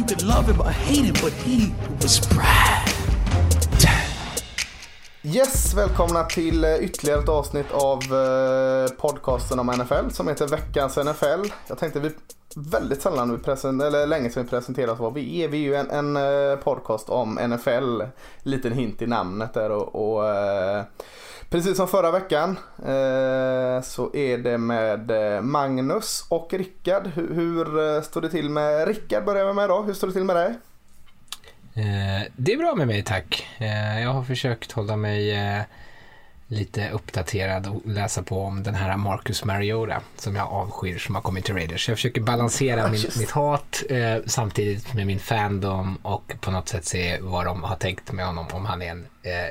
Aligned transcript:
You 0.00 0.06
could 0.06 0.22
love 0.22 0.52
him 0.52 0.60
or 0.60 0.70
hate 0.70 1.04
him, 1.04 1.14
but 1.22 1.32
he 1.32 1.74
was 2.02 2.28
Brad. 2.28 2.88
Yes, 5.22 5.74
välkomna 5.74 6.24
till 6.24 6.64
eh, 6.64 6.76
ytterligare 6.76 7.20
ett 7.20 7.28
avsnitt 7.28 7.72
av 7.72 7.98
eh, 8.02 8.90
podcasten 8.96 9.58
om 9.58 9.66
NFL 9.66 10.10
som 10.10 10.28
heter 10.28 10.46
Veckans 10.46 10.96
NFL. 10.96 11.52
Jag 11.66 11.78
tänkte 11.78 12.00
vi 12.00 12.10
väldigt 12.56 13.02
sällan 13.02 13.32
vi 13.32 13.38
present, 13.38 13.82
eller 13.82 14.06
länge 14.06 14.30
sedan 14.30 14.42
vi 14.42 14.48
presenterat 14.48 14.98
vad 14.98 15.14
vi 15.14 15.42
är. 15.42 15.48
Vi 15.48 15.58
är 15.58 15.62
ju 15.62 15.74
en, 15.74 15.90
en 15.90 16.16
eh, 16.16 16.56
podcast 16.56 17.08
om 17.08 17.34
NFL. 17.34 18.02
Liten 18.42 18.72
hint 18.72 19.02
i 19.02 19.06
namnet 19.06 19.54
där 19.54 19.70
och, 19.70 20.16
och 20.16 20.24
precis 21.50 21.76
som 21.76 21.88
förra 21.88 22.10
veckan 22.10 22.50
eh, 22.78 23.82
så 23.82 24.14
är 24.14 24.38
det 24.38 24.58
med 24.58 25.10
eh, 25.10 25.40
Magnus 25.40 26.24
och 26.28 26.52
Rickard. 26.52 27.06
Hur, 27.06 27.34
hur 27.34 27.96
eh, 27.96 28.02
står 28.02 28.20
det 28.20 28.30
till 28.30 28.50
med 28.50 28.88
Rickard 28.88 29.24
börjar 29.24 29.46
vi 29.46 29.52
med 29.52 29.68
då. 29.68 29.82
Hur 29.82 29.94
står 29.94 30.06
det 30.06 30.12
till 30.12 30.24
med 30.24 30.36
dig? 30.36 30.54
Eh, 31.74 32.26
det 32.36 32.52
är 32.52 32.56
bra 32.58 32.74
med 32.74 32.86
mig 32.86 33.02
tack. 33.02 33.46
Eh, 33.58 34.02
jag 34.02 34.10
har 34.10 34.24
försökt 34.24 34.72
hålla 34.72 34.96
mig 34.96 35.36
lite 36.50 36.90
uppdaterad 36.90 37.66
och 37.66 37.82
läsa 37.84 38.22
på 38.22 38.42
om 38.42 38.62
den 38.62 38.74
här 38.74 38.96
Marcus 38.96 39.44
Mariota 39.44 40.00
som 40.16 40.36
jag 40.36 40.48
avskyr 40.48 40.98
som 40.98 41.14
har 41.14 41.22
kommit 41.22 41.44
till 41.44 41.54
Raiders. 41.54 41.88
Jag 41.88 41.96
försöker 41.96 42.20
balansera 42.20 42.88
min, 42.88 43.00
mitt 43.18 43.30
hat 43.30 43.82
eh, 43.88 44.16
samtidigt 44.26 44.94
med 44.94 45.06
min 45.06 45.18
fandom 45.18 45.98
och 46.02 46.32
på 46.40 46.50
något 46.50 46.68
sätt 46.68 46.84
se 46.84 47.18
vad 47.20 47.44
de 47.44 47.62
har 47.62 47.76
tänkt 47.76 48.12
med 48.12 48.26
honom 48.26 48.46
om 48.52 48.64
han 48.64 48.82
är 48.82 48.90
en 48.90 49.06
eh, 49.22 49.50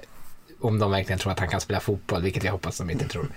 om 0.59 0.79
de 0.79 0.91
verkligen 0.91 1.19
tror 1.19 1.31
att 1.31 1.39
han 1.39 1.49
kan 1.49 1.61
spela 1.61 1.79
fotboll, 1.79 2.21
vilket 2.21 2.43
jag 2.43 2.51
hoppas 2.51 2.77
de 2.77 2.89
inte 2.89 3.07
tror. 3.07 3.27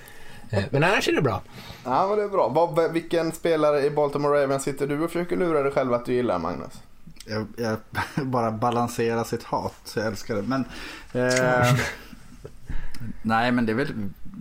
Eh, 0.51 0.65
men 0.70 0.84
annars 0.84 1.09
är 1.09 1.12
det 1.12 1.23
bra. 1.23 1.42
Ja, 1.84 2.06
men 2.09 2.19
det 2.19 2.25
är 2.25 2.29
bra. 2.29 2.48
Vad, 2.48 2.92
vilken 2.92 3.33
spelare 3.33 3.87
i 3.87 3.91
Baltimore 3.91 4.42
Ravens 4.42 4.62
sitter 4.62 4.87
du 4.87 5.01
och 5.01 5.11
försöker 5.11 5.37
lura 5.37 5.62
dig 5.62 5.73
själv 5.73 5.92
att 5.92 6.06
du 6.06 6.12
gillar, 6.14 6.39
Magnus? 6.39 6.83
Jag, 7.27 7.47
jag 7.56 7.77
bara 8.27 8.51
balansera 8.51 9.25
sitt 9.25 9.42
hat, 9.42 9.75
så 9.84 9.98
jag 9.98 10.06
älskar 10.06 10.37
det. 10.37 10.42
Men, 10.42 10.64
eh, 11.12 11.75
nej, 13.23 13.53
men 13.53 13.67
det 13.67 13.73
är 13.73 13.77
väl, 13.77 13.92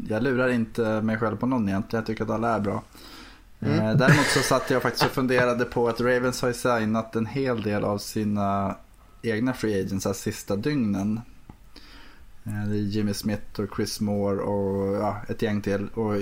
jag 0.09 0.23
lurar 0.23 0.49
inte 0.49 0.81
mig 0.81 1.17
själv 1.17 1.37
på 1.37 1.45
någon 1.45 1.69
egentligen. 1.69 2.01
Jag 2.01 2.07
tycker 2.07 2.23
att 2.23 2.29
alla 2.29 2.55
är 2.55 2.59
bra. 2.59 2.83
Mm. 3.59 3.79
Eh, 3.79 3.95
däremot 3.97 4.25
så 4.25 4.39
satt 4.39 4.69
jag 4.69 4.81
faktiskt 4.81 5.05
och 5.05 5.11
funderade 5.11 5.65
på 5.65 5.89
att 5.89 6.01
Ravens 6.01 6.41
har 6.41 6.51
signat 6.51 7.15
en 7.15 7.25
hel 7.25 7.61
del 7.61 7.83
av 7.83 7.97
sina 7.97 8.75
egna 9.21 9.53
free 9.53 9.81
agents 9.81 10.05
här 10.05 10.13
sista 10.13 10.55
dygnen. 10.55 11.21
Eh, 12.43 12.63
det 12.67 12.75
är 12.75 12.81
Jimmy 12.81 13.13
Smith 13.13 13.59
och 13.59 13.75
Chris 13.75 14.01
Moore 14.01 14.41
och 14.41 14.95
ja, 14.95 15.21
ett 15.27 15.41
gäng 15.41 15.61
till. 15.61 15.87
Och 15.87 16.15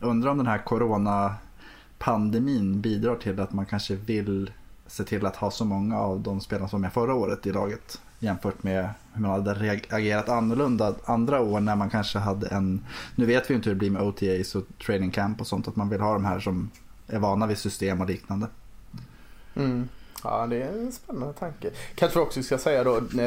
undrar 0.00 0.30
om 0.30 0.38
den 0.38 0.46
här 0.46 0.58
coronapandemin 0.58 2.80
bidrar 2.80 3.16
till 3.16 3.40
att 3.40 3.52
man 3.52 3.66
kanske 3.66 3.94
vill 3.94 4.50
se 4.86 5.04
till 5.04 5.26
att 5.26 5.36
ha 5.36 5.50
så 5.50 5.64
många 5.64 5.98
av 5.98 6.20
de 6.20 6.40
spelarna 6.40 6.68
som 6.68 6.80
var 6.80 6.86
med 6.86 6.92
förra 6.92 7.14
året 7.14 7.46
i 7.46 7.52
laget. 7.52 8.00
Jämfört 8.18 8.62
med 8.62 8.88
hur 9.12 9.22
man 9.22 9.30
hade 9.30 9.54
reagerat 9.54 10.28
annorlunda 10.28 10.94
andra 11.04 11.40
år 11.40 11.60
när 11.60 11.76
man 11.76 11.90
kanske 11.90 12.18
hade 12.18 12.48
en, 12.48 12.84
nu 13.14 13.26
vet 13.26 13.50
vi 13.50 13.54
inte 13.54 13.68
hur 13.68 13.74
det 13.74 13.78
blir 13.78 13.90
med 13.90 14.02
OTAs 14.02 14.54
och 14.54 14.64
training 14.86 15.10
camp 15.10 15.40
och 15.40 15.46
sånt, 15.46 15.68
att 15.68 15.76
man 15.76 15.88
vill 15.88 16.00
ha 16.00 16.12
de 16.12 16.24
här 16.24 16.40
som 16.40 16.70
är 17.06 17.18
vana 17.18 17.46
vid 17.46 17.58
system 17.58 18.00
och 18.00 18.06
liknande. 18.06 18.46
Mm. 19.54 19.88
Ja, 20.24 20.46
det 20.46 20.62
är 20.62 20.68
en 20.68 20.92
spännande 20.92 21.34
tanke. 21.34 21.70
Kanske 21.94 22.20
också 22.20 22.42
ska 22.42 22.58
säga 22.58 22.84
då, 22.84 23.00
eh, 23.18 23.24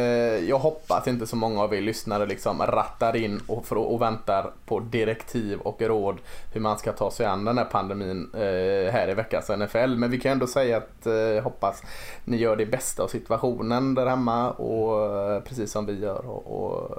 jag 0.49 0.59
hoppas 0.59 0.97
att 0.97 1.07
inte 1.07 1.27
så 1.27 1.35
många 1.35 1.61
av 1.61 1.73
er 1.73 1.81
lyssnare 1.81 2.25
liksom 2.25 2.61
rattar 2.61 3.15
in 3.15 3.41
och, 3.47 3.65
för, 3.65 3.75
och 3.75 4.01
väntar 4.01 4.51
på 4.65 4.79
direktiv 4.79 5.59
och 5.59 5.81
råd 5.81 6.17
hur 6.53 6.61
man 6.61 6.77
ska 6.77 6.91
ta 6.91 7.11
sig 7.11 7.25
an 7.25 7.45
den 7.45 7.57
här 7.57 7.65
pandemin 7.65 8.29
eh, 8.33 8.93
här 8.93 9.09
i 9.09 9.13
veckans 9.13 9.49
NFL. 9.49 9.95
Men 9.95 10.11
vi 10.11 10.19
kan 10.19 10.31
ändå 10.31 10.47
säga 10.47 10.77
att 10.77 11.05
eh, 11.05 11.43
hoppas 11.43 11.83
ni 12.25 12.37
gör 12.37 12.55
det 12.55 12.65
bästa 12.65 13.03
av 13.03 13.07
situationen 13.07 13.95
där 13.95 14.05
hemma 14.05 14.51
och 14.51 15.43
precis 15.45 15.71
som 15.71 15.85
vi 15.85 15.99
gör 15.99 16.25
och, 16.25 16.65
och 16.65 16.97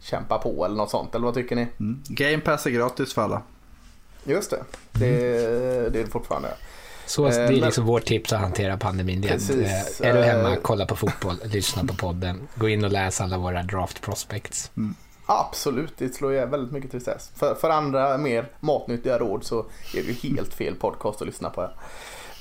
kämpa 0.00 0.38
på 0.38 0.64
eller 0.64 0.76
något 0.76 0.90
sånt. 0.90 1.14
Eller 1.14 1.24
vad 1.24 1.34
tycker 1.34 1.56
ni? 1.56 1.66
Mm. 1.80 2.02
Game 2.08 2.40
Pass 2.40 2.66
är 2.66 2.70
gratis 2.70 3.14
för 3.14 3.22
alla. 3.22 3.42
Just 4.24 4.50
det, 4.50 4.64
det, 4.92 5.08
det 5.92 6.00
är 6.00 6.04
det 6.04 6.10
fortfarande. 6.10 6.48
Så 7.06 7.28
det 7.28 7.36
är 7.36 7.50
liksom 7.50 7.84
vårt 7.84 8.04
tips 8.04 8.32
att 8.32 8.40
hantera 8.40 8.76
pandemin. 8.76 9.20
Det 9.20 9.28
är, 9.28 10.06
är 10.06 10.14
du 10.14 10.22
hemma, 10.22 10.56
kolla 10.62 10.86
på 10.86 10.96
fotboll, 10.96 11.36
lyssna 11.44 11.84
på 11.84 11.94
podden, 11.94 12.48
gå 12.54 12.68
in 12.68 12.84
och 12.84 12.92
läs 12.92 13.20
alla 13.20 13.38
våra 13.38 13.62
draft 13.62 14.02
prospects. 14.02 14.70
Mm. 14.76 14.94
Absolut, 15.26 15.92
det 15.98 16.14
slår 16.14 16.32
ju 16.32 16.46
väldigt 16.46 16.72
mycket 16.72 16.90
tristess. 16.90 17.30
För, 17.36 17.54
för 17.54 17.70
andra 17.70 18.18
mer 18.18 18.48
matnyttiga 18.60 19.18
råd 19.18 19.44
så 19.44 19.58
är 19.94 20.02
det 20.02 20.12
ju 20.12 20.12
helt 20.12 20.54
fel 20.54 20.74
podcast 20.74 21.20
att 21.20 21.26
lyssna 21.26 21.50
på. 21.50 21.70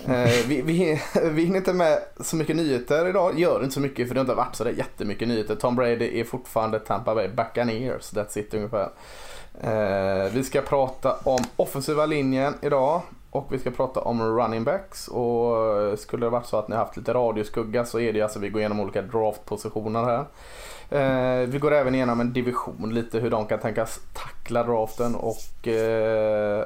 Eh, 0.07 0.29
vi, 0.47 0.61
vi, 0.61 1.01
vi 1.21 1.43
hinner 1.43 1.57
inte 1.57 1.73
med 1.73 1.99
så 2.19 2.35
mycket 2.35 2.55
nyheter 2.55 3.07
idag, 3.07 3.39
gör 3.39 3.63
inte 3.63 3.73
så 3.73 3.79
mycket 3.79 4.07
för 4.07 4.15
det 4.15 4.19
har 4.19 4.25
inte 4.25 4.35
varit 4.35 4.55
så 4.55 4.63
där 4.63 4.71
jättemycket 4.71 5.27
nyheter. 5.27 5.55
Tom 5.55 5.75
Brady 5.75 6.19
är 6.19 6.23
fortfarande 6.23 6.79
Tampa 6.79 7.15
Bay 7.15 7.27
Buccaneers, 7.27 8.13
that's 8.13 8.39
it 8.39 8.53
ungefär. 8.53 8.89
Eh, 9.61 10.31
vi 10.33 10.43
ska 10.43 10.61
prata 10.61 11.15
om 11.23 11.43
offensiva 11.55 12.05
linjen 12.05 12.53
idag. 12.61 13.01
Och 13.35 13.53
vi 13.53 13.59
ska 13.59 13.72
prata 13.72 14.00
om 14.00 14.22
running 14.22 14.63
backs 14.63 15.07
och 15.07 16.00
skulle 16.00 16.25
det 16.25 16.29
varit 16.29 16.46
så 16.46 16.57
att 16.57 16.68
ni 16.68 16.75
haft 16.75 16.97
lite 16.97 17.13
radioskugga 17.13 17.85
så 17.85 18.00
är 18.00 18.13
det 18.13 18.22
alltså 18.22 18.40
vi 18.40 18.50
går 18.50 18.59
igenom 18.59 18.79
olika 18.79 19.01
draftpositioner 19.01 20.03
här. 20.03 20.25
Eh, 20.90 21.47
vi 21.47 21.59
går 21.59 21.73
även 21.73 21.96
igenom 21.96 22.19
en 22.19 22.34
division 22.34 22.94
lite 22.94 23.19
hur 23.19 23.29
de 23.29 23.46
kan 23.46 23.59
tänkas 23.59 24.00
tackla 24.13 24.63
draften 24.63 25.16
och 25.16 25.68
eh, 25.68 26.66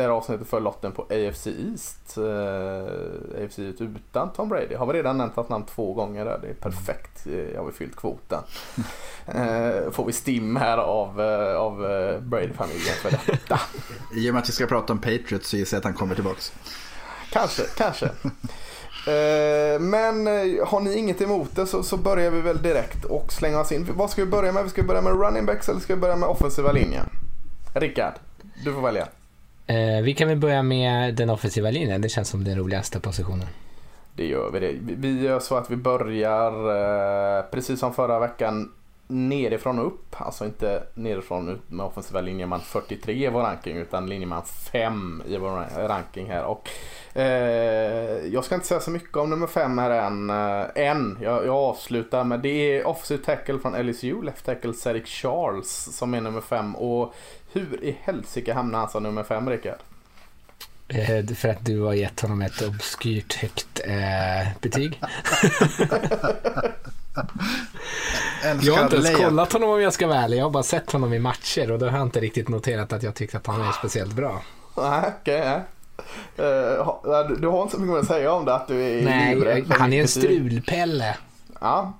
det 0.00 0.06
här 0.06 0.16
avsnittet 0.16 0.48
för 0.48 0.60
lotten 0.60 0.92
på 0.92 1.02
AFC 1.02 1.46
East. 1.46 2.16
Eh, 2.16 3.44
AFC 3.44 3.58
East 3.58 3.80
utan 3.80 4.32
Tom 4.32 4.48
Brady. 4.48 4.74
Har 4.74 4.86
vi 4.86 4.92
redan 4.92 5.18
nämnt 5.18 5.36
hans 5.36 5.48
namn 5.48 5.64
två 5.64 5.92
gånger 5.92 6.24
där. 6.24 6.38
Det 6.42 6.48
är 6.48 6.54
perfekt. 6.54 7.26
Eh, 7.26 7.32
jag 7.32 7.60
har 7.60 7.66
vi 7.66 7.72
fyllt 7.72 7.96
kvoten. 7.96 8.42
Eh, 9.26 9.90
får 9.90 10.04
vi 10.04 10.12
stim 10.12 10.56
här 10.56 10.78
av, 10.78 11.20
eh, 11.20 11.56
av 11.56 11.84
eh, 11.86 12.20
Brady-familjen 12.20 12.94
för 13.02 13.10
detta. 13.26 13.60
I 14.16 14.30
och 14.30 14.34
med 14.34 14.42
att 14.42 14.48
vi 14.48 14.52
ska 14.52 14.66
prata 14.66 14.92
om 14.92 14.98
Patriots 14.98 15.48
så 15.48 15.56
gissar 15.56 15.76
jag 15.76 15.78
att 15.78 15.84
han 15.84 15.94
kommer 15.94 16.14
tillbaks. 16.14 16.52
Kanske, 17.32 17.62
kanske. 17.76 18.06
Eh, 19.06 19.80
men 19.80 20.26
har 20.66 20.80
ni 20.80 20.94
inget 20.98 21.20
emot 21.20 21.56
det 21.56 21.66
så, 21.66 21.82
så, 21.82 21.96
börjar 21.96 22.30
vi 22.30 22.40
väl 22.40 22.62
direkt 22.62 23.04
och 23.04 23.32
slänga 23.32 23.60
oss 23.60 23.72
in. 23.72 23.88
Vad 23.96 24.10
ska 24.10 24.24
vi 24.24 24.30
börja 24.30 24.52
med? 24.52 24.70
Ska 24.70 24.82
vi 24.82 24.88
börja 24.88 25.02
med 25.02 25.12
running 25.12 25.46
backs 25.46 25.68
eller 25.68 25.80
ska 25.80 25.94
vi 25.94 26.00
börja 26.00 26.16
med 26.16 26.28
offensiva 26.28 26.72
linjen? 26.72 27.06
Rickard, 27.74 28.14
du 28.64 28.72
får 28.72 28.80
välja. 28.80 29.08
Eh, 29.70 30.02
vi 30.02 30.14
kan 30.14 30.28
väl 30.28 30.38
börja 30.38 30.62
med 30.62 31.14
den 31.14 31.30
offensiva 31.30 31.70
linjen. 31.70 32.00
Det 32.00 32.08
känns 32.08 32.28
som 32.28 32.44
den 32.44 32.58
roligaste 32.58 33.00
positionen. 33.00 33.46
Det 34.14 34.26
gör 34.26 34.50
vi 34.50 34.60
det. 34.60 34.74
Vi 34.80 35.22
gör 35.22 35.40
så 35.40 35.56
att 35.56 35.70
vi 35.70 35.76
börjar 35.76 36.52
eh, 37.38 37.44
precis 37.50 37.80
som 37.80 37.94
förra 37.94 38.18
veckan 38.18 38.72
nerifrån 39.10 39.78
och 39.78 39.86
upp. 39.86 40.20
Alltså 40.20 40.44
inte 40.44 40.82
nerifrån 40.94 41.48
ut 41.48 41.70
med 41.70 41.86
offensiva 41.86 42.20
linjeman 42.20 42.60
43 42.60 43.26
i 43.26 43.28
vår 43.28 43.40
ranking 43.40 43.76
utan 43.76 44.08
linjeman 44.08 44.42
5 44.72 45.22
i 45.28 45.36
vår 45.36 45.86
ranking 45.88 46.30
här. 46.30 46.44
Och, 46.44 46.68
eh, 47.18 48.26
jag 48.26 48.44
ska 48.44 48.54
inte 48.54 48.66
säga 48.66 48.80
så 48.80 48.90
mycket 48.90 49.16
om 49.16 49.30
nummer 49.30 49.46
5 49.46 49.78
här 49.78 49.90
än. 49.90 50.30
Eh, 50.30 50.66
än. 50.74 51.18
Jag, 51.22 51.46
jag 51.46 51.56
avslutar 51.56 52.24
med 52.24 52.40
det 52.40 52.48
är 52.78 52.86
offensive 52.86 53.24
tackle 53.24 53.58
från 53.58 53.86
LSU, 53.86 54.22
left 54.22 54.44
tackle 54.44 54.74
Cedric 54.74 55.08
Charles 55.08 55.96
som 55.96 56.14
är 56.14 56.20
nummer 56.20 56.40
5. 56.40 56.76
Och 56.76 57.14
hur 57.52 57.84
i 57.84 57.96
helsike 58.02 58.52
hamnar 58.52 58.78
han 58.78 58.90
som 58.90 59.02
nummer 59.02 59.22
5 59.22 59.50
Rickard? 59.50 59.78
Eh, 60.88 61.26
för 61.34 61.48
att 61.48 61.64
du 61.64 61.80
har 61.80 61.94
gett 61.94 62.20
honom 62.20 62.42
ett 62.42 62.62
obskyrt 62.62 63.34
högt 63.34 63.80
eh, 63.84 64.48
betyg. 64.60 65.00
jag 68.62 68.74
har 68.74 68.84
inte 68.84 68.96
ens 68.96 69.16
kollat 69.16 69.52
honom 69.52 69.70
om 69.70 69.80
jag 69.80 69.92
ska 69.92 70.06
vara 70.06 70.18
ärlig. 70.18 70.38
Jag 70.38 70.44
har 70.44 70.50
bara 70.50 70.62
sett 70.62 70.92
honom 70.92 71.12
i 71.12 71.18
matcher 71.18 71.70
och 71.70 71.78
då 71.78 71.88
har 71.88 71.98
jag 71.98 72.06
inte 72.06 72.20
riktigt 72.20 72.48
noterat 72.48 72.92
att 72.92 73.02
jag 73.02 73.14
tyckte 73.14 73.36
att 73.36 73.46
han 73.46 73.60
är 73.60 73.72
speciellt 73.72 74.12
bra. 74.12 74.42
Nej, 74.76 75.12
okej. 75.20 75.40
Okay, 75.40 76.46
uh, 76.46 77.30
du 77.40 77.48
har 77.48 77.62
inte 77.62 77.74
så 77.74 77.80
mycket 77.80 78.00
att 78.00 78.06
säga 78.06 78.32
om 78.32 78.44
det? 78.44 78.54
Att 78.54 78.68
du 78.68 78.82
är 78.82 79.04
Nej, 79.04 79.64
han 79.68 79.92
är 79.92 80.00
en 80.00 80.08
strulpelle. 80.08 81.16
Ja. 81.60 81.92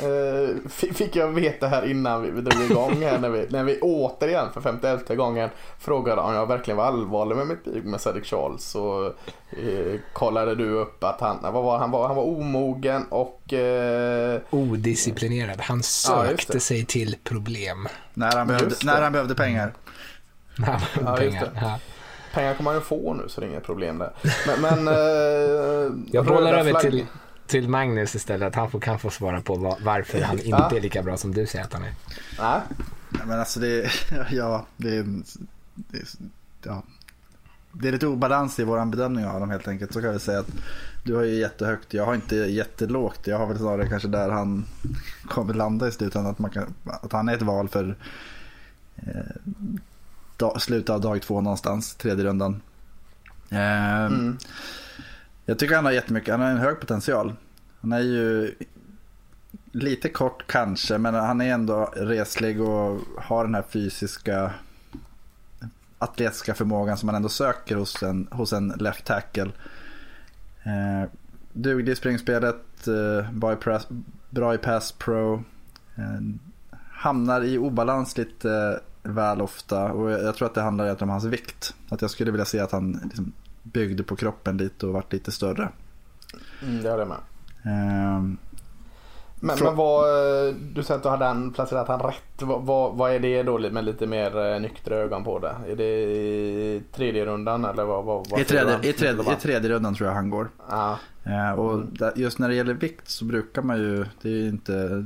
Eh, 0.00 0.70
fick 0.70 1.16
jag 1.16 1.28
veta 1.28 1.66
här 1.66 1.90
innan 1.90 2.34
vi 2.34 2.40
drog 2.40 2.70
igång 2.70 3.02
här 3.02 3.18
när 3.18 3.28
vi, 3.28 3.46
när 3.50 3.64
vi 3.64 3.80
återigen 3.80 4.52
för 4.52 4.60
51 4.60 5.16
gången 5.16 5.50
frågade 5.78 6.20
om 6.20 6.34
jag 6.34 6.46
verkligen 6.46 6.76
var 6.76 6.84
allvarlig 6.84 7.36
med 7.36 7.46
mitt 7.46 7.64
beef 7.64 7.84
med 7.84 8.00
Cedric 8.00 8.26
Charles 8.26 8.62
så 8.62 9.06
eh, 9.50 10.00
kollade 10.12 10.54
du 10.54 10.70
upp 10.70 11.04
att 11.04 11.20
han, 11.20 11.38
vad 11.42 11.52
var, 11.52 11.78
han, 11.78 11.90
var, 11.90 12.06
han 12.06 12.16
var 12.16 12.24
omogen 12.24 13.06
och 13.08 13.52
eh, 13.52 14.40
Odisciplinerad. 14.50 15.60
Han 15.60 15.82
sökte 15.82 16.52
ja, 16.56 16.60
sig 16.60 16.84
till 16.84 17.16
problem. 17.24 17.88
När 18.14 18.36
han 18.36 18.46
behövde, 18.46 18.74
när 18.84 19.02
han 19.02 19.12
behövde 19.12 19.34
pengar. 19.34 19.72
När 20.58 20.66
han 20.66 20.80
behövde 20.80 21.24
ja, 21.24 21.30
pengar. 21.30 21.50
Ja. 21.60 21.78
Pengar 22.34 22.54
kommer 22.54 22.70
han 22.70 22.80
ju 22.80 22.84
få 22.84 23.14
nu 23.14 23.28
så 23.28 23.40
det 23.40 23.46
är 23.46 23.48
inget 23.48 23.64
problem 23.64 23.98
där. 23.98 24.12
Men, 24.46 24.60
men 24.60 24.88
eh, 24.88 25.92
jag 26.12 26.26
bollar 26.26 26.52
över 26.52 26.72
till, 26.72 27.06
till 27.50 27.68
Magnus 27.68 28.14
istället. 28.14 28.48
Att 28.48 28.54
han 28.54 28.70
får, 28.70 28.80
kan 28.80 28.98
få 28.98 29.10
svara 29.10 29.40
på 29.40 29.54
var, 29.54 29.78
varför 29.84 30.20
han 30.20 30.38
inte 30.38 30.76
är 30.76 30.80
lika 30.80 31.02
bra 31.02 31.16
som 31.16 31.34
du 31.34 31.46
säger 31.46 31.64
att 31.64 31.72
han 31.72 31.84
är. 31.84 31.94
Nej. 32.38 32.60
Men 33.26 33.40
alltså 33.40 33.60
det, 33.60 33.90
ja, 34.30 34.66
det, 34.76 34.96
är, 34.96 35.04
det, 35.74 35.98
ja. 36.62 36.82
det 37.72 37.88
är 37.88 37.92
lite 37.92 38.06
obalans 38.06 38.58
i 38.58 38.64
vår 38.64 38.84
bedömning 38.84 39.26
av 39.26 39.40
dem 39.40 39.50
helt 39.50 39.68
enkelt. 39.68 39.92
Så 39.92 40.00
kan 40.00 40.12
vi 40.12 40.18
säga 40.18 40.38
att 40.38 40.50
du 41.04 41.14
har 41.14 41.22
ju 41.22 41.34
jättehögt, 41.34 41.94
jag 41.94 42.06
har 42.06 42.14
inte 42.14 42.36
jättelågt. 42.36 43.26
Jag 43.26 43.38
har 43.38 43.46
väl 43.46 43.58
snarare 43.58 43.88
kanske 43.88 44.08
där 44.08 44.30
han 44.30 44.64
kommer 45.28 45.54
landa 45.54 45.88
i 45.88 45.92
slutändan. 45.92 46.32
Att, 46.32 46.38
man 46.38 46.50
kan, 46.50 46.74
att 46.84 47.12
han 47.12 47.28
är 47.28 47.34
ett 47.34 47.42
val 47.42 47.68
för 47.68 47.96
eh, 48.96 49.52
dag, 50.36 50.62
slutet 50.62 50.90
av 50.90 51.00
dag 51.00 51.22
två 51.22 51.40
någonstans, 51.40 51.94
tredje 51.94 52.24
rundan. 52.24 52.62
Eh, 53.48 54.04
mm. 54.04 54.38
Jag 55.50 55.58
tycker 55.58 55.74
han 55.74 55.84
har 55.84 55.92
jättemycket, 55.92 56.32
han 56.32 56.40
har 56.40 56.50
en 56.50 56.58
hög 56.58 56.80
potential. 56.80 57.34
Han 57.80 57.92
är 57.92 58.00
ju 58.00 58.54
lite 59.72 60.08
kort 60.08 60.46
kanske, 60.46 60.98
men 60.98 61.14
han 61.14 61.40
är 61.40 61.52
ändå 61.52 61.92
reslig 61.96 62.60
och 62.60 63.00
har 63.18 63.44
den 63.44 63.54
här 63.54 63.62
fysiska 63.62 64.52
atletiska 65.98 66.54
förmågan 66.54 66.96
som 66.96 67.06
man 67.06 67.14
ändå 67.14 67.28
söker 67.28 67.76
hos 67.76 68.02
en, 68.02 68.28
hos 68.30 68.52
en 68.52 68.68
left 68.68 69.04
tackle. 69.04 69.50
Eh, 70.62 71.10
duglig 71.52 71.92
i 71.92 71.96
springspelet, 71.96 72.88
eh, 72.88 73.32
bra, 73.32 73.52
i 73.52 73.56
press, 73.56 73.86
bra 74.30 74.54
i 74.54 74.58
pass 74.58 74.92
pro. 74.92 75.44
Eh, 75.96 76.20
hamnar 76.90 77.44
i 77.44 77.58
obalans 77.58 78.18
lite 78.18 78.80
eh, 79.02 79.10
väl 79.10 79.40
ofta 79.40 79.92
och 79.92 80.10
jag 80.10 80.34
tror 80.34 80.48
att 80.48 80.54
det 80.54 80.62
handlar 80.62 81.02
om 81.02 81.08
hans 81.08 81.24
vikt. 81.24 81.74
Att 81.88 82.02
jag 82.02 82.10
skulle 82.10 82.30
vilja 82.30 82.44
se 82.44 82.60
att 82.60 82.72
han 82.72 83.00
liksom 83.04 83.32
byggde 83.62 84.02
på 84.02 84.16
kroppen 84.16 84.56
lite 84.56 84.86
och 84.86 84.92
vart 84.92 85.12
lite 85.12 85.32
större. 85.32 85.68
Mm, 86.62 86.82
det 86.82 86.90
har 86.90 86.98
jag 86.98 87.08
med. 87.08 87.18
Um, 87.64 88.38
men, 89.42 89.58
men 89.60 89.76
vad, 89.76 90.04
du 90.74 90.82
säger 90.82 90.98
att 90.98 91.02
du 91.02 91.08
hade 91.08 91.24
han 91.24 91.52
placerat 91.52 91.88
han 91.88 92.00
rätt. 92.00 92.42
Vad, 92.42 92.62
vad, 92.62 92.96
vad, 92.96 93.12
är 93.12 93.18
det 93.18 93.42
då 93.42 93.58
med 93.58 93.84
lite 93.84 94.06
mer 94.06 94.52
eh, 94.52 94.60
nyktra 94.60 94.96
ögon 94.96 95.24
på 95.24 95.38
det? 95.38 95.54
Är 95.68 95.76
det 95.76 95.84
i 95.84 96.82
tredje 96.92 97.24
rundan 97.24 97.64
eller 97.64 97.84
vad? 97.84 98.04
vad, 98.04 98.40
I, 98.40 98.44
tredje, 98.44 98.78
i, 98.82 98.92
tredje, 98.92 99.32
I 99.32 99.36
tredje 99.36 99.70
rundan 99.70 99.94
tror 99.94 100.08
jag 100.08 100.14
han 100.14 100.30
går. 100.30 100.48
Ah. 100.68 100.94
Uh, 101.26 101.52
och 101.52 101.84
just 102.16 102.38
när 102.38 102.48
det 102.48 102.54
gäller 102.54 102.74
vikt 102.74 103.08
så 103.08 103.24
brukar 103.24 103.62
man 103.62 103.78
ju, 103.78 104.06
det 104.22 104.28
är 104.28 104.32
ju 104.32 104.48
inte, 104.48 105.04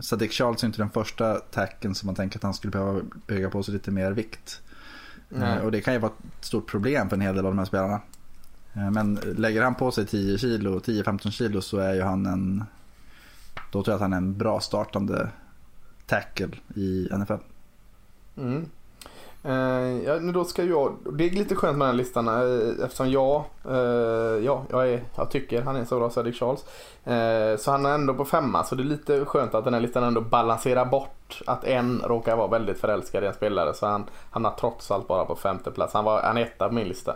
Sadiq 0.00 0.32
Charles 0.32 0.62
är 0.62 0.66
inte 0.66 0.78
den 0.78 0.90
första 0.90 1.34
tacken 1.34 1.94
som 1.94 2.06
man 2.06 2.14
tänker 2.14 2.38
att 2.38 2.42
han 2.42 2.54
skulle 2.54 2.70
behöva 2.70 3.00
bygga 3.26 3.50
på 3.50 3.62
sig 3.62 3.74
lite 3.74 3.90
mer 3.90 4.12
vikt. 4.12 4.62
Uh, 5.32 5.56
och 5.56 5.72
det 5.72 5.80
kan 5.80 5.94
ju 5.94 6.00
vara 6.00 6.12
ett 6.38 6.44
stort 6.44 6.70
problem 6.70 7.08
för 7.08 7.16
en 7.16 7.20
hel 7.20 7.34
del 7.36 7.46
av 7.46 7.52
de 7.52 7.58
här 7.58 7.64
spelarna. 7.64 8.00
Uh, 8.76 8.90
men 8.90 9.14
lägger 9.14 9.62
han 9.62 9.74
på 9.74 9.90
sig 9.90 10.06
10 10.06 10.38
kilo, 10.38 10.78
10-15 10.78 11.30
kilo 11.30 11.60
så 11.60 11.78
är 11.78 11.94
ju 11.94 12.02
han 12.02 12.26
en 12.26 12.64
då 13.70 13.82
tror 13.82 13.92
jag 13.92 13.94
att 13.94 14.00
han 14.00 14.12
är 14.12 14.16
en 14.16 14.38
bra 14.38 14.60
startande 14.60 15.28
tackle 16.06 16.48
i 16.74 17.08
NFL. 17.10 17.32
Mm. 18.36 18.66
Uh, 19.48 20.04
ja, 20.04 20.18
då 20.18 20.44
ska 20.44 20.64
jag, 20.64 20.96
det 21.12 21.26
är 21.26 21.30
lite 21.30 21.54
skönt 21.54 21.78
med 21.78 21.86
den 21.88 21.94
här 21.94 21.98
listan 21.98 22.28
uh, 22.28 22.84
eftersom 22.84 23.10
jag, 23.10 23.44
uh, 23.68 24.44
ja, 24.44 24.64
jag, 24.70 24.88
är, 24.88 25.02
jag 25.16 25.30
tycker 25.30 25.62
han 25.62 25.76
är 25.76 25.84
så 25.84 25.98
bra 25.98 26.10
Cedric 26.10 26.38
Charles. 26.38 26.64
så 27.62 27.70
han 27.70 27.86
är 27.86 27.94
ändå 27.94 28.14
på 28.14 28.24
femma 28.24 28.64
så 28.64 28.74
det 28.74 28.82
är 28.82 28.84
lite 28.84 29.24
skönt 29.24 29.54
att 29.54 29.64
den 29.64 29.74
här 29.74 29.80
listan 29.80 30.04
ändå 30.04 30.20
balanserar 30.20 30.84
bort 30.84 31.42
att 31.46 31.64
en 31.64 32.02
råkar 32.04 32.36
vara 32.36 32.48
väldigt 32.48 32.78
förälskad 32.78 33.24
i 33.24 33.26
en 33.26 33.34
spelare 33.34 33.74
så 33.74 33.86
han 33.86 34.04
hamnar 34.30 34.54
trots 34.60 34.90
allt 34.90 35.08
bara 35.08 35.24
på 35.24 35.36
femte 35.36 35.70
plats. 35.70 35.94
Han 35.94 36.04
var 36.04 36.22
han 36.22 36.36
är 36.36 36.42
etta 36.42 36.68
på 36.68 36.74
min 36.74 36.88
lista 36.88 37.14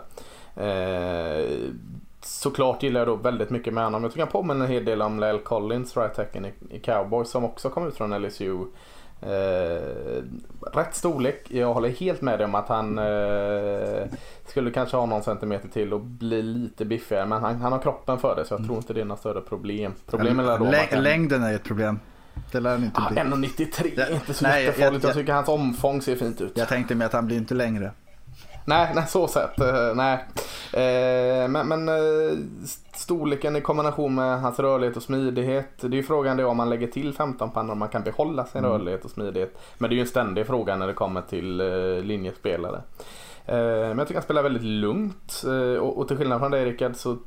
såklart 2.23 2.83
gillar 2.83 3.01
jag 3.01 3.07
då 3.07 3.15
väldigt 3.15 3.49
mycket 3.49 3.73
med 3.73 3.83
honom. 3.83 4.03
Jag 4.03 4.11
tycker 4.11 4.23
han 4.23 4.31
påminner 4.31 4.65
en 4.65 4.71
hel 4.71 4.85
del 4.85 5.01
om 5.01 5.19
Lael 5.19 5.39
Collins, 5.39 5.97
right 5.97 6.15
tacken 6.15 6.45
i, 6.45 6.53
i 6.69 6.79
Cowboys 6.79 7.29
som 7.29 7.45
också 7.45 7.69
kom 7.69 7.87
ut 7.87 7.97
från 7.97 8.21
LSU. 8.21 8.65
Eh, 9.21 10.23
rätt 10.73 10.95
storlek. 10.95 11.45
Jag 11.47 11.73
håller 11.73 11.89
helt 11.89 12.21
med 12.21 12.39
dig 12.39 12.45
om 12.45 12.55
att 12.55 12.67
han 12.67 12.97
eh, 12.97 14.05
skulle 14.47 14.71
kanske 14.71 14.97
ha 14.97 15.05
någon 15.05 15.23
centimeter 15.23 15.69
till 15.69 15.93
och 15.93 16.01
bli 16.01 16.41
lite 16.41 16.85
biffigare. 16.85 17.25
Men 17.25 17.41
han, 17.41 17.61
han 17.61 17.71
har 17.71 17.79
kroppen 17.79 18.19
för 18.19 18.35
det 18.35 18.45
så 18.45 18.53
jag 18.53 18.59
mm. 18.59 18.67
tror 18.67 18.77
inte 18.77 18.93
det 18.93 19.01
är 19.01 19.05
något 19.05 19.19
större 19.19 19.41
problem. 19.41 19.93
Problemet 20.07 20.47
är 20.47 20.57
då 20.57 20.65
Lä 20.65 20.85
kan... 20.85 21.03
Längden 21.03 21.43
är 21.43 21.53
ett 21.53 21.63
problem. 21.63 21.99
Det 22.51 22.59
lär 22.59 22.75
inte 22.75 23.01
ah, 23.01 23.09
bli. 23.09 23.21
1,93 23.21 23.99
är 23.99 24.13
inte 24.13 24.33
så 24.33 24.45
jättefarligt. 24.45 24.79
Jag, 24.79 24.93
jag, 24.93 25.03
jag 25.03 25.13
tycker 25.13 25.33
hans 25.33 25.47
omfång 25.47 26.01
ser 26.01 26.15
fint 26.15 26.41
ut. 26.41 26.51
Jag 26.55 26.67
tänkte 26.67 26.95
med 26.95 27.05
att 27.07 27.13
han 27.13 27.27
blir 27.27 27.37
inte 27.37 27.53
längre. 27.53 27.91
Nej, 28.65 28.91
nej 28.95 29.07
så 29.07 29.27
sett. 29.27 29.61
Uh, 29.61 29.95
nej. 29.95 30.25
Uh, 30.73 31.49
men, 31.49 31.67
men 31.67 31.89
uh, 31.89 32.37
storleken 32.93 33.55
i 33.55 33.61
kombination 33.61 34.15
med 34.15 34.41
hans 34.41 34.59
rörlighet 34.59 34.97
och 34.97 35.03
smidighet. 35.03 35.69
Det 35.81 35.87
är 35.87 35.91
ju 35.91 36.03
frågan 36.03 36.37
det 36.37 36.45
om 36.45 36.57
man 36.57 36.69
lägger 36.69 36.87
till 36.87 37.13
15 37.13 37.51
pannor 37.51 37.71
om 37.71 37.79
man 37.79 37.89
kan 37.89 38.03
behålla 38.03 38.45
sin 38.45 38.65
mm. 38.65 38.71
rörlighet 38.71 39.05
och 39.05 39.11
smidighet. 39.11 39.57
Men 39.77 39.89
det 39.89 39.93
är 39.93 39.97
ju 39.97 40.01
en 40.01 40.07
ständig 40.07 40.47
fråga 40.47 40.75
när 40.75 40.87
det 40.87 40.93
kommer 40.93 41.21
till 41.21 41.57
linjespelare. 42.03 42.81
men 43.45 43.97
jag 43.97 44.07
tycker 44.07 44.19
han 44.19 44.23
spelar 44.23 44.43
väldigt 44.43 44.63
lugnt. 44.63 45.43
Och, 45.79 45.97
och 45.97 46.07
till 46.07 46.17
skillnad 46.17 46.39
från 46.39 46.51
dig 46.51 46.65
Rickard 46.65 46.95
så 46.95 47.17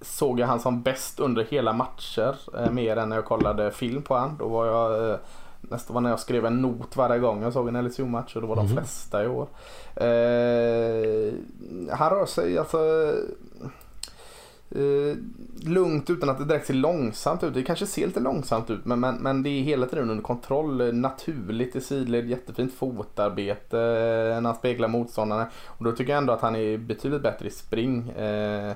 såg 0.00 0.40
jag 0.40 0.46
han 0.46 0.60
som 0.60 0.82
bäst 0.82 1.20
under 1.20 1.44
hela 1.44 1.72
matcher. 1.72 2.36
mer 2.70 2.96
än 2.96 3.08
när 3.08 3.16
jag 3.16 3.24
kollade 3.24 3.70
film 3.70 4.02
på 4.02 4.14
han. 4.14 4.36
Då 4.38 4.48
var 4.48 4.66
jag 4.66 5.18
Nästan 5.60 5.94
var 5.94 6.00
när 6.00 6.10
jag 6.10 6.20
skrev 6.20 6.46
en 6.46 6.62
not 6.62 6.96
varje 6.96 7.18
gång 7.18 7.42
jag 7.42 7.52
såg 7.52 7.68
en 7.68 7.84
LSU-match 7.84 8.36
och 8.36 8.42
det 8.42 8.48
var 8.48 8.56
de 8.56 8.66
mm. 8.66 8.76
flesta 8.76 9.24
i 9.24 9.28
år. 9.28 9.48
Eh, 9.96 11.32
han 11.90 12.10
rör 12.10 12.26
sig 12.26 12.58
alltså 12.58 12.78
eh, 14.70 15.16
lugnt 15.66 16.10
utan 16.10 16.28
att 16.28 16.38
det 16.38 16.44
direkt 16.44 16.66
ser 16.66 16.74
långsamt 16.74 17.44
ut. 17.44 17.54
Det 17.54 17.62
kanske 17.62 17.86
ser 17.86 18.06
lite 18.06 18.20
långsamt 18.20 18.70
ut 18.70 18.84
men, 18.84 19.00
men, 19.00 19.16
men 19.16 19.42
det 19.42 19.50
är 19.50 19.62
hela 19.62 19.86
tiden 19.86 20.10
under 20.10 20.24
kontroll. 20.24 20.94
Naturligt 20.94 21.76
i 21.76 21.80
sidled, 21.80 22.28
jättefint 22.28 22.74
fotarbete 22.74 23.76
när 23.76 24.42
han 24.42 24.54
speglar 24.54 24.88
motståndarna. 24.88 25.46
Och 25.66 25.84
då 25.84 25.92
tycker 25.92 26.12
jag 26.12 26.18
ändå 26.18 26.32
att 26.32 26.42
han 26.42 26.56
är 26.56 26.78
betydligt 26.78 27.22
bättre 27.22 27.46
i 27.46 27.50
spring. 27.50 28.10
Eh, 28.10 28.74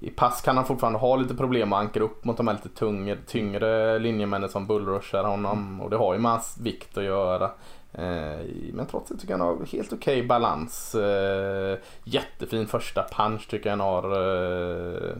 i 0.00 0.10
pass 0.10 0.40
kan 0.40 0.56
han 0.56 0.66
fortfarande 0.66 0.98
ha 0.98 1.16
lite 1.16 1.34
problem 1.34 1.72
att 1.72 1.80
ankra 1.80 2.04
upp 2.04 2.24
mot 2.24 2.36
de 2.36 2.48
här 2.48 2.54
lite 2.54 2.68
tyngre, 2.68 3.18
tyngre 3.26 3.98
linjemännen 3.98 4.48
som 4.48 4.66
bullrushar 4.66 5.24
honom. 5.24 5.80
Och 5.80 5.90
det 5.90 5.96
har 5.96 6.14
ju 6.14 6.20
med 6.20 6.30
hans 6.30 6.58
vikt 6.60 6.98
att 6.98 7.04
göra. 7.04 7.44
Eh, 7.92 8.44
men 8.72 8.86
trots 8.90 9.08
det 9.08 9.16
tycker 9.16 9.34
jag 9.34 9.38
han 9.38 9.58
har 9.58 9.66
helt 9.66 9.92
okej 9.92 10.16
okay 10.16 10.26
balans. 10.26 10.94
Eh, 10.94 11.78
jättefin 12.04 12.66
första 12.66 13.06
punch 13.16 13.48
tycker 13.50 13.70
jag 13.70 13.76
han 13.76 13.86
har. 13.86 14.04
Eh, 14.12 15.16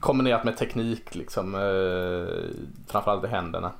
kombinerat 0.00 0.44
med 0.44 0.56
teknik 0.56 1.14
liksom. 1.14 1.52
Framförallt 2.86 3.24
i 3.24 3.28
händerna. 3.28 3.72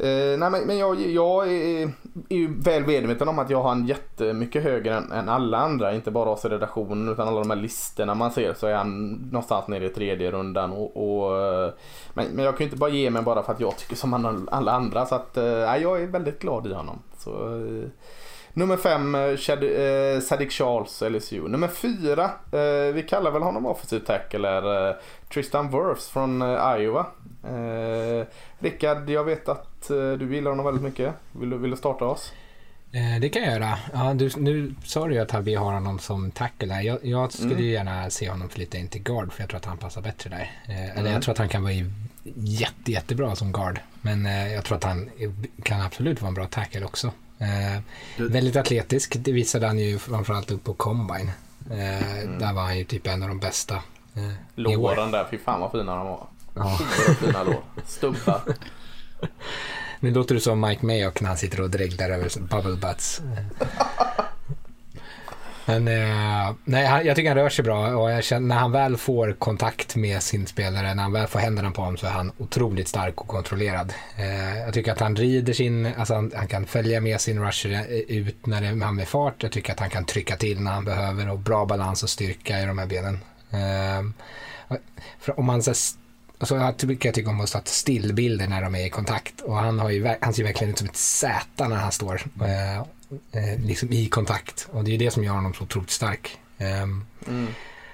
Eh, 0.00 0.38
nej, 0.38 0.50
men, 0.50 0.66
men 0.66 0.78
jag, 0.78 1.00
jag 1.00 1.48
är, 1.48 1.92
är 2.28 2.36
ju 2.36 2.60
väl 2.60 2.86
medveten 2.86 3.28
om 3.28 3.38
att 3.38 3.50
jag 3.50 3.62
har 3.62 3.72
en 3.72 3.86
jättemycket 3.86 4.62
högre 4.62 4.94
än, 4.94 5.12
än 5.12 5.28
alla 5.28 5.58
andra. 5.58 5.94
Inte 5.94 6.10
bara 6.10 6.30
oss 6.30 6.44
i 6.44 6.48
redaktionen 6.48 7.08
utan 7.08 7.28
alla 7.28 7.40
de 7.40 7.50
här 7.50 7.56
listorna 7.56 8.14
man 8.14 8.30
ser 8.30 8.54
så 8.54 8.66
är 8.66 8.74
han 8.74 9.12
någonstans 9.12 9.68
nere 9.68 9.86
i 9.86 9.88
tredje 9.88 10.30
rundan. 10.30 10.72
Och, 10.72 10.96
och 10.96 11.36
eh, 11.36 11.72
men, 12.14 12.26
men, 12.26 12.44
jag 12.44 12.54
kan 12.54 12.64
ju 12.64 12.64
inte 12.64 12.76
bara 12.76 12.90
ge 12.90 13.10
mig 13.10 13.22
bara 13.22 13.42
för 13.42 13.52
att 13.52 13.60
jag 13.60 13.76
tycker 13.76 13.96
som 13.96 14.46
alla 14.50 14.72
andra. 14.72 15.06
Så 15.06 15.14
att, 15.14 15.36
eh, 15.36 15.44
jag 15.76 16.02
är 16.02 16.06
väldigt 16.06 16.38
glad 16.38 16.66
i 16.66 16.72
honom. 16.72 16.98
Så, 17.18 17.30
eh, 17.30 17.88
Nummer 18.52 18.76
fem, 18.76 19.14
eh, 19.14 19.20
eh 19.20 20.20
Sadiq 20.20 20.52
Charles, 20.52 21.02
LSU. 21.02 21.48
Nummer 21.48 21.68
fyra, 21.68 22.24
eh, 22.52 22.94
vi 22.94 23.06
kallar 23.08 23.30
väl 23.30 23.42
honom 23.42 23.66
offensiv 23.66 23.98
tackle, 23.98 24.48
är 24.48 24.96
Tristan 25.32 25.70
Wirfs 25.70 26.08
från 26.08 26.42
Iowa. 26.78 27.06
Rickard, 28.58 29.10
jag 29.10 29.24
vet 29.24 29.48
att 29.48 29.67
du 29.88 30.34
gillar 30.34 30.50
honom 30.50 30.66
väldigt 30.66 30.84
mycket. 30.84 31.14
Vill 31.32 31.50
du, 31.50 31.58
vill 31.58 31.70
du 31.70 31.76
starta 31.76 32.04
oss? 32.04 32.32
Det 33.20 33.28
kan 33.28 33.42
jag 33.42 33.52
göra. 33.52 33.78
Ja, 33.92 34.14
du, 34.14 34.30
nu 34.36 34.74
sa 34.84 35.06
du 35.06 35.14
ju 35.14 35.20
att 35.20 35.34
vi 35.34 35.54
har 35.54 35.72
honom 35.72 35.98
som 35.98 36.30
tackle. 36.30 36.82
Jag, 36.82 36.98
jag 37.02 37.32
skulle 37.32 37.54
mm. 37.54 37.66
gärna 37.66 38.10
se 38.10 38.30
honom 38.30 38.48
flytta 38.48 38.78
in 38.78 38.88
till 38.88 39.02
guard 39.02 39.32
för 39.32 39.42
jag 39.42 39.48
tror 39.50 39.58
att 39.58 39.64
han 39.64 39.78
passar 39.78 40.02
bättre 40.02 40.30
där. 40.30 40.52
Eh, 40.68 40.90
eller 40.90 41.02
jag 41.02 41.08
mm. 41.08 41.20
tror 41.20 41.32
att 41.32 41.38
han 41.38 41.48
kan 41.48 41.62
vara 41.62 41.72
jätte, 42.34 42.92
jättebra 42.92 43.36
som 43.36 43.52
guard. 43.52 43.80
Men 44.02 44.26
eh, 44.26 44.52
jag 44.52 44.64
tror 44.64 44.76
att 44.76 44.84
han 44.84 45.10
kan 45.62 45.80
absolut 45.80 46.20
vara 46.20 46.28
en 46.28 46.34
bra 46.34 46.46
tackle 46.46 46.84
också. 46.84 47.12
Eh, 47.38 47.82
väldigt 48.16 48.56
atletisk, 48.56 49.16
det 49.18 49.32
visade 49.32 49.66
han 49.66 49.78
ju 49.78 49.98
framförallt 49.98 50.50
upp 50.50 50.64
på 50.64 50.74
Combine. 50.74 51.30
Eh, 51.70 52.22
mm. 52.22 52.38
Där 52.38 52.52
var 52.52 52.62
han 52.62 52.78
ju 52.78 52.84
typ 52.84 53.06
en 53.06 53.22
av 53.22 53.28
de 53.28 53.38
bästa. 53.38 53.74
Eh, 54.14 54.32
Låren 54.54 55.10
där, 55.10 55.26
fy 55.30 55.38
fan 55.38 55.60
vad 55.60 55.72
fina 55.72 55.96
de 55.96 56.06
var. 56.06 56.26
Oerhört 56.54 57.18
fina 57.18 57.42
lår. 57.42 57.62
Stubbar. 57.86 58.40
Nu 60.00 60.10
låter 60.10 60.34
du 60.34 60.40
som 60.40 60.60
Mike 60.60 60.86
Mayock 60.86 61.20
när 61.20 61.28
han 61.28 61.36
sitter 61.36 61.60
och 61.60 61.70
dreglar 61.70 62.10
över 62.10 62.40
bubble 62.40 62.76
butts. 62.76 63.22
Men 65.68 65.88
eh, 65.88 66.54
nej, 66.64 67.06
jag 67.06 67.16
tycker 67.16 67.28
han 67.30 67.38
rör 67.38 67.48
sig 67.48 67.64
bra 67.64 67.96
och 67.96 68.10
jag 68.10 68.24
känner, 68.24 68.46
när 68.46 68.56
han 68.56 68.72
väl 68.72 68.96
får 68.96 69.32
kontakt 69.32 69.96
med 69.96 70.22
sin 70.22 70.46
spelare, 70.46 70.94
när 70.94 71.02
han 71.02 71.12
väl 71.12 71.26
får 71.26 71.38
händerna 71.38 71.70
på 71.70 71.82
honom 71.82 71.96
så 71.96 72.06
är 72.06 72.10
han 72.10 72.32
otroligt 72.38 72.88
stark 72.88 73.20
och 73.20 73.28
kontrollerad. 73.28 73.92
Eh, 74.16 74.58
jag 74.58 74.74
tycker 74.74 74.92
att 74.92 75.00
han 75.00 75.16
rider 75.16 75.52
sin, 75.52 75.86
alltså 75.86 76.14
han, 76.14 76.32
han, 76.36 76.48
kan 76.48 76.66
följa 76.66 77.00
med 77.00 77.20
sin 77.20 77.44
rusher 77.44 77.86
ut 78.08 78.46
när 78.46 78.60
det, 78.60 78.84
han 78.84 79.00
är 79.00 79.04
fart. 79.04 79.42
Jag 79.42 79.52
tycker 79.52 79.72
att 79.72 79.80
han 79.80 79.90
kan 79.90 80.04
trycka 80.04 80.36
till 80.36 80.60
när 80.60 80.70
han 80.70 80.84
behöver 80.84 81.30
och 81.30 81.38
bra 81.38 81.66
balans 81.66 82.02
och 82.02 82.10
styrka 82.10 82.60
i 82.62 82.66
de 82.66 82.78
här 82.78 82.86
benen. 82.86 83.18
Eh, 83.50 84.04
om 85.36 85.46
man 85.46 85.62
så 85.62 85.74
Alltså 86.38 86.56
jag 86.56 86.76
tycker, 86.76 87.08
jag 87.08 87.14
tycker 87.14 87.30
om 87.30 87.40
att 87.40 87.52
ta 87.52 87.60
stillbilder 87.64 88.48
när 88.48 88.62
de 88.62 88.74
är 88.74 88.86
i 88.86 88.90
kontakt 88.90 89.40
och 89.40 89.56
han, 89.56 89.78
har 89.78 89.90
ju, 89.90 90.14
han 90.20 90.34
ser 90.34 90.44
verkligen 90.44 90.72
ut 90.72 90.78
som 90.78 90.88
ett 90.88 90.96
Z 90.96 91.68
när 91.68 91.76
han 91.76 91.92
står 91.92 92.22
eh, 92.40 92.78
eh, 93.32 93.58
liksom 93.58 93.92
i 93.92 94.08
kontakt 94.08 94.68
och 94.72 94.84
det 94.84 94.94
är 94.94 94.98
det 94.98 95.10
som 95.10 95.24
gör 95.24 95.32
honom 95.32 95.54
så 95.54 95.64
otroligt 95.64 95.90
stark. 95.90 96.38
Eh, 96.58 96.82
mm. 96.82 97.48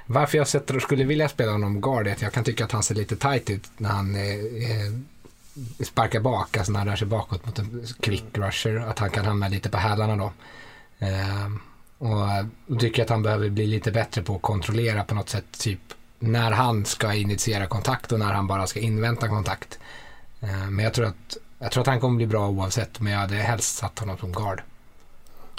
Varför 0.07 0.39
jag 0.39 0.49
sätter 0.49 0.77
och 0.77 0.83
skulle 0.83 1.05
vilja 1.05 1.29
spela 1.29 1.53
honom 1.53 1.81
guard 1.81 2.07
är 2.07 2.13
att 2.13 2.23
jag 2.23 2.33
kan 2.33 2.45
tycka 2.45 2.65
att 2.65 2.73
han 2.73 2.83
ser 2.83 2.95
lite 2.95 3.17
tight 3.17 3.51
ut 3.51 3.71
när 3.77 3.91
han 3.91 4.15
eh, 4.15 5.85
sparkar 5.85 6.21
bak, 6.21 6.57
alltså 6.57 6.73
när 6.73 6.79
han 6.79 6.89
rör 6.89 6.97
sig 6.97 7.07
bakåt 7.07 7.47
mot 7.47 7.59
en 7.59 7.87
quick 8.01 8.25
rusher, 8.33 8.77
att 8.77 8.99
han 8.99 9.11
kan 9.11 9.25
hamna 9.25 9.49
lite 9.49 9.69
på 9.69 9.79
hälarna 9.79 10.17
då. 10.17 10.33
Ehm, 10.99 11.61
och 11.99 12.27
då 12.67 12.79
tycker 12.79 13.03
att 13.03 13.11
han 13.11 13.23
behöver 13.23 13.49
bli 13.49 13.67
lite 13.67 13.93
bättre 13.93 14.23
på 14.23 14.37
att 14.37 14.43
kontrollera 14.43 15.05
på 15.05 15.15
något 15.15 15.29
sätt, 15.29 15.45
typ 15.59 15.81
när 16.27 16.51
han 16.51 16.85
ska 16.85 17.15
initiera 17.15 17.67
kontakt 17.67 18.13
och 18.13 18.19
när 18.19 18.33
han 18.33 18.47
bara 18.47 18.67
ska 18.67 18.81
invänta 18.81 19.29
kontakt. 19.29 19.79
Eh, 20.41 20.71
men 20.71 20.85
jag 20.85 20.95
tror 20.95 21.07
att, 21.07 21.37
jag 21.59 21.73
tror 21.73 21.81
att 21.81 21.87
han 21.87 22.01
kommer 22.01 22.17
bli 22.17 22.27
bra 22.27 22.49
oavsett, 22.49 23.01
men 23.01 23.13
jag 23.13 23.21
hade 23.21 23.35
helst 23.35 23.77
satt 23.77 23.99
honom 23.99 24.19
som 24.19 24.33
guard. 24.33 24.63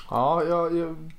Ja, 0.09 0.43
jag, 0.43 0.77
jag, 0.77 1.11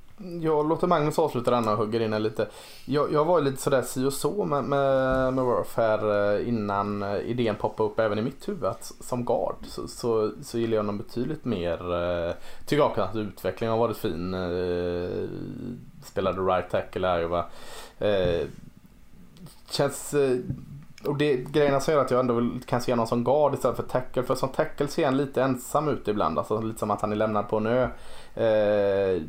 jag 0.42 0.68
låter 0.68 0.86
Magnus 0.86 1.18
avsluta 1.18 1.50
denna 1.50 1.72
och 1.72 1.78
hugger 1.78 2.00
in 2.00 2.22
lite. 2.22 2.48
Jag, 2.84 3.12
jag 3.12 3.24
var 3.24 3.40
lite 3.40 3.62
sådär 3.62 3.82
si 3.82 4.04
och 4.04 4.12
så 4.12 4.44
med, 4.44 4.64
med, 4.64 5.34
med 5.34 5.44
Worth 5.44 5.76
här 5.76 6.34
eh, 6.34 6.48
innan 6.48 7.02
eh, 7.02 7.16
idén 7.16 7.56
poppade 7.56 7.88
upp 7.88 7.98
även 7.98 8.18
i 8.18 8.22
mitt 8.22 8.48
huvud 8.48 8.64
att 8.64 8.92
som 9.00 9.24
guard 9.24 9.56
så, 9.68 9.88
så, 9.88 10.30
så 10.42 10.58
gillar 10.58 10.74
jag 10.74 10.82
honom 10.82 10.98
betydligt 10.98 11.44
mer. 11.44 11.76
Tycker 12.66 12.82
jag 12.96 12.98
att 12.98 13.16
utvecklingen 13.16 13.72
har 13.72 13.78
varit 13.78 13.96
fin. 13.96 14.34
Spelade 16.04 16.40
right 16.40 16.70
tackle 16.70 17.06
här 17.06 17.22
va 17.22 17.28
var, 17.28 17.46
Eh, 17.98 18.46
Eh, 20.14 20.38
och 21.08 21.16
det 21.16 21.37
grejerna 21.37 21.80
som 21.80 21.94
gör 21.94 22.00
att 22.00 22.11
jag 22.11 22.20
ändå 22.20 22.50
kan 22.66 22.80
se 22.80 22.92
honom 22.92 23.06
som 23.06 23.25
guard 23.25 23.54
istället 23.54 23.76
för 23.76 23.82
tackle. 23.82 24.23
För 24.23 24.35
som 24.35 24.49
tackle 24.49 24.88
ser 24.88 25.04
han 25.04 25.16
lite 25.16 25.42
ensam 25.42 25.88
ut 25.88 26.08
ibland. 26.08 26.38
Alltså 26.38 26.61
lite 26.61 26.78
som 26.78 26.90
att 26.90 27.00
han 27.00 27.12
är 27.12 27.16
lämnad 27.16 27.49
på 27.49 27.56
en 27.56 27.66
ö. 27.66 27.88
Eh, 28.35 29.23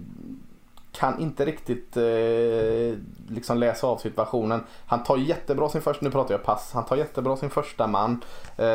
kan 0.97 1.19
inte 1.19 1.45
riktigt 1.45 1.97
eh, 1.97 2.99
liksom 3.29 3.57
läsa 3.57 3.87
av 3.87 3.97
situationen. 3.97 4.63
Han 4.85 5.03
tar 5.03 5.17
jättebra 5.17 5.69
sin 5.69 5.81
första, 5.81 6.05
nu 6.05 6.11
pratar 6.11 6.33
jag 6.33 6.43
pass, 6.43 6.71
han 6.73 6.85
tar 6.85 6.95
jättebra 6.95 7.37
sin 7.37 7.49
första 7.49 7.87
man. 7.87 8.11
Eh, 8.57 8.65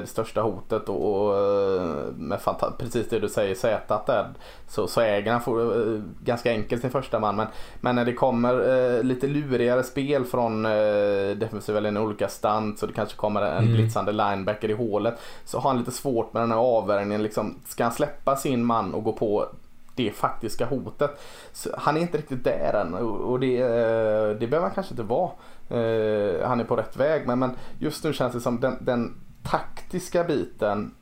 det 0.00 0.06
största 0.06 0.40
hotet 0.42 0.88
och, 0.88 1.26
och 1.26 1.38
eh, 1.38 2.12
med 2.16 2.40
precis 2.78 3.08
det 3.08 3.18
du 3.18 3.28
säger 3.28 3.54
Z 3.54 4.02
där 4.06 4.28
så, 4.68 4.86
så 4.86 5.00
äger 5.00 5.32
han 5.32 5.40
för, 5.40 5.94
eh, 5.94 6.02
ganska 6.24 6.50
enkelt 6.50 6.82
sin 6.82 6.90
första 6.90 7.18
man. 7.18 7.36
Men, 7.36 7.46
men 7.80 7.96
när 7.96 8.04
det 8.04 8.12
kommer 8.12 8.54
eh, 8.96 9.02
lite 9.02 9.26
lurigare 9.26 9.82
spel 9.82 10.24
från 10.24 10.66
eh, 10.66 11.30
defensiva 11.36 11.78
eller 11.78 11.98
olika 11.98 12.28
stunts 12.28 12.82
och 12.82 12.88
det 12.88 12.94
kanske 12.94 13.16
kommer 13.16 13.42
en 13.42 13.64
mm. 13.64 13.74
blitzande 13.74 14.12
linebacker 14.12 14.70
i 14.70 14.74
hålet 14.74 15.20
så 15.44 15.58
har 15.58 15.70
han 15.70 15.78
lite 15.78 15.90
svårt 15.90 16.32
med 16.32 16.42
den 16.42 16.50
här 16.50 16.58
avvärjningen. 16.58 17.22
Liksom, 17.22 17.54
ska 17.66 17.84
han 17.84 17.92
släppa 17.92 18.36
sin 18.36 18.64
man 18.64 18.94
och 18.94 19.04
gå 19.04 19.12
på 19.12 19.46
det 19.94 20.10
faktiska 20.10 20.66
hotet. 20.66 21.20
Så 21.52 21.70
han 21.78 21.96
är 21.96 22.00
inte 22.00 22.18
riktigt 22.18 22.44
där 22.44 22.72
än 22.74 22.94
och 22.94 23.40
det, 23.40 23.58
eh, 23.58 24.38
det 24.38 24.46
behöver 24.46 24.60
han 24.60 24.74
kanske 24.74 24.92
inte 24.92 25.02
vara. 25.02 25.30
Eh, 25.68 26.48
han 26.48 26.60
är 26.60 26.64
på 26.64 26.76
rätt 26.76 26.96
väg 26.96 27.26
men, 27.26 27.38
men 27.38 27.50
just 27.78 28.04
nu 28.04 28.12
känns 28.12 28.32
det 28.32 28.40
som 28.40 28.60
den, 28.60 28.76
den 28.80 29.20
taktiska 29.42 30.24
biten 30.24 30.94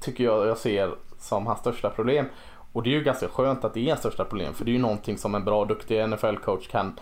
tycker 0.00 0.24
jag 0.24 0.46
jag 0.46 0.58
ser 0.58 0.94
som 1.18 1.46
hans 1.46 1.60
största 1.60 1.90
problem. 1.90 2.26
Och 2.72 2.82
det 2.82 2.90
är 2.90 2.94
ju 2.94 3.04
ganska 3.04 3.28
skönt 3.28 3.64
att 3.64 3.74
det 3.74 3.80
är 3.80 3.88
hans 3.88 4.00
största 4.00 4.24
problem 4.24 4.54
för 4.54 4.64
det 4.64 4.70
är 4.70 4.72
ju 4.72 4.78
någonting 4.78 5.18
som 5.18 5.34
en 5.34 5.44
bra 5.44 5.64
duktig 5.64 6.00
NFL-coach 6.00 6.70
kan 6.70 6.98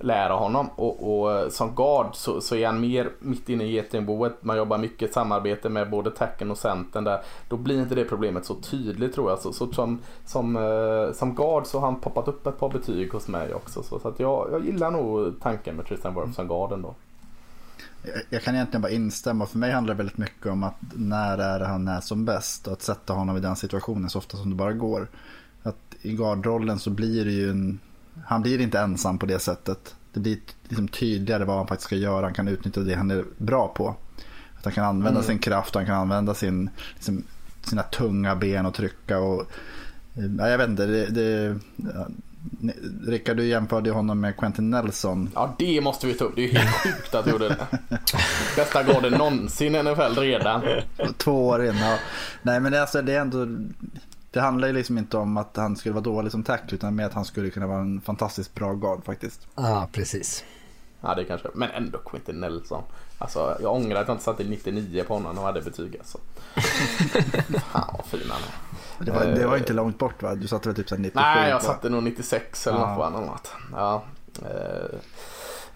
lära 0.00 0.32
honom. 0.32 0.68
Och, 0.74 1.20
och 1.20 1.32
eh, 1.32 1.48
som 1.48 1.74
guard 1.74 2.06
så, 2.14 2.40
så, 2.40 2.54
är 2.54 2.66
han 2.66 2.80
mer 2.80 3.10
mitt 3.18 3.48
inne 3.48 3.64
i 3.64 3.72
getingboet. 3.72 4.44
Man 4.44 4.56
jobbar 4.56 4.78
mycket 4.78 5.12
samarbete 5.12 5.68
med 5.68 5.90
både 5.90 6.10
tacken 6.10 6.50
och 6.50 6.58
centern 6.58 7.04
där. 7.04 7.20
Då 7.48 7.56
blir 7.56 7.80
inte 7.80 7.94
det 7.94 8.04
problemet 8.04 8.44
så 8.44 8.54
tydligt 8.54 9.14
tror 9.14 9.30
jag. 9.30 9.38
Så, 9.38 9.52
så 9.52 9.72
som, 9.72 9.98
som, 10.26 10.56
eh, 10.56 11.12
som 11.14 11.34
guard 11.34 11.66
så 11.66 11.78
har 11.78 11.86
han 11.86 12.00
poppat 12.00 12.28
upp 12.28 12.46
ett 12.46 12.58
par 12.58 12.70
betyg 12.70 13.12
hos 13.12 13.28
mig 13.28 13.54
också. 13.54 13.82
Så, 13.82 13.98
så 13.98 14.08
att 14.08 14.20
jag, 14.20 14.48
jag 14.52 14.66
gillar 14.66 14.90
nog 14.90 15.40
tanken 15.40 15.76
med 15.76 15.86
Tristan 15.86 16.14
Wirth 16.14 16.32
som 16.32 16.48
guard 16.48 16.72
ändå. 16.72 16.94
Jag 18.30 18.42
kan 18.42 18.54
egentligen 18.54 18.82
bara 18.82 18.92
instämma. 18.92 19.46
För 19.46 19.58
mig 19.58 19.72
handlar 19.72 19.94
det 19.94 19.98
väldigt 19.98 20.18
mycket 20.18 20.46
om 20.46 20.62
att 20.62 20.76
när 20.96 21.38
är 21.38 21.60
han 21.60 21.88
är 21.88 22.00
som 22.00 22.24
bäst 22.24 22.66
och 22.66 22.72
att 22.72 22.82
sätta 22.82 23.12
honom 23.12 23.36
i 23.36 23.40
den 23.40 23.56
situationen 23.56 24.10
så 24.10 24.18
ofta 24.18 24.36
som 24.36 24.50
det 24.50 24.56
bara 24.56 24.72
går. 24.72 25.08
Att 25.62 25.94
I 26.02 26.12
guardrollen 26.12 26.78
så 26.78 26.90
blir 26.90 27.24
det 27.24 27.30
ju 27.30 27.50
en 27.50 27.78
han 28.26 28.42
blir 28.42 28.60
inte 28.60 28.78
ensam 28.78 29.18
på 29.18 29.26
det 29.26 29.38
sättet. 29.38 29.94
Det 30.12 30.20
blir 30.20 30.38
liksom 30.62 30.88
tydligare 30.88 31.44
vad 31.44 31.56
han 31.56 31.66
faktiskt 31.66 31.86
ska 31.86 31.96
göra. 31.96 32.26
Han 32.26 32.34
kan 32.34 32.48
utnyttja 32.48 32.80
det 32.80 32.94
han 32.94 33.10
är 33.10 33.24
bra 33.38 33.68
på. 33.68 33.96
Att 34.58 34.64
han 34.64 34.72
kan 34.72 34.84
använda 34.84 35.20
mm. 35.20 35.22
sin 35.22 35.38
kraft, 35.38 35.74
han 35.74 35.86
kan 35.86 35.94
använda 35.94 36.34
sin, 36.34 36.70
liksom, 36.94 37.24
sina 37.62 37.82
tunga 37.82 38.36
ben 38.36 38.66
och 38.66 38.74
trycka. 38.74 39.18
Och, 39.18 39.46
ja, 40.38 40.48
jag 40.48 40.58
vet 40.58 40.68
inte, 40.68 40.86
det, 40.86 41.06
det, 41.06 41.58
ja, 41.76 42.06
Rickard, 43.06 43.36
du 43.36 43.46
jämförde 43.46 43.90
honom 43.90 44.20
med 44.20 44.36
Quentin 44.36 44.70
Nelson. 44.70 45.30
Ja, 45.34 45.54
det 45.58 45.80
måste 45.80 46.06
vi 46.06 46.14
ta 46.14 46.24
upp. 46.24 46.36
Det 46.36 46.44
är 46.44 46.58
helt 46.58 46.74
sjukt 46.74 47.14
att 47.14 47.24
du 47.24 47.30
gjorde 47.30 47.48
det. 47.48 47.66
Bästa 48.56 48.82
gården 48.82 49.12
någonsin 49.12 49.74
i 49.74 49.82
NFL 49.82 50.20
redan. 50.20 50.62
Två 51.16 51.48
år 51.48 51.66
in, 51.66 51.76
ja. 51.76 51.98
Nej, 52.42 52.60
men 52.60 52.72
det, 52.72 52.80
alltså, 52.80 53.02
det 53.02 53.14
är 53.14 53.20
ändå 53.20 53.46
det 54.30 54.40
handlar 54.40 54.68
ju 54.68 54.74
liksom 54.74 54.98
inte 54.98 55.16
om 55.16 55.36
att 55.36 55.56
han 55.56 55.76
skulle 55.76 55.92
vara 55.92 56.04
dålig 56.04 56.32
som 56.32 56.42
tackle 56.42 56.74
utan 56.74 56.94
mer 56.94 57.04
att 57.06 57.14
han 57.14 57.24
skulle 57.24 57.50
kunna 57.50 57.66
vara 57.66 57.80
en 57.80 58.00
fantastiskt 58.00 58.54
bra 58.54 58.74
guard 58.74 59.04
faktiskt. 59.04 59.46
Ja, 59.54 59.82
ah, 59.82 59.88
precis. 59.92 60.44
Ja, 61.00 61.14
det 61.14 61.24
kanske. 61.24 61.48
Men 61.54 61.70
ändå 61.70 61.98
Quentin 61.98 62.40
Nelson. 62.40 62.82
Alltså, 63.18 63.56
jag 63.60 63.74
ångrar 63.74 64.00
att 64.00 64.08
jag 64.08 64.14
inte 64.14 64.24
satte 64.24 64.44
99 64.44 65.04
på 65.08 65.14
honom 65.14 65.38
och 65.38 65.44
hade 65.44 65.62
betyg 65.62 65.96
alltså. 65.98 66.18
Fan 67.72 67.94
vad 67.96 68.06
fin 68.06 68.30
han 68.30 68.40
är. 68.40 69.04
Det 69.04 69.10
var, 69.10 69.24
det 69.24 69.46
var 69.46 69.56
inte 69.56 69.72
långt 69.72 69.98
bort 69.98 70.22
va? 70.22 70.34
Du 70.34 70.48
satte 70.48 70.68
väl 70.68 70.76
typ 70.76 70.90
97? 70.90 71.12
Nej, 71.14 71.50
jag 71.50 71.62
satte 71.62 71.88
nog 71.88 72.02
96 72.02 72.66
eller 72.66 72.78
ja. 72.78 72.94
något 72.96 73.04
annat. 73.04 73.52
Ja. 73.72 74.04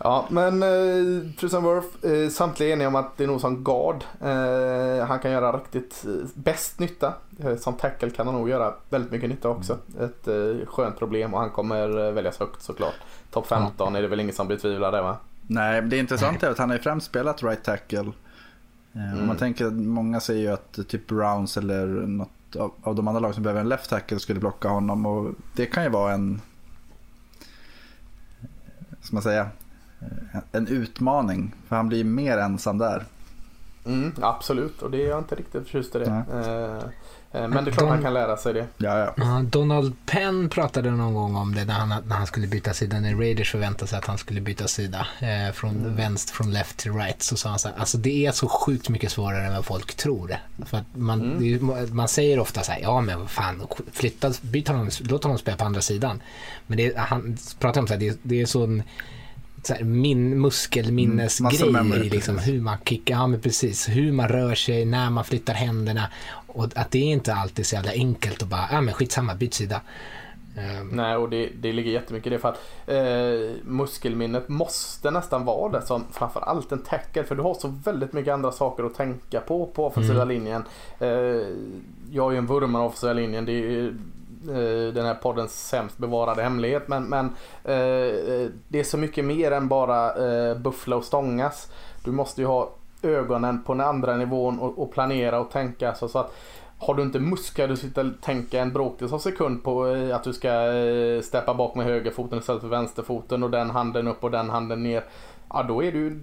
Eh, 0.02 0.08
Ja, 0.08 0.26
men 0.30 0.62
eh, 0.62 1.32
Tristan 1.40 1.62
Worth, 1.62 2.06
eh, 2.06 2.28
samtliga 2.28 2.72
eniga 2.72 2.88
om 2.88 2.94
att 2.94 3.16
det 3.16 3.24
är 3.24 3.28
nog 3.28 3.40
som 3.40 3.64
guard. 3.64 4.04
Eh, 4.20 5.06
han 5.06 5.18
kan 5.18 5.30
göra 5.30 5.56
riktigt 5.56 6.04
eh, 6.06 6.28
bäst 6.34 6.78
nytta. 6.78 7.14
Eh, 7.44 7.56
som 7.56 7.74
tackle 7.74 8.10
kan 8.10 8.26
han 8.26 8.36
nog 8.36 8.48
göra 8.48 8.74
väldigt 8.90 9.12
mycket 9.12 9.28
nytta 9.28 9.48
också. 9.48 9.78
Ett 10.00 10.28
eh, 10.28 10.66
skönt 10.66 10.98
problem 10.98 11.34
och 11.34 11.40
han 11.40 11.50
kommer 11.50 12.06
eh, 12.06 12.12
väljas 12.12 12.38
högt 12.38 12.62
såklart. 12.62 12.94
Topp 13.30 13.46
15 13.46 13.88
mm. 13.88 13.98
är 13.98 14.02
det 14.02 14.08
väl 14.08 14.20
ingen 14.20 14.34
som 14.34 14.48
betvivlar 14.48 14.92
det 14.92 15.02
va? 15.02 15.16
Nej, 15.46 15.82
det 15.82 15.98
intressanta 15.98 16.46
är 16.46 16.50
att 16.50 16.58
han 16.58 16.70
har 16.70 16.76
ju 16.76 16.82
främst 16.82 17.06
spelat 17.06 17.42
right 17.42 17.64
tackle. 17.64 18.12
Mm. 18.94 19.20
Om 19.20 19.26
man 19.26 19.36
tänker, 19.36 19.70
många 19.70 20.20
säger 20.20 20.40
ju 20.40 20.48
att 20.48 20.88
typ 20.88 21.06
Browns 21.06 21.56
eller 21.56 21.86
något 21.86 22.56
av, 22.58 22.72
av 22.82 22.94
de 22.94 23.08
andra 23.08 23.20
lag 23.20 23.34
som 23.34 23.42
behöver 23.42 23.60
en 23.60 23.68
left 23.68 23.90
tackle 23.90 24.18
skulle 24.18 24.40
blocka 24.40 24.68
honom 24.68 25.06
och 25.06 25.34
det 25.56 25.66
kan 25.66 25.82
ju 25.84 25.88
vara 25.88 26.12
en 26.12 26.40
ska 29.02 29.16
man 29.16 29.22
säga, 29.22 29.42
Eh, 29.42 29.61
en 30.52 30.68
utmaning. 30.68 31.54
För 31.68 31.76
han 31.76 31.88
blir 31.88 32.04
mer 32.04 32.38
ensam 32.38 32.78
där. 32.78 33.04
Mm, 33.84 34.12
absolut, 34.20 34.82
och 34.82 34.90
det 34.90 35.04
är 35.04 35.08
jag 35.08 35.18
inte 35.18 35.34
riktigt 35.34 35.62
förtjust 35.62 35.94
i 35.94 35.98
det. 35.98 36.04
Eh, 36.04 37.42
eh, 37.42 37.48
men 37.48 37.64
det 37.64 37.70
är 37.70 37.72
klart 37.72 37.78
Don... 37.78 37.88
man 37.88 38.02
kan 38.02 38.14
lära 38.14 38.36
sig 38.36 38.54
det. 38.54 38.66
Ja, 38.76 39.12
ja. 39.16 39.42
Donald 39.42 39.92
Penn 40.06 40.48
pratade 40.48 40.90
någon 40.90 41.14
gång 41.14 41.36
om 41.36 41.54
det 41.54 41.64
när 41.64 41.74
han, 41.74 41.88
när 42.06 42.16
han 42.16 42.26
skulle 42.26 42.46
byta 42.46 42.74
sida. 42.74 43.00
När 43.00 43.14
Raiders 43.14 43.50
förväntade 43.50 43.86
sig 43.86 43.98
att 43.98 44.04
han 44.04 44.18
skulle 44.18 44.40
byta 44.40 44.68
sida. 44.68 45.06
Eh, 45.20 45.52
från 45.52 45.76
mm. 45.76 45.96
vänster, 45.96 46.34
från 46.34 46.52
left 46.52 46.76
till 46.76 46.92
right. 46.92 47.22
Så 47.22 47.36
sa 47.36 47.48
han 47.48 47.58
så 47.58 47.68
här, 47.68 47.76
alltså 47.78 47.98
det 47.98 48.26
är 48.26 48.32
så 48.32 48.48
sjukt 48.48 48.88
mycket 48.88 49.12
svårare 49.12 49.46
än 49.46 49.54
vad 49.54 49.64
folk 49.64 49.94
tror. 49.94 50.36
För 50.66 50.78
att 50.78 50.86
man, 50.94 51.20
mm. 51.20 51.38
det, 51.40 51.92
man 51.92 52.08
säger 52.08 52.38
ofta 52.38 52.62
så 52.62 52.72
här, 52.72 52.80
ja 52.80 53.00
men 53.00 53.28
fan, 53.28 53.66
flytta, 53.92 54.32
byt 54.42 54.68
honom, 54.68 54.90
låt 55.00 55.22
honom 55.22 55.38
spela 55.38 55.56
på 55.56 55.64
andra 55.64 55.80
sidan. 55.80 56.22
Men 56.66 56.78
det, 56.78 56.96
han 56.96 57.36
pratar 57.58 57.80
om 57.80 57.86
så 57.86 57.92
här, 57.92 58.00
det, 58.00 58.18
det 58.22 58.40
är 58.40 58.46
sån 58.46 58.82
så 59.62 59.74
här, 59.74 59.84
min 59.84 60.40
muskelminnesgrej 60.40 61.68
mm, 61.68 61.92
i 61.92 62.08
liksom 62.08 62.38
hur 62.38 62.60
man 62.60 62.76
kickar, 62.84 63.14
ja 63.14 63.26
men 63.26 63.40
precis, 63.40 63.88
hur 63.88 64.12
man 64.12 64.28
rör 64.28 64.54
sig, 64.54 64.84
när 64.84 65.10
man 65.10 65.24
flyttar 65.24 65.54
händerna 65.54 66.08
och 66.46 66.64
att 66.74 66.90
det 66.90 66.98
är 66.98 67.12
inte 67.12 67.34
alltid 67.34 67.66
så 67.66 67.74
jävla 67.74 67.92
enkelt 67.92 68.42
att 68.42 68.48
bara, 68.48 68.68
ja 68.72 68.80
men 68.80 68.94
skitsamma, 68.94 69.34
byt 69.34 69.54
sida. 69.54 69.80
Eh, 70.56 70.84
Nej, 70.92 71.16
och 71.16 71.30
det, 71.30 71.48
det 71.60 71.72
ligger 71.72 71.92
jättemycket 71.92 72.26
i 72.26 72.30
det 72.30 72.38
för 72.38 72.48
att 72.48 72.60
eh, 72.86 73.56
muskelminnet 73.64 74.48
måste 74.48 75.10
nästan 75.10 75.44
vara 75.44 75.72
det 75.80 75.86
som 75.86 76.04
framförallt 76.12 76.72
en 76.72 76.82
tackle 76.82 77.24
för 77.24 77.34
du 77.34 77.42
har 77.42 77.54
så 77.54 77.68
väldigt 77.84 78.12
mycket 78.12 78.32
andra 78.34 78.52
saker 78.52 78.84
att 78.84 78.94
tänka 78.94 79.40
på 79.40 79.66
på 79.66 79.86
offensiva 79.86 80.22
Mm. 80.22 80.28
linjen. 80.28 80.64
Eh, 80.98 81.08
jag 82.10 82.26
är 82.28 82.32
ju 82.32 82.38
en 82.38 82.46
vurmare 82.46 82.82
av 82.82 82.88
offensiva 82.88 83.12
linjen. 83.12 83.44
Det 83.44 83.52
är 83.52 83.56
ju 83.70 83.94
den 84.94 85.06
här 85.06 85.14
poddens 85.14 85.68
sämst 85.68 85.98
bevarade 85.98 86.42
hemlighet 86.42 86.88
men, 86.88 87.04
men 87.04 87.26
eh, 87.64 88.50
det 88.68 88.80
är 88.80 88.84
så 88.84 88.98
mycket 88.98 89.24
mer 89.24 89.50
än 89.50 89.68
bara 89.68 90.14
eh, 90.14 90.58
buffla 90.58 90.96
och 90.96 91.04
stångas. 91.04 91.72
Du 92.04 92.10
måste 92.12 92.40
ju 92.40 92.46
ha 92.46 92.70
ögonen 93.02 93.62
på 93.62 93.74
den 93.74 93.86
andra 93.86 94.16
nivån 94.16 94.58
och, 94.58 94.78
och 94.78 94.92
planera 94.92 95.40
och 95.40 95.50
tänka 95.50 95.94
så, 95.94 96.08
så 96.08 96.18
att 96.18 96.34
har 96.78 96.94
du 96.94 97.02
inte 97.02 97.20
muskler 97.20 97.68
du 97.68 97.76
sitter 97.76 98.06
och 98.06 98.20
tänker 98.20 98.60
en 98.60 98.72
bråkdel 98.72 99.14
av 99.14 99.18
sekund 99.18 99.64
på 99.64 99.86
eh, 99.86 100.16
att 100.16 100.24
du 100.24 100.32
ska 100.32 100.72
eh, 100.72 101.22
steppa 101.22 101.54
bak 101.54 101.74
med 101.74 101.86
högerfoten 101.86 102.38
istället 102.38 102.62
för 102.62 102.68
vänsterfoten 102.68 103.42
och 103.42 103.50
den 103.50 103.70
handen 103.70 104.08
upp 104.08 104.24
och 104.24 104.30
den 104.30 104.50
handen 104.50 104.82
ner. 104.82 105.04
Ja 105.48 105.62
då 105.62 105.82
är 105.82 105.92
du 105.92 106.20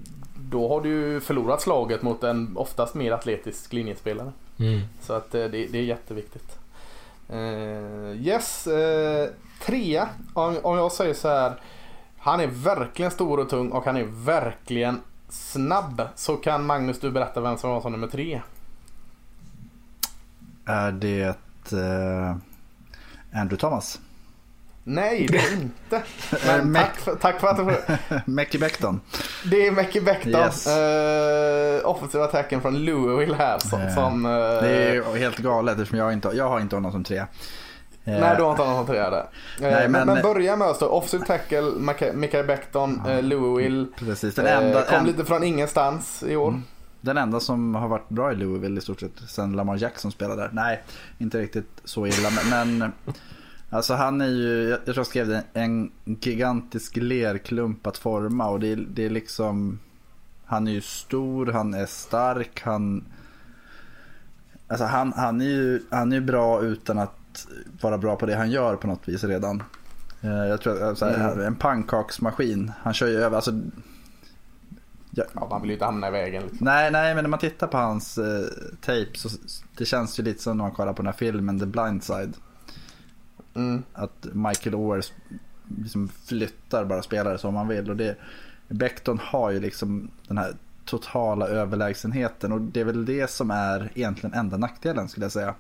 då 0.50 0.70
har 0.70 0.82
du 0.82 1.22
förlorat 1.22 1.62
slaget 1.62 2.02
mot 2.02 2.24
en 2.24 2.58
oftast 2.58 2.96
mer 2.96 3.12
atletisk 3.12 3.74
linjespelare. 3.74 4.32
mm. 4.58 4.80
Så 5.02 5.14
att 5.14 5.36
eh, 5.36 5.42
det, 5.42 5.68
det 5.68 5.78
är 5.78 5.84
jätteviktigt. 5.84 6.59
Uh, 7.34 8.16
yes, 8.16 8.68
eh, 8.68 9.24
uh, 9.24 9.30
trea. 9.62 10.10
Om, 10.34 10.58
om 10.64 10.78
jag 10.78 10.92
säger 10.92 11.14
så 11.14 11.28
här. 11.28 11.62
Han 12.20 12.40
är 12.40 12.48
verkligen 12.48 13.12
stor 13.12 13.40
och 13.40 13.50
tung 13.50 13.72
och 13.72 13.86
han 13.86 13.98
är 13.98 14.04
verkligen 14.04 15.02
snabb. 15.30 16.02
Så 16.16 16.36
kan 16.36 16.66
Magnus 16.66 17.00
du 17.00 17.12
berätta 17.12 17.42
vem 17.42 17.58
som 17.58 17.70
var 17.70 17.82
som 17.82 17.92
nummer 17.92 18.08
tre? 18.08 18.42
Är 20.66 20.92
det 20.92 21.38
uh, 21.74 22.36
Andrew 23.34 23.58
Thomas? 23.58 24.00
Nej, 24.84 25.28
det 25.32 25.38
är 25.38 25.54
inte. 25.54 26.02
Men 26.48 26.74
tack, 26.74 26.96
för, 26.96 27.16
tack 27.16 27.40
för 27.40 27.48
att 27.48 27.58
du 27.58 27.96
Mackie 28.32 28.60
Beckton. 28.62 29.02
Det 29.52 29.68
är 29.68 29.72
Mackie 29.72 30.02
Beckton. 30.02 30.32
Yes. 30.32 30.68
Uh, 30.68 31.90
offensiva 31.90 32.24
attacken 32.24 32.62
från 32.62 32.86
Louisville 32.86 33.36
här. 33.36 33.60
Som, 33.60 33.82
Eh, 33.82 33.96
som, 33.96 34.26
eh, 34.26 34.32
Det 34.32 34.70
är 34.70 34.94
ju 34.94 35.04
helt 35.18 35.38
galet 35.38 35.74
eftersom 35.80 35.98
jag 35.98 36.14
inte, 36.14 36.30
jag 36.34 36.50
har 36.50 36.60
inte 36.60 36.76
honom 36.76 36.92
som 36.92 37.04
tre. 37.04 37.18
Eh, 37.18 37.26
Nej, 38.04 38.36
du 38.38 38.44
har 38.44 38.52
inte 38.52 38.66
någon 38.66 38.76
som 38.76 38.86
trea 38.86 39.10
där. 39.10 39.26
Nej, 39.60 39.90
men, 39.90 40.08
men- 40.08 40.22
börja 40.22 40.56
med 40.56 40.68
oss 40.68 40.80
då. 40.80 40.86
Offensive 40.88 41.26
tackle, 41.26 41.72
Mikael 42.14 42.46
Beckton, 42.48 43.02
eh, 43.08 43.24
Louisville. 43.24 43.88
Precis, 43.98 44.36
den 44.36 44.46
enda, 44.46 44.82
kom 44.84 44.98
en, 45.00 45.06
lite 45.06 45.26
från 45.26 45.44
ingenstans 45.44 46.24
i 46.28 46.36
år. 46.36 46.62
den 47.02 47.18
enda 47.18 47.40
som 47.40 47.76
har 47.76 47.88
varit 47.88 48.10
bra 48.10 48.32
i 48.32 48.36
Louisville 48.36 48.78
i 48.78 48.82
stort 48.82 49.00
sett 49.00 49.12
sen 49.30 49.52
Lamar 49.52 49.78
Jackson 49.78 50.12
spelade 50.12 50.42
där. 50.42 50.50
Nej, 50.54 50.84
inte 51.18 51.38
riktigt 51.40 51.70
så 51.84 52.08
illa. 52.08 52.30
Men 52.50 52.92
alltså 53.70 53.94
han 53.94 54.22
är 54.22 54.28
ju, 54.28 54.70
jag 54.70 54.86
tror 54.86 54.98
jag 54.98 55.08
skrev 55.08 55.28
det, 55.28 55.44
en 55.54 55.92
gigantisk 56.06 56.96
lerklump 56.98 57.88
att 57.88 57.98
forma. 57.98 58.50
Och 58.50 58.60
det, 58.60 58.76
det 58.76 59.06
är 59.06 59.10
liksom, 59.10 59.80
han 60.46 60.68
är 60.68 60.72
ju 60.72 60.82
stor, 60.82 61.46
han 61.46 61.74
är 61.74 61.86
stark, 61.86 62.62
han... 62.66 63.04
Alltså 64.68 64.86
han, 64.86 65.14
han 65.14 65.42
är 65.42 65.46
ju 65.46 65.82
han 65.90 66.14
är 66.14 66.22
bra 66.22 66.62
utan 66.62 67.00
att 67.00 67.48
vara 67.82 67.98
bra 67.98 68.16
på 68.16 68.26
det 68.26 68.36
han 68.36 68.52
gör 68.52 68.76
på 68.76 68.88
något 68.88 69.08
vis 69.10 69.24
redan. 69.24 69.64
Eh, 70.22 70.30
Jag 70.48 70.62
tror 70.62 70.84
att, 70.84 70.98
så 70.98 71.06
här, 71.06 71.32
Mm. 71.32 71.46
en 71.46 71.56
pannkaksmaskin. 71.56 72.72
Han 72.82 72.94
kör 72.94 73.08
ju 73.08 73.16
över, 73.18 73.36
alltså 73.36 73.52
Ja, 75.12 75.48
man 75.50 75.62
vill 75.62 75.70
ju 75.70 75.74
inte 75.76 75.86
hamna 75.86 76.08
i 76.08 76.12
vägen. 76.12 76.44
Liksom. 76.44 76.66
Nej, 76.66 76.92
nej, 76.92 77.16
men 77.16 77.24
när 77.24 77.30
man 77.30 77.40
tittar 77.40 77.68
på 77.68 77.78
hans 77.78 78.18
eh, 78.18 78.46
tape 78.82 79.08
så 79.16 79.30
det 79.78 79.86
känns 79.86 80.20
ju 80.20 80.24
lite 80.24 80.44
som 80.44 80.58
när 80.58 80.64
man 80.64 80.72
kollar 80.72 80.94
på 80.94 81.02
den 81.02 81.06
här 81.06 81.18
filmen 81.18 81.60
The 81.60 81.66
Blind 81.66 82.04
Side. 82.04 82.34
Mm. 83.60 83.84
Att 83.94 84.28
Michael 84.34 84.76
Owers 84.76 85.12
liksom 85.78 86.10
flyttar 86.26 86.86
bara 86.86 87.02
spelare 87.02 87.38
som 87.38 87.54
man 87.54 87.68
vill. 87.68 87.90
Och 87.90 87.98
det, 87.98 88.16
Beckton 88.68 89.20
har 89.24 89.52
ju 89.52 89.60
liksom 89.60 90.12
den 90.28 90.38
här 90.38 90.54
totala 90.86 91.48
överlägsenheten 91.48 92.52
och 92.52 92.62
det 92.62 92.80
är 92.80 92.86
väl 92.86 93.06
det 93.06 93.30
som 93.30 93.52
är 93.52 93.92
egentligen 93.96 94.34
enda 94.34 94.58
nackdelen 94.58 95.10
skulle 95.10 95.26
jag 95.26 95.32
säga. 95.32 95.56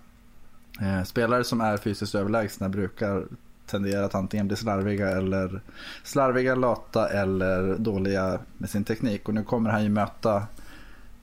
Eh, 0.82 1.04
spelare 1.04 1.44
som 1.44 1.62
är 1.62 1.78
fysiskt 1.78 2.16
överlägsna 2.16 2.70
brukar 2.70 3.24
tendera 3.66 4.06
att 4.06 4.16
antingen 4.16 4.48
bli 4.48 4.58
slarviga 4.58 5.10
eller 5.10 5.62
slarviga, 6.04 6.56
lata 6.56 7.10
eller 7.10 7.76
dåliga 7.78 8.40
med 8.58 8.70
sin 8.70 8.84
teknik. 8.84 9.28
Och 9.28 9.34
nu 9.34 9.44
kommer 9.44 9.70
han 9.70 9.84
ju 9.84 9.90
möta 9.90 10.44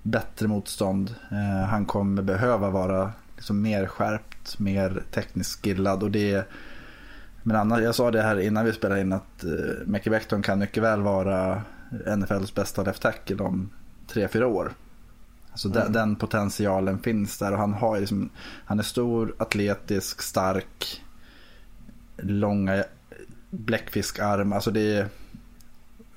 bättre 0.02 0.48
motstånd. 0.48 1.14
Eh, 1.30 1.68
han 1.68 1.86
kommer 1.86 2.22
behöva 2.22 2.70
vara 2.70 3.12
liksom 3.36 3.62
mer 3.62 3.86
skärpt, 3.86 4.58
mer 4.58 5.02
tekniskt 5.10 5.62
skillad 5.62 6.02
och 6.02 6.10
det 6.10 6.48
men 7.46 7.56
annars, 7.56 7.80
jag 7.80 7.94
sa 7.94 8.10
det 8.10 8.22
här 8.22 8.40
innan 8.40 8.64
vi 8.64 8.72
spelade 8.72 9.00
in 9.00 9.12
att 9.12 9.44
uh, 9.44 9.86
Mackie 9.86 10.10
Beckton 10.10 10.42
kan 10.42 10.58
mycket 10.58 10.82
väl 10.82 11.00
vara 11.00 11.62
NFLs 12.16 12.54
bästa 12.54 12.82
left 12.82 13.02
tackle 13.02 13.36
om 13.36 13.70
tre 14.06 14.28
fyra 14.28 14.46
år. 14.46 14.72
Alltså 15.50 15.68
den, 15.68 15.92
den 15.92 16.16
potentialen 16.16 16.98
finns 16.98 17.38
där 17.38 17.52
och 17.52 17.58
han 17.58 17.72
har 17.72 18.00
liksom, 18.00 18.30
han 18.64 18.78
är 18.78 18.82
stor, 18.82 19.34
atletisk, 19.38 20.22
stark, 20.22 21.02
långa 22.16 22.84
bläckfiskarm. 23.50 24.52
Alltså 24.52 24.70
det 24.70 25.06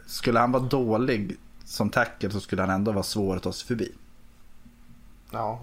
skulle 0.05 0.39
han 0.39 0.51
vara 0.51 0.63
dålig 0.63 1.37
som 1.65 1.89
tackle 1.89 2.31
så 2.31 2.39
skulle 2.39 2.61
han 2.61 2.71
ändå 2.71 2.91
vara 2.91 3.03
svår 3.03 3.35
att 3.35 3.43
ta 3.43 3.51
sig 3.51 3.67
förbi. 3.67 3.91
Ja, 5.31 5.61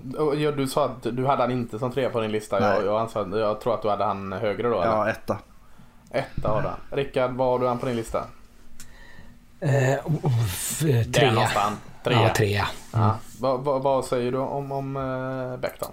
du 0.57 0.67
sa 0.67 0.85
att 0.85 1.03
du 1.03 1.27
hade 1.27 1.43
han 1.43 1.51
inte 1.51 1.79
som 1.79 1.93
trea 1.93 2.11
på 2.11 2.21
din 2.21 2.33
lista. 2.33 2.61
Jag, 2.61 2.85
jag, 2.85 3.01
ansåg, 3.01 3.39
jag 3.39 3.61
tror 3.61 3.75
att 3.75 3.83
du 3.83 3.89
hade 3.89 4.05
han 4.05 4.33
högre 4.33 4.69
då. 4.69 4.75
Eller? 4.75 4.93
Ja, 4.93 5.09
etta. 5.09 5.39
Etta 6.11 6.49
har 6.49 6.63
du. 6.91 6.97
Rickard, 6.97 7.31
vad 7.31 7.47
har 7.49 7.59
du 7.59 7.67
han 7.69 7.79
på 7.79 7.87
din 7.87 7.97
lista? 7.97 8.25
Eh, 9.61 9.71
oh, 10.07 10.45
f- 10.47 10.81
Där 10.83 11.05
trea. 11.05 11.33
någonstans. 11.33 11.79
Trea. 12.05 12.23
Ja, 12.23 12.35
trea. 12.35 12.69
Ja. 12.93 13.19
Vad, 13.41 13.61
vad, 13.65 13.83
vad 13.83 14.05
säger 14.05 14.33
du 14.33 14.39
om, 14.39 14.73
om 14.73 14.97
uh, 14.97 15.57
Beckton? 15.57 15.93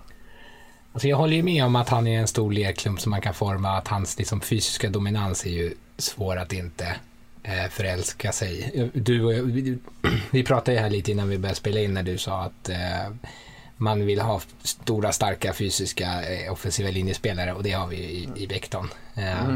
Alltså 0.93 1.07
jag 1.07 1.17
håller 1.17 1.35
ju 1.35 1.43
med 1.43 1.65
om 1.65 1.75
att 1.75 1.89
han 1.89 2.07
är 2.07 2.19
en 2.19 2.27
stor 2.27 2.51
lerklump 2.51 3.01
som 3.01 3.09
man 3.09 3.21
kan 3.21 3.33
forma, 3.33 3.69
att 3.77 3.87
hans 3.87 4.17
liksom, 4.17 4.41
fysiska 4.41 4.89
dominans 4.89 5.45
är 5.45 5.49
ju 5.49 5.73
svår 5.97 6.37
att 6.37 6.53
inte 6.53 6.95
eh, 7.43 7.69
förälska 7.69 8.31
sig 8.31 8.59
i. 8.59 8.89
Du, 8.99 9.41
vi, 9.43 9.77
vi 10.31 10.43
pratade 10.43 10.71
ju 10.77 10.79
här 10.83 10.89
lite 10.89 11.11
innan 11.11 11.29
vi 11.29 11.37
började 11.37 11.57
spela 11.57 11.79
in 11.79 11.93
när 11.93 12.03
du 12.03 12.17
sa 12.17 12.41
att 12.43 12.69
eh, 12.69 12.77
man 13.83 14.05
vill 14.05 14.21
ha 14.21 14.41
stora, 14.63 15.11
starka 15.11 15.53
fysiska 15.53 16.33
eh, 16.33 16.53
offensiva 16.53 16.89
linjespelare 16.89 17.53
och 17.53 17.63
det 17.63 17.71
har 17.71 17.87
vi 17.87 17.95
ju 17.95 18.03
i, 18.03 18.29
i 18.35 18.47
Becton. 18.47 18.89
Eh, 19.15 19.55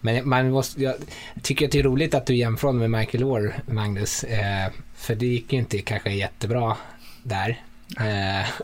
Men 0.00 0.28
man 0.28 0.50
måste, 0.50 0.82
jag 0.82 0.94
tycker 1.42 1.66
att 1.66 1.72
det 1.72 1.78
är 1.78 1.82
roligt 1.82 2.14
att 2.14 2.26
du 2.26 2.36
jämför 2.36 2.72
med 2.72 2.90
Michael 2.90 3.24
Orr, 3.24 3.62
Magnus, 3.66 4.24
eh, 4.24 4.70
för 4.96 5.14
det 5.14 5.26
gick 5.26 5.52
ju 5.52 5.58
inte 5.58 5.78
kanske 5.78 6.10
jättebra 6.10 6.76
där. 7.22 7.62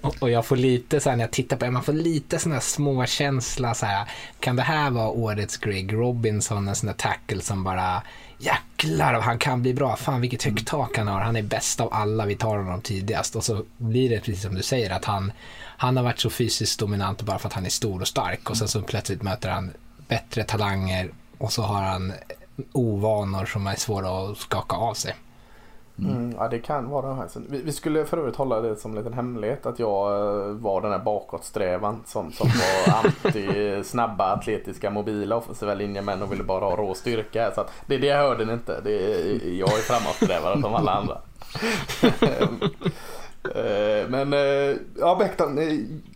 Och, 0.02 0.16
och 0.22 0.30
jag 0.30 0.46
får 0.46 0.56
lite 0.56 1.00
så 1.00 1.10
här 1.10 1.16
när 1.16 1.24
jag 1.24 1.30
tittar 1.30 1.56
på 1.56 1.64
det, 1.64 1.70
man 1.70 1.82
får 1.82 1.92
lite 1.92 2.38
sån 2.38 2.52
här 2.52 2.60
småkänsla 2.60 3.74
så 3.74 3.86
här. 3.86 4.08
Kan 4.40 4.56
det 4.56 4.62
här 4.62 4.90
vara 4.90 5.08
årets 5.08 5.56
Greg 5.56 5.92
Robinson, 5.92 6.68
en 6.68 6.74
sån 6.74 6.86
där 6.86 6.94
tackle 6.94 7.40
som 7.40 7.64
bara 7.64 8.02
jäklar 8.44 9.20
han 9.20 9.38
kan 9.38 9.62
bli 9.62 9.74
bra. 9.74 9.96
Fan 9.96 10.20
vilket 10.20 10.42
högt 10.42 10.66
tak 10.66 10.98
han 10.98 11.08
har. 11.08 11.20
Han 11.20 11.36
är 11.36 11.42
bäst 11.42 11.80
av 11.80 11.94
alla. 11.94 12.26
Vi 12.26 12.36
tar 12.36 12.56
honom 12.58 12.80
tidigast. 12.80 13.36
Och 13.36 13.44
så 13.44 13.64
blir 13.76 14.10
det 14.10 14.20
precis 14.20 14.42
som 14.42 14.54
du 14.54 14.62
säger 14.62 14.90
att 14.90 15.04
han, 15.04 15.32
han 15.76 15.96
har 15.96 16.04
varit 16.04 16.20
så 16.20 16.30
fysiskt 16.30 16.80
dominant 16.80 17.22
bara 17.22 17.38
för 17.38 17.48
att 17.48 17.54
han 17.54 17.66
är 17.66 17.70
stor 17.70 18.00
och 18.00 18.08
stark. 18.08 18.50
Och 18.50 18.56
sen 18.56 18.68
så 18.68 18.82
plötsligt 18.82 19.22
möter 19.22 19.48
han 19.48 19.70
bättre 20.08 20.44
talanger 20.44 21.10
och 21.38 21.52
så 21.52 21.62
har 21.62 21.82
han 21.82 22.12
ovanor 22.72 23.46
som 23.46 23.66
är 23.66 23.76
svåra 23.76 24.30
att 24.30 24.38
skaka 24.38 24.76
av 24.76 24.94
sig. 24.94 25.14
Mm, 25.98 26.34
ja, 26.38 26.48
det 26.48 26.58
kan 26.58 26.90
vara. 26.90 27.28
Så 27.28 27.40
Vi, 27.48 27.62
vi 27.62 27.72
skulle 27.72 28.04
för 28.04 28.18
övrigt 28.18 28.36
hålla 28.36 28.60
det 28.60 28.76
som 28.76 28.90
en 28.90 28.96
liten 28.96 29.12
hemlighet 29.12 29.66
att 29.66 29.78
jag 29.78 30.12
eh, 30.16 30.46
var 30.52 30.80
den 30.80 30.92
här 30.92 30.98
bakåtsträvan 30.98 32.02
som, 32.06 32.32
som 32.32 32.48
var 32.48 32.94
anti 33.04 33.84
snabba, 33.84 34.24
atletiska, 34.32 34.90
mobila 34.90 35.36
offensiva 35.36 35.74
linjemän 35.74 36.22
och 36.22 36.32
ville 36.32 36.44
bara 36.44 36.64
ha 36.64 36.76
rå 36.76 36.94
styrka. 36.94 37.52
Så 37.54 37.60
att 37.60 37.72
det, 37.86 37.98
det 37.98 38.12
hörde 38.12 38.44
ni 38.44 38.52
inte. 38.52 38.80
Det, 38.84 38.98
jag 39.58 39.68
är 39.68 39.82
framåtsträvare 39.82 40.60
som 40.62 40.74
alla 40.74 40.92
andra. 40.92 41.18
Eh, 43.54 44.08
Men 44.08 44.32
eh, 44.32 44.76
ja, 45.00 45.22
eh, 45.38 45.46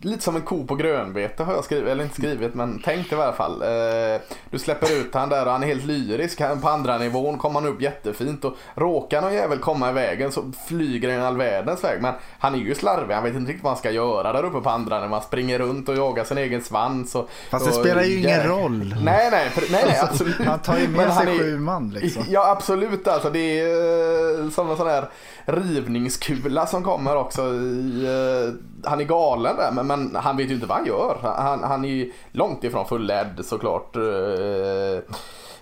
lite 0.01 0.23
som 0.23 0.35
en 0.35 0.41
ko 0.41 0.65
på 0.65 0.75
grönbete 0.75 1.43
har 1.43 1.53
jag 1.53 1.63
skrivit, 1.63 1.87
eller 1.89 2.03
inte 2.03 2.15
skrivit 2.15 2.53
men 2.55 2.79
tänkt 2.81 3.11
i 3.11 3.15
alla 3.15 3.33
fall. 3.33 3.61
Eh, 3.61 4.21
Du 4.51 4.59
släpper 4.59 4.91
ut 5.01 5.13
han 5.13 5.29
där 5.29 5.45
och 5.45 5.51
han 5.51 5.63
är 5.63 5.67
helt 5.67 5.85
lyrisk. 5.85 6.41
På 6.61 6.69
andra 6.69 6.97
nivån 6.97 7.37
kommer 7.37 7.61
han 7.61 7.69
upp 7.69 7.81
jättefint 7.81 8.45
och 8.45 8.55
råkar 8.75 9.21
någon 9.21 9.33
jävel 9.33 9.57
komma 9.59 9.89
i 9.89 9.93
vägen 9.93 10.31
så 10.31 10.51
flyger 10.67 11.17
han 11.17 11.25
all 11.27 11.37
världens 11.37 11.83
väg. 11.83 12.01
Men 12.01 12.13
han 12.39 12.55
är 12.55 12.59
ju 12.59 12.75
slarvig, 12.75 13.15
han 13.15 13.23
vet 13.23 13.35
inte 13.35 13.49
riktigt 13.49 13.63
vad 13.63 13.71
han 13.73 13.79
ska 13.79 13.91
göra 13.91 14.33
där 14.33 14.45
uppe 14.45 14.61
på 14.61 14.69
andra 14.69 14.95
nivån. 14.99 15.11
Han 15.13 15.21
springer 15.21 15.59
runt 15.59 15.89
och 15.89 15.95
jagar 15.95 16.23
sin 16.23 16.37
egen 16.37 16.61
svans. 16.61 17.15
Och, 17.15 17.29
Fast 17.49 17.65
det 17.65 17.71
och, 17.71 17.85
spelar 17.85 18.03
ju 18.03 18.17
ingen 18.17 18.29
jäk- 18.39 18.47
roll. 18.47 18.95
Nej, 19.03 19.27
nej, 19.31 19.49
för, 19.49 19.71
nej, 19.71 19.83
nej 19.87 19.99
absolut. 19.99 20.35
Han 20.45 20.59
tar 20.59 20.77
ju 20.77 20.87
med 20.87 21.07
Men 21.07 21.15
sig 21.15 21.27
är- 21.35 21.39
sju 21.39 21.59
man 21.59 21.89
liksom. 21.89 22.23
Ja 22.29 22.51
absolut 22.51 23.07
alltså. 23.07 23.29
Det 23.29 23.59
är 23.61 24.49
som 24.51 24.69
en 24.71 24.77
sån 24.77 24.87
här 24.87 25.09
rivningskula 25.45 26.65
som 26.67 26.83
kommer 26.83 27.15
också 27.19 27.41
i 27.41 28.05
eh, 28.05 28.53
han 28.89 29.01
är 29.01 29.05
galen 29.05 29.55
där 29.55 29.71
men, 29.71 29.87
men 29.87 30.15
han 30.15 30.37
vet 30.37 30.49
ju 30.49 30.53
inte 30.53 30.67
vad 30.67 30.77
han 30.77 30.87
gör. 30.87 31.17
Han, 31.21 31.63
han 31.63 31.85
är 31.85 31.89
ju 31.89 32.11
långt 32.31 32.63
ifrån 32.63 32.85
fullärd 32.85 33.45
såklart. 33.45 33.95
Eh, 33.95 35.15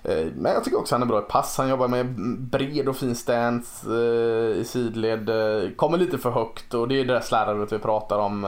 Eh, 0.07 0.27
men 0.35 0.53
jag 0.53 0.63
tycker 0.63 0.79
också 0.79 0.95
att 0.95 1.01
han 1.01 1.07
är 1.07 1.11
bra 1.11 1.19
i 1.19 1.31
pass. 1.31 1.57
Han 1.57 1.69
jobbar 1.69 1.87
med 1.87 2.05
bred 2.39 2.89
och 2.89 2.95
fin 2.95 3.15
stance 3.15 3.87
eh, 3.89 4.57
i 4.57 4.63
sidled. 4.65 5.29
Eh, 5.29 5.69
kommer 5.75 5.97
lite 5.97 6.17
för 6.17 6.31
högt 6.31 6.73
och 6.73 6.87
det 6.87 6.99
är 6.99 7.05
det 7.05 7.13
där 7.13 7.21
slarvet 7.21 7.71
vi 7.71 7.79
pratar 7.79 8.19
om. 8.19 8.41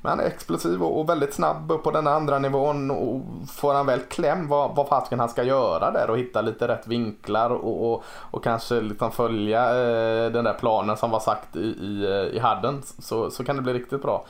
Men 0.00 0.10
han 0.10 0.20
är 0.20 0.24
explosiv 0.24 0.82
och 0.82 1.08
väldigt 1.08 1.34
snabb 1.34 1.72
upp 1.72 1.82
på 1.82 1.90
den 1.90 2.06
andra 2.06 2.38
nivån. 2.38 2.90
Och 2.90 3.22
får 3.48 3.74
han 3.74 3.86
väl 3.86 4.00
kläm 4.00 4.48
vad, 4.48 4.76
vad 4.76 4.88
fasiken 4.88 5.20
han 5.20 5.28
ska 5.28 5.42
göra 5.42 5.90
där 5.90 6.10
och 6.10 6.18
hitta 6.18 6.40
lite 6.40 6.68
rätt 6.68 6.86
vinklar 6.86 7.50
och, 7.50 7.92
och, 7.92 8.04
och 8.06 8.44
kanske 8.44 8.80
liksom 8.80 9.12
följa 9.12 9.72
den 10.30 10.44
där 10.44 10.54
planen 10.54 10.96
som 10.96 11.10
var 11.10 11.20
sagt 11.20 11.56
i, 11.56 11.60
i, 11.60 12.30
i 12.32 12.38
hadden 12.38 12.82
så, 12.98 13.30
så 13.30 13.44
kan 13.44 13.56
det 13.56 13.62
bli 13.62 13.72
riktigt 13.72 14.02
bra. 14.02 14.24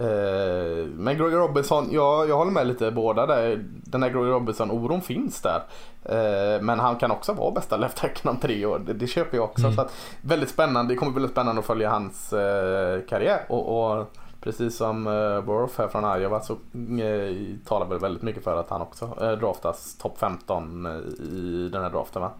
Eh, 0.00 0.86
men 0.86 1.18
Greg 1.18 1.34
Robinson, 1.34 1.88
ja, 1.90 2.24
jag 2.24 2.36
håller 2.36 2.52
med 2.52 2.66
lite 2.66 2.90
båda 2.90 3.26
där. 3.26 3.64
Den 3.84 4.02
här 4.02 4.10
Greg 4.10 4.24
Robinson-oron 4.24 5.00
finns 5.00 5.42
där. 5.42 5.62
Eh, 6.04 6.62
men 6.62 6.80
han 6.80 6.96
kan 6.96 7.10
också 7.10 7.32
vara 7.32 7.50
bästa 7.50 7.76
left 7.76 8.26
om 8.26 8.36
tre 8.36 8.66
år. 8.66 8.78
Det, 8.78 8.92
det 8.92 9.06
köper 9.06 9.36
jag 9.36 9.44
också. 9.44 9.64
Mm. 9.64 9.74
Så 9.74 9.80
att, 9.80 9.92
väldigt 10.22 10.50
spännande. 10.50 10.94
Det 10.94 10.98
kommer 10.98 11.12
bli 11.12 11.20
väldigt 11.20 11.34
spännande 11.34 11.60
att 11.60 11.66
följa 11.66 11.90
hans 11.90 12.32
eh, 12.32 13.00
karriär. 13.08 13.44
Och, 13.48 13.98
och, 13.98 14.06
precis 14.40 14.76
som 14.76 15.06
eh, 15.06 15.40
Borough 15.40 15.72
här 15.78 15.88
från 15.88 16.20
Iowa 16.20 16.40
så 16.40 16.52
eh, 16.52 17.56
talar 17.66 17.86
väl 17.86 17.98
väldigt 17.98 18.22
mycket 18.22 18.44
för 18.44 18.60
att 18.60 18.70
han 18.70 18.82
också 18.82 19.04
eh, 19.20 19.32
draftas 19.32 19.96
topp 19.98 20.18
15 20.18 20.86
i 21.32 21.68
den 21.72 21.82
här 21.82 21.90
draften 21.90 22.22
va? 22.22 22.32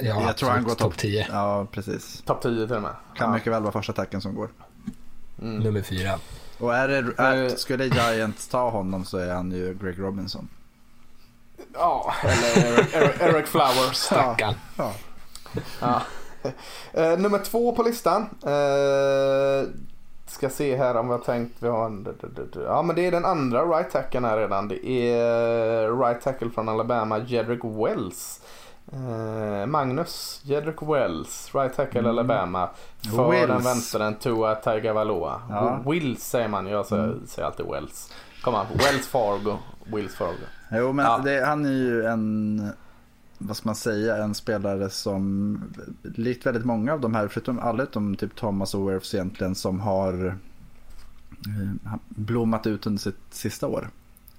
Ja, 0.00 0.22
jag 0.22 0.36
tror 0.36 0.50
han 0.50 0.64
går 0.64 0.74
topp 0.74 0.98
10. 0.98 1.26
Ja, 1.32 1.66
precis. 1.70 2.22
Topp 2.22 2.42
10 2.42 2.66
till 2.66 2.76
och 2.76 2.82
med. 2.82 2.90
Kan 3.14 3.28
ja. 3.28 3.34
mycket 3.34 3.52
väl 3.52 3.62
vara 3.62 3.72
första 3.72 3.92
attacken 3.92 4.20
som 4.20 4.34
går. 4.34 4.48
Mm. 5.42 5.58
Nummer 5.58 5.82
fyra. 5.82 6.18
Och 6.58 6.74
är 6.74 6.88
det, 6.88 7.22
är, 7.22 7.48
skulle 7.48 7.84
Giants 7.84 8.48
ta 8.48 8.70
honom 8.70 9.04
så 9.04 9.18
är 9.18 9.34
han 9.34 9.50
ju 9.50 9.74
Greg 9.74 9.98
Robinson. 9.98 10.48
Ja, 11.74 12.14
eller 12.22 12.78
Eric, 12.96 13.20
Eric 13.20 13.46
Flowers. 13.46 13.96
Stackarn. 13.96 14.54
Ja. 14.78 14.92
ja. 15.80 16.02
Uh, 16.98 17.18
nummer 17.18 17.38
två 17.38 17.72
på 17.72 17.82
listan. 17.82 18.22
Uh, 18.46 19.68
ska 20.26 20.50
se 20.50 20.76
här 20.76 20.96
om 20.96 21.06
vi 21.06 21.12
har 21.12 21.18
tänkt. 21.18 21.56
Vi 21.58 21.68
har 21.68 21.86
en, 21.86 22.18
ja 22.54 22.82
men 22.82 22.96
det 22.96 23.06
är 23.06 23.10
den 23.10 23.24
andra 23.24 23.64
right 23.64 23.90
tacken 23.90 24.24
här 24.24 24.36
redan. 24.36 24.68
Det 24.68 24.86
är 24.88 26.06
right 26.06 26.20
tackle 26.20 26.50
från 26.50 26.68
Alabama, 26.68 27.18
Jedrick 27.18 27.64
Wells. 27.64 28.40
Eh, 28.94 29.66
Magnus, 29.66 30.40
Jedrick 30.44 30.82
Wells, 30.82 31.54
right 31.54 31.74
tackle 31.74 32.00
mm. 32.00 32.10
Alabama. 32.10 32.70
För 33.16 33.30
Wills. 33.30 33.46
den 33.46 33.62
vänstern 33.62 34.14
Tua 34.14 34.54
Tagovailoa. 34.54 35.42
Ja. 35.48 35.82
Wills 35.86 36.24
säger 36.24 36.48
man, 36.48 36.66
jag 36.66 36.86
säger, 36.86 37.04
mm. 37.04 37.26
säger 37.26 37.46
alltid 37.46 37.66
Wells. 37.66 38.12
Kom 38.42 38.54
on, 38.54 38.66
Wells 38.78 39.08
Fargo, 39.08 39.58
Wills 39.84 40.14
Fargo. 40.14 40.44
Jo 40.72 40.92
men 40.92 41.04
ja. 41.04 41.18
det, 41.24 41.44
han 41.46 41.64
är 41.64 41.70
ju 41.70 42.04
en, 42.04 42.68
vad 43.38 43.56
ska 43.56 43.68
man 43.68 43.74
säga, 43.74 44.16
en 44.16 44.34
spelare 44.34 44.90
som 44.90 45.58
likt 46.02 46.46
väldigt 46.46 46.64
många 46.64 46.92
av 46.92 47.00
de 47.00 47.14
här, 47.14 47.28
förutom 47.28 47.58
alla 47.58 47.82
utom 47.82 48.16
typ 48.16 48.36
Thomas 48.36 48.74
och 48.74 48.90
Werfs 48.90 49.14
egentligen, 49.14 49.54
som 49.54 49.80
har 49.80 50.26
eh, 51.46 51.94
blommat 52.08 52.66
ut 52.66 52.86
under 52.86 53.00
sitt 53.00 53.20
sista 53.30 53.66
år. 53.66 53.90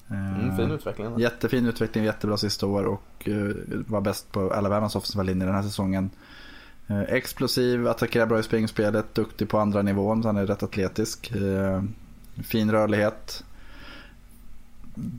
Mm, 0.10 0.58
fin 0.58 0.72
utveckling. 0.72 1.20
Jättefin 1.20 1.66
utveckling, 1.66 2.04
jättebra 2.04 2.38
sista 2.38 2.66
år 2.66 2.84
och 2.84 3.28
uh, 3.28 3.56
var 3.88 4.02
bäst 4.02 4.32
på 4.32 4.54
Alabamas 4.54 4.96
offensiva 4.96 5.24
linje 5.24 5.46
den 5.46 5.56
här 5.56 5.64
säsongen. 5.64 6.10
Uh, 6.90 7.02
explosiv, 7.02 7.88
attackerar 7.88 8.26
bra 8.26 8.40
i 8.40 8.44
springspelet, 8.44 9.16
duktig 9.16 9.50
på 9.50 9.60
andra 9.60 9.82
nivån, 9.82 10.22
så 10.22 10.30
han 10.30 10.38
är 10.38 10.46
rätt 10.46 10.64
atletisk. 10.64 11.34
Fin 12.44 12.72
rörlighet. 12.72 13.44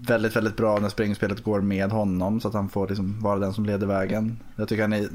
Väldigt, 0.07 0.37
väldigt 0.37 0.57
bra 0.57 0.79
när 0.79 0.89
springspelet 0.89 1.45
går 1.45 1.61
med 1.61 1.91
honom 1.91 2.41
så 2.41 2.49
att 2.49 2.55
han 2.55 2.69
får 2.69 2.89
liksom 2.89 3.21
vara 3.21 3.39
den 3.39 3.55
som 3.55 3.67
leder 3.67 3.87
vägen. 3.87 4.39
Jag 4.57 4.69
tycker 4.69 4.83
han 4.83 4.93
är 4.93 5.09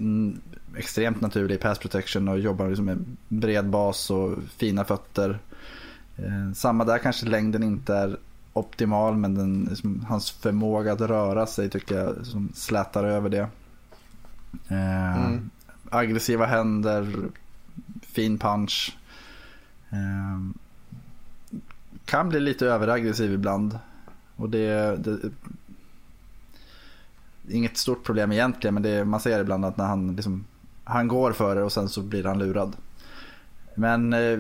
extremt 0.78 1.22
naturlig 1.22 1.56
i 1.56 1.58
pass 1.58 1.80
protection 1.80 2.28
och 2.28 2.40
jobbar 2.40 2.70
liksom 2.70 2.86
med 2.86 3.06
bred 3.28 3.70
bas 3.70 4.12
och 4.12 4.38
fina 4.58 4.84
fötter. 4.84 5.40
Samma 6.56 6.84
där 6.86 6.98
kanske 6.98 7.26
längden 7.26 7.64
inte 7.64 7.96
är 7.96 8.18
optimal 8.54 9.18
men 9.18 9.36
den, 9.36 9.68
liksom, 9.70 10.06
hans 10.10 10.32
förmåga 10.32 10.94
att 10.94 11.02
röra 11.02 11.46
sig 11.46 11.70
tycker 11.70 11.96
jag 11.96 12.18
liksom, 12.18 12.52
slätar 12.54 13.04
över 13.04 13.30
det. 13.30 13.48
Eh, 14.68 15.26
mm. 15.26 15.50
Aggressiva 15.90 16.46
händer, 16.46 17.16
fin 18.02 18.38
punch. 18.38 18.98
Eh, 19.90 20.40
kan 22.06 22.30
bli 22.30 22.40
lite 22.40 22.68
överaggressiv 22.68 23.34
ibland. 23.34 23.80
Och 24.36 24.50
det, 24.50 24.98
det 24.98 25.20
inget 27.50 27.78
stort 27.78 28.04
problem 28.04 28.32
egentligen 28.32 28.74
men 28.74 28.84
det, 28.84 29.06
man 29.06 29.20
ser 29.20 29.42
ibland 29.42 29.66
att 29.66 29.78
när 29.78 29.86
han, 29.86 30.16
liksom, 30.16 30.46
han 30.84 31.08
går 31.08 31.32
för 31.32 31.56
det 31.56 31.64
och 31.64 31.72
sen 31.72 31.90
så 31.90 32.02
blir 32.02 32.24
han 32.24 32.40
lurad. 32.40 32.76
Men 33.76 34.14
eh, 34.14 34.40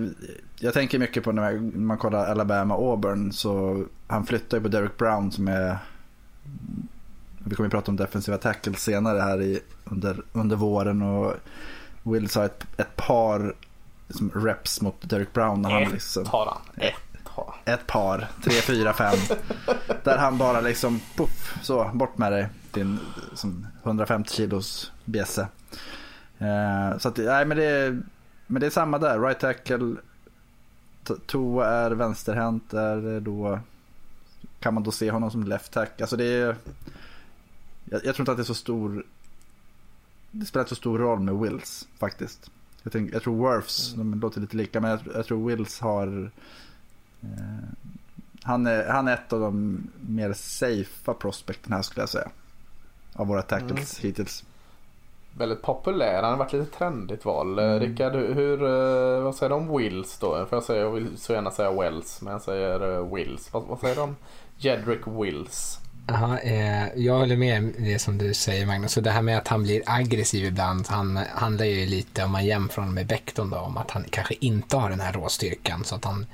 jag 0.63 0.73
tänker 0.73 0.99
mycket 0.99 1.23
på 1.23 1.31
när 1.31 1.59
man 1.77 1.97
kollar 1.97 2.25
Alabama 2.25 2.75
Auburn 2.75 3.31
så 3.31 3.83
han 4.07 4.25
flyttar 4.25 4.57
ju 4.57 4.63
på 4.63 4.69
Derek 4.69 4.97
Brown 4.97 5.31
som 5.31 5.47
är 5.47 5.77
vi 7.37 7.55
kommer 7.55 7.67
att 7.67 7.71
prata 7.71 7.91
om 7.91 7.97
defensiva 7.97 8.37
tackles 8.37 8.83
senare 8.83 9.19
här 9.19 9.41
i, 9.41 9.59
under, 9.83 10.21
under 10.33 10.55
våren 10.55 11.01
och 11.01 11.33
Wills 12.03 12.35
har 12.35 12.45
ett, 12.45 12.65
ett 12.77 12.95
par 12.95 13.53
liksom, 14.07 14.31
reps 14.35 14.81
mot 14.81 15.09
Derek 15.09 15.33
Brown. 15.33 15.61
När 15.61 15.69
ett 15.69 15.83
han 15.83 15.93
liksom, 15.93 16.25
har 16.25 16.45
han. 16.45 16.85
Ett 16.85 16.93
har 17.23 17.55
Ett 17.65 17.87
par. 17.87 18.27
Tre, 18.43 18.53
fyra, 18.53 18.93
fem. 18.93 19.37
där 20.03 20.17
han 20.17 20.37
bara 20.37 20.61
liksom 20.61 20.99
puff, 21.15 21.57
så 21.61 21.91
bort 21.93 22.17
med 22.17 22.31
dig. 22.31 22.49
Din 22.71 22.99
som 23.33 23.67
150 23.83 24.33
kilos 24.33 24.91
bjässe. 25.05 25.47
Eh, 26.37 26.97
så 26.97 27.07
att, 27.07 27.17
nej 27.17 27.45
men 27.45 27.57
det 27.57 28.01
men 28.47 28.59
det 28.59 28.65
är 28.65 28.69
samma 28.69 28.97
där. 28.97 29.19
Right 29.19 29.39
tackle. 29.39 29.95
Toa 31.03 31.67
är 31.67 31.91
vänsterhänt. 31.91 32.73
Är 32.73 33.19
då, 33.19 33.59
kan 34.59 34.73
man 34.73 34.83
då 34.83 34.91
se 34.91 35.11
honom 35.11 35.31
som 35.31 35.43
left 35.43 35.71
tack? 35.71 36.01
Alltså 36.01 36.17
det 36.17 36.25
är, 36.25 36.55
jag, 37.85 38.05
jag, 38.05 38.15
tror 38.15 38.19
inte 38.19 38.31
att 38.31 38.37
det 38.37 38.41
är 38.41 38.45
så 38.45 38.53
stor. 38.53 39.05
Det 40.31 40.45
spelar 40.45 40.63
inte 40.63 40.69
så 40.69 40.75
stor 40.75 40.99
roll 40.99 41.19
med 41.19 41.35
Wills 41.35 41.87
faktiskt. 41.97 42.51
Jag, 42.83 42.91
tänk, 42.91 43.13
jag 43.13 43.23
tror 43.23 43.35
Worfs, 43.35 43.93
mm. 43.93 44.11
de 44.11 44.19
låter 44.19 44.41
lite 44.41 44.57
lika, 44.57 44.81
men 44.81 44.91
jag, 44.91 44.99
jag 45.15 45.25
tror 45.25 45.49
Wills 45.49 45.79
har 45.79 46.31
eh, 47.21 47.69
han, 48.43 48.67
är, 48.67 48.87
han 48.87 49.07
är 49.07 49.13
ett 49.13 49.33
av 49.33 49.39
de 49.39 49.83
mer 50.07 50.33
safea 50.33 51.13
prospekten 51.13 51.73
här 51.73 51.81
skulle 51.81 52.01
jag 52.01 52.09
säga. 52.09 52.29
Av 53.13 53.27
våra 53.27 53.41
tackles 53.41 53.99
mm. 53.99 54.07
hittills 54.07 54.43
väldigt 55.37 55.61
populär. 55.61 56.21
Han 56.21 56.31
har 56.31 56.37
varit 56.37 56.53
lite 56.53 56.77
trendigt 56.77 57.25
val. 57.25 57.59
Mm. 57.59 57.79
Rickard, 57.79 58.15
hur, 58.15 58.63
eh, 58.63 59.23
vad 59.23 59.35
säger 59.35 59.49
du 59.49 59.55
om 59.55 59.77
Wills 59.77 60.17
då? 60.17 60.45
För 60.49 60.55
jag, 60.55 60.63
säger, 60.63 60.81
jag 60.81 60.91
vill 60.91 61.17
så 61.17 61.33
gärna 61.33 61.51
säga 61.51 61.71
Wells, 61.71 62.21
men 62.21 62.33
jag 62.33 62.41
säger 62.41 62.97
eh, 62.97 63.15
Wills. 63.15 63.53
Vad, 63.53 63.63
vad 63.63 63.79
säger 63.79 63.95
du 63.95 64.01
om 64.01 64.15
Jedrick 64.57 65.07
Wills? 65.07 65.79
Aha, 66.09 66.37
eh, 66.37 66.87
jag 66.95 67.17
håller 67.17 67.37
med 67.37 67.73
det 67.77 67.99
som 67.99 68.17
du 68.17 68.33
säger 68.33 68.65
Magnus. 68.65 68.91
Så 68.91 69.01
det 69.01 69.11
här 69.11 69.21
med 69.21 69.37
att 69.37 69.47
han 69.47 69.63
blir 69.63 69.81
aggressiv 69.85 70.45
ibland 70.45 70.87
han, 70.87 71.19
handlar 71.35 71.65
ju 71.65 71.85
lite, 71.85 72.23
om 72.23 72.31
man 72.31 72.45
jämför 72.45 72.81
honom 72.81 72.95
med 72.95 73.07
Becton 73.07 73.49
då, 73.49 73.57
om 73.57 73.77
att 73.77 73.91
han 73.91 74.03
kanske 74.09 74.33
inte 74.39 74.77
har 74.77 74.89
den 74.89 74.99
här 74.99 75.13
råstyrkan. 75.13 75.83
Så 75.83 75.95
att 75.95 76.05
han 76.05 76.25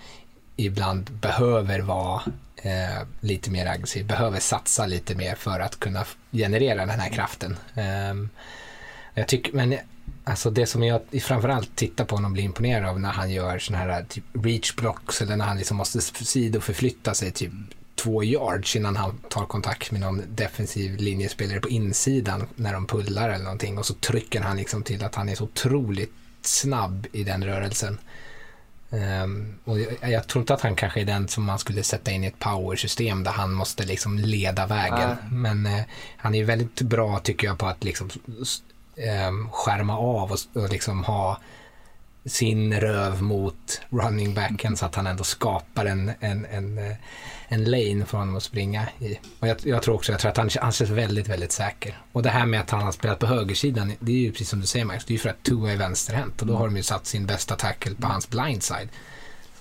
ibland 0.55 1.11
behöver 1.11 1.79
vara 1.79 2.21
eh, 2.55 3.07
lite 3.19 3.51
mer 3.51 3.65
aggressiv, 3.65 4.07
behöver 4.07 4.39
satsa 4.39 4.85
lite 4.85 5.15
mer 5.15 5.35
för 5.35 5.59
att 5.59 5.79
kunna 5.79 6.05
generera 6.31 6.85
den 6.85 6.99
här 6.99 7.09
kraften. 7.09 7.57
Eh, 7.75 8.27
jag 9.17 9.27
tycker, 9.27 9.53
men 9.53 9.77
alltså 10.23 10.49
det 10.49 10.65
som 10.65 10.83
jag 10.83 11.01
framförallt 11.21 11.75
tittar 11.75 12.05
på 12.05 12.15
honom 12.15 12.33
blir 12.33 12.43
imponerad 12.43 12.89
av 12.89 12.99
när 12.99 13.11
han 13.11 13.31
gör 13.31 13.59
sådana 13.59 13.83
här 13.83 14.03
typ 14.03 14.23
reach 14.33 14.75
blocks 14.75 15.21
eller 15.21 15.35
när 15.35 15.45
han 15.45 15.57
liksom 15.57 15.77
måste 15.77 16.01
sidoförflytta 16.01 17.13
sig 17.13 17.31
typ 17.31 17.51
två 17.95 18.23
yards 18.23 18.75
innan 18.75 18.95
han 18.95 19.17
tar 19.29 19.45
kontakt 19.45 19.91
med 19.91 20.01
någon 20.01 20.21
defensiv 20.35 20.97
linjespelare 20.97 21.59
på 21.59 21.69
insidan 21.69 22.47
när 22.55 22.73
de 22.73 22.87
pullar 22.87 23.29
eller 23.29 23.43
någonting 23.43 23.77
och 23.77 23.85
så 23.85 23.93
trycker 23.93 24.41
han 24.41 24.57
liksom 24.57 24.83
till 24.83 25.03
att 25.03 25.15
han 25.15 25.29
är 25.29 25.35
så 25.35 25.43
otroligt 25.43 26.13
snabb 26.41 27.07
i 27.11 27.23
den 27.23 27.43
rörelsen. 27.43 27.97
Um, 28.89 29.55
och 29.63 29.79
jag, 29.79 30.11
jag, 30.11 30.27
tror 30.27 30.41
inte 30.41 30.53
att 30.53 30.61
han 30.61 30.75
kanske 30.75 31.01
är 31.01 31.05
den 31.05 31.27
som 31.27 31.43
man 31.43 31.59
skulle 31.59 31.83
sätta 31.83 32.11
in 32.11 32.23
i 32.23 32.27
ett 32.27 32.39
powersystem 32.39 33.23
där 33.23 33.31
han 33.31 33.53
måste 33.53 33.85
liksom 33.85 34.19
leda 34.19 34.67
vägen. 34.67 35.09
Nej. 35.09 35.17
Men 35.31 35.65
uh, 35.65 35.81
han 36.17 36.35
är 36.35 36.43
väldigt 36.43 36.81
bra 36.81 37.19
tycker 37.19 37.47
jag 37.47 37.57
på 37.57 37.65
att 37.65 37.83
liksom 37.83 38.09
eh, 38.97 39.51
skärma 39.51 39.97
av 39.97 40.31
och, 40.31 40.63
och 40.63 40.69
liksom 40.69 41.03
ha 41.03 41.37
sin 42.25 42.79
röv 42.79 43.21
mot 43.21 43.81
running 43.89 44.33
backen 44.33 44.77
så 44.77 44.85
att 44.85 44.95
han 44.95 45.07
ändå 45.07 45.23
skapar 45.23 45.85
en, 45.85 46.11
en, 46.19 46.45
en, 46.45 46.77
eh, 46.77 46.95
en 47.47 47.63
lane 47.63 48.05
för 48.05 48.17
honom 48.17 48.35
att 48.35 48.43
springa 48.43 48.87
i. 48.99 49.19
Och 49.39 49.47
jag, 49.47 49.57
jag 49.63 49.83
tror 49.83 49.95
också 49.95 50.11
jag 50.11 50.21
tror 50.21 50.31
att 50.31 50.37
han, 50.37 50.49
han 50.61 50.71
känns 50.71 50.89
väldigt, 50.89 51.27
väldigt 51.27 51.51
säker. 51.51 51.97
Och 52.11 52.23
det 52.23 52.29
här 52.29 52.45
med 52.45 52.61
att 52.61 52.69
han 52.69 52.81
har 52.81 52.91
spelat 52.91 53.19
på 53.19 53.25
högersidan, 53.25 53.93
det 53.99 54.11
är 54.11 54.15
ju 54.15 54.31
precis 54.31 54.49
som 54.49 54.61
du 54.61 54.67
säger 54.67 54.85
Max, 54.85 55.05
det 55.05 55.11
är 55.11 55.15
ju 55.15 55.19
för 55.19 55.29
att 55.29 55.43
Tua 55.43 55.71
är 55.71 55.77
vänsterhänt 55.77 56.41
och 56.41 56.47
då 56.47 56.55
har 56.55 56.67
de 56.67 56.77
ju 56.77 56.83
satt 56.83 57.05
sin 57.05 57.25
bästa 57.25 57.55
tackle 57.55 57.95
på 57.95 58.07
hans 58.07 58.29
blindside. 58.29 58.89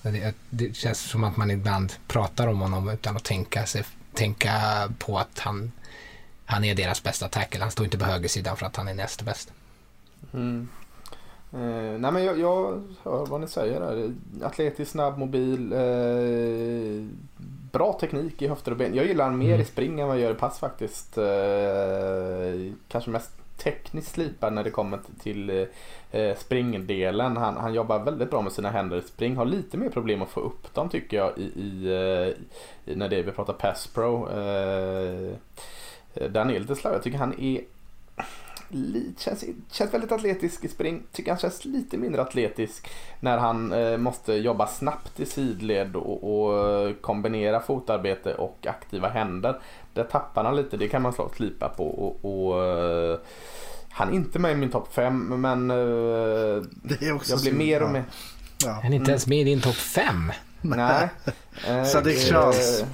Det, 0.03 0.35
det, 0.51 0.77
känns 0.77 1.01
som 1.01 1.25
att 1.25 1.37
man 1.37 1.51
ibland 1.51 1.93
pratar 2.09 2.47
om 2.47 2.61
honom 2.61 2.89
utan 2.89 3.17
att 3.17 3.25
tänka, 3.25 3.67
sig, 3.67 3.85
tänka 4.15 4.53
på 4.99 5.19
att 5.19 5.39
han, 5.39 5.73
han 6.47 6.65
är 6.65 6.75
deras 6.75 7.03
bästa 7.03 7.29
tackle. 7.29 7.61
Han 7.61 7.71
står 7.71 7.85
inte 7.85 7.99
på 7.99 8.05
högersidan 8.05 8.57
för 8.57 8.67
att 8.67 8.77
han 8.77 8.89
är 8.89 8.95
näst 8.95 9.23
bäst. 9.23 9.53
Mm. 10.35 10.69
Eh, 11.53 11.99
nej 11.99 12.13
men 12.13 12.25
jag, 12.25 12.39
jag 12.41 12.83
hör 13.03 13.27
vad 13.27 13.41
ni 13.41 13.49
säger 13.49 13.81
där. 13.81 14.13
Atletisk, 14.47 14.91
snabb, 14.91 15.19
mobil. 15.19 15.73
Eh, 15.73 17.07
bra 17.73 17.99
teknik 18.01 18.43
i 18.43 18.49
höfter 18.49 18.71
och 18.71 18.77
ben. 18.77 18.95
Jag 18.95 19.07
gillar 19.07 19.25
han 19.25 19.39
mer 19.39 19.49
Mm. 19.49 19.61
i 19.61 19.65
spring 19.65 20.01
än 20.01 20.09
vad 20.09 20.17
jag 20.17 20.23
gör 20.23 20.31
i 20.31 20.35
pass 20.35 20.59
faktiskt. 20.59 21.19
Eh, 21.19 22.73
kanske 22.89 23.11
mest 23.11 23.31
tekniskt 23.57 24.13
slipad 24.15 24.53
när 24.53 24.65
det 24.65 24.71
kommer 24.71 24.99
till 25.23 25.67
eh, 26.11 26.37
springdelen. 26.37 27.37
Han, 27.37 27.57
han 27.57 27.75
jobbar 27.75 27.99
väldigt 27.99 28.31
bra 28.31 28.43
med 28.43 28.53
sina 28.53 28.71
händer 28.71 28.97
i 28.97 29.03
spring. 29.03 29.37
Har 29.37 29.45
lite 29.45 29.77
mer 29.77 29.89
problem 29.89 30.23
att 30.23 30.29
få 30.31 30.41
upp 30.41 30.75
dem 30.75 30.89
tycker 30.89 31.17
jag 31.17 31.39
i, 31.39 31.43
i, 31.43 31.87
eh, 31.87 32.93
i 32.93 32.97
när 32.97 33.09
det 33.09 33.23
vi 33.23 33.33
pratar 33.33 33.53
pass 33.53 33.87
pro. 33.87 34.29
Eh, 34.31 35.35
där 36.31 36.39
han 36.39 36.51
är 36.51 36.61
lite 36.61 36.77
slarvig. 36.77 36.97
Jag 36.97 37.05
tycker 37.05 37.19
han 37.19 37.41
är 37.41 37.61
känns, 39.19 39.45
känns 39.71 39.95
väldigt 39.95 40.13
atletisk 40.13 40.65
i 40.65 40.69
spring. 40.69 41.03
Tycker 41.13 41.31
han 41.31 41.41
känns 41.41 41.65
lite 41.65 41.97
mindre 41.97 42.23
atletisk 42.23 42.91
när 43.21 43.39
han 43.39 43.73
eh, 43.73 43.97
måste 43.97 44.33
jobba 44.35 44.67
snabbt 44.67 45.21
i 45.21 45.27
sidled 45.27 45.97
och, 45.97 46.25
och 46.25 47.03
kombinera 47.03 47.61
fotarbete 47.61 48.35
och 48.35 48.67
aktiva 48.67 49.09
händer. 49.09 49.61
Där 49.95 50.05
tappar 50.05 50.45
han 50.45 50.57
lite, 50.57 50.77
det 50.77 50.89
kan 50.89 51.03
man 51.03 51.13
slå 51.13 51.31
slipa 51.37 51.69
på. 51.69 51.87
Och, 51.87 52.25
och, 52.25 52.65
eh, 52.65 53.19
han 53.91 54.09
är 54.09 54.13
inte 54.13 54.39
med 54.39 54.53
i 54.53 54.55
min 54.55 54.71
topp 54.71 54.95
5 54.95 55.41
men 55.41 55.71
eh, 55.71 55.77
Det 56.83 57.03
är 57.03 57.15
också 57.15 57.33
jag 57.33 57.41
blir 57.41 57.53
mer 57.53 57.83
och 57.83 57.91
mer... 57.91 58.05
Ja. 58.65 58.81
Han 58.83 58.93
är 58.93 58.97
inte 58.97 59.11
ens 59.11 59.27
med 59.27 59.39
i 59.39 59.45
din 59.45 59.61
topp 59.61 59.75
fem. 59.75 60.33
Nej. 60.61 61.09
Eh, 61.69 61.85
Sadiq 61.85 62.17
eh, 62.17 62.33
Charles. 62.33 62.85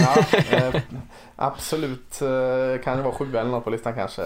Ja, 0.00 0.24
eh, 0.50 0.74
absolut. 1.36 2.22
Eh, 2.22 2.82
kan 2.84 2.96
det 2.96 3.02
vara 3.02 3.14
sju 3.14 3.36
eller 3.36 3.50
något 3.50 3.64
på 3.64 3.70
listan 3.70 3.94
kanske. 3.94 4.22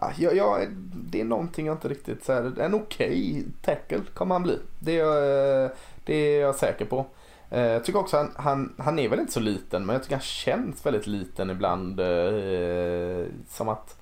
Ja, 0.00 0.10
jag, 0.16 0.36
jag, 0.36 0.66
det 0.94 1.20
är 1.20 1.24
någonting 1.24 1.66
jag 1.66 1.74
inte 1.74 1.88
riktigt... 1.88 2.24
Så 2.24 2.32
här, 2.32 2.60
en 2.60 2.74
okej 2.74 3.44
tackle 3.62 4.00
kommer 4.14 4.34
han 4.34 4.42
bli. 4.42 4.58
Det 4.78 4.98
är, 4.98 5.06
jag, 5.06 5.70
det 6.04 6.14
är 6.14 6.40
jag 6.40 6.54
säker 6.54 6.84
på. 6.84 7.06
Jag 7.48 7.84
tycker 7.84 7.98
också 7.98 8.16
han, 8.16 8.32
han, 8.36 8.74
han 8.78 8.98
är 8.98 9.08
väl 9.08 9.20
inte 9.20 9.32
så 9.32 9.40
liten 9.40 9.86
men 9.86 9.94
jag 9.94 10.02
tycker 10.02 10.16
han 10.16 10.22
känns 10.22 10.86
väldigt 10.86 11.06
liten 11.06 11.50
ibland. 11.50 12.00
Eh, 12.00 13.26
som 13.48 13.68
att 13.68 13.96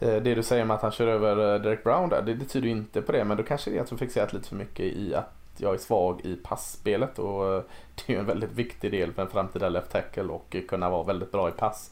eh, 0.00 0.16
det 0.16 0.34
du 0.34 0.42
säger 0.42 0.62
om 0.62 0.70
att 0.70 0.82
han 0.82 0.92
kör 0.92 1.06
över 1.06 1.58
Derek 1.58 1.84
Brown 1.84 2.08
där, 2.08 2.22
det, 2.22 2.34
det 2.34 2.44
tyder 2.44 2.66
ju 2.66 2.72
inte 2.72 3.02
på 3.02 3.12
det. 3.12 3.24
Men 3.24 3.36
då 3.36 3.42
kanske 3.42 3.70
det 3.70 3.76
är 3.76 3.80
att 3.80 3.90
du 3.90 3.96
fixerat 3.96 4.32
lite 4.32 4.48
för 4.48 4.56
mycket 4.56 4.86
i 4.86 5.14
att 5.14 5.43
jag 5.60 5.74
är 5.74 5.78
svag 5.78 6.20
i 6.24 6.36
passspelet 6.36 7.18
och 7.18 7.54
eh, 7.54 7.62
det 7.94 8.12
är 8.12 8.14
ju 8.14 8.20
en 8.20 8.26
väldigt 8.26 8.52
viktig 8.52 8.90
del 8.90 9.12
för 9.12 9.22
en 9.22 9.28
framtida 9.28 9.68
left 9.68 9.90
tackle 9.90 10.22
och 10.22 10.56
kunna 10.68 10.90
vara 10.90 11.02
väldigt 11.02 11.32
bra 11.32 11.48
i 11.48 11.52
pass. 11.52 11.90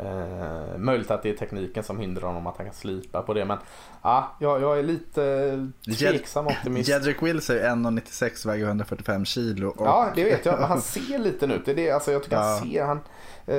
Eh, 0.00 0.78
möjligt 0.78 1.10
att 1.10 1.22
det 1.22 1.30
är 1.30 1.36
tekniken 1.36 1.84
som 1.84 1.98
hindrar 1.98 2.26
honom 2.26 2.46
att 2.46 2.56
han 2.56 2.66
kan 2.66 2.74
slipa 2.74 3.22
på 3.22 3.34
det 3.34 3.44
men 3.44 3.58
ja, 4.02 4.36
jag, 4.40 4.78
är 4.78 4.82
lite 4.82 5.68
tveksam 5.98 6.46
optimist. 6.46 6.88
Jedrick 6.88 7.22
Wills 7.22 7.50
är 7.50 7.68
1,96 7.68 8.46
väger 8.46 8.66
145 8.66 9.24
kilo. 9.24 9.68
Och... 9.68 9.86
Ja, 9.86 10.08
det 10.14 10.24
vet 10.24 10.46
jag. 10.46 10.60
Men 10.60 10.68
han 10.68 10.80
ser 10.80 11.18
liten 11.18 11.50
ut. 11.50 11.64
Det 11.64 11.70
är 11.70 11.74
det, 11.76 11.90
alltså, 11.90 12.12
jag 12.12 12.22
tycker 12.22 12.36
Ja. 12.36 12.42
han 12.42 12.70
ser... 12.70 12.84
Han, 12.84 13.00
eh, 13.46 13.56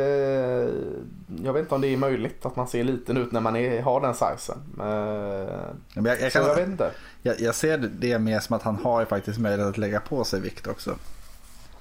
jag 1.46 1.54
vet 1.54 1.62
inte 1.62 1.76
om 1.76 1.82
det 1.82 1.88
är 1.88 1.98
möjligt 1.98 2.46
att 2.46 2.56
man 2.56 2.68
ser 2.68 2.84
liten 2.84 3.18
ut 3.18 3.32
när 3.32 3.42
man 3.42 3.56
är, 3.56 3.82
har 3.82 4.02
den 4.02 4.14
sizen. 4.14 4.58
Eh, 4.80 5.54
Men 5.94 6.06
jag, 6.06 6.22
jag, 6.22 6.32
kan, 6.32 6.46
jag 6.46 6.92
jag, 7.22 7.40
jag 7.40 7.56
ser 7.56 7.78
det 7.78 8.20
mer 8.20 8.40
som 8.40 8.56
att 8.56 8.64
han 8.64 8.76
har 8.76 9.00
ju 9.00 9.06
faktiskt 9.06 9.40
möjlighet 9.40 9.70
att 9.70 9.78
lägga 9.78 10.00
på 10.00 10.24
sig 10.24 10.40
vikt 10.42 10.68
också. 10.68 10.96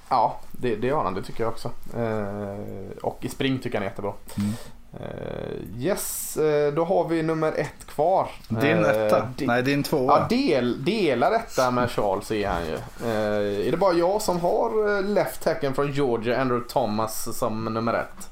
Ja, 0.09 0.37
det, 0.53 0.77
det 0.77 0.91
har 0.91 1.05
han. 1.05 1.15
Det 1.15 1.23
tycker 1.23 1.45
jag 1.45 1.53
också. 1.53 1.71
Eh, 1.97 2.99
och 3.03 3.19
i 3.21 3.29
spring 3.29 3.59
tycker 3.59 3.71
jag 3.71 3.81
han 3.81 3.83
är 3.87 3.91
jättebra. 3.91 4.13
Mm. 4.39 4.53
Eh, 5.01 5.83
yes, 5.85 6.37
eh, 6.37 6.73
då 6.75 6.85
har 6.85 7.09
vi 7.09 7.23
nummer 7.23 7.53
ett 7.53 7.87
kvar. 7.87 8.29
Din 8.49 8.85
Eh, 8.85 8.91
etta? 8.91 9.29
di- 9.37 9.47
Nej, 9.47 9.63
din 9.63 9.83
tvåa. 9.83 10.19
Ja, 10.19 10.27
del, 10.37 10.85
delar 10.85 11.31
detta 11.31 11.71
med 11.71 11.91
Charles 11.91 12.31
är 12.31 12.49
han 12.49 12.67
ju. 12.67 12.75
Eh, 12.75 13.67
är 13.67 13.71
det 13.71 13.77
bara 13.77 13.93
jag 13.95 14.23
som 14.23 14.41
har 14.41 14.97
eh, 14.99 15.03
left 15.05 15.43
tacken 15.43 15.75
från 15.75 15.93
Georgia, 15.93 16.41
Andrew 16.41 16.69
Thomas 16.73 17.39
som 17.39 17.65
nummer 17.65 17.95
ett? 17.95 18.29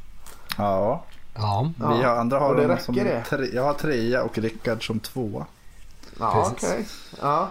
Ja. 0.59 1.03
Ja, 1.35 1.71
Vi 1.77 1.85
har, 2.05 2.17
andra 2.17 2.39
har 2.39 2.55
det 2.57 2.79
som 2.79 2.95
det? 2.95 3.23
tre, 3.29 3.47
jag 3.53 3.63
har 3.63 3.73
trea 3.75 4.23
och 4.23 4.39
Rickard 4.39 4.87
som 4.87 5.01
tvåa. 5.01 5.47
Ja, 6.19 6.51
okej. 6.53 6.87
Ja. 7.21 7.49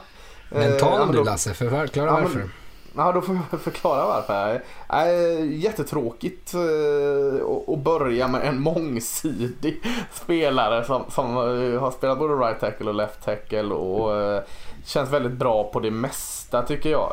men 0.50 0.72
Eh, 0.74 0.78
ta 0.78 0.98
men 1.00 1.08
du 1.12 1.18
då- 1.18 1.24
Lasse, 1.24 1.54
för 1.54 1.70
förklara 1.70 2.08
Ja, 2.08 2.14
men- 2.14 2.24
varför. 2.24 2.50
Ja, 2.96 3.12
då 3.12 3.22
får 3.22 3.40
jag 3.52 3.62
förklara 3.62 4.06
varför. 4.06 4.62
Äh, 4.90 5.46
jättetråkigt 5.54 6.54
eh, 6.54 7.46
att- 7.74 7.80
börja 7.84 8.28
med 8.28 8.42
en 8.48 8.62
mångsidig 8.62 9.82
spelare 10.14 10.84
som, 10.86 11.04
som 11.10 11.26
eh, 11.38 11.80
har 11.82 11.92
spelat 11.92 12.20
både 12.20 12.34
right 12.34 12.60
tackle 12.60 12.90
och 12.90 12.96
left 12.96 13.24
tackle 13.26 13.64
och 13.74 14.16
eh, 14.22 14.42
känns 14.86 15.10
väldigt 15.10 15.32
bra 15.32 15.64
på 15.64 15.80
det 15.80 15.92
mesta 15.92 16.62
tycker 16.62 16.90
jag. 16.92 17.12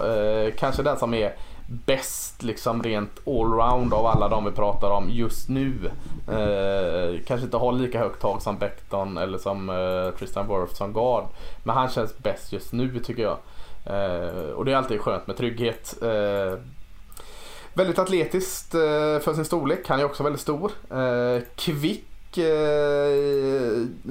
Kanske 0.59 0.83
den 0.83 0.99
som 0.99 1.14
är 1.14 1.35
bäst 1.87 2.43
liksom 2.43 2.83
rent 2.83 3.29
allround 3.29 3.95
av 3.95 4.07
alla 4.07 4.29
de 4.29 4.45
vi 4.45 4.51
pratar 4.51 4.91
om 4.91 5.05
just 5.11 5.49
nu. 5.49 5.91
Eh, 6.29 7.21
kanske 7.27 7.45
inte 7.45 7.57
har 7.57 7.73
lika 7.73 7.99
högt 7.99 8.21
tag 8.23 8.43
som 8.43 8.59
Becton 8.59 9.19
eller 9.19 9.38
som 9.38 9.71
eh, 9.71 10.19
Tristan 10.19 10.49
Wirth 10.49 10.75
som 10.75 10.93
guard. 10.93 11.25
Men 11.64 11.77
han 11.77 11.88
känns 11.88 12.19
bäst 12.19 12.53
just 12.53 12.73
nu 12.73 12.99
tycker 12.99 13.23
jag. 13.23 13.37
Eh, 13.88 14.51
och 14.51 14.64
det 14.64 14.72
är 14.72 14.77
alltid 14.77 15.01
skönt 15.01 15.27
med 15.27 15.37
trygghet. 15.37 16.03
Eh, 16.03 16.59
väldigt 17.74 17.98
atletiskt 17.98 18.74
eh, 18.74 19.18
för 19.18 19.35
sin 19.35 19.44
storlek. 19.44 19.88
Han 19.88 20.01
är 20.01 20.05
också 20.05 20.22
väldigt 20.22 20.42
stor. 20.42 20.72
Kvick. 21.57 22.05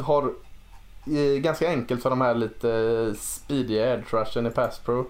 Har 0.02 0.32
ganska 1.40 1.70
enkelt 1.70 2.04
för 2.04 2.10
de 2.10 2.22
här 2.22 2.36
lite 2.36 3.14
speediga 3.20 3.94
edge 3.94 4.14
rushen 4.14 4.48
i 4.48 4.50
pass 4.50 4.80
pro. 4.80 5.06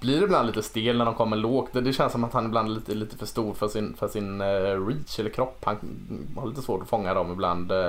Blir 0.00 0.22
ibland 0.22 0.46
lite 0.46 0.62
stel 0.62 0.98
när 0.98 1.04
de 1.04 1.14
kommer 1.14 1.36
lågt. 1.36 1.72
Det, 1.72 1.80
det 1.80 1.92
känns 1.92 2.12
som 2.12 2.24
att 2.24 2.32
han 2.32 2.46
ibland 2.46 2.68
är 2.70 2.74
lite, 2.74 2.94
lite 2.94 3.16
för 3.16 3.26
stor 3.26 3.54
för 3.54 3.68
sin, 3.68 3.94
för 3.96 4.08
sin 4.08 4.40
eh, 4.40 4.86
reach 4.86 5.18
eller 5.18 5.30
kropp. 5.30 5.64
Han 5.64 5.76
har 6.36 6.46
lite 6.46 6.62
svårt 6.62 6.82
att 6.82 6.88
fånga 6.88 7.14
dem 7.14 7.32
ibland. 7.32 7.72
Eh. 7.72 7.82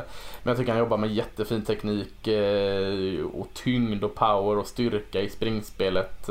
Men 0.44 0.52
jag 0.52 0.58
tycker 0.58 0.72
han 0.72 0.80
jobbar 0.80 0.98
med 0.98 1.14
jättefin 1.14 1.66
teknik 1.66 2.28
eh, 2.28 3.26
och 3.26 3.48
tyngd 3.54 4.04
och 4.04 4.16
power 4.16 4.58
och 4.58 4.68
styrka 4.68 5.22
i 5.22 5.30
springspelet. 5.30 6.30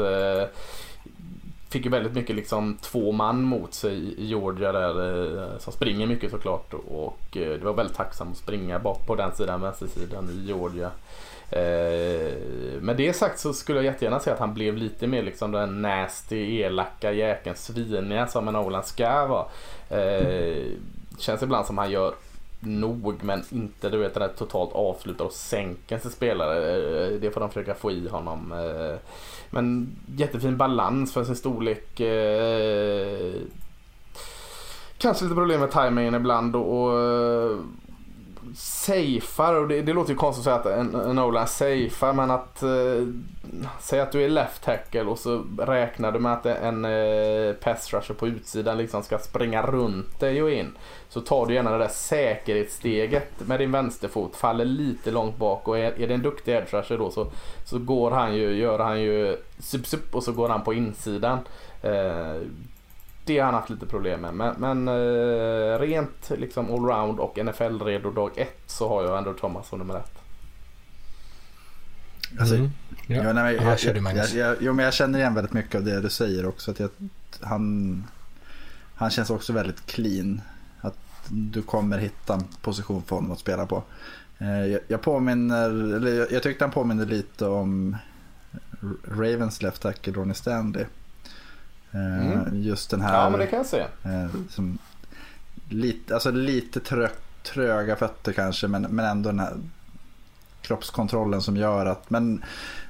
Fick 1.71 1.85
ju 1.85 1.91
väldigt 1.91 2.15
mycket 2.15 2.37
liksom 2.37 2.79
två 2.81 3.13
man 3.13 3.43
mot 3.43 3.75
sig 3.75 3.95
i 3.97 4.27
Georgia 4.27 4.73
där 4.73 5.59
som 5.59 5.73
springer 5.73 6.07
mycket 6.07 6.31
såklart 6.31 6.75
och 6.75 7.19
det 7.33 7.65
var 7.65 7.73
väldigt 7.73 7.97
tacksamt 7.97 8.31
att 8.31 8.37
springa 8.37 8.79
bort 8.79 9.07
på 9.07 9.15
den 9.15 9.35
sidan, 9.35 9.61
vänstersidan 9.61 10.31
i 10.31 10.47
Georgia. 10.47 10.91
Eh, 11.51 12.33
med 12.81 12.97
det 12.97 13.13
sagt 13.13 13.39
så 13.39 13.53
skulle 13.53 13.79
jag 13.79 13.85
jättegärna 13.85 14.21
se 14.21 14.31
att 14.31 14.39
han 14.39 14.55
blev 14.55 14.77
lite 14.77 15.07
mer 15.07 15.23
liksom 15.23 15.53
den 15.53 15.83
nasty, 15.83 16.61
elaka 16.61 17.13
jäkeln, 17.13 17.57
sviniga 17.57 18.27
som 18.27 18.49
en 18.49 18.57
Oland 18.57 18.85
ska 18.85 19.27
vara. 19.27 19.47
Eh, 20.03 20.65
känns 21.19 21.43
ibland 21.43 21.67
som 21.67 21.79
han 21.79 21.91
gör 21.91 22.15
nog 22.61 23.25
men 23.25 23.43
inte 23.51 23.89
du 23.89 23.99
vet 23.99 24.15
den 24.15 24.21
där 24.21 24.35
totalt 24.37 24.73
avslutar 24.73 25.25
och 25.25 25.33
sänker 25.33 25.99
sin 25.99 26.11
spelare. 26.11 26.77
Eh, 26.77 27.13
Det 27.21 27.31
får 27.31 27.41
de 27.41 27.49
försöka 27.51 27.75
få 27.75 27.91
i 27.91 28.09
honom. 28.09 28.53
Eh, 28.53 28.99
Men 29.51 29.97
jättefin 30.17 30.57
balans 30.57 31.13
för 31.13 31.25
sin 31.25 31.37
storlek. 31.37 32.01
Eh, 32.01 33.33
Kanske 34.99 35.25
lite 35.25 35.35
problem 35.35 35.61
med 35.61 35.71
timingen 35.71 36.15
ibland 36.15 36.57
och, 36.57 36.93
och 36.93 37.51
safear 38.57 39.55
och 39.55 39.69
det, 39.69 39.83
det 39.83 39.93
låter 39.93 40.11
ju 40.11 40.17
konstigt 40.17 40.47
att 40.47 40.65
säga 40.65 40.75
att 40.75 40.81
en, 40.81 40.95
en 40.95 41.19
Oland 41.19 41.49
safear 41.49 42.13
men 42.13 42.31
att 42.31 42.63
eh, 42.63 43.07
säga 43.81 44.03
att 44.03 44.13
du 44.13 44.25
är 44.25 44.29
left 44.29 44.65
tackle 44.65 45.03
och 45.03 45.19
så 45.19 45.45
räknar 45.59 46.13
du 46.13 46.19
med 46.19 46.33
att 46.33 46.47
en 46.47 46.85
eh, 46.85 47.53
pass 47.53 47.93
rusher 47.93 48.15
på 48.15 48.29
utsidan 48.29 48.79
liksom 48.79 49.03
ska 49.03 49.19
springa 49.19 49.63
runt 49.63 50.21
dig 50.21 50.43
och 50.43 50.51
in. 50.51 50.73
Så 51.09 51.21
tar 51.21 51.47
du 51.47 51.55
gärna 51.55 51.71
det 51.71 51.79
där 51.79 51.89
säkerhetssteget 51.89 53.47
med 53.47 53.61
din 53.61 53.73
vänsterfot, 53.73 54.37
faller 54.37 54.65
lite 54.65 55.11
långt 55.11 55.37
bak 55.37 55.69
och 55.69 55.79
är, 55.79 56.01
är 56.01 56.09
det 56.09 56.15
en 56.15 56.23
duktig 56.23 56.53
edge 56.53 56.75
rusher 56.75 56.99
då 56.99 57.11
så, 57.11 57.27
så 57.65 57.79
går 57.79 58.11
han 58.11 58.37
ju, 58.37 58.57
gör 58.57 58.79
han 58.79 59.01
ju 59.01 59.37
sup, 59.59 59.87
sup 59.87 60.15
och 60.15 60.23
så 60.23 60.33
går 60.33 60.49
han 60.49 60.65
på 60.65 60.75
insidan. 60.75 61.39
Eh, 61.83 62.37
det 63.29 63.39
har 63.39 63.45
han 63.47 63.55
haft 63.55 63.71
lite 63.71 63.87
problem 63.87 64.21
med. 64.21 64.35
Men, 64.35 64.55
men 64.59 64.89
eh, 64.89 65.79
rent 65.79 66.31
liksom 66.31 66.71
allround 66.75 67.19
och 67.21 67.39
NFL-redo 67.39 68.11
dag 68.13 68.31
ett 68.37 68.63
så 68.67 68.89
har 68.89 69.03
jag 69.05 69.19
ändå 69.19 69.33
Thomas 69.33 69.69
som 69.69 69.79
nummer 69.79 69.97
ett. 69.97 70.13
Alltså, 72.41 72.55
Mm. 72.55 72.71
Ja. 73.07 73.33
Nej, 73.33 73.55
jag, 73.55 73.79
kör 73.79 73.91
du, 73.91 73.97
jag, 73.97 74.03
Magnus. 74.03 74.35
jag, 74.35 74.49
jag, 74.51 74.57
jo, 74.61 74.73
men 74.73 74.85
jag 74.85 74.95
känner 74.95 75.19
igen 75.19 75.35
väldigt 75.35 75.53
mycket 75.53 75.75
av 75.75 75.85
det 75.85 76.01
du 76.01 76.11
säger 76.11 76.47
också. 76.47 76.71
Att 76.71 76.81
jag, 76.81 76.91
han, 77.41 78.05
han 78.95 79.11
känns 79.11 79.31
också 79.31 79.53
väldigt 79.53 79.87
clean. 79.87 80.41
Att 80.81 80.97
du 81.29 81.63
kommer 81.63 81.99
hitta 81.99 82.35
en 82.35 82.45
position 82.63 83.03
för 83.03 83.17
honom 83.17 83.33
att 83.33 83.39
spela 83.39 83.67
på. 83.67 83.83
Eh, 84.39 84.67
Jag, 84.67 84.81
jag 84.89 85.03
påminner, 85.03 85.71
eller 85.71 86.15
jag, 86.15 86.33
jag 86.33 86.43
tyckte 86.43 86.65
han 86.65 86.73
påminner 86.73 87.07
lite 87.07 87.47
om 87.47 87.97
Ravens 89.09 89.63
left 89.63 89.83
tackle 89.83 90.13
Ronnie 90.13 90.35
Stanley. 90.35 90.85
Eh, 91.93 92.33
Mm. 92.33 92.63
Just 92.63 92.91
den 92.91 93.01
här... 93.01 93.15
Ja, 93.25 93.31
men 93.31 93.41
det 93.41 93.47
kan 93.47 93.57
jag 93.57 93.67
se. 93.67 93.81
Eh, 93.81 94.27
som 94.51 94.79
lite, 95.69 96.15
alltså 96.15 96.31
lite 96.31 96.81
trö, 96.81 97.09
tröga 97.43 97.97
fötter 97.97 98.33
kanske 98.33 98.69
men, 98.69 98.83
men 98.83 99.05
ändå 99.07 99.29
den 99.29 99.41
här 99.41 99.53
kroppskontrollen 100.63 101.43
som 101.43 101.57
gör 101.57 101.87
att 101.87 102.11
men 102.11 102.45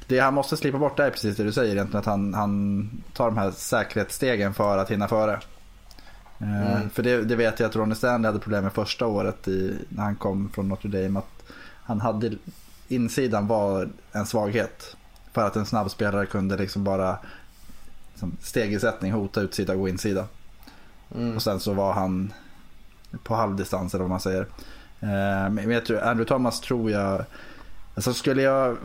det 0.06 0.18
han 0.18 0.34
måste 0.34 0.56
slippa 0.56 0.78
bort 0.78 0.98
är 0.98 1.10
precis 1.10 1.36
det 1.36 1.44
du 1.44 1.52
säger 1.52 1.72
egentligen 1.72 2.00
att 2.00 2.06
han, 2.06 2.34
han 2.34 2.90
tar 3.12 3.24
de 3.26 3.38
här 3.38 3.50
säkerhetsstegen 3.50 4.54
för 4.54 4.78
att 4.78 4.90
hinna 4.90 5.08
före. 5.08 5.32
Eh, 5.32 5.38
Mm. 6.40 6.90
För 6.90 7.02
det, 7.02 7.22
det 7.24 7.36
vet 7.36 7.60
jag 7.60 7.68
att 7.68 7.76
Ronny 7.76 7.94
Stanley 7.94 8.26
hade 8.28 8.38
problem 8.38 8.64
med 8.64 8.72
första 8.72 9.06
året 9.06 9.48
i, 9.48 9.78
när 9.88 10.02
han 10.02 10.16
kom 10.16 10.50
från 10.54 10.68
Notre 10.68 10.88
Dame. 11.02 11.18
Att 11.18 11.42
han 11.82 12.00
hade, 12.00 12.32
insidan 12.88 13.46
var 13.46 13.88
en 14.12 14.26
svaghet. 14.26 14.96
För 15.32 15.46
att 15.46 15.56
en 15.56 15.66
snabb 15.66 15.90
spelare 15.90 16.26
kunde 16.26 16.56
liksom 16.56 16.84
bara 16.84 17.18
liksom, 18.18 18.36
stegersättning 18.40 19.12
hota 19.12 19.40
utsida 19.40 19.72
och 19.72 19.78
gå 19.78 19.88
insida. 19.88 20.26
Mm. 21.14 21.36
Och 21.36 21.42
sen 21.42 21.60
så 21.60 21.72
var 21.72 21.92
han 21.92 22.32
på 23.22 23.34
halvdistans 23.34 23.94
eller 23.94 24.02
vad 24.02 24.10
man 24.10 24.20
säger. 24.20 24.40
Eh, 25.00 25.50
Men 25.50 25.70
jag 25.70 25.86
tror, 25.86 26.00
Andrew 26.00 26.24
Thomas 26.24 26.60
tror 26.60 26.90
jag, 26.90 27.24
alltså 27.94 28.14
skulle 28.14 28.42
jag 28.42 28.76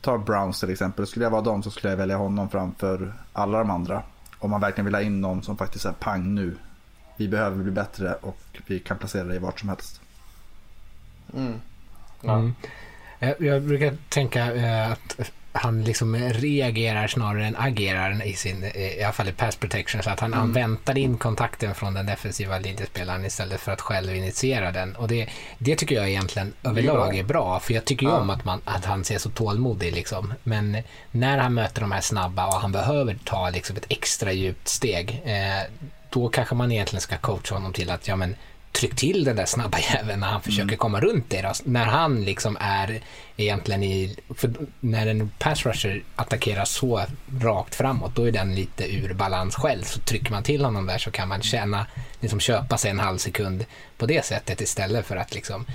ta 0.00 0.18
Browns 0.18 0.60
till 0.60 0.70
exempel, 0.70 1.06
skulle 1.06 1.24
jag 1.24 1.30
vara 1.30 1.42
dem 1.42 1.62
så 1.62 1.70
skulle 1.70 1.92
jag 1.92 1.98
välja 1.98 2.16
honom 2.16 2.50
framför 2.50 3.12
alla 3.32 3.58
de 3.58 3.70
andra. 3.70 4.02
Om 4.38 4.50
man 4.50 4.60
verkligen 4.60 4.84
vill 4.84 4.94
ha 4.94 5.02
in 5.02 5.20
någon 5.20 5.42
som 5.42 5.56
faktiskt 5.56 5.84
är 5.84 5.92
pang 5.92 6.34
nu. 6.34 6.56
Vi 7.16 7.28
behöver 7.28 7.62
bli 7.62 7.72
bättre 7.72 8.14
och 8.14 8.38
vi 8.66 8.78
kan 8.78 8.98
placera 8.98 9.24
dig 9.24 9.38
vart 9.38 9.60
som 9.60 9.68
helst. 9.68 10.00
Mm. 11.36 11.60
Ja. 12.20 12.34
Mm. 12.34 12.54
Jag, 13.18 13.40
jag 13.40 13.62
brukar 13.62 13.96
tänka 14.08 14.54
eh, 14.54 14.92
att 14.92 15.30
han 15.56 15.84
liksom 15.84 16.16
reagerar 16.16 17.06
snarare 17.06 17.46
än 17.46 17.56
agerar 17.56 18.26
i 18.26 18.34
sin, 18.34 18.62
eh, 18.64 18.98
i 18.98 19.02
alla 19.02 19.12
fall 19.12 19.28
i 19.28 19.32
pass 19.32 19.56
protection, 19.56 20.02
så 20.02 20.10
att 20.10 20.20
han, 20.20 20.32
han 20.32 20.52
väntar 20.52 20.98
in 20.98 21.18
kontakten 21.18 21.74
från 21.74 21.94
den 21.94 22.06
defensiva 22.06 22.58
linjespelaren 22.58 23.24
istället 23.24 23.60
för 23.60 23.72
att 23.72 23.80
själv 23.80 24.14
initiera 24.16 24.72
den. 24.72 24.96
Och 24.96 25.08
det, 25.08 25.28
det 25.58 25.76
tycker 25.76 25.94
jag 25.94 26.08
egentligen 26.08 26.52
överlag 26.62 27.18
är 27.18 27.24
bra, 27.24 27.60
för 27.60 27.74
jag 27.74 27.84
tycker 27.84 28.06
ju 28.06 28.12
Ja. 28.12 28.18
om 28.20 28.30
att, 28.30 28.44
man, 28.44 28.60
att 28.64 28.84
han 28.84 29.04
ser 29.04 29.18
så 29.18 29.30
tålmodig 29.30 29.92
liksom. 29.92 30.34
Men 30.42 30.78
när 31.10 31.38
han 31.38 31.54
möter 31.54 31.80
de 31.80 31.92
här 31.92 32.00
snabba 32.00 32.46
och 32.46 32.60
han 32.60 32.72
behöver 32.72 33.18
ta 33.24 33.50
liksom 33.50 33.76
ett 33.76 33.86
extra 33.88 34.32
djupt 34.32 34.68
steg, 34.68 35.22
eh, 35.24 35.70
då 36.10 36.28
kanske 36.28 36.54
man 36.54 36.72
egentligen 36.72 37.00
ska 37.00 37.16
coacha 37.16 37.54
honom 37.54 37.72
till 37.72 37.90
att, 37.90 38.08
ja 38.08 38.16
men 38.16 38.36
tryck 38.74 38.96
till 38.96 39.24
den 39.24 39.36
där 39.36 39.46
snabba 39.46 39.78
jäveln 39.78 40.20
när 40.20 40.26
han 40.26 40.42
försöker 40.42 40.76
komma 40.76 41.00
runt 41.00 41.30
det. 41.30 41.42
Då. 41.42 41.52
När 41.64 41.84
han 41.84 42.24
liksom 42.24 42.56
är 42.60 43.00
egentligen 43.36 43.82
i... 43.82 44.16
När 44.80 45.06
en 45.06 45.30
pass 45.38 45.66
rusher 45.66 46.02
attackerar 46.16 46.64
så 46.64 47.06
rakt 47.40 47.74
framåt, 47.74 48.14
då 48.14 48.28
är 48.28 48.32
den 48.32 48.54
lite 48.54 48.94
ur 48.94 49.14
balans 49.14 49.54
själv. 49.54 49.82
Så 49.82 50.00
trycker 50.00 50.30
man 50.30 50.42
till 50.42 50.64
honom 50.64 50.86
där 50.86 50.98
så 50.98 51.10
kan 51.10 51.28
man 51.28 51.42
känna, 51.42 51.86
liksom 52.20 52.40
köpa 52.40 52.78
sig 52.78 52.90
en 52.90 53.00
halv 53.00 53.18
sekund 53.18 53.64
på 53.98 54.06
det 54.06 54.24
sättet 54.24 54.60
istället 54.60 55.06
för 55.06 55.16
att 55.16 55.34
liksom 55.34 55.66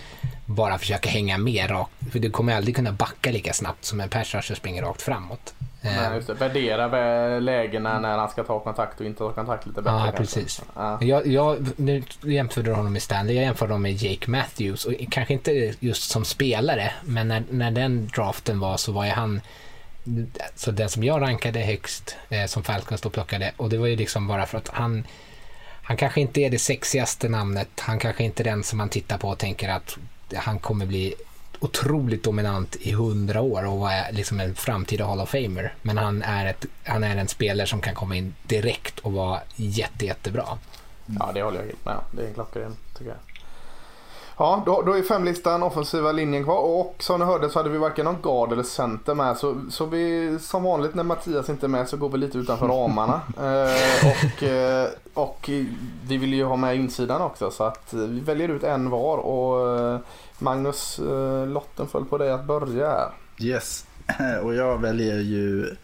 bara 0.45 0.77
försöka 0.77 1.09
hänga 1.09 1.37
med 1.37 1.69
rakt. 1.69 1.91
För 2.11 2.19
du 2.19 2.31
kommer 2.31 2.55
aldrig 2.55 2.75
kunna 2.75 2.91
backa 2.91 3.31
lika 3.31 3.53
snabbt 3.53 3.85
som 3.85 4.01
en 4.01 4.09
pass 4.09 4.33
rusher 4.33 4.55
springer 4.55 4.81
rakt 4.81 5.01
framåt. 5.01 5.53
Nej, 5.81 6.15
just 6.15 6.27
det. 6.27 6.33
Värdera 6.33 6.87
vä- 6.89 7.39
lägena 7.39 7.99
när 7.99 8.17
han 8.17 8.29
ska 8.29 8.43
ta 8.43 8.59
kontakt 8.59 8.99
och 8.99 9.05
inte 9.05 9.19
ta 9.19 9.31
kontakt 9.33 9.65
lite 9.65 9.81
bättre. 9.81 9.97
Ja, 10.05 10.13
precis. 10.17 10.61
Ja. 10.75 10.97
Jag, 11.01 11.27
jag, 11.27 11.67
nu 11.75 12.03
jämförde 12.21 12.69
du 12.69 12.73
honom 12.73 12.93
med 12.93 13.01
Stanley, 13.01 13.35
jag 13.35 13.43
jämförde 13.43 13.73
honom 13.73 13.81
med 13.81 13.93
Jake 14.03 14.31
Matthews. 14.31 14.85
Och 14.85 14.93
kanske 15.11 15.33
inte 15.33 15.73
just 15.79 16.11
som 16.11 16.25
spelare, 16.25 16.91
men 17.03 17.27
när, 17.27 17.43
när 17.49 17.71
den 17.71 18.07
draften 18.07 18.59
var 18.59 18.77
så 18.77 18.91
var 18.91 19.05
ju 19.05 19.11
han 19.11 19.41
så 20.55 20.71
den 20.71 20.89
som 20.89 21.03
jag 21.03 21.21
rankade 21.21 21.59
högst, 21.59 22.15
eh, 22.29 22.45
som 22.45 22.63
Falcons 22.63 23.01
då 23.01 23.09
plockade. 23.09 23.51
Och 23.57 23.69
det 23.69 23.77
var 23.77 23.87
ju 23.87 23.95
liksom 23.95 24.27
bara 24.27 24.45
för 24.45 24.57
att 24.57 24.67
han, 24.67 25.03
han 25.83 25.97
kanske 25.97 26.21
inte 26.21 26.41
är 26.41 26.49
det 26.49 26.59
sexigaste 26.59 27.29
namnet. 27.29 27.69
Han 27.79 27.99
kanske 27.99 28.23
inte 28.23 28.43
är 28.43 28.45
den 28.45 28.63
som 28.63 28.77
man 28.77 28.89
tittar 28.89 29.17
på 29.17 29.29
och 29.29 29.37
tänker 29.37 29.69
att 29.69 29.97
han 30.35 30.59
kommer 30.59 30.85
bli 30.85 31.13
otroligt 31.59 32.23
dominant 32.23 32.75
i 32.75 32.91
hundra 32.91 33.41
år 33.41 33.65
och 33.65 33.79
vara 33.79 34.09
liksom 34.11 34.39
en 34.39 34.55
framtida 34.55 35.05
Hall 35.05 35.19
of 35.19 35.29
Famer. 35.29 35.73
Men 35.81 35.97
han 35.97 36.21
är, 36.21 36.45
ett, 36.45 36.65
han 36.83 37.03
är 37.03 37.17
en 37.17 37.27
spelare 37.27 37.67
som 37.67 37.81
kan 37.81 37.95
komma 37.95 38.15
in 38.15 38.35
direkt 38.43 38.99
och 38.99 39.13
vara 39.13 39.39
jätte, 39.55 40.05
jättebra. 40.05 40.45
Ja, 41.19 41.31
det 41.33 41.41
håller 41.41 41.59
jag 41.59 41.65
helt 41.65 41.85
med 41.85 41.95
om. 41.95 42.03
Det 42.11 42.23
är 42.23 42.27
en 42.27 42.33
klockren 42.33 42.75
tycker 42.97 43.11
jag. 43.11 43.28
Ja, 44.39 44.63
då, 44.65 44.81
då 44.81 44.97
är 44.97 45.01
femlistan 45.01 45.63
offensiva 45.63 46.11
linjen 46.11 46.43
kvar 46.43 46.59
och 46.59 46.95
som 46.99 47.19
ni 47.19 47.25
hörde 47.25 47.49
så 47.49 47.59
hade 47.59 47.69
vi 47.69 47.77
varken 47.77 48.05
någon 48.05 48.21
guard 48.21 48.51
eller 48.51 48.63
center 48.63 49.15
med. 49.15 49.37
Så, 49.37 49.61
så 49.69 49.85
vi, 49.85 50.37
som 50.39 50.63
vanligt 50.63 50.95
när 50.95 51.03
Mattias 51.03 51.49
inte 51.49 51.65
är 51.65 51.67
med 51.67 51.89
så 51.89 51.97
går 51.97 52.09
vi 52.09 52.17
lite 52.17 52.37
utanför 52.37 52.67
ramarna. 52.67 53.21
eh, 53.37 54.07
och, 54.09 54.43
eh, 54.43 54.87
och 55.13 55.49
vi 56.07 56.17
vill 56.17 56.33
ju 56.33 56.43
ha 56.43 56.55
med 56.55 56.75
insidan 56.75 57.21
också 57.21 57.51
så 57.51 57.63
att 57.63 57.93
eh, 57.93 57.99
vi 57.99 58.19
väljer 58.19 58.49
ut 58.49 58.63
en 58.63 58.89
var 58.89 59.17
och 59.17 59.79
eh, 59.79 59.99
Magnus, 60.39 60.99
lotten 61.47 61.87
föll 61.87 62.05
på 62.05 62.17
dig 62.17 62.31
att 62.31 62.45
börja 62.45 62.87
här. 62.87 63.09
Yes, 63.39 63.85
och 64.43 64.55
jag 64.55 64.81
väljer 64.81 65.19
ju 65.19 65.75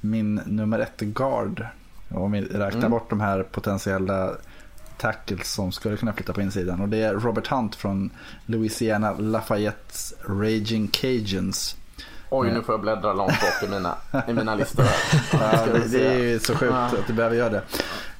min 0.00 0.34
nummer 0.34 0.78
ett 0.78 1.00
guard. 1.00 1.66
Om 2.14 2.32
vi 2.32 2.40
räknar 2.40 2.78
Mm. 2.78 2.90
bort 2.90 3.10
de 3.10 3.20
här 3.20 3.42
potentiella 3.42 4.30
tackles 5.04 5.52
som 5.52 5.72
skulle 5.72 5.96
kunna 5.96 6.12
flytta 6.12 6.32
på 6.32 6.42
insidan. 6.42 6.80
Och 6.80 6.88
det 6.88 7.02
är 7.02 7.14
Robert 7.14 7.46
Hunt 7.46 7.74
från 7.76 8.10
Louisiana 8.46 9.12
Lafayettes 9.18 10.14
Raging 10.28 10.88
Cajuns. 10.88 11.76
Oj, 12.30 12.52
nu 12.52 12.62
får 12.62 12.72
jag 12.72 12.80
bläddra 12.80 13.12
långt 13.12 13.40
bak 13.40 13.62
i 13.62 13.68
mina, 13.68 13.94
i 14.28 14.32
mina 14.32 14.54
listor. 14.54 14.84
Ja, 15.32 15.66
det, 15.90 16.06
är 16.06 16.18
ju 16.18 16.38
så 16.38 16.54
sjukt 16.54 16.72
att 16.72 17.06
du 17.06 17.12
behöver 17.12 17.36
göra 17.36 17.50
det. 17.50 17.62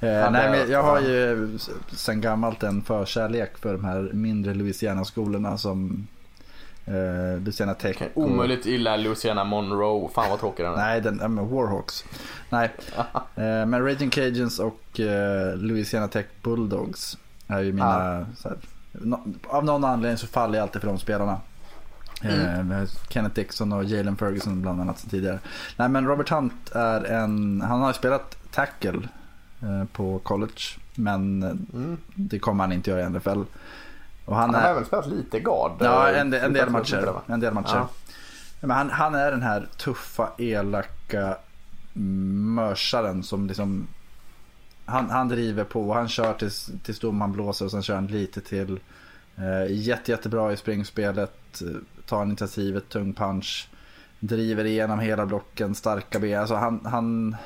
Eh, 0.01 0.31
nej, 0.31 0.51
men 0.51 0.71
jag 0.71 0.83
har 0.83 1.01
ju 1.01 1.59
sen 1.93 2.21
gammalt 2.21 2.63
en 2.63 2.83
förkärlek 2.83 3.59
för 3.59 3.73
de 3.73 3.85
här 3.85 4.11
mindre 4.13 4.55
Louisiana-skolorna 4.55 5.59
som 5.59 6.07
eh, 6.87 7.41
Louisiana 7.43 7.75
Tech. 7.75 7.97
Och- 8.15 8.23
Omöjligt 8.25 8.67
illa 8.67 8.97
Luciana 8.97 9.45
Monroe. 9.45 10.09
Fan 10.15 10.31
vad 10.31 10.41
tråkig 10.41 10.65
den 10.65 10.73
är. 10.73 10.77
Nej, 10.77 11.01
den, 11.01 11.17
men 11.17 11.49
Warhawks. 11.49 12.05
Nej, 12.51 12.73
eh, 13.35 13.67
men 13.67 13.85
Raging 13.85 14.11
Cajuns 14.11 14.59
och 14.59 15.01
eh, 15.01 15.57
Louisiana 15.57 16.09
Tech 16.09 16.27
Bulldogs 16.43 17.19
är 17.47 17.61
ju 17.61 17.73
mina... 17.73 18.27
Så 18.37 18.49
här, 18.49 18.59
no, 18.93 19.21
av 19.49 19.65
någon 19.65 19.85
anledning 19.85 20.19
så 20.19 20.27
faller 20.27 20.59
jag 20.59 20.63
alltid 20.63 20.81
för 20.81 20.89
de 20.89 20.99
spelarna. 20.99 21.41
Eh, 22.23 22.63
med 22.65 22.89
Kenneth 23.09 23.35
Dixon 23.35 23.73
och 23.73 23.85
Jalen 23.85 24.17
Ferguson 24.17 24.63
bland 24.63 24.81
annat 24.81 25.11
tidigare. 25.11 25.39
Nej 25.77 25.89
men 25.89 26.07
Robert 26.07 26.29
Hunt 26.31 26.71
är 26.75 27.05
en, 27.05 27.61
han 27.61 27.81
har 27.81 27.93
spelat 27.93 28.37
tackle 28.51 29.09
på 29.93 30.19
college. 30.19 30.63
Men 30.95 31.43
Mm. 31.43 31.97
det 32.15 32.39
kommer 32.39 32.65
han 32.65 32.73
inte 32.73 32.91
göra 32.91 33.01
i 33.03 33.11
NFL. 33.11 33.41
Och 34.25 34.37
Han 34.37 34.55
han 34.55 34.63
har 34.63 34.69
är, 34.69 34.73
även 34.73 34.85
spelat 34.85 35.07
lite 35.07 35.41
guard. 35.41 35.73
Ja, 35.81 36.11
eh, 36.11 36.21
en, 36.21 36.31
del- 36.31 36.45
en 36.45 36.53
del 36.53 36.71
matcher. 36.71 37.21
En 37.27 37.41
del 37.41 37.55
matcher. 37.55 37.75
Ja. 37.77 37.89
Men 38.61 38.71
han, 38.71 38.91
han 38.91 39.15
är 39.15 39.31
den 39.31 39.43
här 39.43 39.69
tuffa, 39.77 40.31
elaka 40.39 41.37
mörsaren 41.93 43.23
som 43.23 43.47
liksom 43.47 43.87
han, 44.85 45.11
han 45.11 45.29
driver 45.29 45.65
på, 45.65 45.95
han 45.95 46.09
kör 46.09 46.35
tills, 46.35 46.71
tills 46.83 46.99
domaren 47.01 47.33
blåser 47.33 47.65
och 47.65 47.71
sen 47.71 47.83
kör 47.83 47.95
han 47.95 48.07
lite 48.07 48.41
till. 48.41 48.81
Eh, 49.37 49.73
jätte, 49.73 50.11
jättebra 50.11 50.53
i 50.53 50.57
springspelet, 50.57 51.63
eh, 51.63 51.69
tar 52.07 52.23
initiativet, 52.23 52.89
tung 52.89 53.13
punch. 53.13 53.69
Driver 54.21 54.65
igenom 54.65 54.99
hela 55.01 55.27
blocken, 55.27 55.75
starka 55.75 56.19
ben. 56.19 56.41
Alltså 56.41 56.55
han, 56.55 56.81
han, 56.87 57.37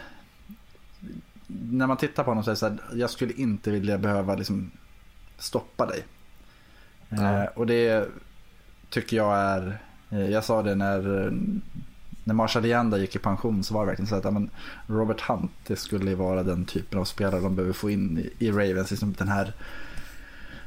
när 1.46 1.86
man 1.86 1.96
tittar 1.96 2.24
på 2.24 2.30
honom 2.30 2.44
så 2.44 2.50
är 2.50 2.52
det 2.52 2.58
så 2.58 2.66
här, 2.68 2.78
jag 2.94 3.10
skulle 3.10 3.32
inte 3.32 3.70
vilja 3.70 3.98
behöva 3.98 4.34
liksom 4.34 4.70
stoppa 5.38 5.86
dig. 5.86 6.04
Eh, 7.10 7.44
och 7.54 7.66
det 7.66 8.08
tycker 8.90 9.16
jag 9.16 9.36
är, 9.36 9.78
eh, 10.10 10.30
jag 10.30 10.44
sa 10.44 10.62
det 10.62 10.74
när, 10.74 11.32
när 12.24 12.34
Marshall 12.34 12.62
Leanda 12.62 12.98
gick 12.98 13.16
i 13.16 13.18
pension 13.18 13.64
så 13.64 13.74
var 13.74 13.80
det 13.80 13.86
verkligen 13.86 14.08
så 14.08 14.14
att 14.14 14.24
ja, 14.24 14.30
men 14.30 14.50
Robert 14.86 15.20
Hunt 15.20 15.52
det 15.66 15.76
skulle 15.76 16.14
vara 16.14 16.42
den 16.42 16.64
typen 16.64 16.98
av 16.98 17.04
spelare 17.04 17.40
de 17.40 17.56
behöver 17.56 17.74
få 17.74 17.90
in 17.90 18.18
i, 18.18 18.46
i 18.46 18.50
Ravens. 18.50 18.90
Liksom 18.90 19.14
den 19.18 19.28
här 19.28 19.52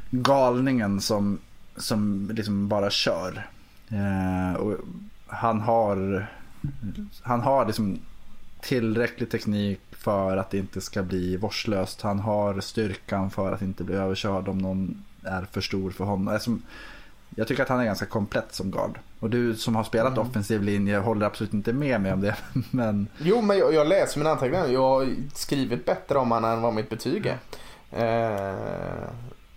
galningen 0.10 1.02
som, 1.02 1.40
som 1.78 2.30
liksom 2.34 2.68
bara 2.68 2.90
kör. 2.90 3.48
Eh, 3.90 4.54
och 4.56 4.78
han 5.28 5.62
har, 5.62 6.28
han 7.22 7.42
har 7.42 7.66
liksom 7.66 8.00
tillräcklig 8.62 9.30
teknik 9.30 9.80
för 9.92 10.38
att 10.38 10.50
det 10.50 10.58
inte 10.58 10.82
ska 10.82 11.04
bli 11.04 11.38
vårdslöst. 11.38 12.02
Han 12.02 12.20
har 12.20 12.62
styrkan 12.62 13.30
för 13.32 13.52
att 13.52 13.62
inte 13.62 13.84
bli 13.84 13.96
överkörd 13.96 14.48
om 14.48 14.58
någon 14.58 15.04
är 15.24 15.48
för 15.52 15.62
stor 15.62 15.92
för 15.92 16.04
honom. 16.04 16.28
Alltså, 16.28 16.58
jag 17.36 17.48
tycker 17.48 17.64
att 17.64 17.70
han 17.70 17.80
är 17.80 17.86
ganska 17.86 18.06
komplett 18.06 18.54
som 18.54 18.72
guard. 18.72 19.00
Och 19.20 19.30
du 19.30 19.56
som 19.56 19.76
har 19.76 19.84
spelat 19.84 20.18
offensiv 20.18 20.64
linje 20.64 20.98
håller 20.98 21.26
absolut 21.26 21.54
inte 21.54 21.74
med 21.74 22.02
mig 22.02 22.14
om 22.14 22.22
det. 22.22 22.36
Men 22.72 23.08
Jo, 23.18 23.42
men 23.42 23.58
jag, 23.58 23.74
jag 23.74 23.88
läser 23.88 24.20
mina 24.20 24.32
anteckningar. 24.32 24.68
Jag 24.68 24.90
har 24.90 25.16
skrivit 25.34 25.86
bättre 25.86 26.18
om 26.18 26.32
han 26.32 26.44
än 26.44 26.62
vad 26.62 26.74
mitt 26.74 26.90
betyg 26.90 27.26
är. 27.26 27.38
Eh, 27.92 29.04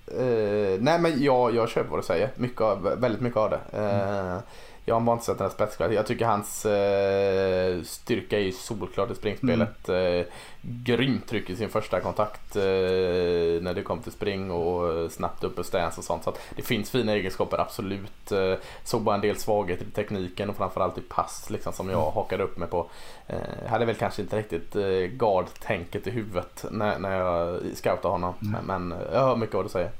eh, 0.07 0.81
nej, 0.81 0.99
men 1.01 1.23
jag, 1.23 1.55
jag 1.55 1.69
köper 1.69 1.91
vad 1.91 1.99
du 1.99 2.05
säger. 2.05 2.31
Mycket 2.37 2.61
av, 2.61 2.83
väldigt 2.83 3.21
mycket 3.21 3.39
av 3.39 3.51
det. 3.51 3.61
Eh, 3.73 4.39
jag 4.85 4.95
har 4.95 5.01
bara 5.01 5.13
inte 5.13 5.25
sett 5.25 5.39
den 5.39 5.47
här 5.47 5.55
spetskvaliteten. 5.55 5.97
Jag 5.97 6.07
tycker 6.07 6.25
hans 6.25 6.67
eh, 6.67 7.83
styrka 7.83 8.39
är 8.39 8.43
ju 8.43 8.53
solklart 8.53 9.11
i 9.11 9.15
springspelet. 9.15 9.89
Eh, 9.89 10.27
grymt 10.61 11.29
tryck 11.29 11.51
i 11.51 11.57
sin 11.57 11.69
första 11.69 12.01
kontakt 12.01 12.57
eh, 12.57 12.63
när 12.63 13.75
det 13.75 13.83
kom 13.83 14.03
till 14.03 14.13
spring 14.13 14.51
och 14.51 14.99
eh, 14.99 15.09
snabbt 15.09 15.45
upp 15.45 15.59
och 15.59 15.67
stance 15.67 16.01
och 16.01 16.05
sånt. 16.05 16.25
Så 16.25 16.35
det 16.57 16.63
finns 16.63 16.91
fina 16.91 17.13
egenskaper, 17.13 17.59
absolut. 17.59 18.33
Eh, 18.33 18.55
såg 18.85 19.03
bara 19.03 19.15
en 19.15 19.21
del 19.21 19.37
svagheter 19.37 19.85
i 19.85 19.91
tekniken 19.91 20.51
och 20.51 20.57
framförallt 20.57 20.99
i 20.99 21.01
pass 21.01 21.51
liksom, 21.51 21.73
som 21.73 21.91
jag 21.91 22.11
hakade 22.11 22.45
upp 22.45 22.59
mig 22.59 22.69
på. 22.69 22.87
Eh, 23.27 23.69
hade 23.71 23.85
väl 23.85 23.95
kanske 23.95 24.23
inte 24.23 24.39
riktigt 24.39 24.77
eh, 24.77 25.07
guard-tänket 25.07 26.07
i 26.07 26.11
huvudet 26.11 26.65
när, 26.71 26.99
när 26.99 27.19
jag 27.19 27.61
scoutade 27.75 28.09
honom. 28.09 28.35
Men 28.63 28.95
jag 29.13 29.21
hör 29.21 29.37
mycket 29.37 29.55
vad 29.55 29.65
du 29.65 29.69
säger. 29.69 29.91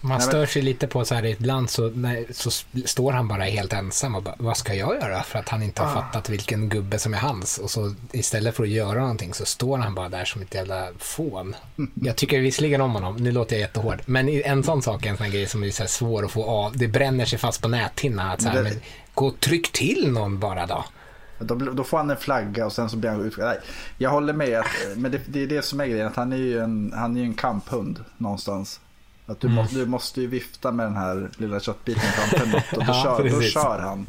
Man 0.00 0.20
stör 0.20 0.46
sig 0.46 0.62
lite 0.62 0.86
på 0.86 1.04
så 1.04 1.14
här 1.14 1.24
ibland 1.26 1.70
så, 1.70 1.90
nej, 1.94 2.26
så 2.32 2.50
står 2.84 3.12
han 3.12 3.28
bara 3.28 3.44
helt 3.44 3.72
ensam 3.72 4.14
och 4.14 4.22
bara, 4.22 4.34
vad 4.38 4.56
ska 4.56 4.74
jag 4.74 4.94
göra? 5.00 5.22
För 5.22 5.38
att 5.38 5.48
han 5.48 5.62
inte 5.62 5.82
har 5.82 5.94
fattat 5.94 6.28
vilken 6.28 6.68
gubbe 6.68 6.98
som 6.98 7.14
är 7.14 7.18
hans. 7.18 7.58
Och 7.58 7.70
så 7.70 7.94
istället 8.12 8.56
för 8.56 8.62
att 8.62 8.68
göra 8.68 9.00
någonting 9.00 9.34
så 9.34 9.44
står 9.44 9.78
han 9.78 9.94
bara 9.94 10.08
där 10.08 10.24
som 10.24 10.42
ett 10.42 10.54
jävla 10.54 10.88
fån. 10.98 11.56
Jag 11.94 12.16
tycker 12.16 12.40
visserligen 12.40 12.80
om 12.80 12.92
honom, 12.92 13.16
nu 13.16 13.32
låter 13.32 13.56
jag 13.56 13.60
jättehård, 13.60 14.02
men 14.06 14.28
en 14.28 14.62
sån 14.62 14.82
sak 14.82 15.06
är 15.06 15.10
en 15.10 15.16
sån 15.16 15.30
grej 15.30 15.46
som 15.46 15.64
är 15.64 15.70
så 15.70 15.86
svår 15.86 16.24
att 16.24 16.30
få 16.30 16.44
av. 16.44 16.76
Det 16.76 16.88
bränner 16.88 17.24
sig 17.24 17.38
fast 17.38 17.62
på 17.62 17.68
näthinnan. 17.68 18.30
Att 18.30 18.42
så 18.42 18.48
här, 18.48 18.56
det- 18.56 18.62
men, 18.62 18.80
gå 19.14 19.26
och 19.26 19.40
tryck 19.40 19.72
till 19.72 20.12
någon 20.12 20.38
bara 20.40 20.66
då. 20.66 20.84
Då, 21.38 21.54
då 21.54 21.84
får 21.84 21.96
han 21.98 22.10
en 22.10 22.16
flagga 22.16 22.66
och 22.66 22.72
sen 22.72 22.90
så 22.90 22.96
blir 22.96 23.10
han 23.10 23.20
ut. 23.24 23.34
Nej, 23.38 23.58
jag 23.98 24.10
håller 24.10 24.32
med. 24.32 24.58
Att, 24.58 24.66
men 24.96 25.10
det, 25.12 25.20
det 25.26 25.42
är 25.42 25.46
det 25.46 25.62
som 25.64 25.80
är 25.80 25.86
grejen. 25.86 26.06
Att 26.06 26.16
han 26.16 26.32
är 26.32 26.36
ju 26.36 26.58
en, 26.58 26.92
han 26.96 27.16
är 27.16 27.20
ju 27.20 27.26
en 27.26 27.34
kamphund 27.34 28.04
någonstans. 28.18 28.80
Att 29.30 29.40
du, 29.40 29.46
Mm. 29.48 29.56
måste, 29.56 29.76
du 29.76 29.86
måste 29.86 30.20
ju 30.20 30.26
vifta 30.26 30.72
med 30.72 30.86
den 30.86 30.96
här 30.96 31.28
lilla 31.36 31.60
köttbiten 31.60 32.02
framför 32.02 32.46
något 32.46 32.72
och 32.72 32.78
då, 32.78 32.84
Ja, 32.92 33.02
kör, 33.18 33.30
då 33.30 33.40
kör 33.42 33.78
han. 33.78 34.06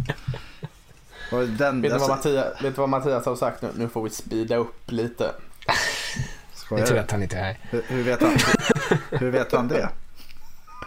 Och 1.32 1.48
den, 1.48 1.82
Vet 1.82 1.92
du 1.92 1.98
vad, 2.00 2.12
alltså, 2.12 2.30
Mattias, 2.30 2.62
vet 2.64 2.76
du 2.76 2.80
vad 2.82 2.90
Mattias 2.90 3.26
har 3.26 3.36
sagt 3.36 3.62
nu? 3.62 3.70
Nu 3.76 3.90
får 3.90 4.04
vi 4.04 4.10
speeda 4.10 4.56
upp 4.56 4.92
lite. 4.92 5.32
skojar 6.56 6.80
Jag 6.80 6.88
du? 6.88 6.88
tror 6.90 7.00
att 7.00 7.12
han 7.12 7.24
inte 7.24 7.38
är 7.38 7.44
här. 7.44 7.58
hur, 7.70 7.84
hur, 7.88 8.04
vet 8.04 8.22
han, 8.22 8.38
hur 9.20 9.32
vet 9.32 9.52
han 9.52 9.68
det? 9.68 9.90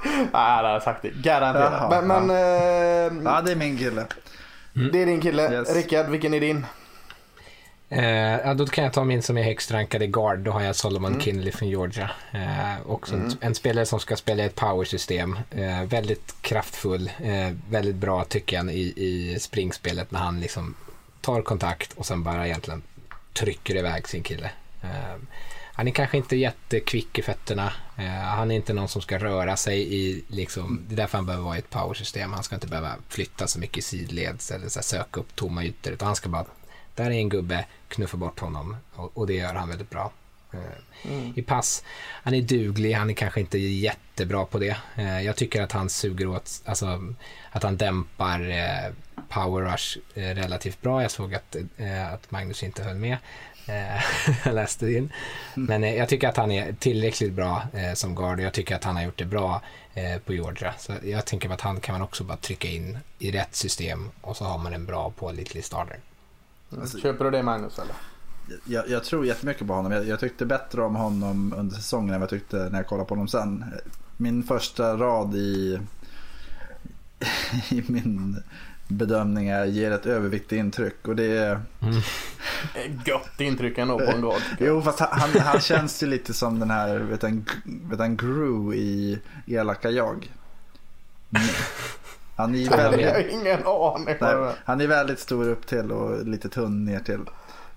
Nej, 0.05 0.27
han 0.33 0.65
har 0.65 0.81
sagt 0.81 1.03
det. 1.03 1.11
Garanterat. 1.11 1.91
Men 1.91 2.07
men 2.07 2.31
eh, 2.31 3.23
Ja, 3.33 3.41
det 3.45 3.53
är 3.53 3.57
min 3.57 3.79
kille. 3.79 4.07
det 4.93 5.03
är 5.03 5.07
din 5.07 5.21
kille. 5.21 5.53
Yes. 5.53 5.75
Rickard, 5.75 6.07
vilken 6.07 6.35
är 6.35 6.41
din? 6.41 6.67
Eh, 7.89 8.41
ja, 8.45 8.55
då 8.55 8.67
kan 8.67 8.85
jag 8.85 8.93
ta 8.93 9.05
min 9.05 9.23
som 9.23 9.39
är 9.39 9.43
högst 9.43 9.71
rankad 9.71 10.03
i 10.03 10.07
guard. 10.07 10.39
Då 10.39 10.51
har 10.51 10.63
jag 10.63 10.77
Solomon 10.77 11.21
Kinley 11.21 11.53
från 11.53 11.69
Georgia. 11.69 12.11
Eh, 12.33 12.91
också 12.91 13.15
en, 13.15 13.37
en 13.41 13.55
spelare 13.55 13.87
som 13.87 14.01
ska 14.01 14.17
spela 14.17 14.43
i 14.43 14.47
ett 14.47 14.55
powersystem. 14.55 15.39
Eh, 15.51 15.83
väldigt 15.83 16.35
kraftfull, 16.41 17.11
eh, 17.23 17.57
väldigt 17.71 17.97
bra 17.97 18.25
tycker 18.25 18.57
jag 18.57 18.75
i, 18.75 18.93
i 18.97 19.39
springspelet 19.41 20.11
när 20.11 20.21
han 20.21 20.41
liksom 20.41 20.75
tar 21.21 21.43
kontakt 21.43 21.93
och 21.93 22.07
sen 22.07 22.23
bara 22.23 22.47
egentligen 22.47 22.83
trycker 23.33 23.77
iväg 23.77 24.09
sin 24.09 24.23
kille. 24.23 24.51
Eh, 24.83 25.17
han 25.77 25.89
är 25.89 25.93
kanske 25.93 26.17
inte 26.17 26.37
jättekvick 26.37 27.19
i 27.19 27.23
fötterna. 27.23 27.73
Eh, 27.97 28.05
han 28.05 28.51
är 28.51 28.55
inte 28.55 28.73
någon 28.73 28.89
som 28.89 29.03
ska 29.03 29.19
röra 29.19 29.57
sig 29.57 29.95
i, 29.95 30.25
liksom, 30.29 30.85
det 30.89 30.95
är 30.95 30.97
därför 30.97 31.19
han 31.19 31.27
behöver 31.27 31.45
vara 31.45 31.57
i 31.57 31.59
ett 31.59 31.71
powersystem. 31.71 32.33
Han 32.33 32.43
ska 32.43 32.55
inte 32.55 32.67
behöva 32.67 32.95
flytta 33.09 33.47
så 33.47 33.59
mycket 33.59 33.79
i 33.79 33.83
sidleds 33.83 34.51
eller 34.51 34.69
så 34.69 34.83
söka 34.83 35.21
upp 35.21 35.37
tomma 35.37 35.65
ytor. 35.65 35.93
Utan 35.93 36.07
han 36.07 36.17
ska 36.17 36.29
bara, 36.29 36.45
där 36.95 37.05
är 37.05 37.11
en 37.11 37.29
gubbe, 37.29 37.65
knuffa 37.89 38.17
bort 38.17 38.41
honom. 38.41 38.77
Och, 38.95 39.11
och 39.15 39.27
det 39.27 39.35
gör 39.35 39.55
han 39.55 39.69
väldigt 39.69 39.91
bra. 39.91 40.13
Eh, 40.55 41.39
I 41.39 41.43
pass, 41.43 41.85
han 42.23 42.35
är 42.35 42.43
duglig, 42.43 42.93
han 42.93 43.11
är 43.11 43.15
kanske 43.15 43.41
inte 43.41 43.59
jättebra 43.59 44.45
på 44.45 44.59
det. 44.59 44.77
Eh, 44.97 45.21
jag 45.21 45.37
tycker 45.37 45.63
att 45.63 45.73
han 45.73 45.91
suger 45.91 46.27
åt, 46.27 46.63
alltså 46.65 47.15
att 47.51 47.63
han 47.63 47.77
dämpar 47.77 48.51
eh, 48.51 48.93
power 49.29 49.73
rush 49.73 49.99
relativt 50.15 50.81
bra. 50.81 51.03
Jag 51.03 51.11
såg 51.11 51.35
att, 51.35 51.57
att 52.13 52.31
Magnus 52.31 52.63
inte 52.63 52.83
höll 52.83 52.97
med. 52.97 53.17
Jag 54.45 54.55
läste 54.55 54.93
in. 54.93 55.13
Men 55.55 55.85
eh, 55.85 55.95
jag 55.95 56.09
tycker 56.09 56.29
att 56.29 56.37
han 56.37 56.51
är 56.51 56.73
tillräckligt 56.73 57.33
bra 57.33 57.63
som 57.95 58.15
guard 58.15 58.39
och 58.39 58.45
jag 58.45 58.53
tycker 58.53 58.75
att 58.75 58.85
han 58.85 58.97
har 58.97 59.03
gjort 59.03 59.19
det 59.19 59.25
bra 59.25 59.63
på 60.25 60.35
Georgia. 60.35 60.75
Så 60.79 60.93
jag 61.05 61.25
tänker 61.25 61.51
att 61.51 61.61
han 61.61 61.81
kan 61.81 61.93
man 61.93 62.03
också 62.03 62.25
bara 62.25 62.37
trycka 62.37 62.69
in 62.69 62.99
i 63.19 63.31
rätt 63.31 63.55
system 63.55 64.11
och 64.21 64.37
så 64.37 64.45
har 64.45 64.59
man 64.59 64.75
en 64.75 64.87
bra 64.87 65.11
pålitlig 65.11 65.65
starter. 65.65 65.99
Köper 67.03 67.25
du 67.25 67.31
det 67.31 67.43
Magnus 67.43 67.79
eller? 67.79 67.95
Jag, 68.65 68.89
jag 68.89 69.05
tror 69.05 69.27
jättemycket 69.27 69.67
på 69.67 69.73
honom. 69.75 69.93
Jag, 69.93 70.07
jag 70.09 70.21
tyckte 70.21 70.47
bättre 70.47 70.83
om 70.83 70.95
honom 70.97 71.55
under 71.57 71.77
säsongen 71.77 72.15
än 72.15 72.21
vad 72.21 72.33
jag 72.33 72.41
tyckte 72.41 72.57
när 72.57 72.79
jag 72.79 72.87
kollade 72.87 73.09
på 73.09 73.15
honom 73.15 73.29
sen. 73.29 73.65
Min 74.17 74.43
första 74.43 74.97
rad 74.97 75.35
i, 75.35 75.81
i 77.71 77.85
min 77.87 78.43
bedömning 78.89 79.49
är 79.49 79.65
ger 79.65 79.91
ett 79.91 80.07
överviktigt 80.07 80.53
intryck. 80.53 81.09
Och 81.09 81.17
det 81.17 81.37
är... 81.37 81.61
Gött 83.07 83.41
intryck 83.41 83.79
ändå 83.79 83.99
på 83.99 84.05
en 84.13 84.21
jag. 84.21 84.43
Jo, 84.59 84.83
fast 84.83 85.01
han, 85.01 85.09
han, 85.21 85.41
han 85.43 85.61
känns 85.61 86.03
ju 86.03 86.07
lite 86.07 86.35
som 86.35 86.59
den 86.59 86.71
här, 86.71 86.99
vet 86.99 87.21
du, 87.21 87.27
en- 87.27 87.47
vet 87.65 87.99
du, 87.99 88.05
en 88.05 88.17
Gru 88.17 88.75
i 88.75 89.19
Elaka 89.47 89.91
jag. 89.91 90.33
Han 92.37 92.55
är 92.55 92.59
ju 92.59 92.65
Jag 92.65 92.77
väldigt, 92.77 93.07
har 93.13 93.29
ingen 93.41 93.67
aning. 93.67 94.17
nej, 94.21 94.55
han 94.65 94.81
är 94.81 94.87
väldigt 94.87 95.19
stor 95.19 95.49
upp 95.49 95.67
till 95.67 95.93
och 95.93 96.27
lite 96.27 96.49
tunn 96.49 96.85
ner 96.85 97.01
till. 97.01 97.21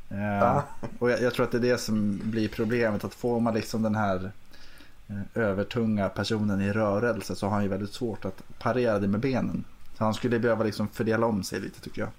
Eh, 0.10 0.60
och 1.00 1.12
jag, 1.12 1.22
jag 1.22 1.34
tror 1.34 1.46
att 1.46 1.52
det 1.52 1.58
är 1.58 1.62
det 1.62 1.78
som 1.78 2.20
blir 2.24 2.48
problemet. 2.50 3.04
Att 3.04 3.14
får 3.14 3.40
man 3.40 3.54
liksom 3.54 3.82
den 3.84 3.96
här 3.96 4.32
eh, 5.10 5.44
övertunga 5.44 6.10
personen 6.10 6.62
i 6.62 6.72
rörelse 6.72 7.36
så 7.36 7.46
har 7.46 7.54
han 7.54 7.64
ju 7.64 7.70
väldigt 7.70 7.94
svårt 7.94 8.26
att 8.26 8.44
parera 8.60 9.00
det 9.00 9.08
med 9.08 9.20
benen. 9.20 9.64
Så 9.98 10.04
han 10.04 10.14
skulle 10.14 10.40
behöva 10.40 10.64
liksom 10.64 10.88
fördela 10.88 11.26
om 11.26 11.44
sig 11.44 11.60
lite 11.60 11.82
tycker 11.82 12.02
jag. 12.02 12.10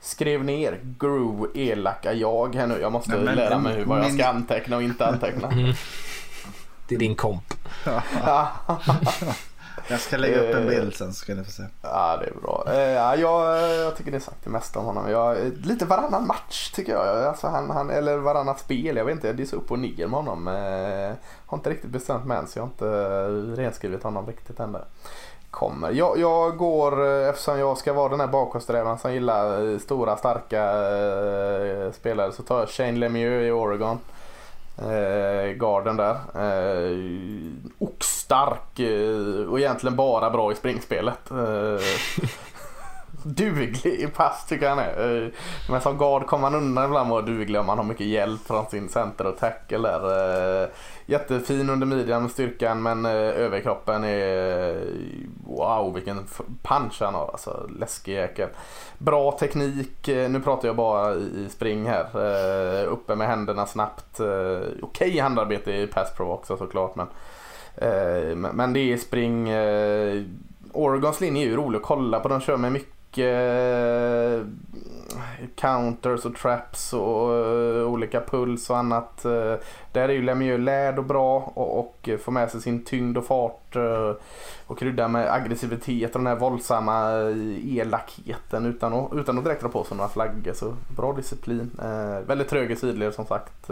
Skrev 0.00 0.44
ner 0.44 0.80
Gru 0.98 1.46
elaka 1.54 2.12
jag 2.12 2.54
här 2.54 2.66
nu. 2.66 2.78
Jag 2.80 2.92
måste 2.92 3.10
Nej, 3.10 3.20
men- 3.24 3.36
lära 3.36 3.58
mig 3.58 3.76
hur, 3.76 3.84
vad 3.84 3.98
jag 3.98 4.12
ska 4.14 4.26
anteckna 4.26 4.76
och 4.76 4.82
inte 4.82 5.06
anteckna. 5.06 5.48
Det 6.88 6.94
är 6.94 6.98
din 6.98 7.14
komp. 7.16 7.54
Ja, 9.76 9.82
Jag 9.88 10.00
ska 10.00 10.16
lägga 10.16 10.40
upp 10.40 10.54
en 10.54 10.62
Eh. 10.62 10.68
bild 10.68 10.94
sen 10.94 11.12
så 11.12 11.20
ska 11.20 11.34
ni 11.34 11.44
få 11.44 11.50
se. 11.50 11.62
ja, 11.82 12.16
det 12.20 12.26
är 12.26 12.34
bra. 12.42 12.64
Eh, 12.68 12.92
Ja, 12.92 13.16
jag, 13.16 13.70
jag 13.78 13.96
tycker 13.96 14.10
det 14.10 14.16
är 14.16 14.20
sagt 14.20 14.44
det 14.44 14.50
mesta 14.50 14.78
om 14.78 14.84
honom. 14.84 15.10
Jag, 15.10 15.36
lite 15.64 15.84
varannan 15.84 16.26
match 16.26 16.70
tycker 16.74 16.92
jag. 16.92 17.24
Alltså 17.24 17.46
han, 17.46 17.70
han, 17.70 17.90
eller 17.90 18.16
varannat 18.18 18.60
spel. 18.60 18.96
Jag 18.96 19.04
vet 19.04 19.12
inte. 19.14 19.32
Det 19.32 19.42
är 19.42 19.46
så 19.46 19.56
upp 19.56 19.70
och 19.70 19.78
ner 19.78 20.06
med 20.06 20.10
honom. 20.24 20.48
Eh, 20.48 21.12
har 21.46 21.58
inte 21.58 21.70
riktigt 21.70 21.90
bestämt 21.90 22.24
mig 22.26 22.38
än 22.38 22.46
så 22.46 22.58
jag 22.58 22.62
har 22.62 22.68
inte 22.68 23.62
renskrivit 23.62 24.02
honom 24.02 24.26
riktigt 24.26 24.60
än. 24.60 24.72
där. 24.72 24.84
Kommer. 25.50 25.90
Jag, 25.90 26.18
jag 26.18 26.56
går, 26.56 27.06
eh, 27.06 27.28
eftersom 27.28 27.58
jag 27.58 27.78
ska 27.78 27.92
vara 27.92 28.08
den 28.08 28.20
här 28.20 28.26
bakåtsträvaren 28.26 28.98
som 28.98 29.12
gillar 29.14 29.72
eh, 29.72 29.78
stora 29.78 30.16
starka 30.16 30.62
eh, 30.64 31.92
spelare 31.92 32.32
så 32.32 32.42
tar 32.42 32.58
jag 32.58 32.68
Shane 32.68 32.92
Lemieux 32.92 33.42
i 33.48 33.50
Oregon. 33.50 33.98
Eh, 34.78 35.52
garden 35.52 35.96
där. 35.96 36.14
Eh, 36.34 36.98
oxstark 37.78 38.78
eh, 38.80 39.46
och 39.50 39.60
egentligen 39.60 39.96
bara 39.96 40.30
bra 40.30 40.52
i 40.52 40.54
springspelet. 40.54 41.30
Eh, 41.30 41.80
duglig 43.24 43.86
i 43.86 44.06
pass 44.06 44.46
tycker 44.48 44.64
jag 44.66 44.76
han 44.76 44.84
är. 44.84 45.22
Eh, 45.22 45.28
Men 45.70 45.80
som 45.80 45.98
guard 45.98 46.26
kommer 46.26 46.50
man 46.50 46.54
undan 46.54 46.84
ibland 46.84 47.08
med 47.08 47.14
vara 47.14 47.26
duglig 47.26 47.60
om 47.60 47.66
man 47.66 47.78
har 47.78 47.84
mycket 47.84 48.06
hjälp 48.06 48.40
från 48.46 48.66
sin 48.66 48.88
center 48.88 49.26
och 49.26 49.38
tackle 49.38 49.78
där. 49.78 50.68
Jättefin 51.06 51.70
under 51.70 51.86
midjan 51.86 52.22
med 52.22 52.30
styrkan 52.30 52.82
men 52.82 53.04
eh, 53.06 53.12
överkroppen 53.12 54.04
är 54.04 54.76
wow 55.46 55.94
vilken 55.94 56.18
punch 56.62 56.96
han 57.00 57.14
har. 57.14 57.28
Alltså 57.32 57.68
läskig 57.78 58.12
jäkel. 58.14 58.48
Bra 58.98 59.32
teknik. 59.38 60.08
Eh, 60.08 60.30
nu 60.30 60.40
pratar 60.40 60.68
jag 60.68 60.76
bara 60.76 61.14
i 61.14 61.18
i 61.46 61.48
spring 61.50 61.86
här. 61.86 62.04
Eh, 62.82 62.92
Uppe 62.92 63.14
med 63.14 63.26
händerna 63.28 63.66
snabbt. 63.66 64.20
Eh, 64.20 64.58
Okej 64.82 65.18
handarbete 65.18 65.72
i 65.72 65.86
pass 65.86 66.14
pro 66.16 66.30
också 66.32 66.56
såklart 66.56 66.96
men 66.96 67.06
Eh, 67.76 68.36
men- 68.36 68.56
Men 68.56 68.72
det 68.72 68.92
är 68.92 68.96
spring. 68.96 69.48
eh, 69.48 70.22
Oregons 70.72 71.20
linje 71.20 71.42
är 71.42 71.46
ju 71.46 71.56
rolig 71.56 71.76
att 71.78 71.82
kolla 71.84 72.20
på. 72.20 72.28
De 72.28 72.40
kör 72.40 72.56
med 72.56 72.72
mycket 72.72 72.93
eh, 73.18 74.46
counters 75.54 76.24
och 76.24 76.36
traps 76.36 76.92
och 76.92 77.34
eh, 77.34 77.86
olika 77.86 78.20
puls 78.20 78.70
och 78.70 78.78
annat. 78.78 79.24
Eh, 79.24 79.54
där 79.92 80.08
är 80.08 80.12
ju 80.12 80.22
Lemieux 80.22 80.60
lärd 80.60 80.98
och 80.98 81.04
bra 81.04 81.52
och, 81.54 81.78
och 81.78 82.08
får 82.20 82.32
med 82.32 82.50
sig 82.50 82.60
sin 82.60 82.84
tyngd 82.84 83.18
och 83.18 83.26
fart 83.26 83.76
eh, 83.76 84.12
och 84.66 84.78
krydda 84.78 85.08
med 85.08 85.32
aggressivitet 85.32 86.14
och 86.14 86.20
den 86.20 86.26
här 86.26 86.36
våldsamma 86.36 87.10
elakheten 87.64 88.66
utan 88.66 88.94
att, 88.94 89.12
utan 89.12 89.38
att 89.38 89.44
direkt 89.44 89.62
dra 89.62 89.68
på 89.68 89.84
sig 89.84 89.96
några 89.96 90.10
flaggor. 90.10 90.52
Så 90.52 90.74
bra 90.96 91.12
disciplin. 91.12 91.70
väldigt 92.26 92.48
trög 92.48 92.70
i 92.70 92.76
sidled 92.76 93.14
som 93.14 93.26
sagt. 93.26 93.70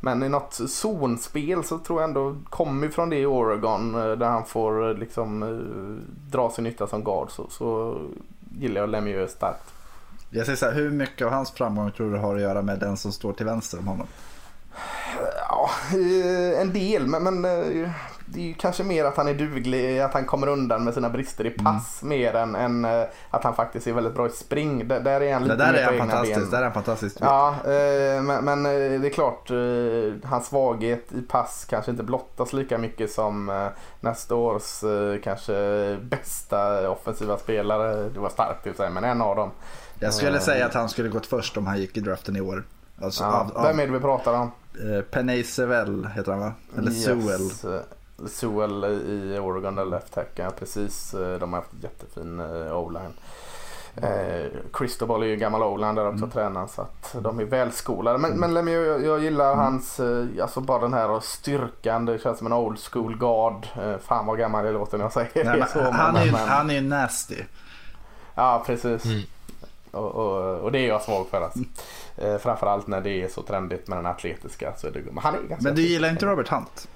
men 0.00 0.22
i 0.22 0.28
något 0.28 0.52
zonspel 0.52 1.64
så 1.64 1.78
tror 1.78 2.00
jag 2.00 2.08
ändå, 2.08 2.36
kommer 2.50 2.88
från 2.88 3.10
det 3.10 3.16
i 3.16 3.26
Oregon 3.26 3.92
där 3.92 4.26
han 4.26 4.44
får 4.44 4.94
liksom 4.94 5.44
dra 6.30 6.50
sin 6.50 6.64
nytta 6.64 6.86
som 6.86 7.04
guard 7.04 7.30
så, 7.30 7.46
så 7.50 7.98
gillar 8.60 8.80
jag 8.80 8.90
Lemieux 8.90 9.32
starkt. 9.32 9.72
Jag 10.30 10.46
säger 10.46 10.56
så 10.56 10.66
här, 10.66 10.72
hur 10.72 10.90
mycket 10.90 11.26
av 11.26 11.32
hans 11.32 11.50
framgång 11.50 11.90
tror 11.90 12.12
du 12.12 12.18
har 12.18 12.36
att 12.36 12.40
göra 12.42 12.62
med 12.62 12.78
den 12.78 12.96
som 12.96 13.12
står 13.12 13.32
till 13.32 13.46
vänster 13.46 13.78
om 13.78 13.86
honom? 13.86 14.06
Ja, 15.48 15.70
eh, 15.92 16.60
en 16.60 16.72
del, 16.72 17.06
men, 17.06 17.22
men 17.22 17.44
eh, 17.44 17.90
det 18.26 18.40
är 18.40 18.44
ju 18.44 18.54
kanske 18.54 18.84
mer 18.84 19.04
att 19.04 19.16
han 19.16 19.28
är 19.28 19.34
duglig, 19.34 20.00
att 20.00 20.12
han 20.12 20.24
kommer 20.24 20.46
undan 20.46 20.84
med 20.84 20.94
sina 20.94 21.10
brister 21.10 21.46
i 21.46 21.50
pass 21.50 22.02
mm. 22.02 22.18
mer 22.18 22.34
än, 22.34 22.54
än, 22.54 22.84
eh, 22.84 23.06
att 23.30 23.44
han 23.44 23.54
faktiskt 23.54 23.86
är 23.86 23.92
väldigt 23.92 24.14
bra 24.14 24.26
i 24.26 24.30
spring. 24.30 24.88
Där, 24.88 25.00
där 25.00 25.20
är 25.20 25.32
han 25.32 25.42
lite 25.42 25.56
där 25.56 25.74
är 25.74 25.84
han 25.84 25.98
fantastisk, 25.98 26.40
ben. 26.40 26.50
Där 26.50 26.58
är 26.58 26.62
han 26.62 26.72
fantastisk. 26.72 27.16
Ja, 27.20 27.56
men, 28.22 28.44
men, 28.44 28.62
det 28.62 29.08
är 29.08 29.10
klart, 29.10 29.50
hans 30.24 30.46
svaghet 30.46 31.12
i 31.12 31.22
pass 31.22 31.66
kanske 31.70 31.90
inte 31.90 32.02
blottas 32.02 32.52
lika 32.52 32.78
mycket 32.78 33.12
som 33.12 33.68
nästa 34.00 34.34
års 34.34 34.84
kanske 35.22 35.96
bästa 36.02 36.90
offensiva 36.90 37.38
spelare. 37.38 38.08
Det 38.08 38.20
var 38.20 38.30
starkt 38.30 38.66
i 38.66 38.74
sig, 38.74 38.90
men 38.90 39.04
en 39.04 39.22
av 39.22 39.36
dem. 39.36 39.50
Jag 39.98 40.14
skulle 40.14 40.40
säga 40.40 40.66
att 40.66 40.74
han 40.74 40.88
skulle 40.88 41.08
gått 41.08 41.26
först 41.26 41.56
om 41.56 41.66
han 41.66 41.78
gick 41.78 41.96
i 41.96 42.00
draften 42.00 42.36
i 42.36 42.40
år. 42.40 42.64
Alltså, 43.02 43.24
ja, 43.24 43.40
av, 43.40 43.56
av, 43.56 43.62
vem 43.66 43.80
är 43.80 43.86
det 43.86 43.92
vi 43.92 44.00
pratar 44.00 44.34
om? 44.34 44.50
Eh, 44.90 45.02
Penay 45.02 45.44
Sewell 45.44 46.06
heter 46.14 46.32
han 46.32 46.40
va? 46.40 46.52
Eller 46.78 46.90
yes. 46.90 47.04
Sewell. 47.04 47.50
Eh, 48.18 48.26
Sewell 48.26 48.84
i 48.84 49.38
Oregon, 49.38 49.78
eller 49.78 49.90
left 49.90 50.14
tacken. 50.14 50.52
Precis, 50.58 51.14
eh, 51.14 51.38
de 51.38 51.52
har 51.52 51.60
haft 51.60 51.72
jättefin 51.82 52.40
o-line. 52.70 53.12
Eh, 54.02 54.46
Cristobal 54.72 55.22
är 55.22 55.26
ju 55.26 55.36
gammal 55.36 55.62
o-line 55.62 55.94
där 55.94 56.06
också 56.06 56.24
mm. 56.24 56.30
tränaren 56.30 56.68
så 56.68 56.82
att 56.82 57.16
de 57.20 57.40
är 57.40 57.44
välskolade. 57.44 58.18
Men, 58.18 58.40
men 58.40 58.54
Lemieux, 58.54 58.86
jag, 58.86 59.04
jag 59.04 59.24
gillar 59.24 59.52
mm. 59.52 59.64
hans, 59.64 60.00
alltså 60.42 60.60
bara 60.60 60.78
den 60.78 60.94
här 60.94 61.20
styrkan. 61.20 62.06
Det 62.06 62.18
känns 62.18 62.38
som 62.38 62.46
en 62.46 62.52
old 62.52 62.78
school 62.78 63.18
guard. 63.18 63.66
Eh, 63.76 63.98
fan 63.98 64.26
vad 64.26 64.38
gammal 64.38 64.64
det 64.64 64.72
låter 64.72 64.98
när 64.98 65.04
jag 65.04 65.12
säger 65.12 65.44
Nej, 65.44 65.60
det. 65.60 65.66
Så, 65.66 65.80
han, 65.80 66.14
men, 66.14 66.28
är, 66.28 66.32
men... 66.32 66.48
han 66.48 66.70
är 66.70 66.80
nasty. 66.80 67.42
Ja, 68.34 68.62
precis. 68.66 69.04
Mm. 69.04 69.22
Och, 69.90 70.14
och, 70.14 70.58
och, 70.58 70.72
det 70.72 70.78
är 70.78 70.88
jag 70.88 71.02
svag 71.02 71.26
för. 71.30 71.40
Alltså. 71.40 71.60
Eh, 72.16 72.38
framförallt 72.38 72.86
när 72.86 73.00
det 73.00 73.22
är 73.22 73.28
så 73.28 73.42
trendigt 73.42 73.88
med 73.88 73.98
den 73.98 74.06
atletiska. 74.06 74.72
Så 74.76 74.86
är 74.86 74.90
det, 74.90 75.02
men, 75.04 75.18
han 75.18 75.34
är 75.34 75.38
ganska 75.38 75.68
men 75.68 75.74
du 75.74 75.82
gillar 75.82 76.10
inte 76.10 76.26
Robert 76.26 76.48
Hunt? 76.48 76.88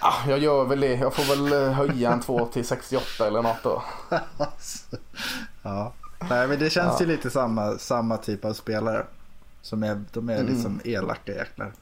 Ja, 0.00 0.14
jag 0.28 0.38
gör 0.38 0.64
väl 0.64 0.80
det. 0.80 0.94
Jag 0.94 1.14
får 1.14 1.36
väl 1.36 1.62
eh, 1.62 1.72
höja 1.72 2.12
en 2.12 2.20
2 2.20 2.46
till 2.46 2.66
68 2.66 3.26
eller 3.26 3.42
något 3.42 3.62
då. 3.62 3.82
ja, 5.62 5.92
Nej, 6.30 6.48
men 6.48 6.58
det 6.58 6.70
känns 6.70 7.00
ja. 7.00 7.00
ju 7.00 7.06
lite 7.06 7.30
samma, 7.30 7.78
samma 7.78 8.16
typ 8.16 8.44
av 8.44 8.52
spelare. 8.52 9.06
Som 9.62 9.82
är, 9.82 10.04
de 10.12 10.28
är 10.28 10.40
mm. 10.40 10.46
liksom 10.46 10.80
elaka 10.84 11.32
jäklar. 11.32 11.72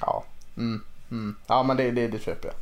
Ja, 0.00 0.24
mm, 0.56 0.84
mm. 1.10 1.36
ja 1.46 1.62
men 1.62 1.76
det, 1.76 1.90
det, 1.90 2.08
det 2.08 2.18
köper 2.18 2.48
jag. 2.48 2.54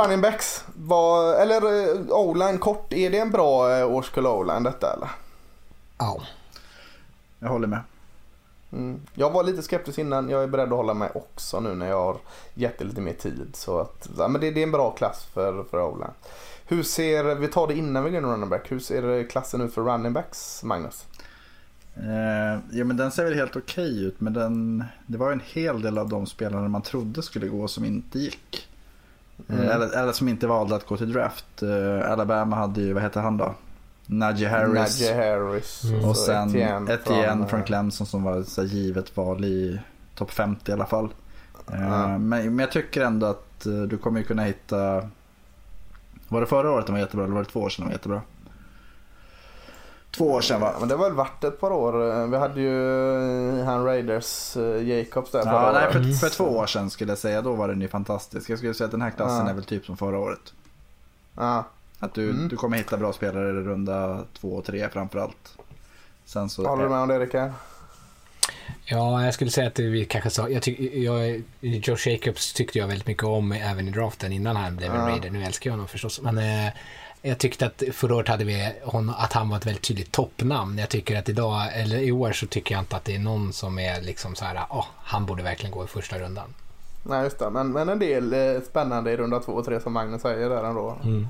Running 0.00 0.20
backs, 0.20 0.64
var, 0.74 1.34
eller 1.34 1.56
eh, 1.56 2.00
o-line 2.08 2.58
kort, 2.58 2.92
är 2.92 3.10
det 3.10 3.18
en 3.18 3.30
bra 3.30 3.78
eh, 3.78 3.86
årskull 3.86 4.26
o-line 4.26 4.62
detta 4.62 4.92
eller? 4.92 5.08
Ja. 5.98 6.22
Jag 7.38 7.48
håller 7.48 7.66
med. 7.66 7.80
Mm. 8.72 9.00
Jag 9.14 9.30
var 9.30 9.44
lite 9.44 9.62
skeptisk 9.62 9.98
innan, 9.98 10.28
jag 10.28 10.42
är 10.42 10.46
beredd 10.46 10.72
att 10.72 10.76
hålla 10.76 10.94
med 10.94 11.10
också 11.14 11.60
nu 11.60 11.74
när 11.74 11.88
jag 11.88 12.04
har 12.04 12.16
gett 12.54 12.78
det 12.78 12.84
lite 12.84 13.00
mer 13.00 13.12
tid. 13.12 13.48
Så 13.52 13.78
att, 13.78 14.08
ja, 14.18 14.28
men 14.28 14.40
det, 14.40 14.50
det 14.50 14.60
är 14.60 14.64
en 14.64 14.72
bra 14.72 14.90
klass 14.90 15.24
för, 15.34 15.64
för 15.64 15.82
o-line. 15.82 16.10
Hur 16.66 16.82
ser, 16.82 17.34
vi 17.34 17.48
tar 17.48 17.66
det 17.66 17.74
innan 17.74 18.04
vi 18.04 18.10
går 18.10 18.18
in 18.18 18.26
running 18.26 18.48
back, 18.48 18.72
hur 18.72 18.78
ser 18.78 19.30
klassen 19.30 19.60
ut 19.60 19.74
för 19.74 19.82
running 19.82 20.12
backs, 20.12 20.62
Magnus? 20.62 21.06
Eh, 21.96 22.60
ja 22.70 22.84
men 22.84 22.96
den 22.96 23.10
ser 23.10 23.24
väl 23.24 23.34
helt 23.34 23.56
okej 23.56 23.92
okay 23.92 24.04
ut 24.04 24.20
men 24.20 24.32
den, 24.32 24.84
det 25.06 25.18
var 25.18 25.32
en 25.32 25.42
hel 25.44 25.82
del 25.82 25.98
av 25.98 26.08
de 26.08 26.26
spelarna 26.26 26.68
man 26.68 26.82
trodde 26.82 27.22
skulle 27.22 27.48
gå 27.48 27.68
som 27.68 27.84
inte 27.84 28.18
gick. 28.18 28.68
Mm. 29.48 29.68
Eller, 29.68 29.98
eller, 29.98 30.12
som 30.12 30.28
inte 30.28 30.46
valde 30.46 30.74
att 30.74 30.86
gå 30.86 30.96
till 30.96 31.12
draft. 31.12 31.62
Uh, 31.62 32.10
Alabama 32.10 32.56
hade 32.56 32.80
ju, 32.80 32.92
vad 32.92 33.02
heter 33.02 33.20
han 33.20 33.36
då? 33.36 33.54
Najee 34.18 34.48
Harris. 34.48 35.00
Najee 35.00 35.14
Harris. 35.14 35.84
Mm. 35.84 36.04
Och 36.04 36.16
sen 36.16 36.48
Etienne, 36.48 36.94
Etienne 36.94 37.36
från, 37.36 37.48
från 37.48 37.60
eh, 37.60 37.66
Clemson 37.66 38.06
som 38.06 38.22
var 38.22 38.42
så 38.42 38.64
givet 38.64 39.16
val 39.16 39.44
i 39.44 39.80
topp 40.14 40.30
50 40.30 40.70
i 40.70 40.74
alla 40.74 40.86
fall. 40.86 41.08
Uh, 41.72 42.18
men, 42.18 42.28
men 42.28 42.58
jag 42.58 42.72
tycker 42.72 43.00
ändå 43.00 43.26
att 43.26 43.66
uh, 43.66 43.82
du 43.82 43.98
kommer 43.98 44.22
kunna 44.22 44.44
hitta... 44.44 45.08
Var 46.28 46.40
det 46.40 46.46
förra 46.46 46.70
året 46.70 46.86
de 46.86 46.92
var 46.92 47.00
jättebra 47.00 47.24
eller 47.24 47.34
var 47.34 47.42
det 47.42 47.50
två 47.50 47.60
år 47.60 47.68
sedan 47.68 47.84
de 47.84 47.88
var 47.88 47.92
jättebra? 47.92 48.22
Två 50.10 50.32
år 50.32 50.40
sedan 50.40 50.60
va? 50.60 50.74
Men 50.80 50.88
det 50.88 50.94
har 50.94 51.04
väl 51.04 51.12
varit 51.12 51.44
ett 51.44 51.60
par 51.60 51.70
år. 51.70 52.26
Vi 52.26 52.36
hade 52.36 52.60
ju 52.60 53.60
eh, 53.60 53.64
han 53.64 53.84
Raiders 53.84 54.56
eh, 54.56 54.88
Jacobs 54.88 55.30
där 55.30 55.42
ja, 55.46 55.70
nej, 55.74 55.92
för, 55.92 56.28
för, 56.28 56.28
två 56.28 56.44
år 56.44 56.66
sedan 56.66 56.90
skulle 56.90 57.10
jag 57.10 57.18
säga. 57.18 57.42
Då 57.42 57.52
var 57.52 57.68
den 57.68 57.80
ju 57.80 57.88
fantastisk. 57.88 58.50
Jag 58.50 58.58
skulle 58.58 58.74
säga 58.74 58.84
att 58.84 58.90
den 58.90 59.02
här 59.02 59.10
klassen 59.10 59.44
ja. 59.44 59.50
är 59.50 59.54
väl 59.54 59.64
typ 59.64 59.86
som 59.86 59.96
förra 59.96 60.18
året. 60.18 60.52
Ja. 61.36 61.64
Att 62.02 62.14
du, 62.14 62.30
mm. 62.30 62.48
du 62.48 62.56
kommer 62.56 62.76
hitta 62.76 62.96
bra 62.96 63.12
spelare 63.12 63.48
i 63.48 63.52
runda 63.52 64.24
två 64.40 64.48
och 64.48 64.64
tre 64.64 64.88
framförallt. 64.88 65.58
Sen 66.24 66.48
så, 66.48 66.68
Håller 66.68 66.82
du 66.82 66.88
med 66.88 66.98
om 66.98 67.08
det 67.08 67.18
Rickard? 67.18 67.50
Ja, 68.84 69.24
jag 69.24 69.34
skulle 69.34 69.50
säga 69.50 69.66
att 69.66 69.78
vi 69.78 70.04
kanske 70.04 70.30
sa, 70.30 70.48
jag 70.48 70.62
tyck, 70.62 70.80
jag, 70.94 71.42
Josh 71.60 72.08
Jacobs 72.08 72.52
tyckte 72.52 72.78
jag 72.78 72.86
väldigt 72.86 73.06
mycket 73.06 73.24
om 73.24 73.52
även 73.52 73.88
i 73.88 73.90
draften 73.90 74.32
innan 74.32 74.56
han 74.56 74.76
blev 74.76 74.94
en 74.94 75.00
ja. 75.00 75.08
Raider. 75.08 75.30
Nu 75.30 75.44
älskar 75.44 75.70
jag 75.70 75.72
honom 75.72 75.88
förstås. 75.88 76.20
Men 76.20 76.38
eh, 76.38 76.72
jag 77.22 77.38
tyckte 77.38 77.66
att 77.66 77.82
förra 77.92 78.14
året 78.14 78.28
hade 78.28 78.44
vi 78.44 78.72
hon, 78.82 79.10
att 79.10 79.32
han 79.32 79.48
var 79.48 79.56
ett 79.56 79.66
väldigt 79.66 79.82
tydligt 79.82 80.12
toppnamn. 80.12 80.78
Jag 80.78 80.88
tycker 80.88 81.18
att 81.18 81.28
idag, 81.28 81.68
eller 81.72 81.98
i 81.98 82.12
år 82.12 82.32
så 82.32 82.46
tycker 82.46 82.74
jag 82.74 82.82
inte 82.82 82.96
att 82.96 83.04
det 83.04 83.14
är 83.14 83.18
någon 83.18 83.52
som 83.52 83.78
är 83.78 84.00
liksom 84.00 84.34
så 84.34 84.44
här, 84.44 84.56
oh, 84.70 84.86
han 84.96 85.26
borde 85.26 85.42
verkligen 85.42 85.72
gå 85.72 85.84
i 85.84 85.86
första 85.86 86.18
rundan. 86.18 86.54
Nej 87.02 87.24
just 87.24 87.38
det, 87.38 87.50
men, 87.50 87.72
men 87.72 87.88
en 87.88 87.98
del 87.98 88.32
eh, 88.32 88.62
spännande 88.70 89.12
i 89.12 89.16
runda 89.16 89.40
två 89.40 89.52
och 89.52 89.64
tre 89.64 89.80
som 89.80 89.92
Magnus 89.92 90.22
säger 90.22 90.48
där 90.48 90.64
ändå. 90.64 90.96
Mm. 91.04 91.28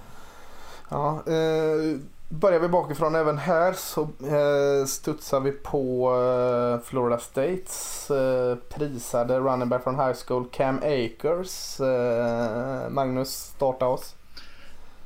Ja, 0.92 1.22
eh, 1.26 1.98
börjar 2.28 2.60
vi 2.60 2.68
bakifrån 2.68 3.14
även 3.14 3.38
här 3.38 3.72
så 3.72 4.02
eh, 4.02 4.86
studsar 4.86 5.40
vi 5.40 5.52
på 5.52 6.12
eh, 6.14 6.88
Florida 6.88 7.18
States 7.18 8.10
eh, 8.10 8.56
prisade 8.56 9.38
running 9.38 9.68
back 9.68 9.82
från 9.82 9.94
high 9.94 10.16
school 10.26 10.48
Cam 10.52 10.78
Akers. 10.78 11.80
Eh, 11.80 12.90
Magnus, 12.90 13.28
starta 13.28 13.86
oss. 13.86 14.14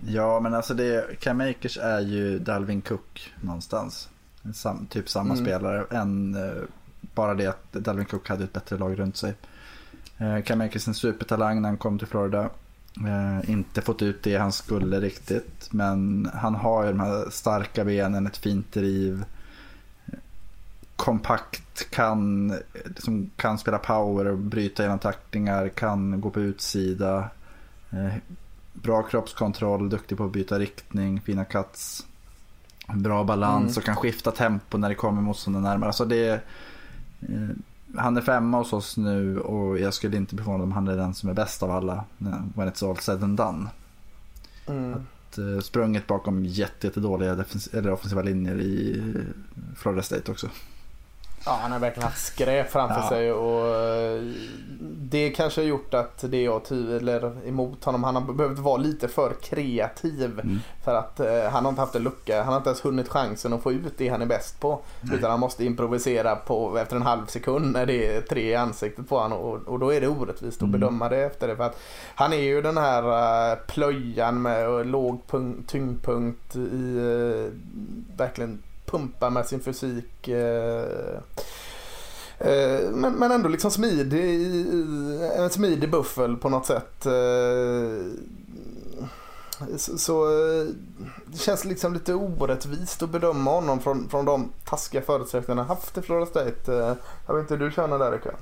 Ja, 0.07 0.41
men 0.41 0.55
alltså 0.55 0.75
det, 0.75 1.21
Cam 1.21 1.41
Akers 1.41 1.79
är 1.79 2.01
ju 2.01 2.39
Dalvin 2.39 2.83
Cook 2.83 3.35
någonstans. 3.41 4.09
Sam, 4.55 4.87
typ 4.87 5.09
samma 5.09 5.35
mm. 5.35 5.47
spelare. 5.47 5.85
En, 5.91 6.35
eh, 6.35 6.63
bara 7.15 7.35
det 7.35 7.47
att 7.47 7.73
Dalvin 7.73 8.07
Cook 8.07 8.29
hade 8.29 8.45
ett 8.45 8.53
bättre 8.53 8.79
lag 8.79 8.99
runt 8.99 9.17
sig. 9.17 9.35
Eh, 10.19 10.43
Cam 10.43 10.61
Akers 10.61 10.87
är 10.87 10.91
en 10.91 10.95
supertalang 10.95 11.63
när 11.63 11.69
han 11.69 11.79
kom 11.79 11.99
till 11.99 12.09
Florida. 12.09 12.51
Eh, 13.05 13.51
inte 13.51 13.83
fått 13.83 14.03
ut 14.03 14.23
det 14.23 14.37
han 14.37 14.53
skulle 14.53 15.01
riktigt. 15.01 15.69
Men 15.71 16.31
han 16.35 16.55
har 16.55 16.85
ju 16.85 16.89
de 16.89 17.01
här 17.01 17.31
starka 17.31 17.85
benen, 17.85 18.27
ett 18.27 18.37
fint 18.37 18.73
driv. 18.73 19.25
Kompakt, 20.97 21.91
kan, 21.91 22.53
liksom, 22.85 23.31
kan 23.37 23.59
spela 23.59 23.79
power 23.79 24.25
och 24.25 24.39
bryta 24.39 24.83
genom 24.83 24.99
tacklingar, 24.99 25.69
kan 25.69 26.21
gå 26.21 26.31
på 26.31 26.41
utsida. 26.41 27.29
Bra 28.73 29.03
kroppskontroll, 29.03 29.89
duktig 29.89 30.19
på 30.19 30.25
att 30.25 30.33
byta 30.33 30.59
riktning, 30.59 31.21
fina 31.21 31.45
cuts. 31.45 32.07
Bra 32.95 33.25
balans 33.25 33.77
mm. 33.77 33.77
och 33.77 33.85
kan 33.85 33.97
skifta 33.97 34.31
tempo 34.31 34.79
när 34.79 34.89
det 34.89 34.95
kommer 34.95 35.23
motståndaren 35.23 35.65
närmare. 35.65 35.89
Alltså 35.89 36.05
det, 36.05 36.29
eh, 37.21 37.57
han 37.99 38.17
är 38.17 38.21
femma 38.21 38.59
hos 38.59 38.73
oss 38.73 38.97
nu 38.97 39.41
och 39.41 39.79
jag 39.79 39.95
skulle 39.95 40.17
inte 40.17 40.35
bli 40.35 40.45
förvånad 40.45 40.65
om 40.65 40.73
han 40.73 40.89
är 40.89 40.97
den 40.97 41.15
som 41.15 41.29
är 41.29 41.35
bäst 41.35 41.63
av 41.63 41.71
alla. 41.71 42.05
When 42.55 42.69
it's 42.69 42.91
all 42.91 42.97
said 42.97 43.23
and 43.23 43.37
done. 43.37 43.67
Mm. 44.67 44.93
Att, 44.93 45.39
eh, 45.39 45.61
sprunget 45.61 46.07
bakom 46.07 46.45
jättedåliga 46.45 47.37
jätte 47.37 47.79
eller 47.79 47.93
offensiva 47.93 48.23
linjer 48.23 48.61
i 48.61 49.03
Florida 49.77 50.03
State 50.03 50.31
också. 50.33 50.49
Ja, 51.47 51.59
han 51.63 51.73
har 51.73 51.79
verkligen 51.79 52.09
haft 52.09 52.27
skräp 52.27 52.71
framför 52.71 53.01
ja. 53.01 53.09
sig 53.09 53.33
och 53.33 53.75
eh, 53.75 54.23
det 55.11 55.31
kanske 55.31 55.61
har 55.61 55.67
gjort 55.67 55.95
att 55.95 56.25
det 56.31 56.43
jag 56.43 56.65
tvivlar 56.65 57.49
emot 57.49 57.85
honom. 57.85 58.05
Han 58.05 58.17
har 58.17 58.33
behövt 58.33 58.59
vara 58.59 58.77
lite 58.77 59.09
för 59.09 59.35
kreativ 59.43 60.41
mm. 60.41 60.61
för 60.85 60.95
att 60.95 61.21
uh, 61.21 61.51
han 61.51 61.65
har 61.65 61.71
inte 61.71 61.81
haft 61.81 61.95
en 61.95 62.03
lucka. 62.03 62.43
Han 62.43 62.53
har 62.53 62.57
inte 62.57 62.71
ens 62.71 62.85
hunnit 62.85 63.09
chansen 63.09 63.53
att 63.53 63.63
få 63.63 63.73
ut 63.73 63.99
det 63.99 64.09
han 64.09 64.23
är 64.23 64.27
bäst 64.27 64.61
på. 64.61 64.81
Nej. 65.01 65.19
Utan 65.19 65.31
han 65.31 65.41
måste 65.41 65.65
improvisera 65.65 66.37
på, 66.37 66.79
efter 66.79 66.97
en 66.97 67.03
halv 67.03 67.27
sekund 67.27 67.73
när 67.73 67.87
det 67.87 68.17
är 68.17 68.21
tre 68.21 68.51
i 68.51 68.55
ansiktet 68.55 69.09
på 69.09 69.19
honom 69.19 69.39
och, 69.39 69.57
och 69.57 69.79
då 69.79 69.93
är 69.93 70.01
det 70.01 70.09
orättvist 70.09 70.57
att 70.57 70.69
mm. 70.69 70.81
bedöma 70.81 71.09
det 71.09 71.25
efter 71.25 71.49
det. 71.49 71.57
För 71.57 71.65
att 71.65 71.79
han 72.15 72.33
är 72.33 72.43
ju 72.43 72.63
den 72.63 72.79
här 72.79 73.03
uh, 73.53 73.59
plöjan 73.67 74.43
med 74.43 74.87
låg 74.87 75.21
tyngdpunkt 75.67 76.57
i 76.57 77.51
verkligen 78.17 78.63
pumpar 78.87 79.31
med 79.31 79.47
sin 79.47 79.61
fysik. 79.61 80.29
Eh, 80.29 81.19
eh, 82.39 82.91
men, 82.91 83.13
men 83.13 83.31
ändå 83.33 83.49
liksom 83.49 83.71
smidig, 83.71 84.51
en 85.37 85.51
smidig 85.51 85.91
buffel 85.91 86.37
på 86.37 86.49
något 86.49 86.67
sätt. 86.67 87.07
Eh, 87.07 88.07
så, 89.77 89.99
så 89.99 90.27
det 91.27 91.39
känns 91.39 91.65
liksom 91.65 91.95
lite 91.95 92.15
orättvist 92.15 93.03
att 93.03 93.11
bedöma 93.11 93.51
honom 93.51 93.81
från, 93.81 94.09
från 94.09 94.25
de 94.25 94.53
taskiga 94.65 95.03
förutsättningarna 95.03 95.63
han 95.63 95.77
haft 95.77 95.99
i 95.99 96.03
Florida 96.03 96.27
State. 96.27 96.97
Jag 97.27 97.35
vet 97.35 97.43
inte 97.43 97.55
hur 97.55 97.65
du 97.65 97.73
känner 97.75 97.99
där 97.99 98.13
Rickard? 98.13 98.35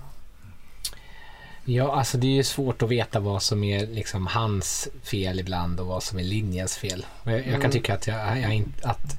Ja, 1.65 1.97
alltså 1.99 2.19
det 2.19 2.27
är 2.27 2.31
ju 2.31 2.45
svårt 2.45 2.83
att 2.83 2.89
veta 2.89 3.21
vad 3.21 3.43
som 3.43 3.65
är 3.65 3.87
liksom 3.87 4.27
hans 4.27 4.89
fel 5.03 5.41
ibland 5.41 5.81
och 5.81 5.87
vad 5.87 6.03
som 6.03 6.19
är 6.19 6.23
linjens 6.23 6.77
fel. 6.77 7.07
Jag, 7.25 7.35
jag 7.35 7.45
kan 7.45 7.55
Mm. 7.55 7.71
tycka 7.71 7.95
att, 7.95 8.07
jag, 8.07 8.41
jag 8.41 8.55
inte, 8.55 8.89
att 8.89 9.17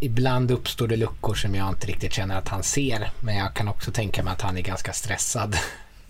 ibland 0.00 0.50
uppstår 0.50 0.88
det 0.88 0.96
luckor 0.96 1.34
som 1.34 1.54
jag 1.54 1.68
inte 1.68 1.86
riktigt 1.86 2.12
känner 2.12 2.36
att 2.38 2.48
han 2.48 2.62
ser. 2.62 3.10
Men 3.20 3.36
jag 3.36 3.54
kan 3.54 3.68
också 3.68 3.92
tänka 3.92 4.22
mig 4.22 4.32
att 4.32 4.40
han 4.40 4.56
är 4.56 4.62
ganska 4.62 4.92
stressad 4.92 5.56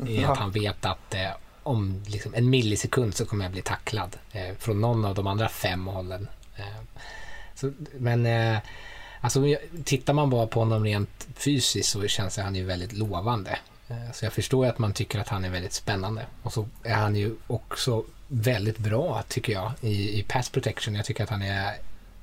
i 0.07 0.25
att 0.25 0.39
han 0.39 0.51
vet 0.51 0.85
att 0.85 1.15
eh, 1.15 1.31
om 1.63 2.03
liksom 2.07 2.35
en 2.35 2.51
millisekund 2.51 3.15
så 3.15 3.27
kommer 3.27 3.45
jag 3.45 3.53
bli 3.53 3.63
tacklad 3.63 4.17
eh, 4.33 4.55
från 4.59 4.81
någon 4.81 5.05
av 5.05 5.15
de 5.15 5.27
andra 5.27 5.49
fem 5.49 5.87
hållen. 5.87 6.29
Eh, 6.57 6.65
så, 7.55 7.73
men 7.99 8.27
eh, 8.27 8.59
alltså, 9.21 9.41
tittar 9.85 10.13
man 10.13 10.31
bara 10.31 10.47
på 10.47 10.61
honom 10.61 10.85
rent 10.85 11.27
fysiskt 11.35 11.89
så 11.89 12.07
känns 12.09 12.37
han 12.37 12.55
ju 12.55 12.65
väldigt 12.65 12.93
lovande. 12.93 13.59
Eh, 13.89 14.13
Så 14.13 14.25
jag 14.25 14.33
förstår 14.33 14.65
ju 14.67 14.71
att 14.71 14.79
man 14.79 14.93
tycker 14.93 15.19
att 15.19 15.29
han 15.29 15.45
är 15.45 15.51
väldigt 15.51 15.73
spännande. 15.73 16.27
Och 16.43 16.53
så 16.53 16.69
är 16.83 16.95
han 16.95 17.17
ju 17.17 17.35
också 17.47 18.05
väldigt 18.29 18.79
bra 18.79 19.23
tycker 19.29 19.53
jag 19.53 19.73
i, 19.81 20.19
i 20.21 20.23
pass 20.23 20.51
protection. 20.51 20.95
Jag 20.95 21.05
tycker 21.05 21.25
att 21.25 21.31
han 21.31 21.43
är 21.43 21.75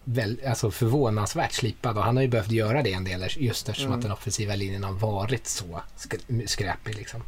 väl, 0.03 0.39
alltså 0.47 0.71
förvånansvärt 0.71 1.51
slipad 1.51 1.97
och 1.97 2.03
han 2.03 2.15
har 2.15 2.23
ju 2.23 2.29
behövt 2.29 2.51
göra 2.51 2.81
det 2.81 2.93
en 2.93 3.03
del 3.03 3.25
just 3.37 3.69
eftersom 3.69 3.87
Mm. 3.87 3.99
att 3.99 4.03
den 4.03 4.11
offensiva 4.11 4.55
linjen 4.55 4.83
har 4.83 4.93
varit 4.93 5.47
så 5.47 5.65
sk- 5.97 6.47
skräpig 6.47 6.95
liksom. 6.95 7.21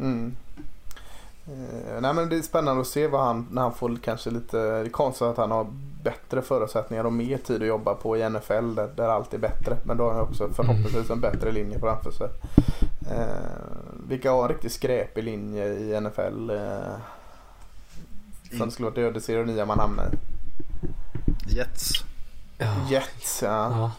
Mm. 0.00 0.36
Eh, 1.46 2.00
nej 2.00 2.14
men 2.14 2.28
det 2.28 2.36
är 2.36 2.42
spännande 2.42 2.80
att 2.80 2.86
se 2.86 3.06
vad 3.06 3.24
han, 3.24 3.46
när 3.50 3.62
han 3.62 3.74
får 3.74 3.96
kanske 4.04 4.30
lite, 4.30 4.56
det 4.56 4.86
är 4.86 4.88
konstigt 4.88 5.22
att 5.26 5.36
han 5.36 5.50
har 5.50 5.66
bättre 6.02 6.42
förutsättningar 6.42 7.04
och 7.04 7.12
mer 7.12 7.38
tid 7.38 7.62
att 7.62 7.68
jobba 7.68 7.94
på 7.94 8.16
i 8.16 8.28
NFL 8.30 8.74
där, 8.74 8.90
där 8.96 9.08
allt 9.08 9.34
är 9.34 9.38
bättre. 9.38 9.76
Men 9.84 9.96
då 9.96 10.04
har 10.04 10.12
han 10.12 10.22
också 10.22 10.48
förhoppningsvis 10.52 11.10
en 11.10 11.20
bättre 11.20 11.52
linje 11.52 11.78
framför 11.78 12.10
sig. 12.10 12.28
Eh, 13.10 13.26
vilka 14.08 14.30
har 14.30 14.42
en 14.42 14.48
riktigt 14.48 14.72
skräpig 14.72 15.24
linje 15.24 15.66
i 15.66 16.00
NFL? 16.00 16.50
Eh, 16.50 16.96
som 18.58 18.70
skulle 18.70 18.90
vara 18.90 19.00
ödesironi 19.00 19.62
om 19.62 19.68
man 19.68 19.78
hamnar 19.78 20.04
i. 20.12 20.16
Jets. 21.48 22.04
Jets, 22.88 23.42
ja. 23.42 23.48
Ja, 23.70 23.92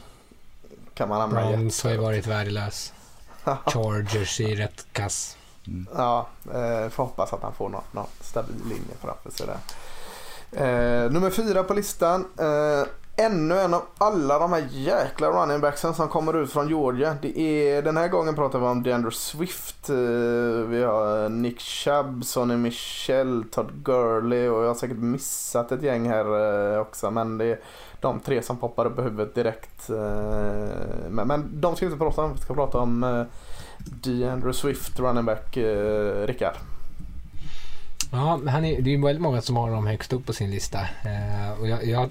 Kan 0.93 1.09
man 1.09 1.29
i 1.29 1.33
Browns 1.33 1.63
Jets. 1.63 1.83
har 1.83 1.91
ju 1.91 1.97
varit 1.97 2.27
värdelös. 2.27 2.93
Chargers 3.65 4.41
är 4.41 4.55
rätt 4.55 4.85
kass. 4.91 5.37
Ja, 5.95 6.27
eh, 6.45 6.89
får 6.89 7.03
hoppas 7.03 7.33
att 7.33 7.41
han 7.41 7.53
får 7.53 7.69
någon, 7.69 7.83
någon 7.91 8.05
stabil 8.21 8.55
linje 8.69 8.93
framför 9.01 9.31
sig 9.31 9.47
där. 9.47 9.57
Eh, 11.05 11.11
nummer 11.11 11.29
fyra 11.29 11.63
på 11.63 11.73
listan. 11.73 12.25
Eh, 12.39 12.87
ännu 13.17 13.59
en 13.59 13.73
av 13.73 13.81
alla 13.97 14.39
de 14.39 14.53
här 14.53 14.67
jäkla 14.71 15.27
running 15.27 15.61
backsen 15.61 15.93
som 15.93 16.07
kommer 16.07 16.43
ut 16.43 16.51
från 16.51 16.67
Georgia. 16.67 17.17
Det 17.21 17.39
är, 17.39 17.81
den 17.81 17.97
här 17.97 18.07
gången 18.07 18.35
pratar 18.35 18.59
vi 18.59 18.65
om 18.65 18.83
DeAndre 18.83 19.11
Swift. 19.11 19.89
Eh, 19.89 19.95
vi 20.67 20.83
har 20.83 21.29
Nick 21.29 21.59
Chubb, 21.59 22.25
Sonny 22.25 22.55
Michel, 22.55 23.43
Todd 23.51 23.71
Gurley 23.83 24.47
och 24.47 24.63
jag 24.63 24.67
har 24.67 24.75
säkert 24.75 24.97
missat 24.97 25.71
ett 25.71 25.83
gäng 25.83 26.09
här 26.09 26.25
eh, 26.73 26.79
också. 26.79 27.11
Men 27.11 27.37
det 27.37 27.45
är 27.45 27.59
de 28.01 28.19
tre 28.19 28.41
som 28.41 28.57
poppar 28.57 28.85
upp 28.85 28.99
i 28.99 29.01
huvudet 29.01 29.35
direkt. 29.35 29.89
Eh, 29.89 29.97
men, 31.09 31.27
men 31.27 31.61
de 31.61 31.75
ska 31.75 31.85
vi 31.85 31.91
inte 31.91 32.03
prata 32.03 32.21
om. 32.21 32.33
Vi 32.33 32.41
ska 32.41 32.53
prata 32.53 32.77
om 32.77 33.25
DeAndre 33.77 34.53
Swift, 34.53 34.99
running 34.99 35.25
back, 35.25 35.57
Rickard. 36.25 36.55
Ja, 38.11 38.39
han 38.47 38.65
är, 38.65 38.81
det 38.81 38.89
är 38.89 38.95
ju 38.95 39.03
väldigt 39.03 39.21
många 39.21 39.41
som 39.41 39.55
har 39.55 39.71
dem 39.71 39.87
högst 39.87 40.13
upp 40.13 40.25
på 40.25 40.33
sin 40.33 40.51
lista. 40.51 40.79
Eh, 40.79 41.59
och 41.59 41.67
jag, 41.67 41.85
jag, 41.85 42.09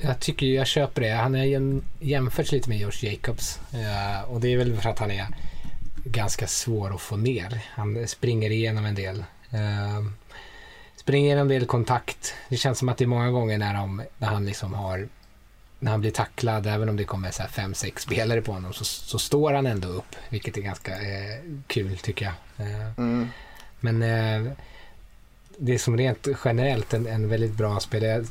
jag 0.00 0.20
tycker 0.20 0.46
jag 0.46 0.66
köper 0.66 1.02
det. 1.02 1.10
Han 1.10 1.34
är 1.34 1.44
jäm, 1.44 1.82
jämförts 2.00 2.52
lite 2.52 2.68
med 2.68 2.78
Josh 2.78 3.04
Jacobs. 3.04 3.60
Eh, 3.72 4.30
och 4.30 4.40
det 4.40 4.52
är 4.52 4.56
väl 4.56 4.76
för 4.80 4.90
att 4.90 4.98
han 4.98 5.10
är 5.10 5.26
ganska 6.04 6.46
svår 6.46 6.94
att 6.94 7.00
få 7.00 7.16
ner. 7.16 7.60
Han 7.70 8.08
springer 8.08 8.50
igenom 8.50 8.84
en 8.84 8.94
del. 8.94 9.24
Eh, 9.50 10.04
springer 10.96 11.26
igenom 11.26 11.42
en 11.42 11.48
del 11.48 11.66
kontakt. 11.66 12.34
Det 12.48 12.56
känns 12.56 12.78
som 12.78 12.88
att 12.88 12.98
det 12.98 13.04
är 13.04 13.08
många 13.08 13.30
gånger 13.30 13.58
när, 13.58 13.74
de, 13.74 14.02
när 14.18 14.28
han 14.28 14.46
liksom 14.46 14.74
har 14.74 15.08
när 15.78 15.90
han 15.90 16.00
blir 16.00 16.10
tacklad, 16.10 16.66
även 16.66 16.88
om 16.88 16.96
det 16.96 17.04
kommer 17.04 17.30
så 17.30 17.42
fem, 17.42 17.74
sex 17.74 18.02
spelare 18.02 18.42
på 18.42 18.52
honom, 18.52 18.72
så, 18.72 18.84
så 18.84 19.18
står 19.18 19.52
han 19.52 19.66
ändå 19.66 19.88
upp. 19.88 20.16
Vilket 20.28 20.56
är 20.56 20.60
ganska 20.62 20.92
eh, 20.92 21.40
kul 21.66 21.98
tycker 21.98 22.24
jag. 22.24 22.66
Eh, 22.66 22.90
Mm. 22.96 23.28
men 23.80 24.02
eh, 24.02 24.52
det 25.58 25.74
är 25.74 25.78
som 25.78 25.96
rent 25.96 26.28
generellt 26.44 26.94
en, 26.94 27.06
en 27.06 27.28
väldigt 27.28 27.52
bra 27.52 27.80
spelare. 27.80 28.24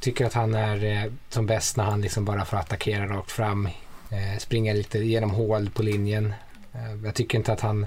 Jag 0.00 0.04
tycker 0.04 0.26
att 0.26 0.34
han 0.34 0.54
är 0.54 0.84
eh, 0.84 1.12
som 1.28 1.46
bäst 1.46 1.76
när 1.76 1.84
han 1.84 2.00
liksom 2.00 2.24
bara 2.24 2.44
får 2.44 2.56
attackera 2.56 3.06
rakt 3.06 3.30
fram. 3.30 3.66
Eh, 4.10 4.38
springa 4.38 4.72
lite 4.72 4.98
genom 4.98 5.30
hål 5.30 5.70
på 5.70 5.82
linjen. 5.82 6.34
Eh, 6.72 7.04
jag 7.04 7.14
tycker 7.14 7.38
inte 7.38 7.52
att 7.52 7.60
han 7.60 7.86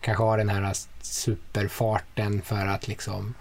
kanske 0.00 0.22
har 0.24 0.38
den 0.38 0.48
här 0.48 0.72
superfarten 1.00 2.42
för 2.42 2.66
att 2.66 2.88
liksom 2.88 3.34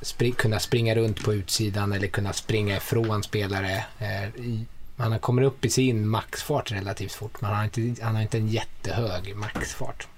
spri- 0.00 0.34
kunna 0.34 0.58
springa 0.58 0.94
runt 0.94 1.24
på 1.24 1.34
utsidan 1.34 1.92
eller 1.92 2.06
kunna 2.06 2.32
springa 2.32 2.76
ifrån 2.76 3.22
spelare. 3.22 3.84
Eh, 3.98 4.24
i, 4.24 4.66
han 4.96 5.18
kommer 5.18 5.42
upp 5.42 5.64
i 5.64 5.70
sin 5.70 6.08
maxfart 6.08 6.72
relativt 6.72 7.12
fort, 7.12 7.40
men 7.40 7.50
han 7.50 7.56
har 7.58 7.64
inte, 7.64 8.04
han 8.04 8.14
har 8.14 8.22
inte 8.22 8.38
en 8.38 8.48
jättehög 8.48 9.36
maxfart. 9.36 10.08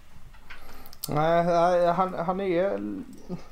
Nej, 1.09 1.87
han, 1.87 2.15
han 2.15 2.41
är... 2.41 2.81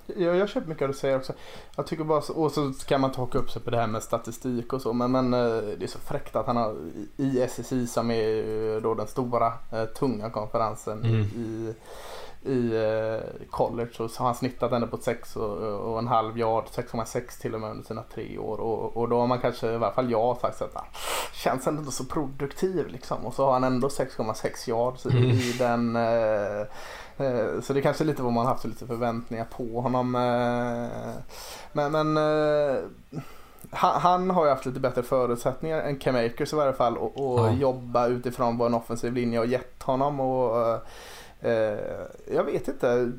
Jag, 0.06 0.36
jag 0.36 0.48
köper 0.48 0.68
mycket 0.68 0.82
av 0.82 0.88
det 0.88 0.94
du 0.94 0.98
säger 0.98 1.16
också. 1.16 1.32
Jag 1.76 1.86
tycker 1.86 2.04
bara 2.04 2.20
så, 2.20 2.32
och 2.32 2.52
så 2.52 2.72
kan 2.86 3.00
man 3.00 3.12
ta 3.12 3.22
och 3.22 3.34
upp 3.34 3.50
sig 3.50 3.62
på 3.62 3.70
det 3.70 3.76
här 3.76 3.86
med 3.86 4.02
statistik 4.02 4.72
och 4.72 4.82
så. 4.82 4.92
Men, 4.92 5.10
men 5.12 5.34
eh, 5.34 5.62
det 5.78 5.82
är 5.84 5.86
så 5.86 5.98
fräckt 5.98 6.36
att 6.36 6.46
han 6.46 6.56
har 6.56 6.76
i 7.16 7.40
SSI 7.48 7.86
som 7.86 8.10
är 8.10 8.74
eh, 8.74 8.82
då 8.82 8.94
den 8.94 9.06
stora 9.06 9.52
eh, 9.72 9.84
tunga 9.84 10.30
konferensen 10.30 11.04
Mm. 11.04 11.20
i, 11.22 11.74
i 12.44 12.76
eh, 12.76 13.46
college 13.50 13.90
så, 13.92 14.08
så 14.08 14.18
har 14.22 14.26
han 14.26 14.34
snittat 14.34 14.72
ändå 14.72 14.86
på 14.86 14.96
6 14.96 15.36
och, 15.36 15.56
och 15.92 15.98
en 15.98 16.08
halv 16.08 16.38
yard, 16.38 16.64
6,6 16.64 17.40
till 17.40 17.54
och 17.54 17.60
med 17.60 17.70
under 17.70 17.84
sina 17.84 18.02
tre 18.14 18.38
år. 18.38 18.60
Och, 18.60 18.96
och 18.96 19.08
då 19.08 19.20
har 19.20 19.26
man 19.26 19.38
kanske, 19.40 19.70
i 19.70 19.74
alla 19.74 19.92
fall 19.92 20.10
jag, 20.10 20.36
sagt 20.40 20.62
att 20.62 20.76
ah, 20.76 20.84
känns 21.32 21.66
ändå 21.66 21.90
så 21.90 22.04
produktiv 22.04 22.88
liksom. 22.88 23.26
Och 23.26 23.34
så 23.34 23.44
har 23.44 23.52
han 23.52 23.64
ändå 23.64 23.88
6,6 23.88 24.68
yards 24.68 25.06
i, 25.06 25.10
Mm. 25.10 25.30
i 25.30 25.52
den 25.58 25.96
eh, 25.96 26.66
Eh, 27.16 27.60
Så 27.60 27.72
det 27.72 27.80
är 27.80 27.82
kanske 27.82 28.04
lite 28.04 28.22
vad 28.22 28.32
man 28.32 28.46
haft 28.46 28.64
lite 28.64 28.86
förväntningar 28.86 29.46
på 29.56 29.80
honom. 29.80 30.14
eh. 30.14 31.22
Men, 31.72 31.92
men 31.92 32.16
han, 33.70 34.00
han 34.00 34.30
har 34.30 34.44
ju 34.44 34.50
haft 34.50 34.66
lite 34.66 34.80
bättre 34.80 35.02
förutsättningar 35.02 35.78
än 35.80 35.98
Cam 35.98 36.16
Akers 36.16 36.52
i 36.52 36.56
varje 36.56 36.72
fall 36.72 36.96
och, 36.98 37.32
och 37.32 37.46
Ja. 37.46 37.50
jobba 37.52 38.06
utifrån 38.06 38.58
vad 38.58 38.66
en 38.66 38.74
offensiv 38.74 39.12
linje 39.12 39.38
har 39.38 39.46
gett 39.46 39.82
honom. 39.82 40.20
Och, 40.20 40.78
Eh, 41.42 41.78
jag 42.34 42.44
vet 42.44 42.68
inte. 42.68 43.12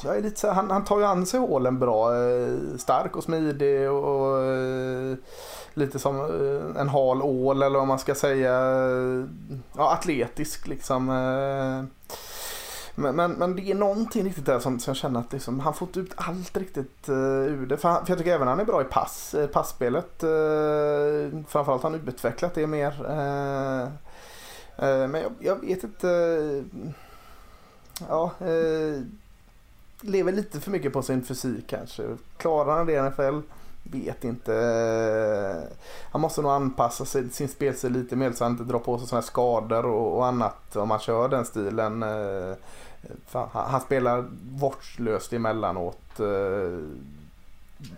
Jag 0.00 0.16
är 0.16 0.22
lite 0.22 0.40
så, 0.40 0.46
här- 0.46 0.54
han, 0.54 0.70
han 0.70 0.84
tar 0.84 0.98
ju 0.98 1.04
an 1.04 1.26
sig 1.26 1.40
hålen 1.40 1.78
bra. 1.78 2.16
eh, 2.16 2.54
Stark 2.78 3.16
och 3.16 3.22
smidig 3.24 3.90
och, 3.90 4.04
och 4.04 4.44
eh, 4.44 5.16
lite 5.74 5.98
som 5.98 6.20
eh, 6.20 6.80
en 6.80 6.88
hal 6.88 7.22
ål 7.22 7.62
eller 7.62 7.78
vad 7.78 7.88
man 7.88 7.98
ska 7.98 8.14
säga. 8.14 8.52
Ja, 9.76 9.92
atletisk 9.92 10.66
liksom. 10.66 11.08
eh. 11.10 11.84
Men, 12.94 13.16
men, 13.16 13.32
men 13.32 13.56
det 13.56 13.70
är 13.70 13.74
någonting 13.74 14.24
riktigt 14.24 14.46
där 14.46 14.58
som, 14.58 14.78
som 14.80 14.90
jag 14.90 14.96
känner 14.96 15.20
att 15.20 15.32
liksom, 15.32 15.60
han 15.60 15.74
fått 15.74 15.96
ut 15.96 16.12
allt 16.16 16.56
riktigt 16.56 17.08
uh, 17.08 17.16
ur 17.46 17.66
det. 17.66 17.76
För, 17.76 17.88
han, 17.88 18.04
för 18.06 18.10
jag 18.12 18.18
tycker 18.18 18.34
även 18.34 18.48
han 18.48 18.60
är 18.60 18.64
bra 18.64 18.80
i 18.80 18.84
pass, 18.84 19.34
eh, 19.34 19.46
passspelet. 19.46 20.24
Uh, 20.24 21.42
framförallt 21.48 21.82
har 21.82 21.90
han 21.90 22.00
utvecklat 22.08 22.54
det 22.54 22.66
mer. 22.66 22.90
Uh, 23.10 23.88
men 24.86 25.14
jag, 25.22 25.32
jag 25.40 25.56
vet 25.60 25.84
inte. 25.84 26.64
ja, 28.08 28.30
eh, 28.40 29.02
lever 30.00 30.32
lite 30.32 30.60
för 30.60 30.70
mycket 30.70 30.92
på 30.92 31.02
sin 31.02 31.24
fysik 31.24 31.66
kanske. 31.66 32.16
Klarar 32.36 32.76
han 32.76 32.86
det 32.86 32.92
i 32.92 33.02
NFL? 33.02 33.38
Vet 33.82 34.24
inte. 34.24 34.54
Eh, 34.54 35.76
Han 36.12 36.20
måste 36.20 36.42
nog 36.42 36.50
anpassa 36.50 37.04
sig, 37.04 37.30
sin 37.30 37.48
spelstil 37.48 37.92
lite 37.92 38.16
mer 38.16 38.32
så 38.32 38.44
han 38.44 38.52
inte 38.52 38.64
drar 38.64 38.78
på 38.78 38.98
sig 38.98 39.08
sådana 39.08 39.20
här 39.20 39.26
skador 39.26 39.86
och, 39.86 40.16
och 40.16 40.26
annat 40.26 40.76
om 40.76 40.88
man 40.88 40.98
kör 40.98 41.28
den 41.28 41.44
stilen. 41.44 42.02
Eh, 42.02 42.54
fan, 43.26 43.48
han, 43.52 43.70
han 43.70 43.80
spelar 43.80 44.24
vårdslöst 44.58 45.32
emellanåt. 45.32 46.20
eh, 46.20 46.78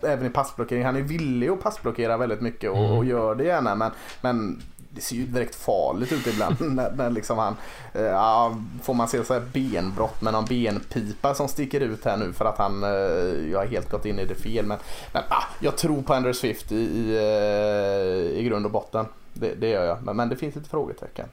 Även 0.01 0.25
i 0.25 0.29
passblockering. 0.29 0.85
Han 0.85 0.95
är 0.95 1.01
villig 1.01 1.49
att 1.49 1.61
passblockera 1.61 2.17
väldigt 2.17 2.41
mycket 2.41 2.71
och, 2.71 2.77
Mm. 2.77 2.91
och 2.97 3.05
gör 3.05 3.35
det 3.35 3.43
gärna. 3.43 3.75
Men, 3.75 3.91
men 4.21 4.61
det 4.95 5.01
ser 5.01 5.15
ju 5.15 5.25
direkt 5.25 5.55
farligt 5.55 6.11
ut 6.11 6.27
ibland 6.27 6.55
när, 6.75 6.91
när 6.91 7.09
liksom 7.09 7.37
han, 7.37 7.55
eh, 7.93 8.01
ja, 8.01 8.57
får 8.83 8.93
man 8.93 9.07
se 9.07 9.23
så 9.23 9.33
här 9.33 9.41
benbrott 9.53 10.21
med 10.21 10.33
någon 10.33 10.45
benpipa 10.45 11.33
som 11.33 11.47
sticker 11.47 11.81
ut 11.81 12.05
här 12.05 12.17
nu 12.17 12.33
för 12.33 12.45
att 12.45 12.57
han, 12.57 12.83
eh, 12.83 13.51
jag 13.51 13.59
har 13.59 13.65
helt 13.65 13.89
gått 13.89 14.05
in 14.05 14.19
i 14.19 14.25
det 14.25 14.35
fel 14.35 14.65
men, 14.65 14.77
men 15.13 15.23
ah, 15.29 15.43
jag 15.59 15.77
tror 15.77 16.01
på 16.01 16.13
Andrew 16.13 16.39
Swift 16.39 16.71
i, 16.71 16.75
i, 16.75 17.15
eh, 17.17 18.39
i 18.39 18.43
grund 18.43 18.65
och 18.65 18.71
botten. 18.71 19.05
Det, 19.33 19.55
det 19.55 19.69
gör 19.69 19.85
jag, 19.85 20.03
men, 20.03 20.15
men 20.15 20.29
det 20.29 20.35
finns 20.35 20.55
ett 20.55 20.67
frågetecken. 20.67 21.27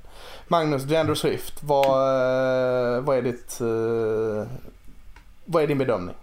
Magnus, 0.48 0.82
Andrew 0.82 1.14
Swift, 1.14 1.62
vad, 1.62 1.88
vad 3.04 3.18
är 3.18 3.22
ditt, 3.22 3.58
vad 5.44 5.62
är 5.62 5.66
din 5.66 5.78
bedömning? 5.78 6.14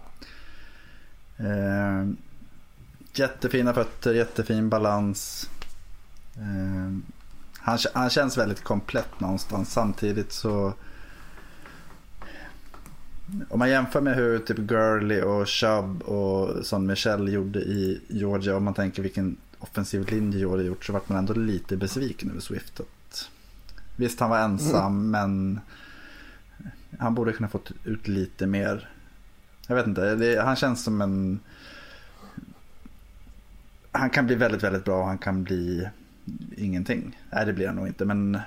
Eh, 1.38 2.08
jättefina 3.12 3.74
fötter, 3.74 4.14
jättefin 4.14 4.68
balans. 4.68 5.50
Eh, 6.36 7.15
han, 7.66 7.78
han 7.94 8.10
känns 8.10 8.38
väldigt 8.38 8.64
komplett 8.64 9.20
någonstans. 9.20 9.72
Samtidigt 9.72 10.32
så... 10.32 10.72
Om 13.48 13.58
man 13.58 13.70
jämför 13.70 14.00
med 14.00 14.16
hur 14.16 14.38
typ 14.38 14.56
Gurley 14.56 15.22
och 15.22 15.48
Chubb 15.48 16.02
och 16.02 16.66
som 16.66 16.86
Michelle 16.86 17.30
gjorde 17.30 17.58
i 17.58 18.00
Georgia. 18.08 18.56
Om 18.56 18.64
man 18.64 18.74
tänker 18.74 19.02
vilken 19.02 19.36
offensiv 19.58 20.10
linje 20.10 20.38
Georgia 20.38 20.66
gjort 20.66 20.84
så 20.84 20.92
vart 20.92 21.08
man 21.08 21.18
ändå 21.18 21.32
lite 21.32 21.76
besviken 21.76 22.30
över 22.30 22.40
Swift. 22.40 22.80
Visst 23.96 24.20
han 24.20 24.30
var 24.30 24.38
ensam 24.38 24.86
mm. 24.86 25.10
men 25.10 25.60
han 26.98 27.14
borde 27.14 27.32
kunna 27.32 27.48
fått 27.48 27.72
ut 27.84 28.08
lite 28.08 28.46
mer. 28.46 28.90
Jag 29.66 29.76
vet 29.76 29.86
inte, 29.86 30.14
det, 30.14 30.42
han 30.42 30.56
känns 30.56 30.84
som 30.84 31.00
en... 31.00 31.40
Han 33.92 34.10
kan 34.10 34.26
bli 34.26 34.34
väldigt, 34.34 34.62
väldigt 34.62 34.84
bra 34.84 35.00
och 35.00 35.06
han 35.06 35.18
kan 35.18 35.44
bli 35.44 35.88
ingenting. 36.56 37.18
Nej, 37.30 37.46
det 37.46 37.52
blir 37.52 37.66
han 37.66 37.76
nog 37.76 37.86
inte. 37.86 38.04
Men 38.04 38.40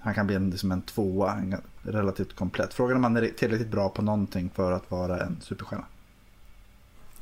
han 0.00 0.14
kan 0.14 0.26
bli 0.26 0.36
en, 0.36 0.50
liksom 0.50 0.72
en 0.72 0.82
tvåa, 0.82 1.32
en 1.32 1.56
relativt 1.82 2.36
komplett. 2.36 2.74
Frågan 2.74 2.96
om 2.96 3.04
han 3.04 3.16
är 3.16 3.26
tillräckligt 3.26 3.70
bra 3.70 3.88
på 3.88 4.02
någonting 4.02 4.50
för 4.54 4.72
att 4.72 4.90
vara 4.90 5.20
en 5.20 5.36
superstjärna. 5.40 5.84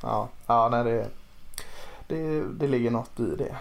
Ja, 0.03 0.29
ja 0.47 0.69
nej, 0.69 0.85
det, 0.85 1.09
det, 2.07 2.45
det 2.59 2.69
ligger 2.69 2.91
något 2.91 3.21
i 3.21 3.37
det. 3.37 3.57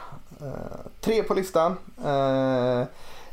Uh, 0.45 0.87
tre 1.01 1.23
på 1.23 1.33
listan. 1.33 1.71
Uh, 2.05 2.85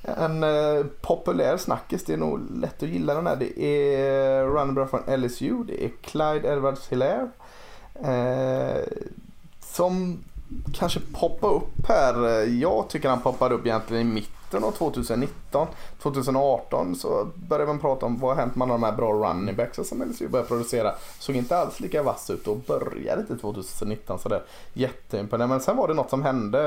en 0.02 0.44
uh, 0.44 0.86
populär 1.00 1.56
snackis, 1.56 2.04
det 2.04 2.12
är 2.12 2.16
nog 2.16 2.40
lätt 2.60 2.82
att 2.82 2.88
gilla 2.88 3.14
den 3.14 3.26
här. 3.26 3.36
Det 3.36 3.62
är 3.62 4.44
running 4.44 4.88
från 4.88 5.20
LSU, 5.20 5.64
det 5.64 5.84
är 5.84 5.90
Clyde 6.02 6.48
Edwards 6.48 6.88
Hilaire. 6.88 7.28
som 9.60 10.18
kanske 10.74 11.00
poppa 11.12 11.46
upp 11.46 11.88
här. 11.88 12.44
Jag 12.60 12.88
tycker 12.88 13.08
han 13.08 13.20
poppade 13.20 13.54
upp 13.54 13.66
egentligen 13.66 14.08
i 14.08 14.12
mitten 14.12 14.64
av 14.64 14.70
2019. 14.70 15.66
2018 16.02 16.96
så 16.96 17.28
började 17.34 17.66
man 17.66 17.78
prata 17.78 18.06
om 18.06 18.18
vad 18.18 18.36
har 18.36 18.42
hänt 18.42 18.56
med 18.56 18.64
alla 18.64 18.74
de 18.74 18.82
här 18.82 18.92
bra 18.92 19.12
running 19.12 19.56
backs 19.56 19.88
som 19.88 20.02
LSU 20.02 20.28
började 20.28 20.48
producera. 20.48 20.94
Såg 21.18 21.36
inte 21.36 21.56
alls 21.56 21.80
lika 21.80 22.02
vass 22.02 22.30
ut 22.30 22.46
och 22.46 22.56
började 22.56 23.20
inte 23.20 23.36
2019 23.36 24.18
sådär 24.18 24.42
jätteimponerande. 24.72 25.54
Men 25.54 25.60
sen 25.60 25.76
var 25.76 25.88
det 25.88 25.94
något 25.94 26.10
som 26.10 26.22
hände 26.22 26.58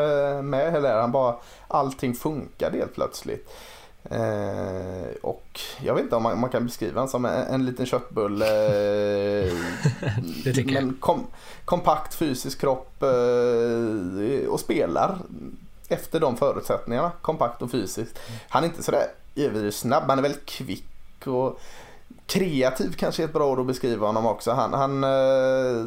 med 0.44 0.72
Heller. 0.72 1.02
Han 1.02 1.12
bara, 1.12 1.36
allting 1.68 2.14
funkade 2.14 2.78
helt 2.78 2.96
plötsligt. 2.96 3.50
Eh, 4.04 5.08
och 5.22 5.60
jag 5.82 5.94
vet 5.94 6.04
inte 6.04 6.16
om 6.16 6.24
man, 6.24 6.40
man 6.40 6.50
kan 6.50 6.66
beskriva 6.66 6.94
honom 6.94 7.08
som 7.08 7.26
en, 7.26 7.48
en 7.48 7.66
liten 7.66 7.86
köttbulle. 7.86 8.46
Eh, 9.46 9.54
men 10.66 10.98
kom, 11.00 11.28
kompakt 11.66 12.14
fysisk 12.16 12.62
kropp 12.62 13.04
eh, 13.04 14.50
och 14.50 14.60
spelar 14.60 15.18
efter 15.88 16.20
de 16.20 16.38
förutsättningarna. 16.38 17.12
Kompakt 17.22 17.62
och 17.62 17.72
fysiskt. 17.72 18.20
Han 18.50 18.64
är 18.64 18.68
inte 18.68 18.84
sådär 18.84 19.08
överdrivet 19.36 19.76
snabb, 19.76 20.04
han 20.08 20.18
är 20.18 20.24
väldigt 20.24 20.46
kvick 20.46 21.28
och 21.28 21.60
kreativ 22.26 22.94
kanske 22.98 23.24
är 23.24 23.28
ett 23.28 23.34
bra 23.34 23.52
ord 23.52 23.60
att 23.60 23.68
beskriva 23.68 24.08
honom 24.08 24.26
också. 24.26 24.52
Han, 24.52 24.74
han 24.74 25.04
eh, 25.04 25.86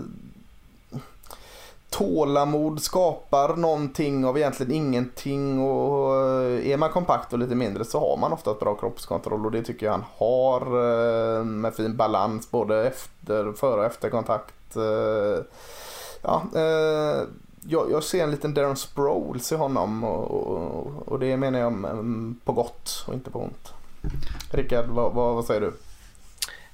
tålamod 1.90 2.82
skapar 2.82 3.56
någonting 3.56 4.24
av 4.24 4.38
egentligen 4.38 4.72
ingenting 4.72 5.60
och 5.60 6.14
är 6.64 6.76
man 6.76 6.90
kompakt 6.90 7.32
och 7.32 7.38
lite 7.38 7.54
mindre 7.54 7.84
så 7.84 8.00
har 8.00 8.16
man 8.16 8.32
ofta 8.32 8.50
ett 8.50 8.60
bra 8.60 8.74
kroppskontroll 8.74 9.46
och 9.46 9.52
det 9.52 9.62
tycker 9.62 9.86
jag 9.86 9.92
han 9.92 10.04
har 10.16 10.60
eh, 10.60 11.44
med 11.44 11.74
fin 11.74 11.96
balans 11.96 12.50
både 12.50 12.86
efter, 12.86 13.52
före 13.52 13.80
och 13.80 13.86
efter 13.86 14.10
kontakt. 14.10 14.76
Eh, 14.76 15.44
ja, 16.22 16.42
eh, 16.54 17.22
jag, 17.68 17.90
jag 17.90 18.04
ser 18.04 18.24
en 18.24 18.30
liten 18.30 18.54
Darren 18.54 18.76
Sproles 18.76 19.52
i 19.52 19.56
honom 19.56 20.04
och, 20.04 20.30
och, 20.30 21.08
och 21.08 21.18
det 21.18 21.36
menar 21.36 21.58
jag 21.58 21.72
mm, 21.72 22.36
på 22.44 22.52
gott 22.52 23.04
och 23.08 23.14
inte 23.14 23.30
på 23.30 23.38
ont. 23.38 23.72
Rickard, 24.50 24.86
vad, 24.88 25.12
vad, 25.12 25.34
vad 25.34 25.44
säger 25.44 25.60
du? 25.60 25.72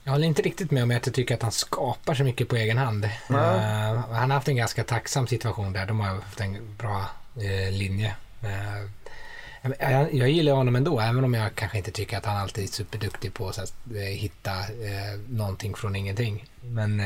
Jag 0.07 0.12
håller 0.12 0.26
inte 0.26 0.42
riktigt 0.42 0.70
med 0.70 0.82
om 0.82 0.90
att 0.90 1.07
jag 1.07 1.14
tycker 1.14 1.34
att 1.34 1.42
han 1.42 1.52
skapar 1.52 2.14
så 2.14 2.24
mycket 2.24 2.48
på 2.48 2.57
egen 2.57 2.78
hand. 2.78 3.04
Uh, 3.04 3.36
han 4.11 4.30
har 4.30 4.34
haft 4.34 4.48
en 4.48 4.57
ganska 4.57 4.84
tacksam 4.84 5.26
situation 5.26 5.72
där. 5.72 5.86
De 5.86 6.00
har 6.00 6.07
haft 6.07 6.40
en 6.40 6.76
bra 6.78 7.04
uh, 7.36 7.70
linje. 7.70 8.14
Uh, 8.44 8.90
jag, 9.78 10.14
jag, 10.14 10.30
gillar 10.30 10.52
honom 10.52 10.76
ändå, 10.76 11.00
även 11.00 11.24
om 11.24 11.34
jag 11.34 11.54
kanske 11.54 11.78
inte 11.78 11.90
tycker 11.90 12.18
att 12.18 12.24
han 12.24 12.36
alltid 12.36 12.64
är 12.64 12.68
superduktig 12.68 13.34
på 13.34 13.48
att 13.48 13.72
hitta 13.94 14.52
någonting 15.28 15.74
från 15.74 15.96
ingenting. 15.96 16.44
Men 16.61 17.02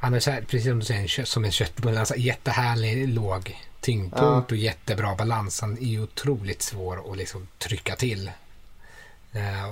han 0.00 0.14
är 0.14 0.20
så 0.20 0.30
här, 0.30 0.40
precis 0.40 0.68
som 0.68 0.78
du 0.78 0.84
säger, 0.84 1.24
som 1.24 1.44
en 1.44 1.52
köttbulle. 1.52 1.98
Alltså, 1.98 2.16
jättehärlig 2.16 3.08
låg 3.08 3.56
tyngdpunkt 3.80 4.52
och 4.52 4.58
jättebra 4.58 5.14
balans. 5.14 5.60
Han 5.60 5.78
är 5.78 6.02
otroligt 6.02 6.62
svår 6.62 7.12
att 7.12 7.16
liksom 7.16 7.48
trycka 7.58 7.96
till. 7.96 8.30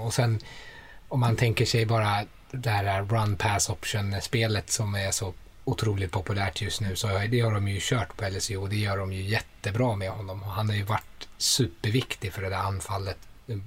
och 0.04 0.14
sen 0.14 0.40
om 1.08 1.20
man 1.20 1.36
tänker 1.36 1.64
sig 1.64 1.86
bara 1.86 2.24
det 2.50 2.70
här 2.70 3.02
run 3.02 3.36
pass 3.36 3.68
option 3.68 4.20
spelet 4.20 4.70
som 4.70 4.94
är 4.94 5.10
så 5.10 5.34
otroligt 5.64 6.12
populärt 6.12 6.62
just 6.62 6.80
nu 6.80 6.96
så 6.96 7.06
det 7.06 7.40
har 7.40 7.52
de 7.52 7.68
ju 7.68 7.78
kört 7.80 8.16
på 8.16 8.28
LSU 8.28 8.56
och 8.56 8.68
det 8.68 8.76
gör 8.76 8.98
de 8.98 9.12
ju 9.12 9.22
jättebra 9.22 9.96
med 9.96 10.10
honom. 10.10 10.42
Han 10.42 10.68
har 10.68 10.76
ju 10.76 10.82
varit 10.82 11.28
superviktig 11.36 12.32
för 12.32 12.42
det 12.42 12.48
där 12.48 12.56
anfallet. 12.56 13.18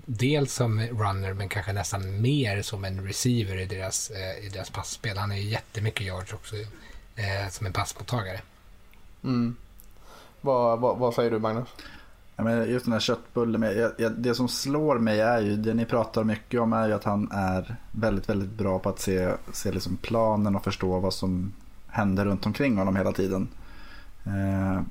Dels 0.05 0.53
som 0.53 0.81
runner 0.81 1.33
men 1.33 1.49
kanske 1.49 1.73
nästan 1.73 2.21
mer 2.21 2.61
som 2.61 2.85
en 2.85 3.07
receiver 3.07 3.57
i 3.57 3.65
deras, 3.65 4.09
eh, 4.09 4.45
i 4.45 4.49
deras 4.49 4.69
passspel. 4.69 5.17
Han 5.17 5.31
är 5.31 5.35
ju 5.35 5.49
jättemycket 5.49 6.07
yards 6.07 6.33
också 6.33 6.55
eh, 7.15 7.49
som 7.49 7.65
en 7.65 7.73
passmottagare. 7.73 8.41
Mm. 9.23 9.55
Vad, 10.41 10.79
vad, 10.79 10.97
vad 10.97 11.13
säger 11.13 11.31
du 11.31 11.39
Magnus? 11.39 11.67
Ja, 12.37 12.43
men 12.43 12.69
just 12.69 12.85
den 12.85 12.93
här 12.93 12.99
köttbullen, 12.99 13.61
jag, 13.61 13.91
jag, 13.97 14.11
det 14.11 14.35
som 14.35 14.47
slår 14.47 14.99
mig 14.99 15.19
är 15.19 15.39
ju, 15.39 15.55
det 15.55 15.73
ni 15.73 15.85
pratar 15.85 16.23
mycket 16.23 16.61
om 16.61 16.73
är 16.73 16.87
ju 16.87 16.93
att 16.93 17.03
han 17.03 17.31
är 17.31 17.75
väldigt, 17.91 18.29
väldigt 18.29 18.51
bra 18.51 18.79
på 18.79 18.89
att 18.89 18.99
se, 18.99 19.33
se 19.53 19.71
liksom 19.71 19.97
planen 19.97 20.55
och 20.55 20.63
förstå 20.63 20.99
vad 20.99 21.13
som 21.13 21.53
händer 21.87 22.25
runt 22.25 22.45
omkring 22.45 22.77
honom 22.77 22.95
hela 22.95 23.11
tiden. 23.11 23.47
Eh, 24.25 24.81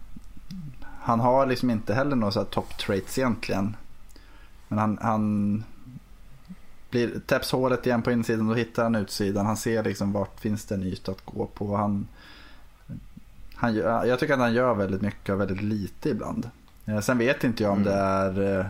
han 1.00 1.20
har 1.20 1.46
liksom 1.46 1.70
inte 1.70 1.94
heller 1.94 2.16
några 2.16 2.44
top 2.44 2.78
traits 2.78 3.18
egentligen. 3.18 3.76
Men 4.68 4.78
han, 4.78 4.98
han 5.02 5.64
blir, 6.90 7.20
täpps 7.26 7.52
hålet 7.52 7.86
igen 7.86 8.02
på 8.02 8.12
insidan 8.12 8.50
och 8.50 8.58
hittar 8.58 8.82
han 8.82 8.94
utsidan. 8.94 9.46
Han 9.46 9.56
ser 9.56 9.84
liksom 9.84 10.12
vart 10.12 10.40
finns 10.40 10.64
det 10.64 10.74
en 10.74 10.82
yta 10.82 11.12
att 11.12 11.24
gå 11.24 11.46
på. 11.46 11.76
Han, 11.76 12.08
han, 13.54 13.76
jag 13.76 14.18
tycker 14.18 14.34
att 14.34 14.40
han 14.40 14.54
gör 14.54 14.74
väldigt 14.74 15.02
mycket 15.02 15.34
och 15.34 15.40
väldigt 15.40 15.62
lite 15.62 16.08
ibland. 16.08 16.50
Eh, 16.86 17.00
sen 17.00 17.18
vet 17.18 17.44
inte 17.44 17.62
jag 17.62 17.72
om 17.72 17.78
mm. 17.78 17.92
det 17.92 18.00
är 18.00 18.60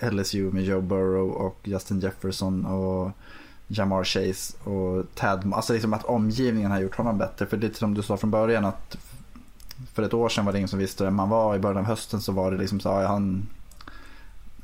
eh, 0.00 0.12
LSU 0.12 0.52
med 0.52 0.64
Joe 0.64 0.80
Burrow 0.80 1.30
och 1.30 1.58
Justin 1.62 2.00
Jefferson 2.00 2.66
och 2.66 3.10
Jamar 3.66 4.04
Chase 4.04 4.56
och 4.64 5.04
Tad. 5.14 5.52
Alltså 5.54 5.72
liksom 5.72 5.92
att 5.92 6.04
omgivningen 6.04 6.70
har 6.70 6.80
gjort 6.80 6.96
honom 6.96 7.18
bättre. 7.18 7.46
För 7.46 7.56
det 7.56 7.76
som 7.76 7.94
du 7.94 8.02
sa 8.02 8.16
från 8.16 8.30
början 8.30 8.64
att 8.64 8.96
för 9.92 10.02
ett 10.02 10.14
år 10.14 10.28
sedan 10.28 10.44
var 10.44 10.52
det 10.52 10.58
ingen 10.58 10.68
som 10.68 10.78
visste 10.78 11.04
vem 11.04 11.14
man 11.14 11.28
var. 11.28 11.56
I 11.56 11.58
början 11.58 11.78
av 11.78 11.84
hösten 11.84 12.20
så 12.20 12.32
var 12.32 12.50
det 12.50 12.56
liksom 12.56 12.80
så 12.80 12.88
ja, 12.88 13.06
han, 13.06 13.46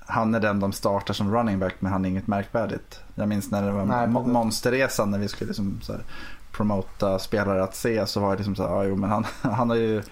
han 0.07 0.35
är 0.35 0.41
den 0.41 0.61
de 0.61 0.73
startar 0.73 1.15
som 1.15 1.35
running 1.35 1.59
back 1.59 1.75
men 1.79 1.93
han 1.93 2.05
är 2.05 2.09
inget 2.09 2.27
märkvärdigt. 2.27 3.01
Jag 3.15 3.29
minns 3.29 3.51
när 3.51 3.63
det 3.63 3.73
var 3.73 3.85
Nej, 3.85 4.09
monsterresan 4.09 5.11
när 5.11 5.19
vi 5.19 5.29
skulle 5.29 5.49
liksom 5.49 5.79
så 5.83 5.93
här, 5.93 6.03
promota 6.57 7.19
spelare 7.19 7.63
att 7.63 7.77
se 7.77 8.07
så 8.07 8.21
var 8.21 8.31
det 8.31 8.37
liksom 8.37 8.57
så 8.57 8.63
här, 8.63 8.75
ja, 8.75 8.85
jo, 8.85 8.97
men 8.97 9.11
han, 9.11 9.25
han 9.53 9.71
har 9.71 9.77
ju 9.77 10.03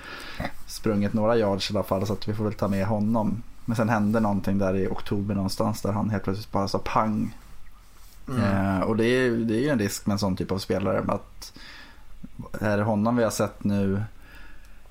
sprungit 0.66 1.12
några 1.12 1.36
yards 1.36 1.70
i 1.70 1.74
alla 1.74 1.82
fall 1.82 2.06
så 2.06 2.12
att 2.12 2.28
vi 2.28 2.34
får 2.34 2.44
väl 2.44 2.54
ta 2.54 2.68
med 2.68 2.86
honom. 2.86 3.42
Men 3.64 3.76
sen 3.76 3.88
hände 3.88 4.20
någonting 4.20 4.58
där 4.58 4.76
i 4.76 4.88
oktober 4.88 5.34
någonstans 5.34 5.82
där 5.82 5.92
han 5.92 6.10
helt 6.10 6.24
plötsligt 6.24 6.52
bara 6.52 6.68
sa 6.68 6.78
pang. 6.78 7.36
Mm. 8.28 8.42
Eh, 8.42 8.80
och 8.80 8.96
det 8.96 9.04
är, 9.04 9.30
det 9.30 9.54
är 9.54 9.60
ju 9.60 9.68
en 9.68 9.78
risk 9.78 10.06
med 10.06 10.12
en 10.12 10.18
sån 10.18 10.36
typ 10.36 10.52
av 10.52 10.58
spelare. 10.58 11.04
Att 11.08 11.52
är 12.60 12.76
det 12.76 12.82
honom 12.82 13.16
vi 13.16 13.24
har 13.24 13.30
sett 13.30 13.64
nu? 13.64 14.02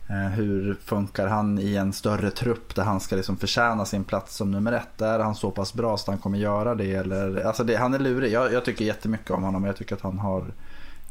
Eh, 0.10 0.30
hur 0.30 0.78
funkar 0.86 1.28
han 1.28 1.60
i 1.60 1.76
en 1.76 1.94
större 1.94 2.32
trupp 2.32 2.76
där 2.76 2.84
han 2.84 3.00
ska 3.00 3.16
liksom 3.16 3.38
förtjäna 3.38 3.86
sin 3.86 4.04
plats 4.04 4.36
som 4.36 4.52
nummer 4.52 4.72
ett? 4.72 5.02
Är 5.02 5.20
han 5.20 5.36
så 5.36 5.52
pass 5.52 5.74
bra 5.74 5.98
så 5.98 6.04
att 6.04 6.08
han 6.08 6.18
kommer 6.18 6.38
göra 6.38 6.76
det? 6.76 6.94
Eller, 6.94 7.46
alltså 7.46 7.64
det, 7.64 7.76
han 7.76 7.94
är 7.94 8.00
lurig. 8.00 8.32
Jag, 8.32 8.54
jag 8.54 8.66
tycker 8.66 8.86
jättemycket 8.86 9.32
om 9.32 9.44
honom. 9.44 9.64
Jag 9.64 9.76
tycker 9.76 9.96
att 9.96 10.02
han 10.02 10.20
har 10.20 10.46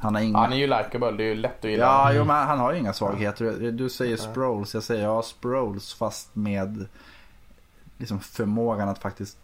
han, 0.01 0.15
har 0.15 0.23
inga... 0.23 0.39
han 0.39 0.53
är 0.53 0.57
ju 0.57 0.67
likeable, 0.67 1.11
det 1.11 1.23
är 1.23 1.29
ju 1.29 1.35
lätt 1.35 1.65
att 1.65 1.71
gilla. 1.71 1.85
Ja, 1.85 2.05
mm. 2.05 2.17
jo, 2.17 2.25
men 2.25 2.47
han 2.47 2.59
har 2.59 2.73
ju 2.73 2.79
inga 2.79 2.93
svagheter. 2.93 3.71
Du 3.73 3.89
säger 3.89 4.17
Sproles, 4.17 4.75
jag 4.75 4.83
säger 4.83 5.05
ja 5.05 5.23
Sproles 5.23 5.95
fast 5.95 6.37
med 6.37 6.87
liksom 7.99 8.21
förmågan 8.21 8.89
att 8.89 8.99
faktiskt 8.99 9.39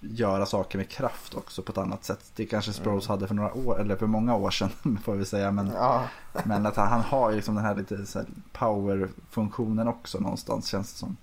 göra 0.00 0.46
saker 0.46 0.78
med 0.78 0.88
kraft 0.88 1.34
också 1.34 1.62
på 1.62 1.72
ett 1.72 1.78
annat 1.78 2.04
sätt. 2.04 2.30
Det 2.36 2.46
kanske 2.46 2.72
Sproles 2.72 3.06
hade 3.06 3.26
för 3.26 3.34
några 3.34 3.54
år, 3.54 3.80
eller 3.80 3.96
för 3.96 4.06
många 4.06 4.36
år 4.36 4.50
sedan 4.50 4.98
får 5.04 5.14
vi 5.14 5.24
säga. 5.24 5.50
Men, 5.50 5.72
Ja, 5.76 6.02
men 6.44 6.66
att 6.66 6.76
han, 6.76 6.88
han 6.88 7.00
har 7.00 7.30
ju 7.30 7.36
liksom 7.36 7.54
den 7.54 7.64
här 7.64 7.74
lite 7.74 7.96
här 8.14 8.26
power-funktionen 8.52 9.88
också 9.88 10.18
någonstans 10.18 10.66
känns 10.66 10.92
det 10.92 10.98
som. 10.98 11.16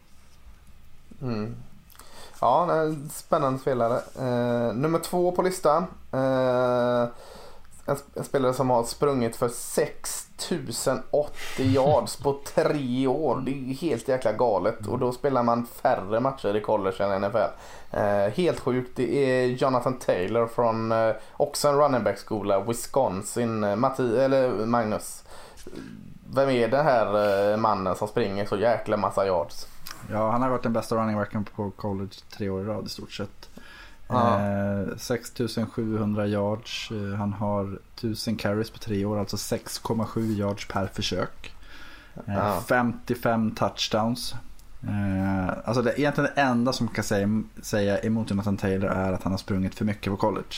mm. 1.21 1.55
ja 2.41 2.67
spännande 3.11 3.59
spelare. 3.59 4.01
Eh, 4.19 4.73
nummer 4.73 4.99
två 4.99 5.31
på 5.31 5.41
listan. 5.41 5.85
Eh, 6.11 7.07
en, 7.91 7.97
en 8.15 8.23
spelare 8.23 8.53
som 8.53 8.69
har 8.69 8.83
sprungit 8.83 9.35
för 9.35 9.47
6080 9.47 11.31
yards 11.57 12.15
på 12.15 12.39
tre 12.53 13.07
år. 13.07 13.41
Det 13.45 13.51
är 13.51 13.55
ju 13.55 13.73
helt 13.73 14.07
jäkla 14.07 14.33
galet. 14.33 14.87
Och 14.87 14.99
då 14.99 15.11
spelar 15.11 15.43
man 15.43 15.65
färre 15.65 16.19
matcher 16.19 16.55
i 16.55 16.61
college 16.61 17.03
än 17.03 17.21
NFL. 17.21 17.37
Eh, 17.91 18.33
helt 18.33 18.59
sjukt. 18.59 18.91
Det 18.95 19.15
är 19.15 19.47
Jonathan 19.47 19.99
Taylor 19.99 20.47
från 20.47 20.91
eh, 20.91 21.11
också 21.33 21.67
en 21.67 21.75
running 21.75 22.03
back 22.03 22.17
skola, 22.17 22.59
Wisconsin. 22.59 23.63
Eh, 23.63 23.75
Matti, 23.75 24.17
eller 24.17 24.59
eh, 24.59 24.65
Magnus. 24.65 25.23
Vem 26.33 26.49
är 26.49 26.67
den 26.67 26.85
här 26.85 27.51
eh, 27.51 27.57
mannen 27.57 27.95
som 27.95 28.07
springer 28.07 28.45
så 28.45 28.57
jäkla 28.57 28.97
massa 28.97 29.25
yards? 29.25 29.67
Ja, 30.11 30.31
han 30.31 30.41
har 30.41 30.49
varit 30.49 30.63
den 30.63 30.73
bästa 30.73 30.95
running 30.95 31.15
backen 31.15 31.43
på 31.43 31.71
college 31.71 32.15
tre 32.37 32.49
år 32.49 32.61
i 32.61 32.65
rad 32.65 32.85
i 32.85 32.89
stort 32.89 33.11
sett. 33.11 33.49
Ja. 34.11 34.39
Eh, 34.91 34.97
6700 34.97 36.27
yards. 36.27 36.91
Eh, 36.91 37.17
Han 37.17 37.33
har 37.33 37.79
1000 37.95 38.35
carries 38.35 38.69
på 38.69 38.77
tre 38.77 39.05
år, 39.05 39.19
alltså 39.19 39.37
6,7 39.37 40.31
yards 40.33 40.67
per 40.67 40.87
försök. 40.93 41.51
Eh, 42.27 42.33
Ja. 42.35 42.61
55 42.67 43.51
touchdowns. 43.55 44.35
Eh, 44.83 45.53
alltså 45.65 45.81
det, 45.81 45.99
egentligen 45.99 46.29
det 46.35 46.41
enda 46.41 46.73
som 46.73 46.87
kan 46.87 47.03
säga, 47.03 47.43
säga 47.61 47.99
emot 47.99 48.29
Jonathan 48.29 48.57
Taylor 48.57 48.89
är 48.89 49.13
att 49.13 49.23
han 49.23 49.33
har 49.33 49.37
sprungit 49.37 49.75
för 49.75 49.85
mycket 49.85 50.11
på 50.11 50.17
college. 50.17 50.55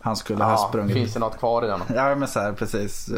Han 0.00 0.16
skulle 0.16 0.44
ha 0.44 0.50
Ja, 0.50 0.68
sprungit... 0.68 0.94
finns 0.94 1.14
det 1.14 1.20
något 1.20 1.38
kvar 1.38 1.64
i 1.66 1.70
honom? 1.70 1.86
Ja 1.94 2.14
men 2.14 2.28
så 2.28 2.40
här, 2.40 2.52
precis. 2.52 3.10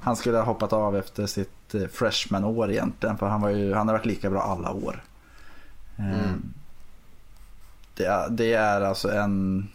Han 0.00 0.16
skulle 0.16 0.36
ha 0.36 0.44
hoppat 0.44 0.72
av 0.72 0.96
efter 0.96 1.26
sitt 1.26 1.74
freshman-år 1.92 2.70
egentligen. 2.70 3.18
För 3.18 3.26
han, 3.26 3.40
var 3.40 3.48
ju, 3.48 3.74
han 3.74 3.88
har 3.88 3.94
varit 3.94 4.06
lika 4.06 4.30
bra 4.30 4.42
alla 4.42 4.72
år. 4.72 5.04
Mm. 5.98 6.52
Det, 7.96 8.04
är, 8.06 8.30
det 8.30 8.52
är 8.52 8.80
alltså 8.80 9.10
en 9.10 9.68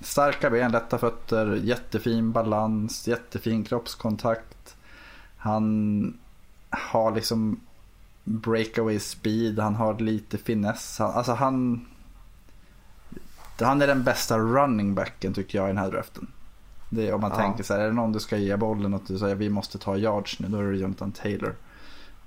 starka 0.00 0.50
ben, 0.50 0.72
lätta 0.72 0.98
fötter, 0.98 1.54
jättefin 1.62 2.32
balans, 2.32 3.08
jättefin 3.08 3.64
kroppskontakt. 3.64 4.76
Han 5.36 6.18
har 6.70 7.14
liksom 7.14 7.60
breakaway 8.24 9.00
speed, 9.00 9.58
han 9.58 9.74
har 9.74 9.98
lite 9.98 10.38
finess. 10.38 10.98
Han, 10.98 11.10
alltså 11.10 11.32
han, 11.32 11.86
han 13.60 13.82
är 13.82 13.86
den 13.86 14.04
bästa 14.04 14.38
running 14.38 14.94
backen 14.94 15.34
tycker 15.34 15.58
jag 15.58 15.66
i 15.66 15.70
den 15.70 15.78
här 15.78 15.90
draften. 15.90 16.26
Det 16.90 17.08
är, 17.08 17.14
om 17.14 17.20
man 17.20 17.30
Ja. 17.30 17.36
tänker 17.36 17.64
så 17.64 17.74
här, 17.74 17.80
är 17.80 17.86
det 17.86 17.92
någon 17.92 18.12
du 18.12 18.20
ska 18.20 18.36
ge 18.36 18.56
bollen 18.56 18.94
och 18.94 19.02
du 19.06 19.18
säger 19.18 19.34
vi 19.34 19.48
måste 19.50 19.78
ta 19.78 19.96
yards 19.96 20.40
nu, 20.40 20.48
då 20.48 20.58
är 20.58 20.62
det 20.62 20.78
Jonathan 20.78 21.12
Taylor. 21.12 21.54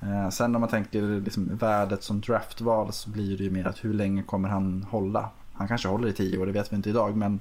Eh, 0.02 0.30
sen 0.30 0.56
om 0.56 0.62
man 0.62 0.70
tänker 0.70 1.22
liksom 1.22 1.58
värdet 1.58 2.04
som 2.04 2.22
draftval 2.22 2.94
så 2.94 3.10
blir 3.10 3.38
det 3.38 3.44
ju 3.44 3.50
mer 3.52 3.68
att 3.68 3.86
hur 3.86 3.94
länge 3.94 4.24
kommer 4.24 4.50
han 4.50 4.86
hålla? 4.90 5.30
Han 5.54 5.68
kanske 5.68 5.88
håller 5.88 6.08
i 6.08 6.14
tio 6.14 6.38
år, 6.38 6.46
det 6.46 6.52
vet 6.52 6.72
vi 6.72 6.76
inte 6.76 6.90
idag, 6.90 7.18
men 7.18 7.40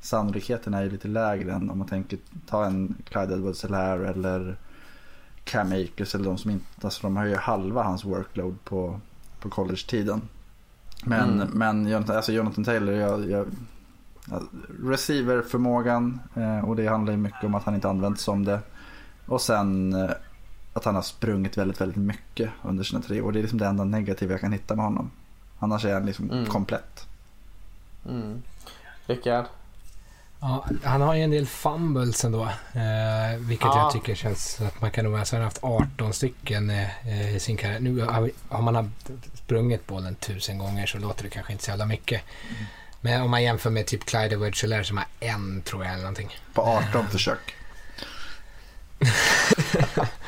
sannolikheten 0.00 0.74
är 0.74 0.82
ju 0.82 0.90
lite 0.90 1.08
lägre 1.08 1.52
än 1.52 1.70
om 1.70 1.78
man 1.78 1.86
tänker 1.88 2.18
ta 2.48 2.64
en 2.64 2.94
Clyde 3.08 3.34
edwards 3.34 3.62
helaire 3.62 4.08
eller 4.08 4.56
Cam 5.44 5.72
Akers 5.72 6.14
eller 6.14 6.24
de 6.24 6.38
som 6.38 6.50
inte, 6.50 6.66
alltså 6.82 7.02
de 7.02 7.16
har 7.16 7.24
ju 7.24 7.36
halva 7.36 7.82
hans 7.82 8.04
workload 8.04 8.64
på, 8.64 9.00
på 9.40 9.48
college-tiden. 9.50 10.20
Men, 11.04 11.40
Mm. 11.40 11.48
men 11.52 11.86
Jonathan, 11.88 12.16
alltså 12.16 12.32
Jonathan 12.32 12.64
Taylor, 12.64 12.94
jag, 12.94 13.30
jag, 13.30 13.46
ja, 14.30 14.40
receiver-förmågan 14.82 16.20
eh, 16.34 16.64
och 16.68 16.76
det 16.76 16.86
handlar 16.86 17.12
ju 17.12 17.18
mycket 17.18 17.44
om 17.44 17.54
att 17.54 17.64
han 17.64 17.74
inte 17.74 17.88
använts 17.88 18.22
som 18.22 18.44
det. 18.44 18.60
Och 19.26 19.40
sen 19.40 19.92
eh, 19.92 20.10
att 20.76 20.84
han 20.84 20.94
har 20.94 21.02
sprungit 21.02 21.58
väldigt, 21.58 21.80
väldigt 21.80 21.96
mycket 21.96 22.50
under 22.62 22.84
sina 22.84 23.02
tre 23.02 23.20
år. 23.20 23.32
Det 23.32 23.38
är 23.38 23.42
liksom 23.42 23.58
det 23.58 23.66
enda 23.66 23.84
negativa 23.84 24.32
jag 24.32 24.40
kan 24.40 24.52
hitta 24.52 24.74
med 24.76 24.84
honom. 24.84 25.10
Annars 25.58 25.84
är 25.84 25.94
han 25.94 26.06
liksom 26.06 26.30
Mm. 26.30 26.46
komplett. 26.46 27.06
Mm. 28.08 28.42
Rickard? 29.06 29.44
Ja, 30.40 30.66
han 30.84 31.00
har 31.00 31.14
ju 31.14 31.22
en 31.22 31.30
del 31.30 31.46
fumbles 31.46 32.24
ändå. 32.24 32.42
Eh, 32.72 33.38
vilket 33.38 33.64
Ja. 33.66 33.78
jag 33.78 33.92
tycker 33.92 34.14
känns 34.14 34.60
att 34.60 34.80
man 34.80 34.90
kan 34.90 35.04
nog... 35.04 35.18
Alltså 35.18 35.36
han 35.36 35.40
har 35.40 35.46
haft 35.46 35.64
18 35.64 36.12
stycken 36.12 36.70
eh, 36.70 37.36
i 37.36 37.40
sin 37.40 37.56
karriär. 37.56 37.80
Nu 37.80 38.00
har, 38.00 38.30
har 38.48 38.62
man 38.62 38.74
haft 38.74 39.10
sprungit 39.34 39.86
bollen 39.86 40.14
tusen 40.14 40.58
gånger 40.58 40.86
så 40.86 40.98
låter 40.98 41.22
det 41.24 41.30
kanske 41.30 41.52
inte 41.52 41.64
så 41.64 41.70
jävla 41.70 41.86
mycket. 41.86 42.22
Men 43.00 43.22
om 43.22 43.30
man 43.30 43.42
jämför 43.42 43.70
med 43.70 43.86
typ 43.86 44.04
Clyde 44.04 44.34
edwards 44.34 44.88
som 44.88 44.96
har 44.96 45.06
en 45.20 45.62
tror 45.62 45.84
jag 45.84 45.92
eller 45.92 46.02
någonting. 46.02 46.36
På 46.54 46.62
18 46.62 47.06
försök. 47.06 47.55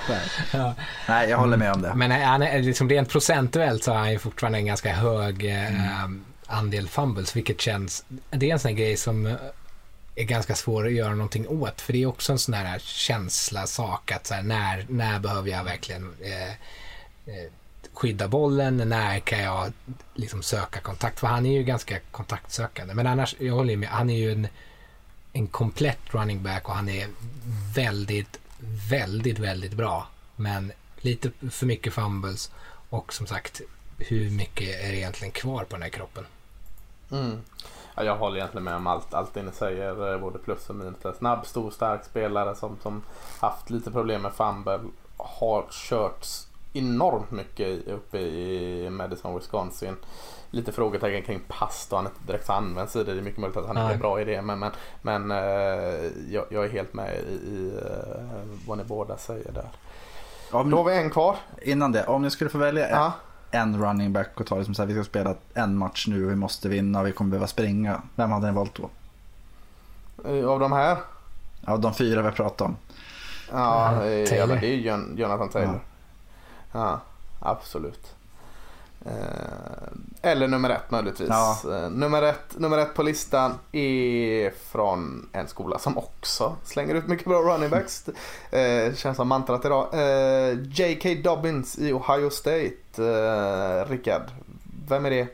Nej. 0.09 0.21
Ja. 0.53 0.75
Nej, 1.09 1.31
jag 1.31 1.39
håller 1.39 1.57
med 1.57 1.73
om 1.73 1.83
det. 1.83 1.93
Men 1.95 2.11
han 2.11 2.43
är, 2.43 2.63
liksom 2.63 2.89
rent 2.89 3.09
procentuellt 3.09 3.85
så 3.85 3.93
har 3.93 3.99
han 3.99 4.13
ju 4.13 4.19
fortfarande 4.19 4.59
en 4.59 4.67
ganska 4.67 4.93
hög 4.93 5.45
eh, 5.45 6.05
andel 6.47 6.89
fumbles, 6.89 7.37
vilket 7.37 7.61
känns... 7.61 8.05
Det 8.31 8.49
är 8.49 8.53
en 8.53 8.59
sån 8.59 8.77
grej 8.77 8.97
som 8.97 9.27
eh, 9.27 9.35
är 10.15 10.25
ganska 10.25 10.55
svår 10.55 10.87
att 10.87 10.93
göra 10.93 11.15
någonting 11.15 11.49
åt, 11.49 11.81
för 11.81 11.93
det 11.93 12.03
är 12.03 12.07
också 12.07 12.33
en 12.33 12.39
sån 12.39 12.55
här 12.55 12.79
känsla, 12.79 13.67
sak 13.67 14.13
att 14.13 14.27
så 14.27 14.35
här, 14.35 14.43
när, 14.43 14.87
när 14.89 15.19
behöver 15.19 15.51
jag 15.51 15.65
verkligen 15.65 16.15
eh, 16.21 16.51
eh, 17.35 17.51
skydda 17.95 18.29
bollen, 18.29 18.77
när 18.77 19.19
kan 19.19 19.39
jag 19.39 19.73
liksom 20.15 20.43
söka 20.43 20.81
kontakt? 20.81 21.21
För 21.21 21.27
han 21.27 21.47
är 21.47 21.53
ju 21.53 21.63
ganska 21.63 21.99
kontaktsökande, 22.11 22.95
men 22.95 23.07
annars, 23.07 23.37
jag 23.39 23.55
håller 23.55 23.77
med, 23.77 23.89
han 23.89 24.11
är 24.11 24.19
ju 24.19 24.33
en, 24.33 24.49
en 25.33 25.47
komplett 25.47 25.99
running 26.11 26.43
back 26.43 26.69
och 26.69 26.75
han 26.75 26.89
är 26.89 27.09
väldigt, 27.75 28.39
väldigt, 28.91 29.39
väldigt 29.39 29.75
bra. 29.75 30.07
Men 30.37 30.73
lite 30.97 31.31
för 31.51 31.67
mycket 31.67 31.93
fumbles 31.93 32.53
och 32.91 33.13
som 33.13 33.27
sagt, 33.27 33.61
hur 33.99 34.31
mycket 34.31 34.85
är 34.85 34.89
det 34.89 34.97
egentligen 34.97 35.33
kvar 35.33 35.65
på 35.65 35.77
den 35.77 35.83
här 35.83 35.89
kroppen? 35.89 36.27
Mm. 37.11 37.41
Ja, 37.95 38.05
jag 38.05 38.17
håller 38.17 38.37
egentligen 38.37 38.65
med 38.65 38.75
om 38.75 38.87
allt, 38.87 39.15
allt 39.15 39.35
det 39.35 39.43
ni 39.43 39.53
säger, 39.53 40.13
eh, 40.13 40.21
både 40.21 40.39
plus 40.39 40.71
och 40.71 40.77
minus. 40.77 41.05
Eh, 41.05 41.15
snabb, 41.15 41.47
stor, 41.47 41.71
stark 41.71 42.05
spelare 42.05 42.55
som, 42.55 42.77
som 42.83 43.03
haft 43.41 43.71
lite 43.71 43.91
problem 43.91 44.23
med 44.23 44.33
fumble. 44.33 44.81
Har 45.17 45.67
körts 45.71 46.48
enormt 46.79 47.31
mycket 47.31 47.89
uppe 47.89 48.19
i 48.19 48.91
Madison, 48.91 49.35
Wisconsin. 49.39 49.97
Lite 50.51 50.73
frågetecken 50.73 51.23
kring 51.23 51.41
pass 51.49 51.87
då 51.91 51.97
han 51.97 52.05
inte 52.07 52.19
direkt 52.33 52.51
används 52.51 52.97
i 52.97 53.05
det. 53.05 53.13
Det 53.15 53.21
är 53.21 53.23
mycket 53.23 53.41
möjligt 53.41 53.57
att 53.57 53.67
han 53.67 53.77
inte 53.77 53.85
Nej. 53.87 53.95
är 53.95 53.99
bra 53.99 54.21
i 54.21 54.25
det. 54.25 54.43
Men, 54.43 54.59
men, 54.59 54.71
men 55.03 55.31
eh, 55.31 56.11
jag, 56.31 56.45
jag 56.51 56.65
är 56.65 56.69
helt 56.69 56.95
med 56.95 57.15
i, 57.15 57.33
i 57.49 57.73
eh, 57.85 58.59
vad 58.67 58.79
ni 58.79 58.85
båda 58.85 59.17
säger 59.17 59.53
där. 59.53 59.69
Om, 60.51 60.71
Då 60.71 60.77
har 60.77 60.85
vi 60.85 60.97
en 60.97 61.11
kvar. 61.11 61.37
Innan 61.63 61.93
det, 61.93 62.07
om 62.07 62.23
ni 62.23 62.31
skulle 62.31 62.51
få 62.51 62.59
välja 62.59 62.91
Ja. 62.91 63.13
en 63.51 63.83
running 63.85 64.13
back 64.13 64.41
och 64.41 64.47
ta 64.47 64.57
det 64.59 64.65
som 64.65 64.75
så 64.75 64.83
här, 64.83 64.87
vi 64.87 64.95
ska 64.95 65.05
spela 65.05 65.35
en 65.55 65.77
match 65.77 66.07
nu 66.09 66.25
och 66.25 66.31
vi 66.31 66.37
måste 66.37 66.69
vinna 66.69 67.01
och 67.01 67.07
vi 67.07 67.13
kommer 67.13 67.31
behöva 67.31 67.47
springa. 67.47 68.03
Vem 68.17 68.31
hade 68.31 68.47
ni 68.47 68.53
valt 68.53 68.75
då? 68.77 68.91
Eh, 70.31 70.49
Av 70.49 70.61
de 70.61 70.73
här? 70.73 70.97
Av 71.67 71.81
de 71.81 71.95
fyra 71.95 72.23
vi 72.23 72.31
pratat 72.31 72.61
om. 72.61 72.77
Ja, 73.53 73.95
Taylor. 74.29 74.57
det 74.61 74.67
är 74.67 74.71
ju 74.77 74.91
Jon- 74.91 75.17
Jonathan 75.17 75.49
Taylor. 75.49 75.75
Ja, 75.75 75.81
absolut. 77.41 78.15
Eh, 79.07 79.13
eller 80.23 80.49
nummer 80.49 80.71
ett 80.71 80.91
möjligtvis. 80.91 81.29
Ja. 81.29 81.59
Eh, 81.65 81.91
nummer, 81.91 82.23
ett, 82.23 82.55
nummer 82.59 82.79
ett 82.79 82.95
på 82.95 83.03
listan 83.03 83.55
är 83.73 84.51
från 84.71 85.29
en 85.33 85.49
skola 85.49 85.79
som 85.79 85.99
också 85.99 86.57
slänger 86.65 86.95
ut 86.95 87.07
mycket 87.07 87.27
bra 87.27 87.39
running 87.39 87.71
backs. 87.71 88.09
Eh, 88.51 88.95
känns 88.95 89.17
som 89.17 89.29
mantrat 89.29 89.65
idag. 89.65 89.89
J.K. 90.73 91.09
Dobbins 91.25 91.79
i 91.79 91.93
Ohio 91.93 92.31
State. 92.31 93.85
Rickard, 93.89 94.23
vem 94.89 95.07
är 95.07 95.11
det? 95.11 95.27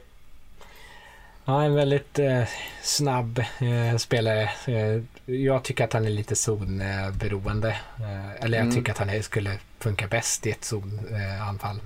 Ja, 1.44 1.62
en 1.62 1.74
väldigt 1.74 2.18
eh, 2.18 2.42
snabb 2.82 3.38
eh, 3.38 3.96
spelare. 3.98 4.42
Eh, 4.66 5.02
jag 5.34 5.62
tycker 5.62 5.84
att 5.84 5.92
han 5.92 6.04
är 6.04 6.10
lite 6.10 6.36
zonberoende. 6.36 7.68
Eh, 8.00 8.44
eller 8.44 8.58
jag 8.58 8.64
Mm. 8.64 8.74
tycker 8.74 8.92
att 8.92 8.98
han 8.98 9.10
är, 9.10 9.22
skulle 9.22 9.58
funka 9.84 10.06
bäst 10.08 10.46
i 10.46 10.50
ett 10.50 10.64
zonanfall. 10.64 11.80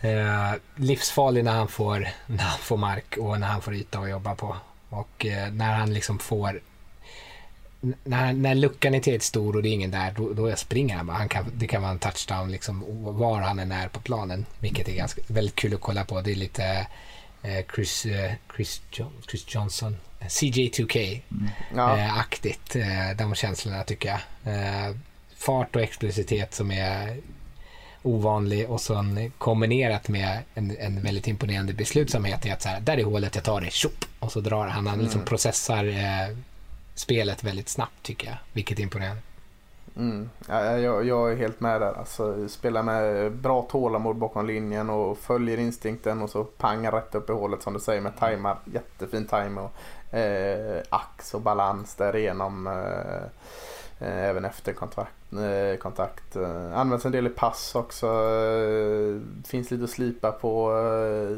Eh, 0.00 0.52
livsfarlig 0.76 1.44
när 1.44 1.52
han, 1.52 1.68
får, 1.68 2.08
när 2.26 2.44
han 2.44 2.58
får 2.58 2.76
mark 2.76 3.16
och 3.16 3.40
när 3.40 3.46
han 3.46 3.62
får 3.62 3.74
yta 3.74 3.98
att 3.98 4.10
jobba 4.10 4.34
på. 4.34 4.56
Och 4.88 5.26
eh, 5.26 5.52
när 5.52 5.74
han 5.74 5.94
liksom 5.94 6.18
får... 6.18 6.60
När, 8.04 8.32
när 8.32 8.54
luckan 8.54 8.94
är 8.94 9.00
tillräckligt 9.00 9.22
stor 9.22 9.56
och 9.56 9.62
det 9.62 9.68
är 9.68 9.72
ingen 9.72 9.90
där, 9.90 10.14
då, 10.16 10.32
då 10.32 10.56
springer 10.56 10.96
han 10.96 11.06
bara. 11.06 11.16
Han 11.16 11.28
kan, 11.28 11.52
det 11.54 11.66
kan 11.66 11.82
vara 11.82 11.92
en 11.92 11.98
touchdown 11.98 12.50
liksom, 12.50 12.84
var 13.18 13.40
han 13.40 13.58
än 13.58 13.72
är 13.72 13.88
på 13.88 14.00
planen. 14.00 14.46
Vilket 14.58 14.88
är 14.88 14.94
ganska, 14.94 15.22
väldigt 15.26 15.54
kul 15.54 15.74
att 15.74 15.80
kolla 15.80 16.04
på. 16.04 16.20
Det 16.20 16.30
är 16.30 16.34
lite 16.34 16.86
eh, 17.42 17.64
Chris, 17.74 18.06
eh, 18.06 18.32
Chris, 18.56 18.82
John, 18.90 19.12
Chris 19.28 19.54
Johnson, 19.54 19.96
eh, 20.20 20.26
CJ2K 20.26 21.20
Ja. 21.74 21.98
Eh, 22.76 23.16
de 23.16 23.34
känslorna 23.34 23.84
tycker 23.84 24.08
jag. 24.08 24.20
Fart 25.38 25.76
och 25.76 25.82
explosivitet 25.82 26.54
som 26.54 26.70
är 26.70 27.16
ovanlig 28.02 28.70
och 28.70 28.80
sen 28.80 29.32
kombinerat 29.38 30.08
med 30.08 30.38
en, 30.54 30.76
en 30.78 31.02
väldigt 31.02 31.28
imponerande 31.28 31.72
beslutsamhet 31.72 32.46
i 32.46 32.50
att 32.50 32.62
så 32.62 32.68
här, 32.68 32.80
där 32.80 32.98
är 32.98 33.04
hålet, 33.04 33.34
jag 33.34 33.44
tar 33.44 33.60
det, 33.60 33.72
tjopp, 33.72 34.04
och 34.18 34.32
så 34.32 34.40
drar 34.40 34.66
han, 34.66 34.86
han 34.86 34.98
liksom 34.98 35.24
processar 35.24 35.84
eh, 35.84 36.36
spelet 36.94 37.44
väldigt 37.44 37.68
snabbt 37.68 38.02
tycker 38.02 38.26
jag, 38.26 38.36
vilket 38.52 38.78
är 38.78 38.82
imponerande. 38.82 39.22
Mm. 39.96 40.30
Ja, 40.48 40.78
jag, 40.78 41.06
jag 41.06 41.32
är 41.32 41.36
helt 41.36 41.60
med 41.60 41.80
där. 41.80 41.98
Alltså, 41.98 42.48
spela 42.48 42.82
med 42.82 43.32
bra 43.32 43.62
tålamod 43.62 44.16
bakom 44.16 44.46
linjen 44.46 44.90
och 44.90 45.18
följer 45.18 45.58
instinkten 45.58 46.22
och 46.22 46.30
så 46.30 46.44
pang 46.44 46.86
rätt 46.86 47.14
upp 47.14 47.30
i 47.30 47.32
hålet 47.32 47.62
som 47.62 47.72
du 47.72 47.80
säger 47.80 48.00
med 48.00 48.18
tajmar. 48.18 48.58
Jättefin 48.64 49.26
time 49.26 49.60
och 49.60 50.14
eh, 50.14 50.82
ax 50.90 51.34
och 51.34 51.40
balans 51.40 51.94
därigenom. 51.94 52.66
Eh, 52.66 53.28
även 53.98 54.44
efter 54.44 54.72
kontakt. 54.72 55.32
Eh, 55.32 55.78
kontakt. 55.78 56.36
Eh, 56.36 56.78
används 56.78 57.06
en 57.06 57.12
del 57.12 57.26
i 57.26 57.30
pass 57.30 57.74
också. 57.74 58.06
Eh, 58.06 59.20
finns 59.46 59.70
lite 59.70 59.84
att 59.84 59.90
slipa 59.90 60.32
på 60.32 60.72
eh, 60.72 61.36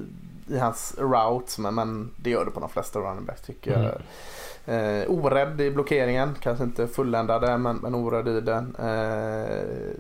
i 0.54 0.58
hans 0.58 0.94
routes 0.98 1.58
men, 1.58 1.74
men 1.74 2.10
det 2.16 2.30
gör 2.30 2.44
det 2.44 2.50
på 2.50 2.60
de 2.60 2.68
flesta 2.68 2.98
running 2.98 3.24
backs 3.24 3.42
tycker 3.42 3.70
jag. 3.70 3.80
Mm. 3.80 5.00
Eh, 5.00 5.10
orädd 5.10 5.60
i 5.60 5.70
blockeringen, 5.70 6.34
kanske 6.40 6.64
inte 6.64 6.86
fulländade 6.88 7.58
men, 7.58 7.76
men 7.76 7.94
orädd 7.94 8.28
i 8.28 8.40
den. 8.40 8.76
Eh, 8.76 9.94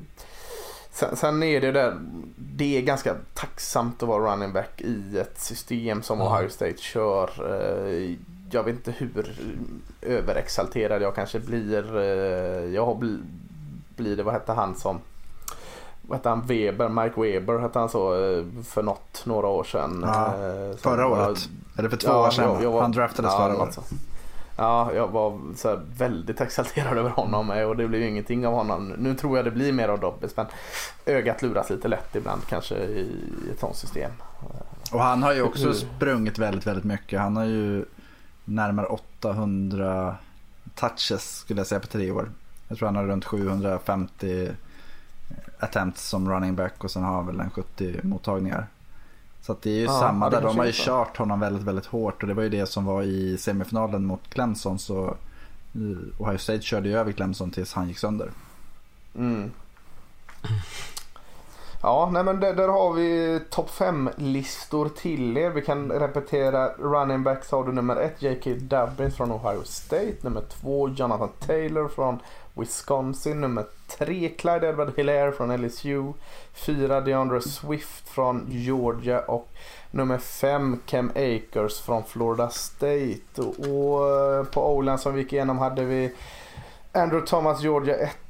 sen, 0.90 1.16
sen 1.16 1.42
är 1.42 1.60
det 1.60 1.72
där, 1.72 1.96
det 2.36 2.78
är 2.78 2.82
ganska 2.82 3.14
tacksamt 3.34 4.02
att 4.02 4.08
vara 4.08 4.32
running 4.32 4.52
back 4.52 4.80
i 4.80 5.18
ett 5.18 5.40
system 5.40 6.02
som 6.02 6.18
Ja. 6.18 6.38
Ohio 6.38 6.48
State 6.48 6.76
kör. 6.78 7.30
Eh, 7.38 8.16
jag 8.50 8.62
vet 8.62 8.74
inte 8.74 8.90
hur 8.90 9.34
överexalterad 10.02 11.02
jag 11.02 11.14
kanske 11.14 11.40
blir. 11.40 11.96
Eh, 11.98 12.74
jag 12.74 12.86
har 12.86 12.94
bli, 12.94 13.18
blir 13.96 14.16
det, 14.16 14.22
vad 14.22 14.34
hette 14.34 14.52
han 14.52 14.74
som 14.74 14.98
vad 16.02 16.18
hette 16.18 16.28
han? 16.28 16.46
Weber, 16.46 16.88
Mike 16.88 17.20
Weber 17.20 17.58
hette 17.58 17.78
han 17.78 17.88
så 17.88 18.14
eh, 18.14 18.44
för 18.64 18.82
något, 18.82 19.22
några 19.26 19.46
år 19.46 19.64
sedan. 19.64 20.04
Ja, 20.06 20.26
Eh, 20.26 20.76
Förra 20.76 21.08
var- 21.08 21.28
året. 21.28 21.48
Eller 21.78 21.88
för 21.88 21.96
två 21.96 22.08
Ja, 22.08 22.26
år 22.26 22.30
sedan. 22.30 22.44
jag- 22.44 22.62
jag 22.62 22.70
var- 22.72 22.82
Han 22.82 22.92
draftades 22.92 23.32
ja, 23.32 23.38
förra 23.48 23.62
året. 23.62 23.74
så. 23.74 23.80
Ja, 24.56 24.92
jag 24.94 25.08
var 25.08 25.40
så 25.56 25.80
väldigt 25.98 26.40
exalterad 26.40 26.98
över 26.98 27.10
honom 27.10 27.50
och 27.50 27.76
det 27.76 27.88
blev 27.88 28.00
ju 28.02 28.08
ingenting 28.08 28.46
av 28.46 28.54
honom. 28.54 28.88
Nu 28.88 29.14
tror 29.14 29.36
jag 29.36 29.44
det 29.44 29.50
blir 29.50 29.72
mer 29.72 29.88
av 29.88 30.00
Dobbins 30.00 30.36
men 30.36 30.46
ögat 31.06 31.42
luras 31.42 31.70
lite 31.70 31.88
lätt 31.88 32.16
ibland 32.16 32.40
kanske 32.48 32.74
i 32.74 33.10
ett 33.52 33.60
sånt 33.60 33.76
system. 33.76 34.10
Och 34.92 35.00
han 35.00 35.22
har 35.22 35.32
ju 35.34 35.42
också 35.42 35.66
Hur- 35.66 35.72
sprungit 35.72 36.38
väldigt, 36.38 36.66
väldigt 36.66 36.84
mycket. 36.84 37.20
Han 37.20 37.36
har 37.36 37.44
ju 37.44 37.84
närmare 38.50 38.86
800 38.86 40.16
touches 40.74 41.36
skulle 41.36 41.60
jag 41.60 41.66
säga 41.66 41.80
på 41.80 41.86
tre 41.86 42.10
år. 42.10 42.30
Jag 42.68 42.78
tror 42.78 42.86
han 42.86 42.96
har 42.96 43.04
runt 43.04 43.24
750 43.24 44.50
attempts 45.58 46.08
som 46.08 46.30
running 46.30 46.56
back 46.56 46.84
och 46.84 46.90
sen 46.90 47.02
har 47.02 47.14
han 47.14 47.26
väl 47.26 47.40
en 47.40 47.50
70 47.50 48.00
mottagningar. 48.02 48.66
Så 49.42 49.56
det 49.62 49.70
är 49.70 49.74
ju 49.74 49.84
Ja, 49.84 50.00
samma 50.00 50.30
där. 50.30 50.42
De 50.42 50.58
har 50.58 50.66
ju 50.66 50.72
kört 50.74 51.16
honom 51.16 51.40
väldigt, 51.40 51.62
väldigt 51.62 51.86
hårt 51.86 52.22
och 52.22 52.28
det 52.28 52.34
var 52.34 52.42
ju 52.42 52.48
det 52.48 52.66
som 52.66 52.84
var 52.84 53.02
i 53.02 53.38
semifinalen 53.38 54.04
mot 54.04 54.30
Clemson 54.30 54.78
så 54.78 55.06
eh, 55.74 56.20
Ohio 56.22 56.38
State 56.38 56.60
körde 56.60 56.88
ju 56.88 56.96
över 56.96 57.12
Clemson 57.12 57.50
tills 57.50 57.72
han 57.72 57.88
gick 57.88 57.98
sönder. 57.98 58.30
Mm. 59.14 59.50
Ja, 61.82 62.10
nej 62.12 62.24
men 62.24 62.40
där, 62.40 62.54
där 62.54 62.68
har 62.68 62.92
vi 62.92 63.40
topp 63.50 63.70
5-listor 63.70 64.88
till 64.88 65.36
er. 65.36 65.50
Vi 65.50 65.62
kan 65.62 65.92
repetera 65.92 66.68
running 66.68 67.22
backs 67.22 67.50
har 67.50 67.64
du 67.64 67.72
nummer 67.72 67.96
1 67.96 68.22
J.K. 68.22 68.50
Dubbins 68.50 69.16
från 69.16 69.32
Ohio 69.32 69.62
State. 69.64 70.16
Nummer 70.20 70.40
2 70.40 70.88
Jonathan 70.88 71.28
Taylor 71.38 71.88
från 71.88 72.18
Wisconsin. 72.54 73.40
Nummer 73.40 73.64
3 73.98 74.28
Clyde 74.28 74.68
Edward 74.68 74.92
Hilaire 74.96 75.32
från 75.32 75.56
LSU. 75.66 76.12
4 76.52 77.00
DeAndre 77.00 77.40
Swift 77.40 78.08
från 78.08 78.46
Georgia. 78.48 79.20
Och 79.20 79.48
nummer 79.90 80.18
5 80.18 80.80
Cam 80.86 81.10
Akers 81.10 81.80
från 81.80 82.04
Florida 82.04 82.48
State. 82.48 83.42
Och, 83.42 84.08
eh, 84.08 84.44
på 84.44 84.76
Olan 84.76 84.98
som 84.98 85.14
vi 85.14 85.22
gick 85.22 85.32
igenom 85.32 85.58
hade 85.58 85.84
vi 85.84 86.14
Andrew 86.92 87.26
Thomas 87.26 87.62
Georgia 87.62 87.96
1 87.96 88.29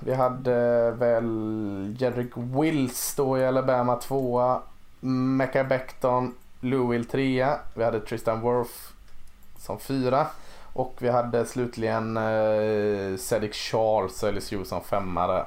vi 0.00 0.14
hade 0.14 0.90
väl 0.90 1.96
Jedrick 1.98 2.32
Wills 2.36 3.14
då 3.14 3.38
i 3.38 3.46
Alabama 3.46 3.96
tvåa. 3.96 4.60
Mecca 5.00 5.64
Becton, 5.64 6.34
Louisville 6.60 7.04
trea. 7.04 7.58
Vi 7.74 7.84
hade 7.84 8.00
Tristan 8.00 8.40
Worth 8.40 8.74
som 9.58 9.78
fyra. 9.78 10.26
Och 10.72 10.94
vi 10.98 11.08
hade 11.08 11.46
slutligen 11.46 12.16
eh, 12.16 13.16
Cedric 13.18 13.54
Charles 13.54 14.22
LSU 14.22 14.64
som 14.64 14.80
femma. 14.80 15.26
där. 15.26 15.44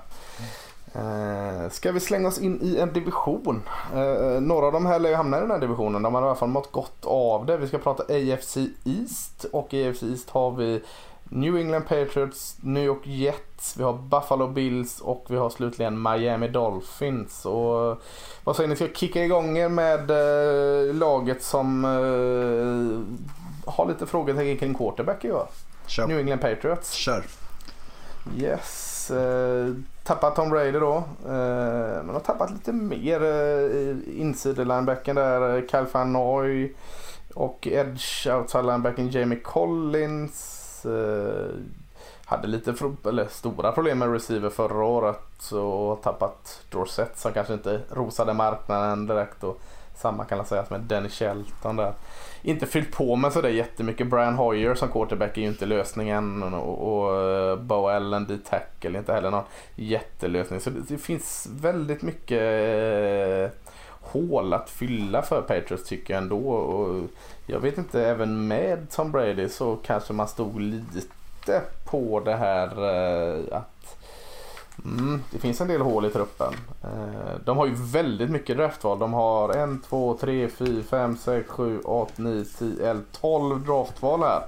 Eh, 0.93 1.70
ska 1.70 1.91
vi 1.91 1.99
slänga 1.99 2.28
oss 2.28 2.39
in 2.39 2.59
i 2.61 2.78
en 2.78 2.93
division? 2.93 3.61
Eh, 3.95 4.41
några 4.41 4.65
av 4.65 4.74
de 4.74 4.86
här 4.86 4.99
lär 4.99 5.09
ju 5.09 5.15
hamna 5.15 5.38
i 5.38 5.41
den 5.41 5.51
här 5.51 5.59
divisionen. 5.59 6.01
De 6.01 6.15
har 6.15 6.22
i 6.22 6.26
alla 6.26 6.36
fall 6.36 6.49
mått 6.49 6.72
gott 6.72 7.05
av 7.05 7.45
det. 7.45 7.57
Vi 7.57 7.67
ska 7.67 7.78
prata 7.78 8.03
AFC 8.03 8.57
East 8.86 9.45
och 9.51 9.74
i 9.74 9.89
AFC 9.89 10.03
East 10.03 10.30
har 10.30 10.51
vi 10.51 10.82
New 11.30 11.57
England 11.57 11.84
Patriots, 11.84 12.57
New 12.61 12.84
York 12.84 13.07
Jets, 13.07 13.77
vi 13.77 13.84
har 13.84 13.93
Buffalo 13.93 14.47
Bills 14.47 14.99
och 14.99 15.25
vi 15.30 15.38
har 15.38 15.49
slutligen 15.49 16.01
Miami 16.01 16.47
Dolphins. 16.47 17.45
Och 17.45 18.01
vad 18.43 18.55
säger 18.55 18.67
ni, 18.67 18.75
ska 18.75 18.86
jag 18.86 18.97
kicka 18.97 19.23
igång 19.25 19.57
er 19.57 19.69
med 19.69 20.11
eh, 20.11 20.95
laget 20.95 21.43
som 21.43 21.86
eh, 21.86 23.71
har 23.73 23.88
lite 23.88 24.05
frågetecken 24.05 24.57
kring 24.57 24.73
quarterback 24.73 25.25
i 25.25 25.32
år? 25.32 25.47
Kör. 25.88 26.07
New 26.07 26.19
England 26.19 26.39
Patriots. 26.39 26.93
Kör. 26.93 27.23
Yes. 28.38 29.11
Eh, 29.11 29.73
tappat 30.03 30.36
Tom 30.36 30.49
Brady 30.49 30.71
då. 30.71 30.95
Eh, 31.25 32.03
men 32.03 32.09
har 32.09 32.19
tappat 32.19 32.51
lite 32.51 32.71
mer 32.71 33.23
eh, 33.23 34.21
insiderlinebacken 34.21 35.15
där. 35.15 35.67
Kyle 35.67 35.86
Van 35.91 36.13
Noy 36.13 36.73
och 37.34 37.67
edge 37.71 38.27
outside 38.27 38.65
linebacken 38.65 39.09
Jamie 39.09 39.39
Collins. 39.39 40.59
Eh, 40.86 41.55
hade 42.25 42.47
lite 42.47 42.73
eller 43.05 43.27
stora 43.27 43.71
problem 43.71 43.99
med 43.99 44.11
receiver 44.11 44.49
förra 44.49 44.84
året 44.84 45.51
och 45.51 46.01
tappat 46.01 46.61
Dorsett 46.69 47.17
som 47.17 47.34
kanske 47.34 47.53
inte 47.53 47.82
rosade 47.89 48.34
marknaden 48.34 49.07
direkt. 49.07 49.43
Och 49.43 49.61
samma 49.95 50.25
kan 50.25 50.38
man 50.38 50.47
säga 50.47 50.65
med 50.69 50.82
Denny 50.82 51.09
Shelton 51.09 51.75
där. 51.75 51.93
Inte 52.41 52.65
fyllt 52.65 52.91
på 52.91 53.15
med 53.15 53.34
sådär 53.34 53.49
jättemycket. 53.49 54.07
Brian 54.07 54.36
Hoyer 54.36 54.75
som 54.75 54.89
quarterback 54.89 55.38
är 55.38 55.41
ju 55.41 55.47
inte 55.47 55.65
lösningen 55.65 56.43
och, 56.43 57.03
och 57.03 57.21
eh, 57.21 57.55
Bo 57.55 57.88
Allen 57.88 58.25
D 58.25 58.38
tackle 58.49 58.97
är 58.97 58.99
inte 58.99 59.13
heller 59.13 59.32
någon 59.32 59.43
jättelösning. 59.75 60.59
Så 60.59 60.69
det, 60.69 60.82
det 60.88 60.97
finns 60.97 61.47
väldigt 61.51 62.01
mycket 62.01 62.41
eh, 62.41 63.68
hål 64.12 64.53
att 64.53 64.70
fylla 64.70 65.22
för 65.22 65.41
Patriots 65.41 65.89
tycker 65.89 66.14
jag 66.14 66.24
ändå. 66.24 66.49
Och 66.49 67.03
jag 67.45 67.60
vet 67.60 67.78
inte, 67.78 68.05
även 68.05 68.47
med 68.47 68.89
Tom 68.91 69.12
Brady 69.12 69.49
så 69.49 69.76
kanske 69.76 70.14
man 70.14 70.28
stod 70.28 70.62
lite 70.62 71.62
på 71.86 72.20
det 72.20 72.36
här 72.36 72.68
eh, 72.68 73.57
att 73.57 73.80
Mm, 74.86 75.24
det 75.32 75.38
finns 75.38 75.62
en 75.62 75.68
del 75.68 75.82
hål 75.82 76.05
i 76.05 76.10
truppen. 76.10 76.53
Eh, 76.84 77.39
de 77.45 77.57
har 77.57 77.66
ju 77.66 77.74
väldigt 77.76 78.30
mycket 78.30 78.57
draftval. 78.57 78.99
De 78.99 79.14
har 79.14 79.49
1, 79.49 79.84
2, 79.89 80.18
3, 80.22 80.49
4, 80.49 80.84
5, 80.84 81.18
6, 81.18 81.49
7, 81.49 81.80
8, 81.82 82.12
9, 82.16 82.45
10, 82.60 82.89
11, 82.89 83.03
12 83.12 83.66
draftval 83.66 84.20
här. 84.20 84.41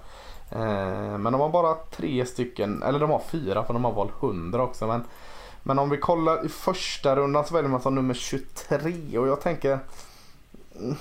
Eh, 0.52 1.18
men 1.18 1.34
de 1.34 1.42
har 1.42 1.50
bara 1.50 1.76
tre 1.76 2.26
stycken, 2.26 2.84
eller 2.84 3.00
de 3.00 3.10
har 3.10 3.22
fyra 3.28 3.64
för 3.64 3.74
de 3.74 3.86
har 3.86 3.92
valt 3.92 4.24
100 4.24 4.64
också. 4.64 4.88
Men, 4.88 5.04
men 5.64 5.80
om 5.80 5.90
vi 5.90 5.98
kollar 5.98 6.46
i 6.46 6.50
första 6.50 7.16
rundan 7.16 7.46
så 7.46 7.54
väljer 7.54 7.70
man 7.70 7.82
som 7.82 7.96
nummer 7.96 8.14
23 8.14 9.18
och 9.18 9.28
jag 9.28 9.42
tänker 9.42 9.80
mm, 10.80 10.96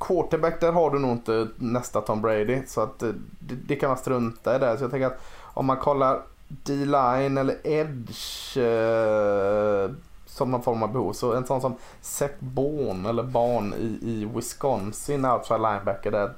Quarterback 0.00 0.60
där 0.60 0.72
har 0.72 0.90
du 0.90 0.98
nog 0.98 1.10
inte 1.10 1.48
nästa 1.56 2.00
Tom 2.00 2.22
Brady 2.22 2.62
så 2.66 2.80
att 2.80 3.02
eh, 3.02 3.08
det, 3.38 3.54
det 3.54 3.76
kan 3.76 3.88
man 3.88 3.98
strunta 3.98 4.56
i 4.56 4.58
där. 4.58 4.76
Så 4.76 4.84
jag 4.84 4.90
tänker 4.90 5.06
att 5.06 5.20
om 5.40 5.66
man 5.66 5.76
kollar 5.76 6.22
D-line 6.48 7.38
eller 7.38 7.56
edge 7.64 8.56
eh, 8.56 9.90
som 10.26 10.50
någon 10.50 10.62
form 10.62 10.82
av 10.82 10.92
behov. 10.92 11.12
Så 11.12 11.32
en 11.32 11.46
sån 11.46 11.60
som 11.60 11.76
Seth 12.00 12.34
Bourne 12.38 13.08
eller 13.08 13.22
Barn 13.22 13.74
i, 13.74 14.10
i 14.10 14.24
Wisconsin, 14.34 15.24
outside 15.24 15.60
linebacker 15.60 16.10
där 16.10 16.32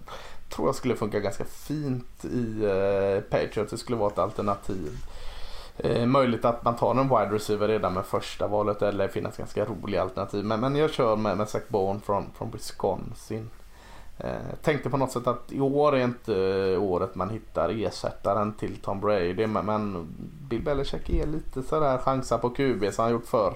tror 0.48 0.68
jag 0.68 0.74
skulle 0.74 0.96
funka 0.96 1.20
ganska 1.20 1.44
fint 1.44 2.24
i 2.24 2.64
eh, 2.64 3.20
Patriots. 3.30 3.70
Det 3.70 3.78
skulle 3.78 3.98
vara 3.98 4.10
ett 4.10 4.18
alternativ. 4.18 4.90
Eh, 5.78 6.06
möjligt 6.06 6.44
att 6.44 6.64
man 6.64 6.76
tar 6.76 6.90
en 6.90 7.08
wide 7.08 7.34
receiver 7.34 7.68
redan 7.68 7.94
med 7.94 8.04
första 8.04 8.46
valet 8.46 8.82
eller 8.82 9.08
finnas 9.08 9.36
ganska 9.36 9.64
roliga 9.64 10.02
alternativ. 10.02 10.44
Men, 10.44 10.60
men 10.60 10.76
jag 10.76 10.90
kör 10.90 11.16
med, 11.16 11.36
med 11.36 11.48
Zach 11.48 11.62
Bourne 11.68 12.00
från, 12.00 12.26
från 12.34 12.50
Wisconsin. 12.50 13.50
Eh, 14.18 14.56
tänkte 14.62 14.90
på 14.90 14.96
något 14.96 15.12
sätt 15.12 15.26
att 15.26 15.52
i 15.52 15.60
år 15.60 15.96
är 15.96 16.04
inte 16.04 16.76
året 16.76 17.14
man 17.14 17.30
hittar 17.30 17.68
ersättaren 17.68 18.52
till 18.52 18.76
Tom 18.76 19.00
Brady. 19.00 19.46
Men, 19.46 19.66
men 19.66 20.06
Bill 20.48 20.62
Belichick 20.62 21.10
är 21.10 21.26
lite 21.26 21.62
sådär 21.62 21.98
chansar 21.98 22.38
på 22.38 22.50
QB 22.50 22.92
som 22.92 23.02
han 23.02 23.12
gjort 23.12 23.26
förr. 23.26 23.54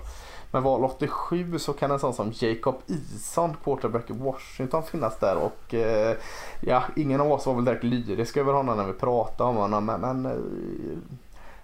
Men 0.50 0.62
val 0.62 0.84
87 0.84 1.58
så 1.58 1.72
kan 1.72 1.90
en 1.90 1.98
sån 1.98 2.14
som 2.14 2.32
Jacob 2.34 2.74
Ison, 2.86 3.56
quarterback 3.64 4.10
i 4.10 4.12
Washington, 4.12 4.82
finnas 4.82 5.18
där. 5.18 5.36
Och 5.36 5.74
eh, 5.74 6.16
ja, 6.60 6.82
ingen 6.96 7.20
av 7.20 7.32
oss 7.32 7.46
var 7.46 7.54
väl 7.54 7.64
direkt 7.64 7.84
lyrisk 7.84 8.36
över 8.36 8.52
honom 8.52 8.76
när 8.76 8.86
vi 8.86 8.92
pratade 8.92 9.50
om 9.50 9.56
honom. 9.56 9.84
Men, 9.84 10.00
men 10.00 10.26
eh, 10.26 10.32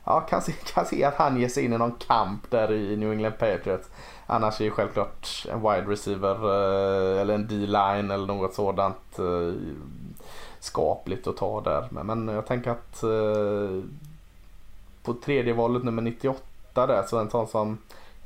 ja, 0.04 0.20
kan, 0.20 0.42
se, 0.42 0.52
kan 0.52 0.86
se 0.86 1.04
att 1.04 1.14
han 1.14 1.40
ger 1.40 1.48
sig 1.48 1.64
in 1.64 1.72
i 1.72 1.78
någon 1.78 1.92
kamp 1.92 2.50
där 2.50 2.72
i 2.72 2.96
New 2.96 3.12
England 3.12 3.38
Patriots. 3.38 3.88
Annars 4.26 4.60
är 4.60 4.64
ju 4.64 4.70
självklart 4.70 5.46
en 5.50 5.60
wide 5.60 5.90
receiver 5.90 6.34
eh, 6.34 7.20
eller 7.20 7.34
en 7.34 7.46
D-line 7.48 8.10
eller 8.10 8.26
något 8.26 8.54
sådant 8.54 9.18
eh, 9.18 9.54
skapligt 10.60 11.26
att 11.26 11.36
ta 11.36 11.60
där. 11.60 11.88
Men, 11.90 12.06
men 12.06 12.34
jag 12.34 12.46
tänker 12.46 12.70
att 12.70 13.02
eh, 13.02 13.84
på 15.02 15.14
tredje 15.14 15.52
valet 15.52 15.84
nummer 15.84 16.02
98 16.02 16.86
där 16.86 17.02
så 17.02 17.18
en 17.18 17.30
sån 17.30 17.48
som 17.48 17.78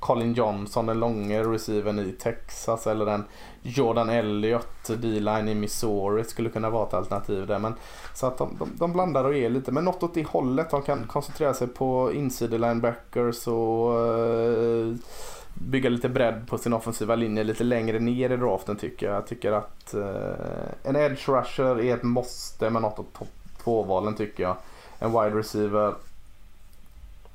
Colin 0.07 0.35
Johnson, 0.35 0.87
den 0.87 1.01
långa 1.01 1.43
receivern 1.43 1.99
i 1.99 2.13
Texas 2.13 2.87
eller 2.87 3.07
en 3.07 3.25
Jordan 3.63 4.11
Elliott, 4.11 4.89
D-line 4.89 5.49
i 5.49 5.55
Missouri 5.55 6.25
skulle 6.25 6.51
kunna 6.51 6.71
vara 6.71 6.87
ett 6.87 6.95
alternativ 6.95 7.47
där. 7.47 7.59
Men, 7.59 7.75
så 8.15 8.27
att 8.27 8.39
de, 8.39 8.57
de, 8.59 8.71
de 8.75 8.93
blandar 8.93 9.25
och 9.25 9.35
ger 9.35 9.51
lite, 9.51 9.73
men 9.73 9.85
något 9.85 10.03
åt 10.03 10.15
det 10.15 10.27
hållet. 10.27 10.71
De 10.71 10.83
kan 10.83 11.07
koncentrera 11.07 11.55
sig 11.55 11.69
på 11.69 12.13
insidelinebackers 12.13 13.47
och 13.47 13.91
uh, 13.91 14.95
bygga 15.55 15.91
lite 15.91 16.09
bredd 16.09 16.49
på 16.49 16.59
sin 16.59 16.73
offensiva 16.73 17.15
linje 17.15 17.45
lite 17.45 17.65
längre 17.65 17.99
ner 17.99 18.31
i 18.31 18.37
draften 18.37 18.77
tycker 18.77 19.07
jag. 19.07 19.17
Jag 19.17 19.27
tycker 19.27 19.53
att 19.53 19.95
uh, 19.95 20.09
en 20.83 20.97
edge 20.97 21.29
rusher 21.29 21.81
är 21.81 21.95
ett 21.95 22.03
måste 22.03 22.71
med 22.71 22.83
något 22.83 22.99
åt 22.99 23.13
topp 23.13 23.29
2-valen 23.65 24.15
tycker 24.15 24.43
jag. 24.43 24.57
En 24.99 25.13
wide 25.13 25.39
receiver 25.39 25.95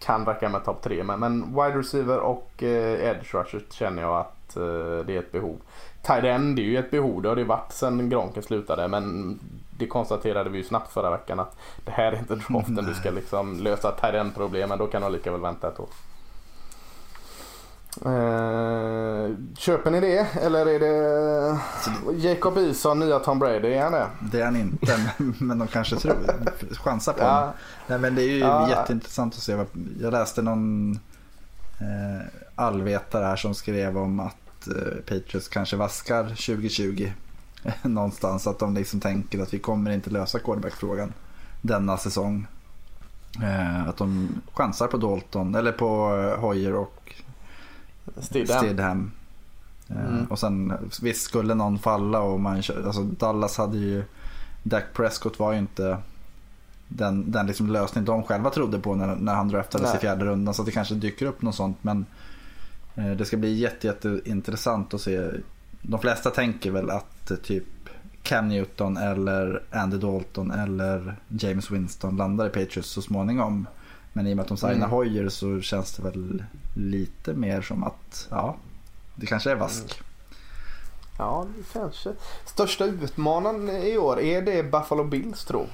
kan 0.02 0.26
räcka 0.26 0.50
med 0.50 0.66
topp 0.66 0.82
3 0.84 1.04
men, 1.04 1.20
men 1.20 1.42
wide 1.42 1.78
receiver 1.80 2.20
och 2.20 2.64
eh, 2.64 3.10
edge 3.10 3.34
rusher 3.34 3.62
känner 3.72 4.02
jag 4.02 4.20
att 4.20 4.58
eh, 4.58 5.06
det 5.06 5.16
är 5.16 5.20
ett 5.20 5.32
behov. 5.32 5.58
Tight 6.02 6.24
end 6.24 6.60
är 6.60 6.64
ju 6.64 6.78
ett 6.78 6.92
behov, 6.92 7.22
det 7.22 7.30
har 7.30 7.36
det 7.36 7.44
varit 7.44 7.72
sedan 7.72 8.10
Gronken 8.10 8.44
slutade 8.44 8.88
men 8.88 9.40
det 9.78 9.88
konstaterade 9.88 10.50
vi 10.50 10.58
ju 10.58 10.64
snabbt 10.64 10.94
förra 10.94 11.12
veckan 11.12 11.40
att 11.40 11.58
det 11.86 11.92
här 11.92 12.12
är 12.12 12.20
inte 12.20 12.36
draften 12.36 12.76
du 12.76 12.94
ska 12.94 13.12
liksom 13.12 13.60
lösa 13.60 13.92
tight 13.92 14.14
end 14.14 14.36
problemen 14.36 14.80
då 14.80 14.88
kan 14.88 15.02
du 15.02 15.10
lika 15.10 15.32
väl 15.32 15.42
vänta 15.42 15.68
ett 15.68 15.80
år. 15.80 15.90
Eh, 17.98 19.36
köper 19.58 19.92
ni 19.92 20.00
det 20.00 20.28
eller 20.42 20.66
är 20.66 20.80
det 20.80 21.60
Jacob 22.28 22.58
Eason, 22.58 23.00
nya 23.00 23.20
Tom 23.20 23.40
Brady? 23.40 23.68
Är 23.68 23.84
han 23.84 23.92
det? 23.92 24.08
Det 24.32 24.42
är 24.42 24.46
han 24.46 24.56
inte, 24.56 25.14
men 25.40 25.60
de 25.60 25.68
kanske 25.68 25.96
tror, 25.96 26.16
chansar 26.76 27.14
på 27.14 27.20
ja. 27.20 27.34
honom. 27.34 27.54
Nej, 27.88 28.00
men 28.00 28.16
det 28.16 28.22
är 28.22 28.28
ju 28.28 28.40
ja. 28.40 28.70
jätteintressant 28.70 29.34
att 29.34 29.40
se. 29.40 29.66
Jag 30.02 30.12
läste 30.12 30.42
någon 30.42 31.00
eh, 31.80 32.28
allvetare 32.56 33.26
här 33.26 33.36
som 33.36 33.56
skrev 33.56 33.98
om 33.98 34.20
att 34.20 34.68
eh, 34.68 34.98
Patriots 35.08 35.48
kanske 35.48 35.76
vaskar 35.76 36.24
2020 36.24 37.12
någonstans. 37.82 38.48
Att 38.48 38.60
de 38.60 38.74
liksom 38.74 39.00
tänker 39.00 39.42
att 39.42 39.54
vi 39.54 39.60
kommer 39.60 39.92
inte 39.92 40.10
lösa 40.10 40.40
quarterback-frågan 40.40 41.14
denna 41.62 41.98
säsong. 41.98 42.48
Eh, 43.44 43.90
att 43.90 43.98
de 43.98 44.30
chansar 44.54 44.88
på 44.88 44.98
Dalton, 44.98 45.56
eller 45.56 45.72
på 45.72 45.88
Hoyer 46.40 46.76
och 46.76 47.14
Stidham. 48.18 48.58
Stidham. 48.58 49.12
Eh, 49.90 50.06
mm. 50.06 50.26
Och 50.26 50.40
sen 50.40 50.74
visst 51.02 51.22
skulle 51.22 51.56
någon 51.56 51.80
falla 51.80 52.20
och 52.20 52.40
man 52.40 52.56
alltså 52.56 53.04
Dallas 53.04 53.58
hade 53.58 53.78
ju 53.78 54.04
Dak 54.64 54.84
Prescott 54.94 55.40
var 55.40 55.54
ju 55.54 55.60
inte 55.60 55.98
den, 56.88 57.32
den 57.32 57.48
liksom 57.48 57.68
lösning 57.68 58.06
de 58.06 58.24
själva 58.24 58.50
trodde 58.50 58.80
på 58.80 58.96
när, 58.96 59.16
när 59.16 59.34
han 59.34 59.48
draftades 59.48 59.88
Nej. 59.88 59.98
i 59.98 60.00
fjärde 60.00 60.26
rundan. 60.26 60.54
Så 60.54 60.64
det 60.64 60.72
kanske 60.72 60.96
dyker 60.96 61.26
upp 61.26 61.42
något 61.42 61.56
sånt. 61.56 61.78
Men 61.82 62.06
eh, 62.96 63.12
det 63.12 63.26
ska 63.26 63.38
bli 63.38 63.54
jätte, 63.54 63.88
jätteintressant 63.88 64.94
att 64.94 65.02
se. 65.02 65.30
De 65.82 66.00
flesta 66.00 66.30
tänker 66.30 66.72
väl 66.72 66.90
att 66.90 67.32
eh, 67.32 67.38
typ 67.38 67.66
Cam 68.24 68.48
Newton 68.48 68.98
eller 68.98 69.64
Andy 69.72 69.98
Dalton 69.98 70.52
eller 70.52 71.16
James 71.28 71.72
Winston 71.72 72.18
landar 72.18 72.46
i 72.46 72.50
Patriots 72.50 72.90
så 72.90 73.02
småningom. 73.02 73.68
Men 74.14 74.28
i 74.28 74.34
och 74.34 74.36
med 74.36 74.44
att 74.44 74.48
de 74.48 74.58
signar 74.58 74.76
mm. 74.76 74.90
Hoyer 74.90 75.30
så 75.30 75.62
känns 75.62 75.94
det 75.94 76.04
väl 76.04 76.44
lite 76.76 77.34
mer 77.34 77.62
som 77.62 77.84
att 77.84 78.28
ja, 78.30 78.56
det 79.16 79.26
kanske 79.26 79.52
är 79.52 79.56
vask. 79.56 79.84
Mm. 79.84 80.06
Ja, 81.18 81.48
kanske. 81.74 82.14
Största 82.46 82.86
utmanaren 82.86 83.70
i 83.70 83.98
år, 83.98 84.20
är 84.20 84.42
det 84.42 84.72
Buffalo 84.72 85.04
Bills 85.04 85.46
tro? 85.46 85.68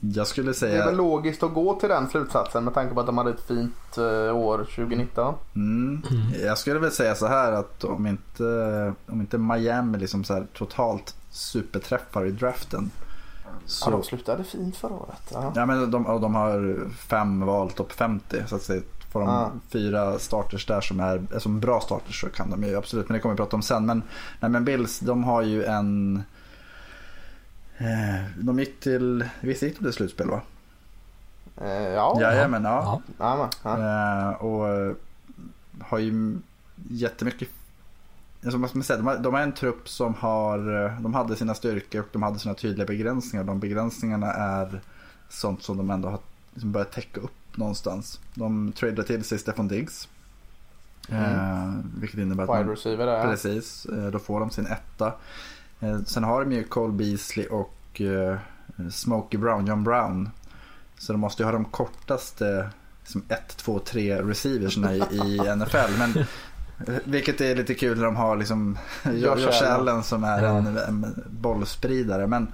Jag 0.00 0.26
skulle 0.26 0.54
säga... 0.54 0.74
Det 0.74 0.82
är 0.82 0.86
väl 0.86 0.96
logiskt 0.96 1.42
att 1.42 1.54
gå 1.54 1.80
till 1.80 1.88
den 1.88 2.08
slutsatsen 2.08 2.64
med 2.64 2.74
tanke 2.74 2.94
på 2.94 3.00
att 3.00 3.06
de 3.06 3.18
hade 3.18 3.30
ett 3.30 3.46
fint 3.48 3.98
eh, 3.98 4.36
år 4.36 4.58
2019. 4.58 5.34
Mm. 5.54 6.02
Jag 6.44 6.58
skulle 6.58 6.78
väl 6.78 6.92
säga 6.92 7.14
så 7.14 7.26
här 7.26 7.52
att 7.52 7.84
om 7.84 8.06
inte, 8.06 8.92
om 9.06 9.20
inte 9.20 9.38
Miami 9.38 9.98
liksom 9.98 10.24
så 10.24 10.44
totalt 10.52 11.16
superträffar 11.30 12.26
i 12.26 12.30
draften 12.30 12.90
så... 13.66 13.90
Ja, 13.90 13.90
de 13.90 14.02
slutade 14.02 14.44
fint 14.44 14.76
förra 14.76 14.94
året. 14.94 15.30
Ja, 15.32 15.52
ja 15.54 15.66
men 15.66 15.90
de, 15.90 16.20
de 16.20 16.34
har 16.34 16.90
fem 16.96 17.40
val 17.40 17.70
topp 17.70 17.92
50. 17.92 18.42
Så 18.46 18.56
att 18.56 18.62
säga, 18.62 18.82
får 19.10 19.20
de 19.20 19.28
ja. 19.28 19.50
fyra 19.68 20.18
starters 20.18 20.66
där 20.66 20.80
som 20.80 21.00
är 21.00 21.38
som 21.38 21.60
bra 21.60 21.80
starters 21.80 22.20
så 22.20 22.28
kan 22.28 22.50
de 22.50 22.62
ju 22.64 22.76
absolut. 22.76 23.08
Men 23.08 23.14
det 23.14 23.20
kommer 23.20 23.34
vi 23.34 23.36
prata 23.36 23.56
om 23.56 23.62
sen. 23.62 23.86
Men, 23.86 24.02
nej, 24.40 24.50
men 24.50 24.64
Bills 24.64 25.00
de 25.00 25.24
har 25.24 25.42
ju 25.42 25.64
en... 25.64 26.22
Eh, 27.78 28.24
de 28.36 28.58
gick 28.58 28.80
till... 28.80 29.28
Visst 29.40 29.62
gick 29.62 29.78
de 29.78 29.84
till 29.84 29.92
slutspel 29.92 30.30
va? 30.30 30.40
Eh, 31.60 31.88
ja. 31.88 32.18
Jajamän, 32.20 32.64
ja. 32.64 33.02
ja. 33.18 33.50
ja. 33.62 33.78
Eh, 33.78 34.30
och 34.30 34.96
har 35.80 35.98
ju 35.98 36.38
jättemycket 36.88 37.48
som 38.52 38.60
man 38.60 38.82
säga, 38.82 38.96
de, 38.96 39.06
har, 39.06 39.18
de 39.18 39.34
har 39.34 39.40
en 39.40 39.52
trupp 39.52 39.88
som 39.88 40.14
har, 40.14 40.84
eh, 40.84 41.00
de 41.00 41.14
hade 41.14 41.36
sina 41.36 41.54
styrkor 41.54 42.00
och 42.00 42.08
de 42.12 42.22
hade 42.22 42.38
sina 42.38 42.54
tydliga 42.54 42.86
begränsningar. 42.86 43.44
De 43.44 43.60
begränsningarna 43.60 44.32
är 44.32 44.80
sånt 45.28 45.62
som 45.62 45.76
de 45.76 45.90
ändå 45.90 46.08
har 46.08 46.18
liksom 46.54 46.72
börjat 46.72 46.92
täcka 46.92 47.20
upp 47.20 47.56
någonstans. 47.56 48.20
De 48.34 48.72
tradade 48.72 49.04
till 49.04 49.24
sig 49.24 49.38
Stefan 49.38 49.68
Diggs. 49.68 50.08
Mm. 51.08 51.24
Eh, 51.24 51.74
vilket 52.00 52.20
innebär 52.20 52.42
att 52.42 52.48
man, 52.48 52.68
receiver. 52.68 53.22
Precis, 53.22 53.86
eh, 53.86 54.06
då 54.06 54.18
får 54.18 54.40
de 54.40 54.50
sin 54.50 54.66
etta. 54.66 55.12
Eh, 55.80 56.00
sen 56.06 56.24
har 56.24 56.44
de 56.44 56.52
ju 56.52 56.64
Cole 56.64 56.92
Beasley 56.92 57.46
och 57.46 58.00
eh, 58.00 58.38
Smokey 58.90 59.38
Brown, 59.38 59.66
John 59.66 59.84
Brown. 59.84 60.30
Så 60.98 61.12
de 61.12 61.20
måste 61.20 61.42
ju 61.42 61.44
ha 61.44 61.52
de 61.52 61.64
kortaste 61.64 62.70
1, 63.28 63.56
2, 63.56 63.78
3 63.78 64.22
receiversna 64.22 64.94
i, 64.94 64.98
i 65.12 65.56
NFL. 65.56 65.98
Men 65.98 66.26
vilket 67.04 67.40
är 67.40 67.56
lite 67.56 67.74
kul 67.74 67.96
när 67.96 68.04
de 68.04 68.16
har 68.16 68.36
liksom 68.36 68.78
Josh 69.14 69.62
Allen 69.62 70.02
som 70.02 70.24
är 70.24 70.42
ja. 70.42 70.58
en, 70.58 70.66
en 70.76 71.24
bollspridare. 71.30 72.26
Men 72.26 72.48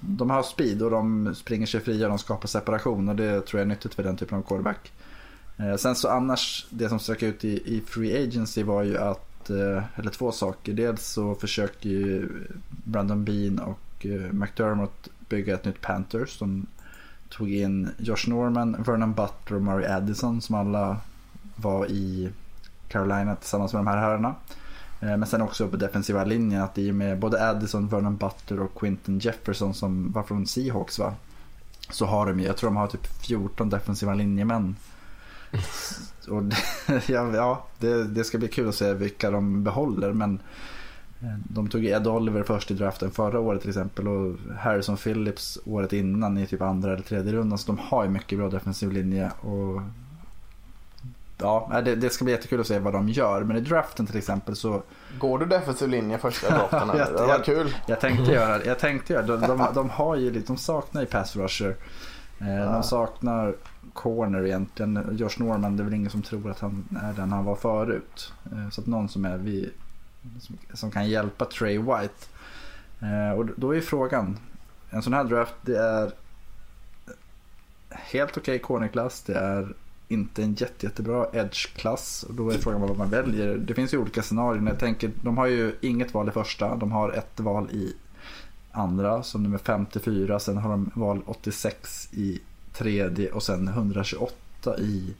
de 0.00 0.30
har 0.30 0.42
speed 0.42 0.82
och 0.82 0.90
de 0.90 1.34
springer 1.34 1.66
sig 1.66 1.80
fria 1.80 2.06
och 2.06 2.10
de 2.10 2.18
skapar 2.18 2.48
separation 2.48 3.08
och 3.08 3.16
det 3.16 3.46
tror 3.46 3.60
jag 3.60 3.66
är 3.66 3.68
nyttigt 3.68 3.94
för 3.94 4.02
den 4.02 4.16
typen 4.16 4.38
av 4.38 4.42
quarterback. 4.42 4.92
Eh, 5.56 5.76
sen 5.76 5.94
så 5.94 6.08
annars, 6.08 6.66
det 6.70 6.88
som 6.88 6.98
stack 6.98 7.22
ut 7.22 7.44
i, 7.44 7.76
i 7.76 7.82
Free 7.86 8.22
Agency 8.22 8.62
var 8.62 8.82
ju 8.82 8.98
att, 8.98 9.50
eh, 9.50 9.82
eller 9.96 10.10
två 10.10 10.32
saker. 10.32 10.72
Dels 10.72 11.06
så 11.06 11.34
försöker 11.34 11.88
ju 11.88 12.28
Brandon 12.68 13.24
Bean 13.24 13.58
och 13.58 14.06
eh, 14.06 14.32
McDermott 14.32 15.08
bygga 15.28 15.54
ett 15.54 15.64
nytt 15.64 15.80
Panthers. 15.80 16.38
De 16.38 16.66
tog 17.28 17.54
in 17.54 17.88
Josh 17.98 18.28
Norman, 18.28 18.82
Vernon 18.86 19.14
Butler 19.14 19.56
och 19.56 19.62
Murray 19.62 19.86
Addison 19.86 20.40
som 20.40 20.54
alla 20.54 20.96
var 21.56 21.86
i 21.86 22.30
Carolina 22.92 23.36
tillsammans 23.36 23.72
med 23.72 23.80
de 23.80 23.86
här 23.86 23.96
herrarna. 23.96 24.34
Eh, 25.02 25.16
men 25.16 25.26
sen 25.26 25.42
också 25.42 25.68
på 25.68 25.76
defensiva 25.76 26.24
linjen 26.24 26.62
att 26.62 26.78
i 26.78 26.90
och 26.90 26.94
med 26.94 27.18
både 27.18 27.48
Addison, 27.50 27.88
Vernon 27.88 28.16
Butler 28.16 28.60
och 28.60 28.80
Quinton 28.80 29.18
Jefferson 29.18 29.74
som 29.74 30.12
var 30.12 30.22
från 30.22 30.46
Seahawks 30.46 30.98
va. 30.98 31.14
Så 31.90 32.06
har 32.06 32.26
de 32.26 32.40
jag 32.40 32.56
tror 32.56 32.70
de 32.70 32.76
har 32.76 32.86
typ 32.86 33.06
14 33.06 33.70
defensiva 33.70 34.14
linjemän. 34.14 34.76
Och 36.28 36.42
det, 36.42 36.56
ja, 37.08 37.66
det, 37.78 38.04
det, 38.04 38.24
ska 38.24 38.38
bli 38.38 38.48
kul 38.48 38.68
att 38.68 38.74
se 38.74 38.94
vilka 38.94 39.30
de 39.30 39.64
behåller 39.64 40.12
men 40.12 40.40
eh, 41.20 41.38
de 41.44 41.68
tog 41.68 41.84
Ed 41.84 42.06
Oliver 42.06 42.42
först 42.42 42.70
i 42.70 42.74
draften 42.74 43.10
förra 43.10 43.40
året 43.40 43.60
till 43.60 43.70
exempel 43.70 44.08
och 44.08 44.36
Harrison 44.58 44.96
Phillips 44.96 45.58
året 45.64 45.92
innan 45.92 46.38
i 46.38 46.46
typ 46.46 46.62
andra 46.62 46.92
eller 46.92 47.02
tredje 47.02 47.32
rundan. 47.32 47.58
Så 47.58 47.72
de 47.72 47.78
har 47.78 48.04
ju 48.04 48.10
mycket 48.10 48.38
bra 48.38 48.48
defensiv 48.48 48.92
linje 48.92 49.30
och 49.40 49.80
ja, 51.42 51.80
det, 51.84 51.94
det, 51.94 52.10
ska 52.10 52.24
bli 52.24 52.32
jättekul 52.34 52.60
att 52.60 52.66
se 52.66 52.78
vad 52.78 52.92
de 52.92 53.08
gör. 53.08 53.44
Men 53.44 53.56
i 53.56 53.60
draften 53.60 54.06
till 54.06 54.18
exempel 54.18 54.56
så... 54.56 54.82
Går 55.18 55.38
du 55.38 55.46
defensiv 55.46 55.88
linje 55.88 56.18
första 56.18 56.50
draften? 56.58 56.98
jag, 56.98 57.08
det 57.08 57.26
var 57.26 57.44
kul. 57.44 57.74
Jag 57.86 58.00
tänkte 58.00 58.32
göra 58.32 58.64
Jag 58.64 58.78
tänkte 58.78 59.12
göra 59.12 59.26
de, 59.26 59.40
de, 59.40 59.66
de, 59.74 59.90
har 59.90 60.16
ju 60.16 60.30
de 60.30 60.56
saknar 60.56 61.00
ju 61.00 61.06
pass 61.06 61.36
rusher. 61.36 61.76
Eh. 62.38 62.72
De 62.72 62.82
saknar 62.82 63.54
corner 63.92 64.46
egentligen. 64.46 65.16
Josh 65.18 65.38
Norman, 65.38 65.76
det 65.76 65.82
är 65.82 65.84
väl 65.84 65.94
ingen 65.94 66.10
som 66.10 66.22
tror 66.22 66.50
att 66.50 66.60
han 66.60 66.98
är 67.02 67.12
den 67.12 67.32
han 67.32 67.44
var 67.44 67.56
förut. 67.56 68.32
Eh, 68.52 68.70
så 68.70 68.80
att 68.80 68.86
någon 68.86 69.08
som 69.08 69.24
är 69.24 69.36
vi, 69.36 69.70
som, 70.40 70.58
som 70.72 70.90
kan 70.90 71.08
hjälpa 71.08 71.44
Trey 71.44 71.78
White. 71.78 72.26
Eh, 73.00 73.38
och 73.38 73.46
då 73.56 73.74
är 73.76 73.80
frågan, 73.80 74.38
en 74.90 75.02
sån 75.02 75.14
här 75.14 75.24
draft 75.24 75.54
det 75.62 75.78
är 75.78 76.12
helt 77.90 78.30
okej 78.30 78.40
okay 78.40 78.58
cornerklass. 78.58 79.22
Det 79.22 79.34
är 79.34 79.74
inte 80.12 80.42
en 80.42 80.54
jätte, 80.54 80.86
jättebra 80.86 81.26
edge-klass. 81.32 82.24
Då 82.30 82.50
är 82.50 82.58
frågan 82.58 82.80
vad 82.80 82.96
man 82.96 83.10
väljer. 83.10 83.56
Det 83.56 83.74
finns 83.74 83.94
ju 83.94 83.98
olika 83.98 84.22
scenarier. 84.22 84.62
Jag 84.66 84.78
tänker, 84.78 85.10
de 85.22 85.38
har 85.38 85.46
ju 85.46 85.74
inget 85.80 86.14
val 86.14 86.28
i 86.28 86.30
första. 86.30 86.76
De 86.76 86.92
har 86.92 87.10
ett 87.10 87.40
val 87.40 87.68
i 87.70 87.96
andra 88.72 89.22
som 89.22 89.42
nummer 89.42 89.58
54. 89.58 90.38
Sen 90.38 90.56
har 90.56 90.70
de 90.70 90.90
val 90.94 91.22
86 91.26 92.08
i 92.12 92.40
tredje 92.72 93.30
och 93.30 93.42
sen 93.42 93.68
128 93.68 94.78
i 94.78 95.14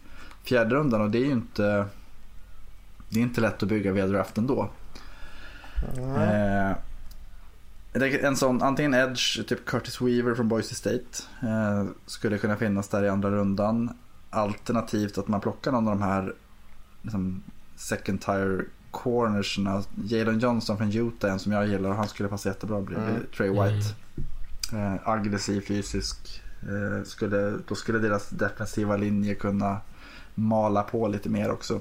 fjärde 0.44 0.74
rundan. 0.74 1.00
Och 1.00 1.10
det 1.10 1.18
är 1.18 1.26
ju 1.26 1.32
inte, 1.32 1.86
det 3.08 3.18
är 3.18 3.22
inte 3.22 3.40
lätt 3.40 3.62
att 3.62 3.68
bygga 3.68 3.92
via 3.92 4.06
draften 4.06 4.46
då. 4.46 4.70
Eh, 6.16 6.76
en 8.22 8.36
sån, 8.36 8.62
antingen 8.62 8.94
Edge, 8.94 9.48
typ 9.48 9.64
Curtis 9.64 10.00
Weaver 10.00 10.34
från 10.34 10.48
Boise 10.48 10.74
State. 10.74 11.22
Eh, 11.42 11.84
skulle 12.06 12.38
kunna 12.38 12.56
finnas 12.56 12.88
där 12.88 13.04
i 13.04 13.08
andra 13.08 13.30
rundan. 13.30 13.98
Alternativt 14.34 15.18
att 15.18 15.28
man 15.28 15.40
plockar 15.40 15.72
någon 15.72 15.88
av 15.88 15.98
de 15.98 16.02
här 16.02 16.34
liksom, 17.02 17.42
second 17.76 18.20
tire 18.20 18.64
cornersna. 18.90 19.82
Jalen 20.04 20.38
Johnson 20.38 20.78
från 20.78 20.92
Utah, 20.92 21.32
en 21.32 21.38
som 21.38 21.52
jag 21.52 21.68
gillar 21.68 21.90
och 21.90 21.96
han 21.96 22.08
skulle 22.08 22.28
passa 22.28 22.48
jättebra 22.48 22.80
bredvid 22.80 23.08
mm. 23.08 23.26
Trey 23.36 23.50
White. 23.50 23.94
Mm. 24.72 24.94
Eh, 24.94 25.00
aggressiv, 25.08 25.60
fysisk. 25.60 26.42
Eh, 26.62 27.04
skulle, 27.04 27.58
då 27.68 27.74
skulle 27.74 27.98
deras 27.98 28.28
defensiva 28.28 28.96
linje 28.96 29.34
kunna 29.34 29.80
mala 30.34 30.82
på 30.82 31.08
lite 31.08 31.28
mer 31.28 31.50
också. 31.50 31.80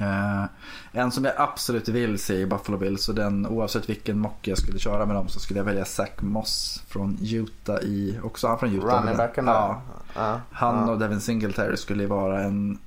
Uh, 0.00 0.44
en 0.92 1.10
som 1.10 1.24
jag 1.24 1.34
absolut 1.36 1.88
vill 1.88 2.18
se 2.18 2.34
i 2.34 2.46
Buffalo 2.46 2.78
Bills 2.78 3.08
och 3.08 3.14
den 3.14 3.46
oavsett 3.46 3.88
vilken 3.88 4.18
mock 4.18 4.48
jag 4.48 4.58
skulle 4.58 4.78
köra 4.78 5.06
med 5.06 5.16
dem 5.16 5.28
så 5.28 5.40
skulle 5.40 5.60
jag 5.60 5.64
välja 5.64 5.84
Zach 5.84 6.20
Moss 6.20 6.82
från 6.88 7.18
Utah 7.22 7.78
i, 7.82 8.20
också 8.22 8.48
han 8.48 8.58
från 8.58 8.74
Utah. 8.74 9.02
Running 9.02 9.16
backen 9.16 9.46
ja. 9.46 9.82
Uh, 10.16 10.36
han 10.50 10.84
uh. 10.84 10.90
och 10.90 10.98
Devin 10.98 11.20
Singletary 11.20 11.76
skulle 11.76 12.06
vara 12.06 12.42
en 12.42 12.78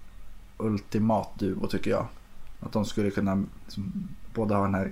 ultimat 0.57 1.29
duo 1.39 1.67
tycker 1.67 1.91
jag. 1.91 2.05
Att 2.59 2.71
de 2.71 2.85
skulle 2.85 3.11
kunna 3.11 3.43
liksom, 3.65 4.07
både 4.34 4.55
ha 4.55 4.63
den 4.63 4.75
här 4.75 4.91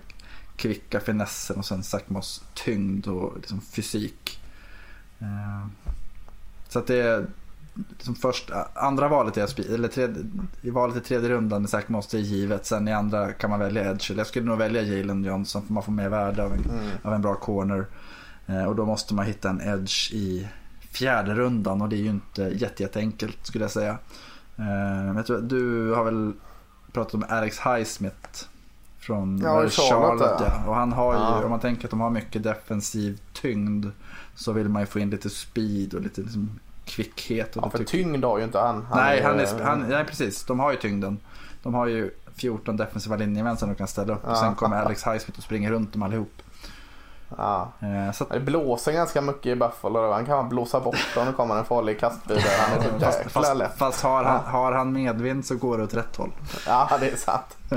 kvicka 0.56 1.00
finessen 1.00 1.58
och 1.58 1.66
sen 1.66 1.84
Zach 1.84 2.04
Moss 2.08 2.44
tyngd 2.54 3.08
och 3.08 3.34
liksom, 3.38 3.62
fysik. 3.62 4.40
Uh, 5.22 5.68
så 6.70 6.80
att 6.80 6.88
det 6.88 7.26
är 7.76 7.84
liksom 7.90 8.16
först, 8.16 8.52
andra 8.74 9.08
valet 9.08 9.38
är, 9.38 9.74
eller 9.74 9.88
tredje, 9.88 10.24
i 10.62 10.70
valet 10.70 10.98
i 10.98 11.00
tredje 11.00 11.30
rundan 11.30 11.64
är 11.64 11.68
Zach 11.68 11.88
Moss 11.88 12.14
givet. 12.14 12.66
Sen 12.66 12.88
i 12.88 12.94
andra 12.94 13.32
kan 13.32 13.50
man 13.50 13.60
välja 13.60 13.92
Edge. 13.92 14.12
Jag 14.12 14.28
skulle 14.28 14.46
nog 14.46 14.58
välja 14.58 14.82
Jalen 14.82 15.24
Johnson 15.24 15.66
för 15.66 15.74
man 15.74 15.84
får 15.84 15.92
mer 15.92 16.10
värde 16.10 16.44
av 16.44 16.54
en, 16.54 16.60
mm. 16.60 16.90
av 17.04 17.14
en 17.14 17.22
bra 17.22 17.36
corner. 17.36 17.86
Eh, 18.48 18.66
och 18.66 18.76
då 18.76 18.86
måste 18.86 19.14
man 19.14 19.26
hitta 19.26 19.50
en 19.50 19.62
Edge 19.62 20.14
i 20.14 20.48
fjärde 20.92 21.36
rundan 21.36 21.82
och 21.82 21.90
det 21.90 21.96
är 21.96 22.02
ju 22.02 22.10
inte 22.10 22.42
jätte, 22.42 22.84
jätteenkelt 22.84 23.38
skulle 23.46 23.64
jag 23.64 23.72
säga. 23.72 23.98
Eh, 24.58 25.16
jag 25.16 25.26
tror, 25.26 25.42
du 25.42 25.94
har 25.94 26.04
väl 26.04 26.34
pratat 26.92 27.14
om 27.14 27.26
Alex 27.30 27.60
Highsmith 27.60 28.46
från 29.00 29.40
ja, 29.40 29.70
Charlotte. 29.70 30.42
Ja. 30.42 30.64
Och 30.68 30.76
han 30.76 30.94
har 30.94 31.14
ju, 31.14 31.20
ja. 31.20 31.44
om 31.44 31.50
man 31.50 31.60
tänker 31.60 31.84
att 31.86 31.92
de 31.92 32.00
har 32.00 32.10
mycket 32.10 32.44
defensiv 32.44 33.22
tyngd 33.34 33.86
så 34.36 34.52
vill 34.52 34.70
man 34.70 34.82
ju 34.82 34.86
få 34.86 35.00
in 35.00 35.10
lite 35.10 35.30
speed 35.30 35.94
och 35.94 36.02
lite 36.02 36.22
liksom 36.22 36.60
kvickhet. 36.86 37.56
Och 37.56 37.66
ja, 37.66 37.70
för 37.70 37.78
tycker... 37.78 37.92
tyngd 37.92 38.26
har 38.26 38.38
ju 38.38 38.44
inte 38.44 38.60
han. 38.60 38.86
han 38.90 38.98
nej, 38.98 39.20
är, 39.20 39.24
han 39.24 39.40
är, 39.40 39.64
han, 39.64 39.80
nej, 39.90 40.06
precis. 40.06 40.46
De 40.46 40.60
har 40.60 40.72
ju 40.72 40.78
tyngden. 40.78 41.20
De 41.64 41.74
har 41.74 41.88
ju 41.88 42.12
14 42.36 42.78
defensiva 42.78 43.16
linjemän 43.16 43.58
som 43.58 43.70
de 43.70 43.76
kan 43.76 43.88
ställa 43.88 44.14
upp. 44.14 44.22
Ja. 44.24 44.32
Och 44.32 44.38
sen 44.38 44.56
kommer 44.56 44.78
Alex 44.78 45.08
Highsmith 45.08 45.40
och 45.40 45.44
springer 45.44 45.72
runt 45.72 45.94
dem 45.94 46.04
allihop. 46.04 46.42
Ja. 47.38 47.72
Eh, 47.80 48.12
så 48.12 48.24
att... 48.24 48.30
Det 48.30 48.40
blåser 48.40 48.92
ganska 48.92 49.22
mycket 49.22 49.46
i 49.46 49.56
Buffalo. 49.56 50.12
Han 50.12 50.26
kan 50.26 50.50
blåsa 50.50 50.80
bort 50.80 51.18
om 51.18 51.26
det 51.26 51.34
kommer 51.34 51.56
en 51.56 51.66
farlig 51.66 52.00
kastbil 52.00 52.42
Han 52.60 52.80
är 52.80 52.84
så 52.84 53.00
fast, 53.30 53.32
fast, 53.32 53.78
fast 53.78 54.04
har, 54.04 54.24
han, 54.24 54.40
har 54.46 54.72
han 54.72 54.92
medvind 54.92 55.46
så 55.46 55.56
går 55.56 55.78
det 55.78 55.84
åt 55.84 55.94
rätt 55.94 56.16
håll. 56.16 56.32
Ja, 56.68 56.90
det 57.00 57.10
är 57.10 57.16
sant. 57.16 57.58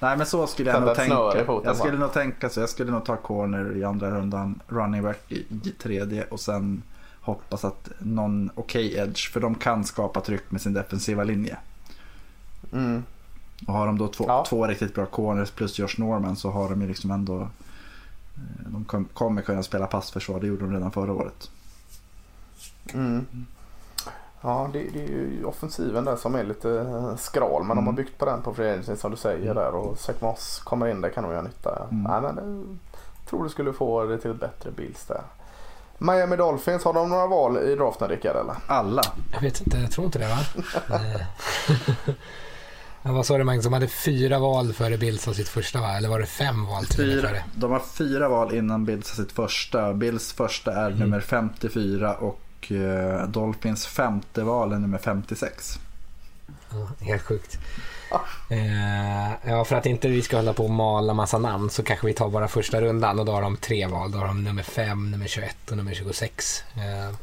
Nej, 0.00 0.16
men 0.16 0.26
så 0.26 0.46
skulle 0.46 0.70
jag 0.70 0.82
nog 0.82 0.94
tänka. 0.94 1.60
Jag 1.64 1.76
skulle 1.76 1.98
nog 1.98 2.12
tänka 2.12 2.48
så. 2.48 2.60
Jag 2.60 2.68
skulle 2.68 2.92
nog 2.92 3.04
ta 3.04 3.16
corner 3.16 3.76
i 3.76 3.84
andra 3.84 4.10
rundan, 4.10 4.60
running 4.68 5.02
back 5.02 5.32
i 5.32 5.70
tredje 5.82 6.24
och 6.24 6.40
sen 6.40 6.82
hoppas 7.26 7.64
att 7.64 7.90
någon 7.98 8.50
okej 8.54 8.86
okay 8.86 8.98
edge, 8.98 9.30
för 9.32 9.40
de 9.40 9.54
kan 9.54 9.84
skapa 9.84 10.20
tryck 10.20 10.50
med 10.50 10.60
sin 10.60 10.72
defensiva 10.72 11.24
linje. 11.24 11.56
Mm. 12.72 13.02
Och 13.66 13.72
har 13.72 13.86
de 13.86 13.98
då 13.98 14.08
två, 14.08 14.24
ja. 14.28 14.44
två 14.48 14.66
riktigt 14.66 14.94
bra 14.94 15.06
corners 15.06 15.50
plus 15.50 15.78
Josh 15.78 15.94
Norman 15.98 16.36
så 16.36 16.50
har 16.50 16.68
de 16.68 16.82
ju 16.82 16.88
liksom 16.88 17.10
ändå 17.10 17.40
eh, 17.40 17.48
de 18.66 19.06
kommer 19.12 19.42
kunna 19.42 19.62
spela 19.62 19.86
passförsvar, 19.86 20.40
det 20.40 20.46
gjorde 20.46 20.64
de 20.64 20.72
redan 20.72 20.90
förra 20.90 21.12
året. 21.12 21.50
Mm. 22.94 23.26
Ja, 24.40 24.70
det, 24.72 24.78
det, 24.92 25.04
är 25.04 25.08
ju 25.08 25.44
offensiven 25.44 26.04
där 26.04 26.16
som 26.16 26.34
är 26.34 26.44
lite 26.44 26.70
eh, 26.70 27.16
skral. 27.16 27.62
Men 27.62 27.70
mm. 27.70 27.76
de 27.76 27.86
har 27.86 27.92
byggt 27.92 28.18
på 28.18 28.24
den 28.24 28.42
på 28.42 28.54
free 28.54 28.96
som 28.96 29.10
du 29.10 29.16
säger 29.16 29.42
mm. 29.42 29.54
där. 29.54 29.74
Och 29.74 29.98
Zach 29.98 30.20
Moss 30.20 30.60
kommer 30.64 30.88
in 30.88 31.00
där 31.00 31.10
kan 31.10 31.22
nog 31.22 31.32
göra 31.32 31.42
nytta. 31.42 31.86
Mm. 31.90 32.02
Nej, 32.02 32.20
men 32.20 32.36
jag 33.20 33.30
tror 33.30 33.44
du 33.44 33.50
skulle 33.50 33.72
få 33.72 34.04
det 34.04 34.18
till 34.18 34.30
ett 34.30 34.40
bättre 34.40 34.70
Bills 34.70 35.06
där. 35.06 35.22
Miami 35.98 36.36
Dolphins, 36.36 36.84
har 36.84 36.92
de 36.92 37.08
några 37.08 37.26
val 37.26 37.58
i 37.58 37.74
draften 37.74 38.08
Rickard 38.08 38.36
eller? 38.36 38.54
Alla. 38.66 39.02
Jag 39.32 39.40
vet 39.40 39.60
inte, 39.60 39.78
jag 39.78 39.90
tror 39.90 40.04
inte 40.04 40.18
det 40.18 40.28
va? 40.28 40.38
Men 43.02 43.14
vad 43.14 43.26
sa 43.26 43.38
du 43.38 43.44
Magnus, 43.44 43.64
de 43.64 43.72
hade 43.72 43.88
fyra 43.88 44.38
val 44.38 44.72
före 44.72 44.98
Bills 44.98 45.22
sitt 45.22 45.48
första 45.48 45.80
va? 45.80 45.96
Eller 45.96 46.08
var 46.08 46.20
det 46.20 46.26
fem 46.26 46.66
val 46.66 46.84
till 46.84 46.96
fyra, 46.96 47.30
De 47.54 47.70
har 47.70 47.80
fyra 47.80 48.28
val 48.28 48.54
innan 48.54 48.84
Bills 48.84 49.06
sitt 49.06 49.32
första. 49.32 49.94
Bills 49.94 50.32
första 50.32 50.72
är 50.72 50.86
mm. 50.86 50.98
nummer 50.98 51.20
54 51.20 52.14
och 52.14 52.70
uh, 52.70 53.28
Dolphins 53.28 53.86
femte 53.86 54.42
val 54.42 54.72
är 54.72 54.78
nummer 54.78 54.98
56. 54.98 55.78
Ja, 56.70 56.88
helt 57.00 57.22
sjukt. 57.22 57.58
Eh, 58.48 59.50
ja, 59.50 59.64
för 59.64 59.76
att 59.76 59.86
inte 59.86 60.08
vi 60.08 60.22
ska 60.22 60.36
hålla 60.36 60.52
på 60.52 60.64
och 60.64 60.70
mala 60.70 61.14
massa 61.14 61.38
namn 61.38 61.70
så 61.70 61.82
kanske 61.82 62.06
vi 62.06 62.12
tar 62.12 62.28
bara 62.28 62.48
första 62.48 62.80
rundan 62.80 63.18
och 63.18 63.24
då 63.24 63.32
har 63.32 63.42
de 63.42 63.56
tre 63.56 63.86
val. 63.86 64.12
Då 64.12 64.18
har 64.18 64.26
de 64.26 64.44
nummer 64.44 64.62
5, 64.62 65.10
nummer 65.10 65.26
21 65.26 65.70
och 65.70 65.76
nummer 65.76 65.94
26. 65.94 66.64
Eh, 66.74 67.16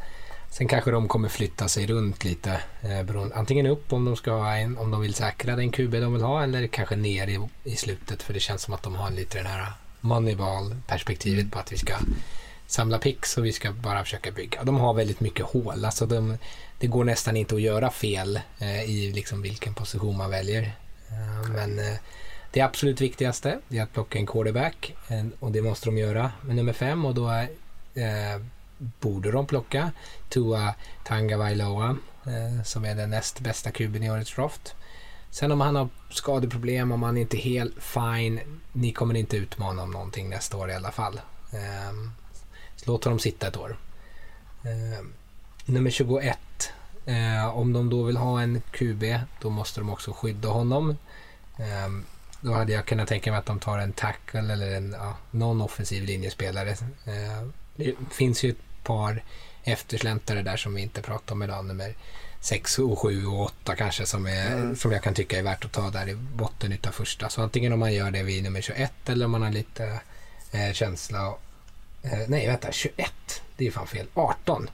sen 0.50 0.68
kanske 0.68 0.92
de 0.92 1.08
kommer 1.08 1.30
flytta 1.30 1.68
sig 1.68 1.88
runt 1.88 2.24
lite. 2.24 2.52
Eh, 2.82 3.26
antingen 3.34 3.66
upp 3.66 3.94
om 3.94 4.06
de, 4.06 4.16
ska 4.16 4.32
ha 4.32 4.56
en, 4.56 4.78
om 4.78 4.92
de 4.92 5.02
vill 5.02 5.14
säkra 5.14 5.56
den 5.56 5.72
QB 5.72 5.92
de 5.92 6.14
vill 6.14 6.22
ha 6.22 6.44
eller 6.44 6.68
kanske 6.68 6.96
ner 6.96 7.28
i, 7.28 7.40
i 7.64 7.76
slutet 7.76 8.24
för 8.24 8.34
det 8.34 8.40
känns 8.40 8.62
som 8.62 8.74
att 8.74 8.84
de 8.84 8.96
har 8.96 9.12
lite 9.12 9.38
den 9.38 9.48
här 9.48 9.74
moneyball-perspektivet 10.02 11.52
på 11.52 11.60
att 11.60 11.72
vi 11.72 11.78
ska 11.78 11.94
samla 12.68 12.98
picks 12.98 13.38
och 13.38 13.46
vi 13.46 13.52
ska 13.52 13.72
bara 13.72 14.04
försöka 14.04 14.32
bygga. 14.32 14.64
De 14.64 14.76
har 14.76 14.94
väldigt 14.94 15.20
mycket 15.20 15.46
hål. 15.46 15.86
Alltså 15.86 16.06
de, 16.06 16.38
det 16.84 16.88
går 16.88 17.04
nästan 17.04 17.38
inte 17.38 17.56
att 17.56 17.62
göra 17.62 17.92
fel 17.92 18.40
eh, 18.60 18.84
i 18.84 19.12
liksom 19.12 19.42
vilken 19.42 19.74
position 19.74 20.18
man 20.18 20.30
väljer. 20.30 20.76
Eh, 21.10 21.52
men 21.52 21.80
eh, 21.80 21.98
det 22.52 22.62
absolut 22.62 23.02
viktigaste 23.02 23.60
är 23.70 23.82
att 23.82 23.94
plocka 23.94 24.20
en 24.20 24.26
quarterback 24.26 24.96
och 25.40 25.52
det 25.52 25.62
måste 25.62 25.86
de 25.86 25.98
göra 25.98 26.32
med 26.42 26.56
nummer 26.56 26.74
fem 26.74 27.06
och 27.06 27.16
då 27.16 27.28
är, 27.28 27.50
eh, 27.94 28.42
borde 29.00 29.32
de 29.32 29.48
plocka 29.48 29.92
Tua 30.30 30.76
Tagovailoa 31.06 31.98
eh, 32.26 32.64
som 32.64 32.86
är 32.86 32.96
den 32.96 33.10
näst 33.10 33.40
bästa 33.40 33.72
kuben 33.72 34.04
i 34.04 34.12
årets 34.12 34.36
draft. 34.36 34.76
Sen 35.30 35.52
om 35.52 35.62
han 35.62 35.76
har 35.76 35.90
skadeproblem, 36.10 36.92
om 36.92 37.04
han 37.04 37.18
inte 37.18 37.38
är 37.38 37.42
helt 37.42 37.76
fine, 37.80 38.40
ni 38.72 38.92
kommer 38.92 39.16
inte 39.16 39.38
utmana 39.38 39.84
om 39.84 39.92
någonting 39.92 40.30
nästa 40.30 40.58
år 40.58 40.72
i 40.72 40.74
alla 40.76 40.92
fall. 40.92 41.22
Eh, 41.52 41.94
så 42.76 42.92
låt 42.92 43.04
honom 43.04 43.20
sitta 43.20 43.48
ett 43.48 43.58
år. 43.58 43.78
Eh, 44.64 45.06
nummer 45.66 45.90
21 45.90 46.40
Eh, 47.06 47.58
om 47.58 47.74
de 47.74 47.90
då 47.90 48.04
vill 48.04 48.18
ha 48.18 48.42
en 48.42 48.62
QB, 48.72 49.04
då 49.42 49.50
måste 49.50 49.80
de 49.80 49.90
också 49.90 50.14
skydda 50.14 50.50
honom. 50.50 50.98
Eh, 51.58 51.90
då 52.42 52.54
hade 52.54 52.74
jag 52.74 52.86
kunnat 52.86 53.08
tänka 53.08 53.32
mig 53.32 53.40
att 53.40 53.46
de 53.46 53.60
tar 53.60 53.78
en 53.78 53.94
tackle 53.94 54.40
eller 54.40 54.76
en, 54.76 54.96
ja, 55.00 55.18
någon 55.32 55.62
offensiv 55.62 56.04
linjespelare. 56.04 56.70
Eh, 57.06 57.48
det 57.76 57.96
finns 58.12 58.44
ju 58.44 58.50
ett 58.50 58.84
par 58.84 59.24
eftersläntare 59.64 60.42
där 60.42 60.58
som 60.58 60.74
vi 60.74 60.82
inte 60.82 61.02
pratar 61.02 61.36
om 61.36 61.44
idag. 61.44 61.66
Nummer 61.66 61.94
6 62.42 62.80
och 62.80 63.00
7 63.00 63.26
och 63.26 63.42
8 63.42 63.76
kanske 63.76 64.06
som, 64.06 64.26
är, 64.26 64.54
mm. 64.54 64.76
som 64.76 64.92
jag 64.92 65.04
kan 65.04 65.14
tycka 65.14 65.40
är 65.40 65.44
värt 65.44 65.66
att 65.66 65.72
ta 65.72 65.90
där 65.90 66.10
i 66.10 66.16
botten 66.16 66.72
utav 66.72 66.92
första. 66.92 67.30
Så 67.30 67.42
antingen 67.42 67.74
om 67.74 67.80
man 67.80 67.94
gör 67.94 68.12
det 68.12 68.24
vid 68.24 68.44
nummer 68.44 68.62
21 68.62 69.10
eller 69.10 69.26
om 69.26 69.32
man 69.32 69.42
har 69.42 69.52
lite 69.52 70.00
eh, 70.52 70.74
känsla. 70.74 71.36
Eh, 72.02 72.20
nej, 72.28 72.48
vänta, 72.48 72.72
21. 72.72 73.14
Det 73.58 73.68
är 73.68 73.72
fan 73.72 73.88
fel. 73.88 74.08
18 74.14 74.70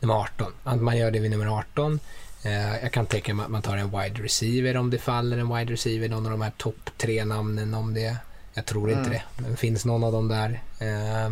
nummer 0.00 0.14
18. 0.14 0.52
Att 0.64 0.80
man 0.80 0.96
gör 0.96 1.10
det 1.10 1.18
vid 1.18 1.30
nummer 1.30 1.58
18. 1.58 2.00
Eh, 2.42 2.76
jag 2.82 2.92
kan 2.92 3.06
tänka 3.06 3.34
mig 3.34 3.44
att 3.44 3.50
man 3.50 3.62
tar 3.62 3.76
en 3.76 3.90
wide 3.90 4.22
receiver 4.22 4.76
om 4.76 4.90
det 4.90 4.98
faller 4.98 5.38
en 5.38 5.56
wide 5.56 5.72
receiver. 5.72 6.08
Någon 6.08 6.26
av 6.26 6.32
de 6.32 6.40
här 6.40 6.52
topp 6.56 6.90
tre 6.96 7.24
namnen 7.24 7.74
om 7.74 7.94
det. 7.94 8.16
Jag 8.54 8.66
tror 8.66 8.90
inte 8.90 9.00
mm. 9.00 9.12
det, 9.12 9.22
men 9.36 9.56
finns 9.56 9.84
någon 9.84 10.04
av 10.04 10.12
dem 10.12 10.28
där. 10.28 10.60
Eh, 10.78 11.30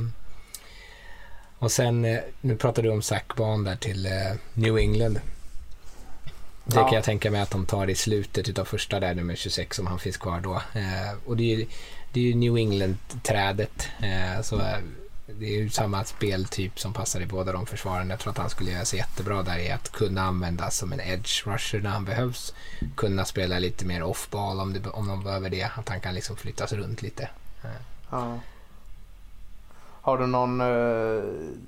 och 1.58 1.72
sen, 1.72 2.04
eh, 2.04 2.18
nu 2.40 2.56
pratar 2.56 2.82
du 2.82 2.90
om 2.90 3.02
Zach 3.02 3.22
Bond 3.36 3.64
där 3.64 3.76
till 3.76 4.06
eh, 4.06 4.12
New 4.54 4.78
England. 4.78 5.20
Det 6.64 6.76
ja. 6.76 6.84
kan 6.84 6.94
jag 6.94 7.04
tänka 7.04 7.30
mig 7.30 7.40
att 7.40 7.50
de 7.50 7.66
tar 7.66 7.90
i 7.90 7.94
slutet 7.94 8.58
av 8.58 8.64
första 8.64 9.00
där, 9.00 9.14
nummer 9.14 9.36
26, 9.36 9.78
om 9.78 9.86
han 9.86 9.98
finns 9.98 10.16
kvar 10.16 10.40
då. 10.40 10.62
Och 11.26 11.36
det 11.36 11.52
är 11.52 11.56
ju, 11.56 11.66
det 12.12 12.20
är 12.20 12.24
ju 12.24 12.34
New 12.34 12.56
England-trädet. 12.56 13.88
Så 14.42 14.62
det 15.36 15.46
är 15.46 15.62
ju 15.62 15.70
samma 15.70 16.04
speltyp 16.04 16.80
som 16.80 16.92
passar 16.92 17.20
i 17.20 17.26
båda 17.26 17.52
de 17.52 17.66
försvaren. 17.66 18.10
Jag 18.10 18.18
tror 18.18 18.30
att 18.30 18.38
han 18.38 18.50
skulle 18.50 18.70
göra 18.70 18.84
sig 18.84 18.98
jättebra 18.98 19.42
där 19.42 19.58
i 19.58 19.70
att 19.70 19.92
kunna 19.92 20.22
användas 20.22 20.76
som 20.76 20.92
en 20.92 21.00
edge 21.00 21.46
rusher 21.46 21.80
när 21.80 21.90
han 21.90 22.04
behövs. 22.04 22.54
Kunna 22.96 23.24
spela 23.24 23.58
lite 23.58 23.84
mer 23.86 24.02
off-ball 24.02 24.60
om, 24.60 24.76
om 24.92 25.08
de 25.08 25.24
behöver 25.24 25.50
det. 25.50 25.70
Att 25.76 25.88
han 25.88 26.00
kan 26.00 26.14
liksom 26.14 26.36
flyttas 26.36 26.72
runt 26.72 27.02
lite. 27.02 27.28
Ja. 28.10 28.38
Har 30.02 30.18
du 30.18 30.26
någon, 30.26 30.60
eh, 30.60 31.22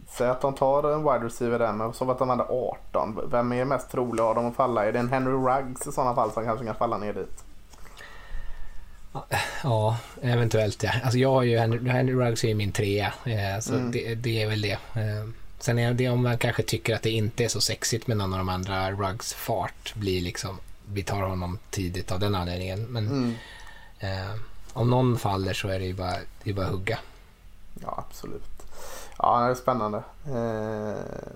säg 0.08 0.28
att 0.28 0.40
de 0.40 0.54
tar 0.54 0.92
en 0.92 1.02
wide 1.02 1.26
receiver 1.26 1.58
där 1.58 1.72
men 1.72 1.92
så 1.92 2.10
att 2.10 2.18
de 2.18 2.28
hade 2.28 2.44
18. 2.44 3.20
Vem 3.30 3.52
är 3.52 3.64
mest 3.64 3.90
trolig 3.90 4.22
av 4.22 4.34
dem 4.34 4.46
att 4.46 4.56
falla? 4.56 4.86
Är 4.86 4.92
det 4.92 4.98
en 4.98 5.08
Henry 5.08 5.32
Ruggs 5.32 5.86
i 5.86 5.92
sådana 5.92 6.14
fall 6.14 6.32
som 6.32 6.44
kanske 6.44 6.66
kan 6.66 6.74
falla 6.74 6.98
ner 6.98 7.12
dit? 7.12 7.44
Ja, 9.62 9.96
eventuellt 10.22 10.82
ja. 10.82 10.90
Alltså 11.02 11.18
jag 11.18 11.30
har 11.32 11.42
ju, 11.42 11.58
Henry, 11.58 11.90
Henry 11.90 12.14
Ruggs 12.14 12.44
är 12.44 12.48
ju 12.48 12.54
min 12.54 12.72
trea, 12.72 13.12
eh, 13.24 13.60
så 13.60 13.74
Mm. 13.74 13.90
det, 13.92 14.14
det 14.14 14.42
är 14.42 14.48
väl 14.48 14.60
det. 14.60 14.72
Eh, 14.72 15.28
Sen 15.58 15.78
är 15.78 15.94
det 15.94 16.08
om 16.08 16.22
man 16.22 16.38
kanske 16.38 16.62
tycker 16.62 16.94
att 16.94 17.02
det 17.02 17.10
inte 17.10 17.44
är 17.44 17.48
så 17.48 17.60
sexigt 17.60 18.06
med 18.06 18.16
någon 18.16 18.32
av 18.32 18.38
de 18.38 18.48
andra, 18.48 18.90
Ruggs 18.92 19.34
fart 19.34 19.94
blir 19.94 20.20
liksom, 20.20 20.58
vi 20.92 21.02
tar 21.02 21.22
honom 21.22 21.58
tidigt 21.70 22.12
av 22.12 22.20
den 22.20 22.34
anledningen. 22.34 22.84
Men 22.86 23.06
Mm. 23.06 23.34
eh, 23.98 24.34
om 24.72 24.90
någon 24.90 25.18
faller 25.18 25.52
så 25.52 25.68
är 25.68 25.78
det 25.78 25.84
ju 25.84 25.94
bara, 25.94 26.16
det 26.44 26.50
är 26.50 26.54
bara 26.54 26.66
att 26.66 26.72
hugga. 26.72 26.98
Ja, 27.82 28.04
absolut. 28.08 28.42
Ja, 29.18 29.40
det 29.44 29.50
är 29.50 29.54
spännande. 29.54 29.98
Eh, 30.26 31.32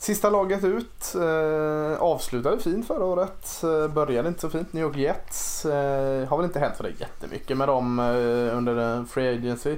sista 0.00 0.30
laget 0.30 0.64
ut. 0.64 1.14
Eh, 1.14 2.02
avslutade 2.02 2.58
fint 2.58 2.86
förra 2.86 3.04
året. 3.04 3.62
Eh, 3.62 3.88
började 3.88 4.28
inte 4.28 4.40
så 4.40 4.50
fint. 4.50 4.72
New 4.72 4.84
York 4.84 4.96
Jets. 4.96 5.64
Eh, 5.64 6.28
har 6.28 6.36
väl 6.36 6.46
inte 6.46 6.58
hänt 6.58 6.76
så 6.76 6.82
där 6.82 6.94
jättemycket 6.98 7.56
med 7.56 7.68
dem 7.68 7.98
eh, 7.98 8.56
under 8.56 9.04
free 9.04 9.36
agency. 9.36 9.76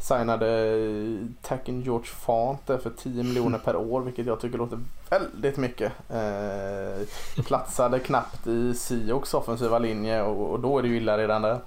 Signade 0.00 0.48
eh, 0.48 1.26
Tacken 1.42 1.82
George 1.82 2.06
Fant 2.06 2.66
där 2.66 2.78
för 2.78 2.90
10 2.90 3.22
miljoner 3.22 3.58
per 3.58 3.76
år 3.76 4.00
vilket 4.00 4.26
jag 4.26 4.40
tycker 4.40 4.58
låter 4.58 4.78
väldigt 5.10 5.56
mycket. 5.56 5.92
Eh, 6.10 7.42
platsade 7.44 7.98
knappt 7.98 8.46
i 8.46 8.74
Seahawks 8.74 9.34
offensiva 9.34 9.78
linje 9.78 10.22
och, 10.22 10.50
och 10.50 10.60
då 10.60 10.78
är 10.78 10.82
det 10.82 10.88
ju 10.88 10.96
illa 10.96 11.18
redan 11.18 11.42
där. 11.42 11.60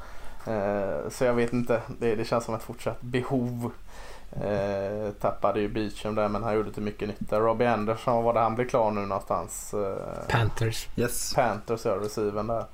Eh, 0.47 1.09
så 1.09 1.23
jag 1.23 1.33
vet 1.33 1.53
inte, 1.53 1.81
det, 1.99 2.15
det 2.15 2.25
känns 2.25 2.45
som 2.45 2.55
ett 2.55 2.63
fortsatt 2.63 3.01
behov. 3.01 3.71
Eh, 4.43 5.11
tappade 5.11 5.59
ju 5.59 5.69
Beecham 5.69 6.15
där 6.15 6.27
men 6.27 6.43
han 6.43 6.55
gjorde 6.55 6.67
inte 6.67 6.81
mycket 6.81 7.07
nytta. 7.07 7.39
Robbie 7.39 7.65
Anderson, 7.65 8.23
var 8.23 8.33
det 8.33 8.39
han 8.39 8.55
blir 8.55 8.65
klar 8.65 8.91
nu 8.91 9.01
någonstans? 9.01 9.73
Eh, 9.73 10.27
Panthers. 10.29 10.87
Yes. 10.95 11.33
Panthers 11.33 11.85
är 11.85 11.97
receiven 11.97 12.47
där. 12.47 12.65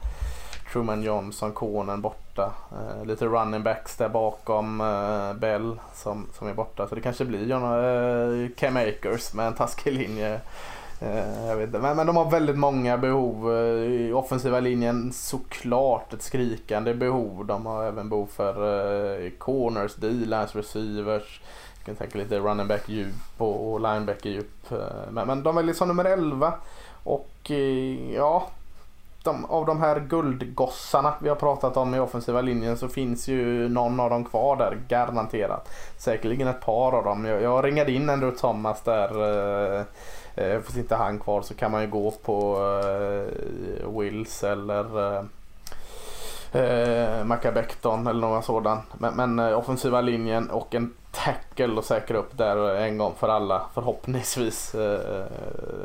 Truman 0.71 1.03
Johnson, 1.03 1.51
Konen 1.51 2.01
borta. 2.01 2.53
Eh, 2.71 3.05
lite 3.05 3.25
running 3.25 3.63
backs 3.63 3.97
där 3.97 4.09
bakom 4.09 4.81
eh, 4.81 5.33
Bell 5.33 5.79
som, 5.93 6.27
som 6.37 6.47
är 6.47 6.53
borta. 6.53 6.87
Så 6.87 6.95
det 6.95 7.01
kanske 7.01 7.25
blir 7.25 7.45
John, 7.45 7.63
eh, 7.63 8.49
Cam 8.57 8.77
Akers 8.77 9.33
med 9.33 9.47
en 9.47 9.53
taskig 9.53 9.93
linje. 9.93 10.41
Eh, 11.01 11.47
jag 11.47 11.55
vet 11.55 11.67
inte. 11.67 11.79
Men, 11.79 11.95
men 11.95 12.07
de 12.07 12.15
har 12.15 12.31
väldigt 12.31 12.57
många 12.57 12.97
behov. 12.97 13.53
Eh, 13.53 13.91
I 13.91 14.13
offensiva 14.13 14.59
linjen 14.59 15.13
såklart 15.13 16.13
ett 16.13 16.21
skrikande 16.21 16.93
behov. 16.93 17.45
De 17.45 17.65
har 17.65 17.83
även 17.83 18.09
behov 18.09 18.25
för 18.25 18.55
eh, 19.25 19.29
corners, 19.37 19.95
D-lines, 19.95 20.55
receivers. 20.55 21.41
Jag 21.77 21.85
kan 21.85 21.95
tänka 21.95 22.17
lite 22.17 22.39
running 22.39 22.67
back 22.67 22.89
djup 22.89 23.13
och, 23.37 23.71
och 23.71 23.79
linebacker 23.79 24.29
djup. 24.29 24.71
Men, 25.09 25.27
men 25.27 25.43
de 25.43 25.57
är 25.57 25.63
liksom 25.63 25.87
nummer 25.87 26.05
11. 26.05 26.53
Och 27.03 27.51
ja, 28.15 28.47
de, 29.23 29.45
av 29.45 29.65
de 29.65 29.79
här 29.81 29.99
guldgossarna 29.99 31.13
vi 31.19 31.29
har 31.29 31.35
pratat 31.35 31.77
om 31.77 31.95
i 31.95 31.99
offensiva 31.99 32.41
linjen 32.41 32.77
så 32.77 32.87
finns 32.87 33.27
ju 33.27 33.69
någon 33.69 33.99
av 33.99 34.09
dem 34.09 34.25
kvar 34.25 34.55
där 34.55 34.77
garanterat. 34.87 35.69
Säkerligen 35.97 36.47
ett 36.47 36.61
par 36.61 36.91
av 36.91 37.03
dem. 37.03 37.25
Jag, 37.25 37.41
jag 37.41 37.65
ringade 37.65 37.91
in 37.91 38.09
Andrew 38.09 38.39
Thomas 38.39 38.81
där. 38.81 39.85
Eh, 40.35 40.61
finns 40.61 40.77
inte 40.77 40.95
han 40.95 41.19
kvar 41.19 41.41
så 41.41 41.53
kan 41.53 41.71
man 41.71 41.81
ju 41.81 41.87
gå 41.87 42.11
på 42.11 42.57
eh, 42.83 43.99
Wills 43.99 44.43
eller 44.43 45.15
eh, 45.15 45.23
eh, 46.51 47.19
eller 47.21 48.13
någon 48.13 48.43
sådan. 48.43 48.77
Men, 48.97 49.13
men 49.13 49.39
eh, 49.39 49.57
offensiva 49.57 50.01
linjen 50.01 50.49
och 50.49 50.75
en 50.75 50.93
tackle 51.11 51.73
och 51.73 51.85
säkra 51.85 52.17
upp 52.17 52.37
där 52.37 52.75
en 52.75 52.97
gång 52.97 53.13
för 53.17 53.29
alla 53.29 53.61
förhoppningsvis 53.73 54.75
eh, 54.75 55.19
eh 55.19 55.25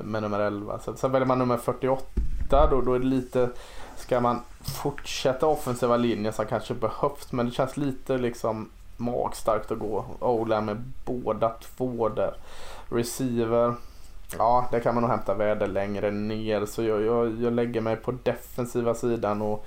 med 0.03 0.23
nummer 0.23 0.41
11. 0.41 0.79
Så, 0.85 0.97
sen 0.97 1.13
väljer 1.13 1.27
man 1.27 1.39
nummer 1.39 1.57
48 1.57 2.69
då, 2.71 2.81
då 2.81 2.95
är 2.95 2.99
det 2.99 3.07
lite 3.07 3.49
Ska 3.97 4.21
man 4.21 4.41
fortsätta 4.61 5.47
offensiva 5.47 5.97
linjen 5.97 6.33
som 6.33 6.47
kanske 6.47 6.75
behövs 6.75 7.33
men 7.33 7.47
det 7.47 7.53
känns 7.53 7.77
lite 7.77 8.19
liksom 8.19 8.71
magstarkt 8.97 9.71
att 9.71 9.79
gå 9.79 10.05
Ola 10.21 10.61
med 10.61 10.93
båda 11.05 11.49
två 11.49 12.09
där. 12.09 12.35
Receiver 12.89 13.75
Ja, 14.39 14.69
det 14.71 14.81
kan 14.81 14.95
man 14.95 15.03
nog 15.03 15.11
hämta 15.11 15.35
väder 15.35 15.67
längre 15.67 16.11
ner 16.11 16.67
så 16.67 16.83
jag, 16.83 17.03
jag, 17.03 17.41
jag 17.41 17.53
lägger 17.53 17.81
mig 17.81 17.97
på 17.97 18.13
defensiva 18.23 18.95
sidan 18.95 19.43
och 19.43 19.67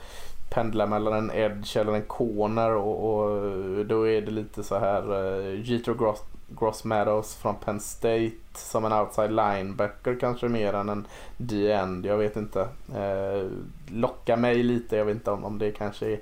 pendlar 0.49 0.88
mellan 0.88 1.14
en 1.14 1.31
edge 1.31 1.77
eller 1.77 1.94
en 1.94 2.02
corner 2.02 2.76
och, 2.76 3.14
och 3.14 3.86
då 3.86 4.07
är 4.07 4.22
det 4.22 4.31
lite 4.31 4.64
så 4.64 4.80
här 4.80 5.03
eh, 5.14 5.45
uh, 5.45 5.69
Jetro 5.69 5.94
Gross, 5.94 6.23
Gross 6.48 6.84
Meadows 6.84 7.36
från 7.36 7.56
Penn 7.56 7.80
State 7.80 8.31
som 8.53 8.86
en 8.86 8.94
outside 8.94 9.31
linebacker 9.31 10.18
kanske 10.19 10.48
mer 10.48 10.73
än 10.73 10.90
en 10.90 11.07
D-end. 11.38 12.06
Jag 12.06 12.18
vet 12.18 12.36
inte. 12.36 12.68
Eh, 12.95 13.44
uh, 13.44 13.52
locka 13.88 14.36
mig 14.36 14.64
lite. 14.64 14.98
Jag 14.98 15.06
vet 15.06 15.15
inte 15.15 15.31
om, 15.31 15.45
om 15.45 15.60
det 15.60 15.72
kanske 15.72 16.06
är 16.06 16.19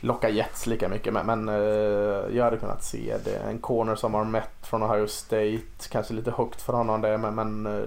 locka 0.00 0.28
Jets 0.28 0.66
lika 0.66 0.88
mycket 0.88 1.12
men, 1.12 1.26
men 1.26 1.48
uh, 1.48 2.36
jag 2.36 2.44
hade 2.44 2.56
kunnat 2.56 2.84
se 2.84 3.16
det. 3.24 3.36
En 3.36 3.58
corner 3.58 3.94
som 3.94 4.14
har 4.14 4.24
mätt 4.24 4.50
från 4.62 4.82
Ohio 4.82 5.06
State. 5.06 5.88
Kanske 5.90 6.14
lite 6.14 6.30
högt 6.30 6.62
för 6.62 6.72
honom 6.72 7.00
det 7.00 7.18
men, 7.18 7.34
men 7.34 7.66
uh, 7.66 7.84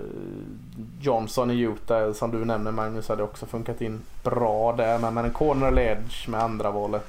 Johnson 1.01 1.51
i 1.51 1.59
Utah 1.59 2.13
som 2.13 2.31
du 2.31 2.45
nämner 2.45 2.71
Magnus 2.71 3.09
hade 3.09 3.23
också 3.23 3.45
funkat 3.45 3.81
in 3.81 4.01
bra 4.23 4.73
där. 4.73 4.99
Men, 4.99 5.13
men 5.13 5.25
en 5.25 5.31
corner 5.31 5.71
ledge 5.71 6.29
med 6.29 6.43
andra 6.43 6.71
valet. 6.71 7.07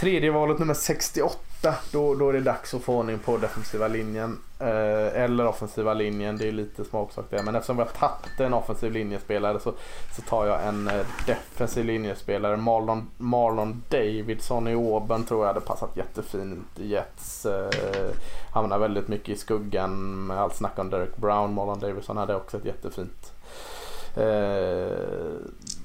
Tredje 0.00 0.30
valet 0.30 0.58
nummer 0.58 0.74
68. 0.74 1.47
Då, 1.62 2.14
då 2.14 2.28
är 2.28 2.32
det 2.32 2.40
dags 2.40 2.74
att 2.74 2.82
få 2.82 2.94
ordning 2.94 3.18
på 3.18 3.36
defensiva 3.36 3.88
linjen. 3.88 4.38
Eh, 4.58 5.22
eller 5.22 5.46
offensiva 5.46 5.94
linjen. 5.94 6.38
Det 6.38 6.48
är 6.48 6.52
lite 6.52 6.84
smaksak 6.84 7.24
det. 7.30 7.42
Men 7.42 7.54
eftersom 7.54 7.76
vi 7.76 7.82
har 7.82 7.90
tagit 7.90 8.40
en 8.40 8.54
offensiv 8.54 8.92
linjespelare 8.92 9.60
så, 9.60 9.72
så 10.16 10.22
tar 10.22 10.46
jag 10.46 10.66
en 10.66 10.88
eh, 10.88 11.06
defensiv 11.26 11.84
linjespelare. 11.84 12.56
Marlon, 12.56 13.10
Marlon 13.16 13.82
Davidson 13.88 14.68
i 14.68 14.74
Auburn 14.74 15.24
tror 15.24 15.40
jag 15.40 15.54
hade 15.54 15.66
passat 15.66 15.96
jättefint 15.96 16.78
i 16.78 16.88
Jets. 16.88 17.46
Eh, 17.46 18.10
hamnar 18.52 18.78
väldigt 18.78 19.08
mycket 19.08 19.28
i 19.28 19.36
skuggan 19.36 20.26
med 20.26 20.38
allt 20.38 20.56
snack 20.56 20.78
om 20.78 20.90
Derek 20.90 21.16
Brown. 21.16 21.54
Marlon 21.54 21.80
Davidson 21.80 22.16
hade 22.16 22.34
också 22.34 22.56
ett 22.56 22.64
jättefint 22.64 23.32
eh, 24.16 25.38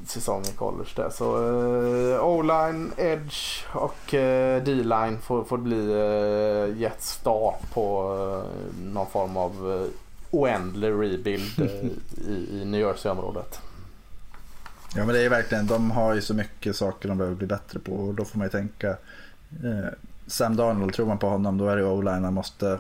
säsong 0.05 0.41
i 0.41 0.51
college 0.57 0.89
där. 0.95 1.09
Så 1.09 1.35
eh, 1.35 2.25
O-line, 2.25 2.91
edge 2.97 3.65
och 3.73 4.13
eh, 4.13 4.63
D-line 4.63 5.17
får, 5.21 5.43
får 5.43 5.57
bli 5.57 5.91
eh, 5.91 6.81
Jets 6.81 7.09
start 7.09 7.73
på 7.73 8.15
eh, 8.45 8.83
någon 8.93 9.07
form 9.09 9.37
av 9.37 9.81
eh, 9.81 9.89
oändlig 10.31 10.89
rebuild 10.89 11.59
eh, 11.59 12.29
i, 12.29 12.61
i 12.61 12.65
New 12.65 12.81
Jersey-området. 12.81 13.59
Ja 14.95 15.05
men 15.05 15.15
det 15.15 15.21
är 15.21 15.29
verkligen, 15.29 15.67
de 15.67 15.91
har 15.91 16.13
ju 16.13 16.21
så 16.21 16.33
mycket 16.33 16.75
saker 16.75 17.09
de 17.09 17.17
behöver 17.17 17.37
bli 17.37 17.47
bättre 17.47 17.79
på 17.79 17.91
och 17.91 18.13
då 18.13 18.25
får 18.25 18.37
man 18.37 18.45
ju 18.45 18.51
tänka 18.51 18.89
eh, 19.63 19.89
Sam 20.27 20.55
Darnold, 20.55 20.93
tror 20.93 21.05
man 21.07 21.17
på 21.17 21.29
honom 21.29 21.57
då 21.57 21.67
är 21.67 21.77
det 21.77 21.83
O-line 21.83 22.23
han 22.23 22.33
måste 22.33 22.79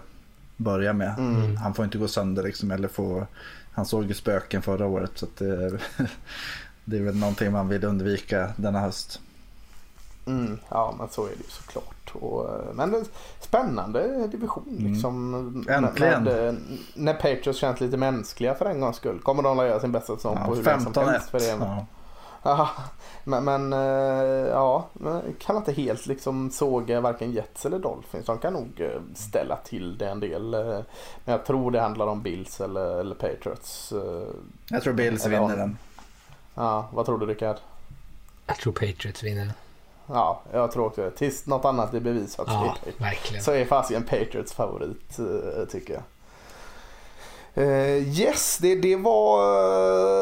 börja 0.57 0.93
med. 0.93 1.15
Mm. 1.17 1.57
Han 1.57 1.73
får 1.73 1.85
inte 1.85 1.97
gå 1.97 2.07
sönder 2.07 2.43
liksom 2.43 2.71
eller 2.71 2.87
få 2.87 3.27
Han 3.71 3.85
såg 3.85 4.05
ju 4.05 4.13
spöken 4.13 4.61
förra 4.61 4.85
året 4.85 5.11
så 5.15 5.25
att 5.25 5.35
det, 5.35 5.79
det 6.85 6.97
är 6.97 7.01
väl 7.01 7.15
någonting 7.15 7.51
man 7.51 7.67
vill 7.67 7.83
undvika 7.85 8.49
denna 8.55 8.79
höst. 8.79 9.19
Mm, 10.25 10.59
ja 10.69 10.95
men 10.97 11.09
så 11.09 11.23
är 11.25 11.29
det 11.29 11.35
ju 11.43 11.49
såklart. 11.49 12.11
Och, 12.13 12.49
eh, 12.49 12.73
men 12.73 13.05
spännande 13.39 14.27
division 14.27 14.75
liksom. 14.79 15.65
Äntligen. 15.69 16.23
Med, 16.23 16.57
när 16.95 17.13
Patriots 17.13 17.59
känns 17.59 17.81
lite 17.81 17.97
mänskliga 17.97 18.55
för 18.55 18.65
en 18.65 18.79
gångs 18.79 18.95
skull. 18.97 19.19
Kommer 19.19 19.43
de 19.43 19.59
att 19.59 19.65
göra 19.67 19.79
sin 19.79 19.91
bästa 19.91 20.15
säsong 20.15 20.35
på 20.35 20.41
Ja, 20.51 20.55
hur 20.55 20.63
länge 20.63 20.79
som 20.81 20.93
15-1. 20.93 21.11
helst 21.11 21.29
för 21.29 21.39
det. 21.39 21.45
Ja. 21.47 21.85
Ja, 22.45 22.69
men, 23.23 23.43
men 23.43 23.73
eh, 23.73 24.47
ja, 24.49 24.87
kan 25.39 25.57
inte 25.57 25.71
helt 25.73 26.05
liksom 26.05 26.51
såga 26.51 27.01
varken 27.01 27.31
Jets 27.31 27.65
eller 27.65 27.79
Dolphins. 27.79 28.25
De 28.25 28.37
kan 28.37 28.53
nog 28.53 28.69
eh, 28.81 29.01
ställa 29.15 29.55
till 29.55 29.97
det 29.97 30.09
en 30.09 30.19
del. 30.19 30.53
eh, 30.53 30.61
Men 31.25 31.31
jag 31.35 31.45
tror 31.45 31.71
det 31.71 31.81
handlar 31.81 32.07
om 32.07 32.21
Bills 32.21 32.61
eller, 32.61 32.99
eller 32.99 33.15
Patriots. 33.15 33.91
eh. 33.91 34.27
Jag 34.69 34.83
tror 34.83 34.93
Bills 34.93 35.25
vinner 35.25 35.57
den. 35.57 35.77
Ja, 36.55 36.89
vad 36.93 37.05
tror 37.05 37.17
du 37.17 37.25
Rickard? 37.25 37.55
Jag 38.47 38.57
tror 38.57 38.73
Patriots 38.73 39.23
vinner. 39.23 39.51
Ja, 40.07 40.41
jag 40.53 40.71
tror 40.71 40.85
också 40.85 41.01
det. 41.01 41.11
Tills 41.11 41.45
något 41.45 41.65
annat 41.65 41.93
är 41.93 41.99
bevisat 41.99 42.47
Ja, 42.49 42.75
är- 42.85 43.39
så 43.41 43.51
är 43.51 43.65
fasiken 43.65 44.03
Patriots 44.03 44.53
favorit 44.53 45.19
eh, 45.19 45.65
tycker 45.71 45.93
jag. 45.93 46.03
Eh, 47.55 48.19
yes, 48.19 48.57
det, 48.61 48.75
det 48.75 48.95
var 48.95 49.39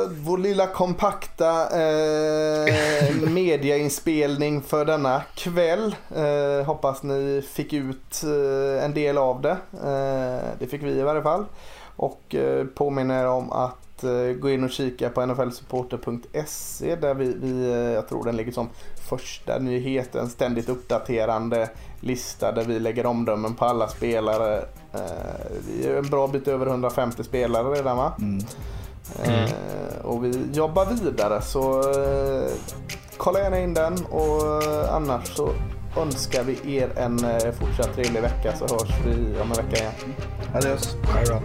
eh, 0.04 0.10
vår 0.10 0.38
lilla 0.38 0.68
kompakta 0.68 1.70
eh, 1.82 3.16
mediainspelning 3.30 4.62
för 4.62 4.86
denna 4.86 5.22
kväll. 5.36 5.96
Eh, 6.16 6.66
hoppas 6.66 7.04
ni 7.04 7.44
fick 7.50 7.74
ut 7.74 8.24
en 8.82 8.94
del 8.94 9.18
av 9.18 9.42
det. 9.42 9.58
Det 10.60 10.68
fick 10.68 10.84
vi 10.84 10.92
i 10.92 11.02
varje 11.02 11.22
fall. 11.22 11.46
Och 11.96 12.36
påminner 12.76 13.26
om 13.28 13.52
att 13.52 13.91
att 14.02 14.04
eh, 14.04 14.40
gå 14.40 14.50
in 14.50 14.64
och 14.64 14.70
kika 14.70 15.10
på 15.10 15.26
nflsupporter.se 15.26 16.96
där 16.96 17.14
vi, 17.14 17.34
vi, 17.42 17.72
eh, 17.72 17.78
jag 17.78 18.08
tror 18.08 18.26
den 18.26 18.38
ligger 18.38 18.52
som 18.52 18.70
första 19.10 19.58
nyhet, 19.58 20.16
en 20.16 20.30
ständigt 20.30 20.70
uppdaterande 20.70 21.70
lista 22.00 22.52
där 22.52 22.64
vi 22.64 22.80
lägger 22.80 23.06
omdömen 23.06 23.56
på 23.56 23.66
alla 23.66 23.88
spelare. 23.88 24.58
Eh, 24.94 25.00
vi 25.68 25.88
är 25.88 25.96
en 25.96 26.10
bra 26.10 26.28
bit 26.28 26.48
över 26.48 26.66
150 26.66 27.24
spelare 27.24 27.74
redan 27.74 27.98
va? 27.98 28.14
Mm. 28.20 28.44
Eh, 29.24 30.06
och 30.06 30.26
vi 30.26 30.50
jobbar 30.54 30.86
vidare 30.86 31.42
så 31.42 31.84
kolla 33.18 33.40
gärna 33.40 33.60
in 33.60 33.74
den 33.74 34.06
och 34.06 34.64
annars 34.90 35.36
så 35.36 35.54
önskar 35.98 36.44
vi 36.44 36.76
er 36.76 36.90
en 36.98 37.20
fortsatt 37.60 37.96
trevlig 37.96 38.22
vecka 38.22 38.56
så 38.58 38.66
hörs 38.66 38.92
vi 39.06 39.42
om 39.42 39.52
en 39.52 39.66
vecka 39.66 39.82
igen. 39.82 39.94
Adios. 40.54 40.96
Det 41.02 41.30
bra. 41.30 41.42